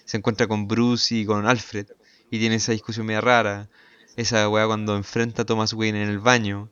se 0.04 0.16
encuentra 0.18 0.46
con 0.48 0.68
Bruce 0.68 1.14
y 1.16 1.26
con 1.26 1.46
Alfred, 1.46 1.88
y 2.30 2.38
tiene 2.38 2.56
esa 2.56 2.72
discusión 2.72 3.06
media 3.06 3.20
rara, 3.20 3.70
esa 4.16 4.48
weá 4.48 4.66
cuando 4.66 4.96
enfrenta 4.96 5.42
a 5.42 5.44
Thomas 5.46 5.72
Wayne 5.72 6.02
en 6.02 6.08
el 6.08 6.18
baño, 6.18 6.70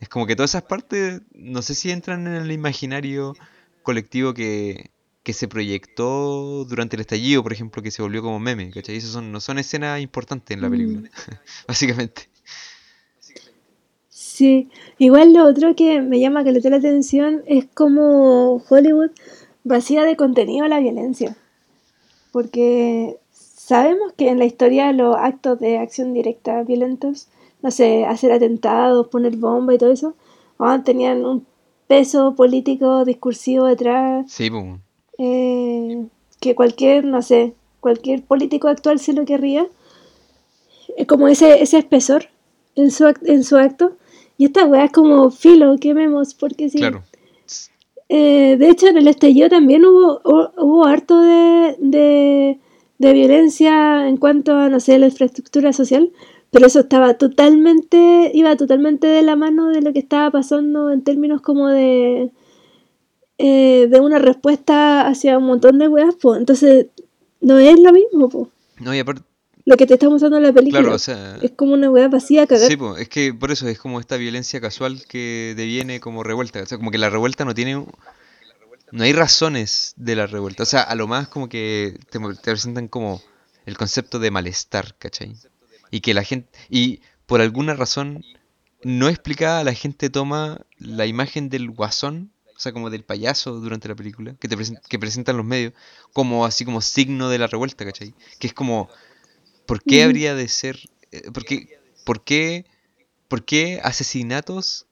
es 0.00 0.08
como 0.08 0.26
que 0.26 0.36
todas 0.36 0.50
esas 0.50 0.62
partes, 0.62 1.22
no 1.32 1.62
sé 1.62 1.74
si 1.74 1.90
entran 1.90 2.26
en 2.26 2.34
el 2.34 2.50
imaginario 2.50 3.34
colectivo 3.82 4.34
que, 4.34 4.90
que 5.22 5.32
se 5.32 5.48
proyectó 5.48 6.64
durante 6.64 6.96
el 6.96 7.00
estallido, 7.00 7.42
por 7.42 7.52
ejemplo, 7.52 7.82
que 7.82 7.90
se 7.90 8.02
volvió 8.02 8.22
como 8.22 8.40
meme, 8.40 8.70
¿cachai? 8.70 8.96
Esas 8.96 9.10
son, 9.10 9.30
no 9.30 9.40
son 9.40 9.58
escenas 9.58 10.00
importantes 10.00 10.54
en 10.54 10.60
la 10.62 10.70
película, 10.70 11.00
Mm. 11.00 11.04
básicamente. 11.68 12.28
Sí, 14.08 14.68
igual 14.98 15.32
lo 15.32 15.44
otro 15.44 15.74
que 15.76 16.00
me 16.00 16.18
llama 16.18 16.42
que 16.42 16.52
le 16.52 16.60
la 16.60 16.76
atención 16.76 17.42
es 17.46 17.66
como 17.74 18.62
Hollywood 18.68 19.10
vacía 19.64 20.02
de 20.04 20.16
contenido 20.16 20.66
la 20.68 20.80
violencia. 20.80 21.36
Porque 22.32 23.18
sabemos 23.66 24.12
que 24.14 24.28
en 24.28 24.38
la 24.38 24.44
historia 24.44 24.92
los 24.92 25.16
actos 25.16 25.58
de 25.60 25.78
acción 25.78 26.12
directa 26.14 26.62
violentos, 26.64 27.28
no 27.62 27.70
sé, 27.70 28.04
hacer 28.04 28.32
atentados, 28.32 29.08
poner 29.08 29.36
bomba 29.36 29.74
y 29.74 29.78
todo 29.78 29.92
eso, 29.92 30.14
tenían 30.84 31.24
un 31.24 31.46
peso 31.86 32.34
político, 32.34 33.04
discursivo 33.04 33.66
detrás, 33.66 34.30
Sí, 34.30 34.50
pues. 34.50 34.64
eh, 35.18 36.06
que 36.40 36.54
cualquier, 36.54 37.04
no 37.04 37.22
sé, 37.22 37.54
cualquier 37.80 38.22
político 38.24 38.68
actual 38.68 38.98
se 38.98 39.12
lo 39.12 39.24
querría. 39.24 39.66
Es 40.96 41.06
como 41.06 41.28
ese, 41.28 41.62
ese 41.62 41.78
espesor 41.78 42.26
en 42.74 42.90
su, 42.90 43.04
ac- 43.04 43.22
en 43.26 43.44
su 43.44 43.56
acto. 43.56 43.92
Y 44.38 44.46
esta 44.46 44.64
weá 44.66 44.84
es 44.86 44.92
como 44.92 45.30
filo, 45.30 45.76
quememos, 45.80 46.34
porque 46.34 46.68
sí. 46.68 46.78
Claro. 46.78 47.02
Eh, 48.08 48.56
de 48.58 48.68
hecho, 48.68 48.88
en 48.88 48.96
el 48.98 49.08
estallido 49.08 49.48
también 49.48 49.84
hubo, 49.84 50.20
hubo, 50.24 50.50
hubo 50.58 50.84
harto 50.84 51.20
de, 51.20 51.76
de, 51.78 52.58
de 53.02 53.12
violencia 53.12 54.08
en 54.08 54.16
cuanto 54.16 54.54
a, 54.56 54.68
no 54.68 54.78
sé, 54.80 54.98
la 54.98 55.06
infraestructura 55.06 55.72
social, 55.72 56.12
pero 56.50 56.66
eso 56.66 56.80
estaba 56.80 57.14
totalmente, 57.14 58.30
iba 58.32 58.56
totalmente 58.56 59.08
de 59.08 59.22
la 59.22 59.34
mano 59.36 59.68
de 59.68 59.82
lo 59.82 59.92
que 59.92 59.98
estaba 59.98 60.30
pasando 60.30 60.90
en 60.92 61.02
términos 61.02 61.40
como 61.42 61.68
de, 61.68 62.30
eh, 63.38 63.88
de 63.90 64.00
una 64.00 64.18
respuesta 64.18 65.06
hacia 65.08 65.36
un 65.36 65.46
montón 65.46 65.78
de 65.78 65.88
weas, 65.88 66.14
pues. 66.20 66.38
Entonces, 66.38 66.86
no 67.40 67.58
es 67.58 67.80
lo 67.80 67.92
mismo, 67.92 68.28
pues. 68.28 68.48
No, 68.78 68.94
y 68.94 69.00
aparte, 69.00 69.22
Lo 69.64 69.76
que 69.76 69.86
te 69.86 69.94
está 69.94 70.08
mostrando 70.08 70.36
en 70.36 70.44
la 70.44 70.52
película 70.52 70.80
claro, 70.80 70.94
o 70.94 70.98
sea, 70.98 71.38
es 71.42 71.50
como 71.52 71.72
una 71.72 71.90
wea 71.90 72.08
vacía 72.08 72.46
cagar. 72.46 72.68
sí, 72.68 72.76
pues, 72.76 73.00
es 73.00 73.08
que 73.08 73.34
por 73.34 73.50
eso 73.50 73.66
es 73.66 73.78
como 73.78 73.98
esta 73.98 74.16
violencia 74.16 74.60
casual 74.60 75.02
que 75.08 75.54
deviene 75.56 75.98
como 75.98 76.22
revuelta. 76.22 76.62
O 76.62 76.66
sea, 76.66 76.78
como 76.78 76.92
que 76.92 76.98
la 76.98 77.10
revuelta 77.10 77.44
no 77.44 77.54
tiene. 77.54 77.84
No 78.92 79.04
hay 79.04 79.12
razones 79.12 79.94
de 79.96 80.14
la 80.16 80.26
revuelta. 80.26 80.62
O 80.62 80.66
sea, 80.66 80.82
a 80.82 80.94
lo 80.94 81.08
más 81.08 81.28
como 81.28 81.48
que 81.48 81.98
te, 82.10 82.18
te 82.20 82.50
presentan 82.50 82.88
como 82.88 83.20
el 83.66 83.76
concepto 83.76 84.18
de 84.18 84.30
malestar, 84.30 84.96
¿cachai? 84.98 85.36
Y 85.90 86.00
que 86.00 86.14
la 86.14 86.24
gente, 86.24 86.50
y 86.68 87.00
por 87.26 87.40
alguna 87.40 87.74
razón 87.74 88.24
no 88.82 89.08
explicada, 89.08 89.64
la 89.64 89.74
gente 89.74 90.10
toma 90.10 90.60
la 90.78 91.06
imagen 91.06 91.48
del 91.48 91.70
guasón, 91.70 92.32
o 92.56 92.60
sea, 92.60 92.72
como 92.72 92.90
del 92.90 93.04
payaso 93.04 93.54
durante 93.60 93.88
la 93.88 93.96
película, 93.96 94.34
que, 94.40 94.48
te 94.48 94.56
presen- 94.56 94.80
que 94.88 94.98
presentan 94.98 95.36
los 95.36 95.46
medios, 95.46 95.72
como 96.12 96.44
así 96.46 96.64
como 96.64 96.80
signo 96.80 97.28
de 97.30 97.38
la 97.38 97.46
revuelta, 97.48 97.84
¿cachai? 97.84 98.14
Que 98.38 98.48
es 98.48 98.54
como, 98.54 98.88
¿por 99.66 99.82
qué 99.82 100.00
Ujú. 100.00 100.06
habría 100.06 100.34
de 100.34 100.48
ser, 100.48 100.78
eh, 101.12 101.30
por 101.32 101.44
qué, 101.44 101.80
por 102.04 102.24
qué, 102.24 102.66
por 103.28 103.44
qué 103.44 103.80
asesinatos 103.82 104.86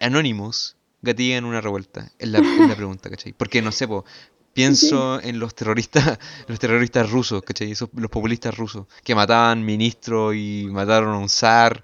anónimos 0.00 0.76
gatillan 1.02 1.44
una 1.44 1.60
revuelta? 1.60 2.12
Es 2.18 2.28
la, 2.28 2.46
es 2.54 2.64
la 2.64 2.76
pregunta, 2.76 3.10
¿cachai? 3.10 3.32
Porque 3.32 3.62
no 3.62 3.72
sé, 3.72 3.88
po, 3.88 4.04
pienso 4.52 5.20
en 5.22 5.38
los 5.38 5.54
terroristas, 5.54 6.18
los 6.48 6.58
terroristas 6.58 7.10
rusos, 7.10 7.42
¿cachai? 7.42 7.72
Esos, 7.72 7.90
los 7.94 8.10
populistas 8.10 8.56
rusos, 8.56 8.86
que 9.04 9.14
mataban 9.14 9.64
ministros 9.64 10.34
y 10.36 10.68
mataron 10.70 11.10
a 11.14 11.18
un 11.18 11.28
zar. 11.28 11.82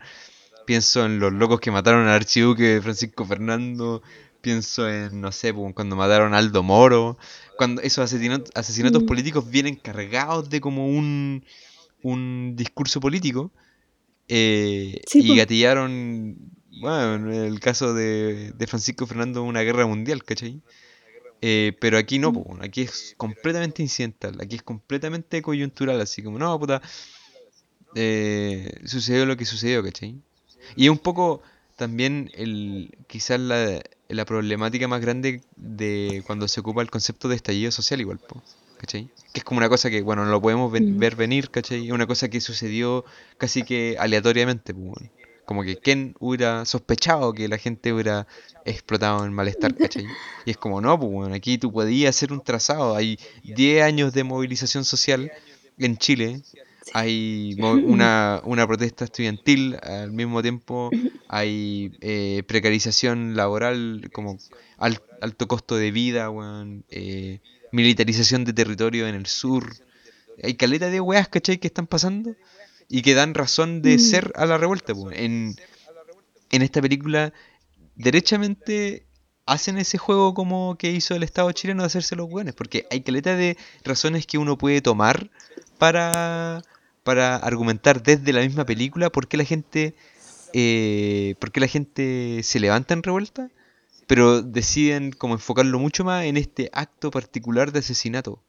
Pienso 0.67 1.05
en 1.07 1.19
los 1.19 1.33
locos 1.33 1.61
que 1.61 1.71
mataron 1.71 2.07
al 2.07 2.15
archiduque 2.15 2.81
Francisco 2.83 3.25
Fernando. 3.25 4.03
Pienso 4.41 4.89
en, 4.89 5.21
no 5.21 5.33
sé, 5.33 5.53
po, 5.55 5.73
cuando 5.75 5.97
mataron 5.97 6.35
a 6.35 6.39
Aldo 6.39 6.63
Moro. 6.63 7.19
Cuando 7.57 7.81
esos 7.83 8.05
asesinatos, 8.05 8.51
asesinatos 8.55 9.03
Mm. 9.03 9.07
políticos 9.07 9.51
vienen 9.51 9.77
cargados 9.77 10.49
de 10.51 10.61
como 10.61 10.87
un, 10.89 11.45
un 12.03 12.55
discurso 12.57 13.01
político. 13.01 13.51
eh, 14.29 15.01
Sí, 15.07 15.21
y 15.23 15.37
gatillaron, 15.37 16.37
bueno, 16.81 17.33
en 17.33 17.45
el 17.45 17.61
caso 17.61 17.95
de, 17.95 18.53
de 18.53 18.67
Francisco 18.67 19.07
Fernando, 19.07 19.43
una 19.43 19.63
guerra 19.63 19.87
mundial, 19.87 20.25
¿cachai? 20.25 20.61
Eh, 21.43 21.77
pero 21.81 21.99
aquí 21.99 22.19
no, 22.19 22.33
po, 22.33 22.59
aquí 22.61 22.83
es 22.83 23.15
completamente 23.17 23.83
incidental, 23.83 24.39
aquí 24.41 24.57
es 24.57 24.63
completamente 24.63 25.43
coyuntural, 25.43 26.01
así 26.01 26.23
como, 26.23 26.39
no, 26.39 26.59
puta, 26.59 26.83
eh, 27.95 28.71
sucedió 28.85 29.27
lo 29.27 29.37
que 29.37 29.45
sucedió, 29.45 29.83
¿cachai? 29.83 30.17
Y 30.77 30.85
es 30.87 30.91
un 30.91 30.99
poco 30.99 31.43
también 31.77 32.31
el, 32.35 32.97
quizás 33.07 33.41
la, 33.41 33.81
la 34.09 34.25
problemática 34.25 34.89
más 34.89 35.01
grande 35.01 35.43
de 35.57 36.23
cuando 36.27 36.49
se 36.49 36.61
ocupa 36.61 36.83
el 36.83 36.91
concepto 36.91 37.29
de 37.29 37.37
estallido 37.37 37.71
social 37.71 38.01
igual, 38.01 38.19
po, 38.19 38.43
¿cachai? 38.79 39.09
Que 39.33 39.41
es 39.41 39.45
como 39.45 39.59
una 39.59 39.69
cosa 39.69 39.91
que, 39.91 40.03
bueno, 40.03 40.25
no 40.25 40.31
lo 40.31 40.41
podemos 40.43 40.71
ven- 40.73 40.99
ver 40.99 41.17
venir, 41.17 41.51
¿cachai? 41.51 41.87
Es 41.87 41.93
una 41.93 42.07
cosa 42.07 42.29
que 42.29 42.41
sucedió 42.41 43.05
casi 43.39 43.63
que 43.63 43.97
aleatoriamente, 43.99 44.75
po, 44.75 44.81
weón. 44.81 45.11
Como 45.49 45.63
que 45.63 45.77
quién 45.79 46.15
hubiera 46.21 46.67
sospechado 46.67 47.33
que 47.33 47.49
la 47.49 47.57
gente 47.57 47.91
hubiera 47.95 48.27
explotado 48.67 49.25
en 49.25 49.33
malestar, 49.33 49.75
¿cachai? 49.75 50.05
Y 50.45 50.51
es 50.51 50.59
como, 50.59 50.83
no, 50.83 51.01
pues 51.01 51.11
bueno, 51.11 51.35
aquí 51.35 51.57
tú 51.57 51.73
podías 51.73 52.15
hacer 52.15 52.35
un 52.35 52.43
trazado. 52.45 52.95
Hay 52.95 53.19
10 53.43 53.83
años 53.83 54.13
de 54.13 54.25
movilización 54.25 54.85
social 54.85 55.33
en 55.79 55.97
Chile. 55.97 56.43
Hay 56.93 57.57
una, 57.87 58.43
una 58.45 58.67
protesta 58.67 59.07
estudiantil 59.07 59.79
al 59.83 60.13
mismo 60.13 60.43
tiempo. 60.43 60.91
Hay 61.29 61.93
eh, 62.03 62.43
precarización 62.47 63.35
laboral, 63.35 64.11
como 64.13 64.37
al- 64.77 65.01
alto 65.23 65.49
costo 65.49 65.77
de 65.77 65.91
vida, 65.91 66.31
eh, 66.91 67.41
militarización 67.73 68.45
de 68.45 68.53
territorio 68.53 69.09
en 69.09 69.15
el 69.15 69.25
sur. 69.27 69.73
Hay 70.43 70.55
caleta 70.57 70.91
de 70.91 71.01
weas, 71.01 71.29
¿cachai? 71.29 71.57
Que 71.57 71.69
están 71.69 71.87
pasando 71.87 72.35
y 72.89 73.03
que 73.03 73.15
dan 73.15 73.35
razón 73.35 73.83
de 73.83 73.97
Mm. 73.97 73.99
ser 73.99 74.33
a 74.37 74.47
la 74.47 74.57
revuelta. 74.59 74.95
po. 74.95 75.11
En, 75.13 75.55
en 76.51 76.63
esta 76.63 76.81
película, 76.81 77.33
derechamente 77.97 79.05
hacen 79.47 79.79
ese 79.79 79.99
juego 79.99 80.35
como 80.35 80.77
que 80.79 80.91
hizo 80.91 81.15
el 81.15 81.23
Estado 81.23 81.51
chileno 81.53 81.83
de 81.83 81.87
hacerse 81.87 82.17
los 82.17 82.29
buenos, 82.29 82.55
porque 82.55 82.87
hay 82.91 83.01
caleta 83.01 83.35
de 83.37 83.57
razones 83.85 84.27
que 84.27 84.39
uno 84.39 84.59
puede 84.59 84.81
tomar 84.83 85.31
para, 85.79 86.63
para 87.03 87.37
argumentar 87.37 88.03
desde 88.03 88.33
la 88.33 88.41
misma 88.43 88.65
película 88.67 89.11
por 89.11 89.27
qué 89.27 89.37
la 89.39 89.45
gente, 89.45 89.95
eh, 90.53 91.35
por 91.41 91.51
qué 91.51 91.61
la 91.61 91.67
gente 91.67 92.41
se 92.43 92.61
levanta 92.61 92.95
en 92.95 93.03
revuelta, 93.03 93.51
pero 94.07 94.43
deciden 94.43 95.13
como 95.13 95.35
enfocarlo 95.35 95.79
mucho 95.79 96.05
más 96.05 96.25
en 96.25 96.37
este 96.37 96.71
acto 96.73 97.11
particular 97.11 97.73
de 97.73 97.81
asesinato, 97.81 98.43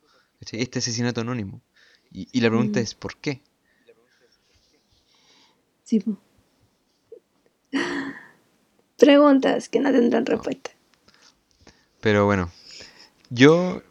este 0.52 0.80
asesinato 0.80 1.22
anónimo. 1.22 1.62
Y, 2.12 2.28
y 2.32 2.42
la 2.42 2.50
pregunta 2.50 2.80
Mm. 2.80 2.84
es, 2.84 2.96
¿por 2.96 3.16
qué? 3.18 3.42
Preguntas 8.98 9.70
que 9.70 9.80
no 9.80 9.92
tendrán 9.92 10.26
respuesta. 10.26 10.72
Pero 12.02 12.26
bueno, 12.26 12.52
yo, 13.30 13.82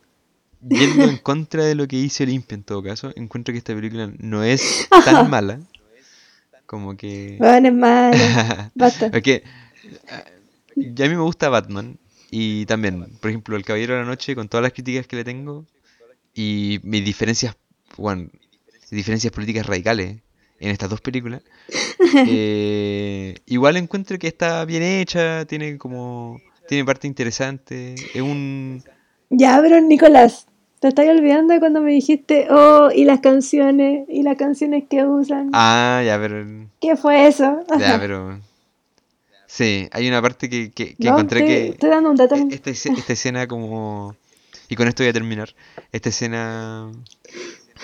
yendo 0.60 1.04
en 1.04 1.18
contra 1.18 1.64
de 1.64 1.74
lo 1.74 1.86
que 1.88 1.96
dice 1.96 2.24
Olimpia 2.24 2.54
en 2.54 2.64
todo 2.64 2.82
caso, 2.82 3.12
encuentro 3.16 3.52
que 3.52 3.58
esta 3.58 3.74
película 3.74 4.12
no 4.18 4.42
es 4.42 4.88
tan 5.04 5.30
mala 5.30 5.60
como 6.66 6.96
que... 6.96 7.36
Bueno, 7.38 7.68
es 7.68 7.74
malo. 7.74 8.18
Basta. 8.74 9.10
Porque 9.10 9.42
ah, 10.10 10.24
ya 10.76 11.06
a 11.06 11.08
mí 11.08 11.14
me 11.14 11.22
gusta 11.22 11.48
Batman 11.48 11.98
y 12.30 12.66
también, 12.66 13.06
por 13.20 13.30
ejemplo, 13.30 13.56
El 13.56 13.64
Caballero 13.64 13.94
de 13.94 14.00
la 14.00 14.06
Noche, 14.06 14.34
con 14.34 14.48
todas 14.48 14.62
las 14.62 14.74
críticas 14.74 15.06
que 15.06 15.16
le 15.16 15.24
tengo 15.24 15.64
y 16.34 16.78
mis 16.82 17.04
diferencias, 17.04 17.56
bueno, 17.96 18.28
diferencias 18.90 19.32
políticas 19.32 19.66
radicales 19.66 20.18
en 20.60 20.70
estas 20.70 20.90
dos 20.90 21.00
películas, 21.00 21.42
eh, 22.26 23.34
igual 23.46 23.76
encuentro 23.76 24.18
que 24.18 24.28
está 24.28 24.64
bien 24.64 24.82
hecha, 24.82 25.44
tiene 25.46 25.78
como... 25.78 26.40
Tiene 26.68 26.84
parte 26.84 27.06
interesante, 27.06 27.94
es 27.94 28.20
un... 28.20 28.82
Ya, 29.30 29.58
pero 29.62 29.80
Nicolás, 29.80 30.46
te 30.80 30.88
estás 30.88 31.06
olvidando 31.08 31.54
de 31.54 31.60
cuando 31.60 31.80
me 31.80 31.92
dijiste, 31.92 32.46
oh, 32.50 32.90
y 32.94 33.04
las 33.04 33.20
canciones, 33.20 34.06
y 34.08 34.22
las 34.22 34.36
canciones 34.36 34.84
que 34.88 35.04
usan. 35.06 35.48
Ah, 35.54 36.02
ya, 36.04 36.18
pero... 36.20 36.44
¿Qué 36.80 36.94
fue 36.96 37.26
eso? 37.26 37.60
Ya, 37.78 37.98
pero... 38.00 38.38
Sí, 39.46 39.88
hay 39.92 40.08
una 40.08 40.20
parte 40.20 40.50
que, 40.50 40.70
que, 40.70 40.94
que 40.94 41.04
No, 41.08 41.12
encontré 41.14 41.40
estoy, 41.40 41.54
que... 41.54 41.68
estoy 41.70 41.88
dando 41.88 42.10
un 42.10 42.16
dato. 42.16 42.34
e- 42.34 42.48
Esta, 42.50 42.70
esta 42.70 43.12
escena 43.14 43.46
como... 43.46 44.14
Y 44.68 44.76
con 44.76 44.86
esto 44.88 45.02
voy 45.02 45.08
a 45.08 45.14
terminar. 45.14 45.54
Esta 45.90 46.10
escena 46.10 46.92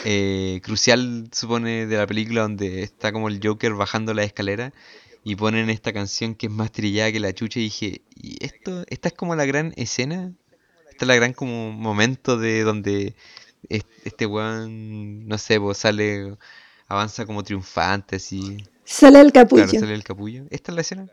eh, 0.05 0.61
crucial, 0.63 1.29
supone, 1.33 1.87
de 1.87 1.97
la 1.97 2.07
película 2.07 2.43
donde 2.43 2.83
está 2.83 3.13
como 3.13 3.29
el 3.29 3.41
Joker 3.43 3.75
bajando 3.75 4.15
la 4.15 4.25
escalera 4.25 4.73
y 5.23 5.37
ponen 5.37 5.71
esta 5.71 5.93
canción 5.93 6.35
que 6.35 6.47
es 6.47 6.53
más 6.53 6.71
trillada 6.73 7.11
que 7.13 7.21
la 7.21 7.33
chucha 7.33 7.59
y 7.61 7.65
dije, 7.65 8.03
¿y 8.15 8.45
esto? 8.45 8.85
¿Esta 8.89 9.09
es 9.09 9.15
como 9.15 9.35
la 9.37 9.47
gran 9.47 9.73
escena? 9.77 10.33
Esta 10.91 11.05
es 11.05 11.09
la 11.09 11.15
gran 11.17 11.33
como 11.33 11.73
momento 11.73 12.37
de 12.39 12.63
donde 12.63 13.15
es- 13.69 13.85
este 14.05 14.27
weón, 14.27 15.27
no 15.27 15.39
sé, 15.39 15.59
pues 15.61 15.79
sale, 15.79 16.37
avanza 16.89 17.25
como 17.27 17.43
triunfante 17.43 18.17
así. 18.17 18.59
Sale 18.85 19.21
el 19.21 19.33
capullo. 19.33 19.65
Claro, 19.65 19.81
sale 19.81 19.95
el 19.95 20.05
capullo. 20.05 20.45
¿Esta 20.51 20.73
es 20.73 20.75
la 20.77 20.81
escena? 20.83 21.07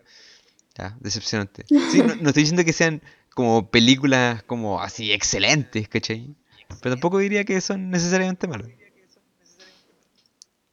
Ya, 0.78 0.98
decepcionante. 1.00 1.66
Sí, 1.68 2.00
no, 2.00 2.16
no 2.16 2.30
estoy 2.30 2.44
diciendo 2.44 2.64
que 2.66 2.74
sean 2.74 3.02
como 3.34 3.70
películas 3.72 4.44
como 4.44 4.82
así 4.82 5.12
excelentes, 5.14 5.88
¿cachai? 5.88 6.36
Pero 6.82 6.96
tampoco 6.96 7.18
diría 7.20 7.44
que 7.44 7.60
son 7.62 7.90
necesariamente 7.90 8.48
malas. 8.48 8.70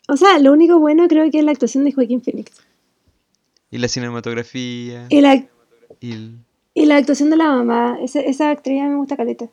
O 0.09 0.17
sea, 0.17 0.39
lo 0.39 0.53
único 0.53 0.79
bueno 0.79 1.07
creo 1.09 1.31
que 1.31 1.39
es 1.39 1.45
la 1.45 1.53
actuación 1.53 1.85
de 1.85 1.93
Joaquín 1.93 2.23
Phoenix. 2.23 2.53
Y 3.71 3.79
la 3.79 3.89
cinematografía, 3.89 5.07
Y 5.11 5.21
la, 5.21 5.35
y 6.01 6.13
el... 6.13 6.39
y 6.73 6.87
la 6.87 6.97
actuación 6.97 7.29
de 7.31 7.37
la 7.37 7.51
mamá. 7.51 7.99
Esa, 8.03 8.21
esa 8.21 8.51
actriz 8.51 8.83
me 8.83 8.97
gusta 8.97 9.17
caleta. 9.17 9.49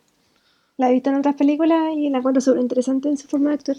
La 0.78 0.88
he 0.90 0.94
visto 0.94 1.10
en 1.10 1.16
otras 1.16 1.34
películas 1.34 1.92
y 1.96 2.08
la 2.08 2.18
encuentro 2.18 2.40
súper 2.40 2.60
interesante 2.62 3.08
en 3.08 3.18
su 3.18 3.26
forma 3.28 3.50
de 3.50 3.54
actuar. 3.56 3.76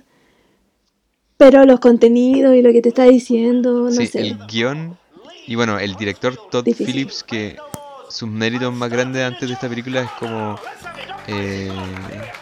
Pero 1.37 1.65
los 1.65 1.79
contenidos 1.79 2.55
y 2.55 2.61
lo 2.61 2.71
que 2.71 2.81
te 2.81 2.89
está 2.89 3.03
diciendo, 3.05 3.83
no 3.85 3.91
Sí, 3.91 4.07
sé. 4.07 4.21
el 4.21 4.37
guion 4.47 4.97
y 5.47 5.55
bueno, 5.55 5.79
el 5.79 5.95
director 5.95 6.35
Todd 6.51 6.63
Difícil. 6.65 6.93
Phillips, 6.93 7.23
que 7.23 7.57
sus 8.09 8.29
méritos 8.29 8.73
más 8.73 8.89
grandes 8.89 9.23
antes 9.25 9.47
de 9.47 9.53
esta 9.53 9.67
película 9.69 10.01
es 10.01 10.11
como... 10.19 10.57
eh, 11.27 11.71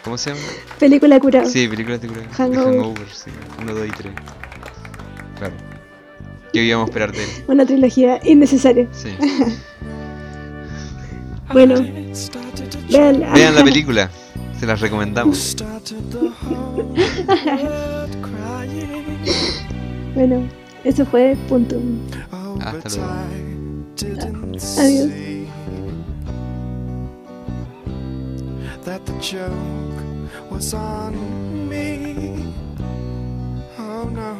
¿Cómo 0.04 0.16
se 0.18 0.30
llama? 0.30 0.42
Película 0.78 1.18
curada. 1.20 1.46
Sí, 1.46 1.66
películas 1.68 2.00
de, 2.00 2.08
cura- 2.08 2.20
de 2.20 2.28
Hangover. 2.28 2.66
Hangover, 2.74 3.08
sí. 3.12 3.30
1, 3.60 3.74
2 3.74 3.86
y 3.86 3.90
3. 3.90 4.12
Claro. 5.38 5.54
¿Qué 6.52 6.62
íbamos 6.62 6.86
a 6.86 6.90
esperar 6.90 7.12
de 7.12 7.24
él? 7.24 7.30
Una 7.48 7.66
trilogía 7.66 8.20
innecesaria. 8.24 8.86
Sí. 8.92 9.10
Bueno, 11.52 11.74
vean. 12.90 13.20
Vean 13.32 13.54
la 13.54 13.62
película, 13.62 14.10
se 14.58 14.66
las 14.66 14.80
recomendamos. 14.80 15.54
Bueno, 20.14 20.48
eso 20.82 21.04
fue 21.06 21.36
punto. 21.48 21.76
Hasta 22.60 22.88
luego. 22.88 23.12
Adiós. 24.78 25.08
that 28.86 29.04
the 29.04 29.18
joke 29.18 30.48
was 30.48 30.72
on 30.72 31.68
me. 31.68 32.54
Oh 33.76 34.04
no. 34.04 34.38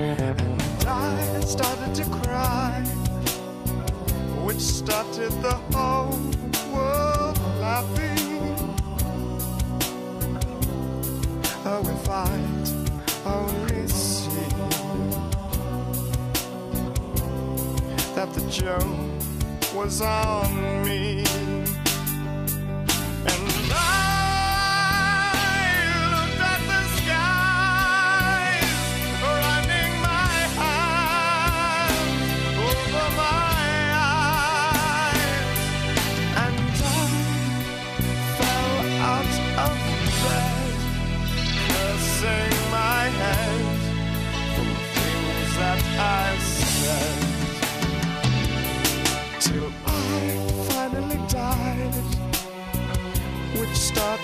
And 0.00 0.62
I 0.86 1.40
started 1.40 1.92
to 1.96 2.04
cry, 2.22 2.84
which 4.44 4.60
started 4.60 5.32
the 5.42 5.54
whole 5.72 6.16
world 6.72 7.36
laughing. 7.60 8.16
Oh, 11.66 11.82
if 11.82 12.08
I'd 12.08 12.68
only 13.26 13.88
see 13.88 14.30
that 18.14 18.32
the 18.34 18.48
joke 18.48 19.74
was 19.74 20.00
on 20.00 20.84
me. 20.84 21.47
Oh. 23.80 24.07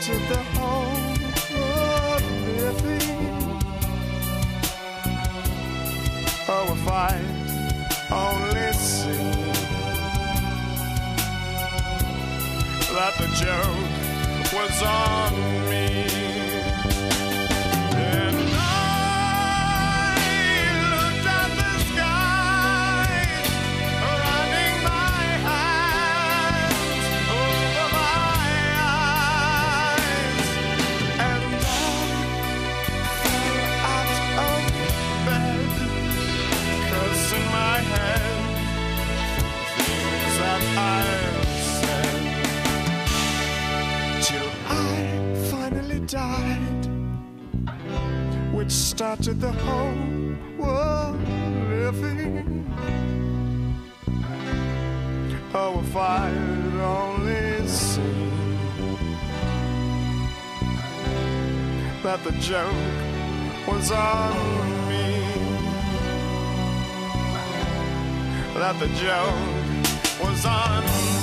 Started 0.04 0.28
the 0.28 0.42
whole 0.54 0.92
living. 2.58 3.20
Oh, 6.46 6.76
if 6.76 6.88
I 6.88 7.12
only 8.12 8.72
see 8.72 9.22
that 12.92 13.14
the 13.18 13.28
joke 13.42 14.52
was 14.52 14.82
on 14.82 15.32
me. 15.70 15.93
Started 48.96 49.40
the 49.40 49.50
whole 49.50 50.36
world 50.56 51.18
living. 51.68 52.64
Oh, 55.52 55.80
if 55.80 55.96
I'd 55.96 56.76
only 56.80 57.66
seen 57.66 58.30
that 62.04 62.22
the 62.22 62.30
joke 62.38 62.72
was 63.66 63.90
on 63.90 64.88
me, 64.88 65.06
that 68.54 68.78
the 68.78 68.90
joke 69.02 70.22
was 70.22 70.46
on 70.46 70.84
me. 70.84 71.13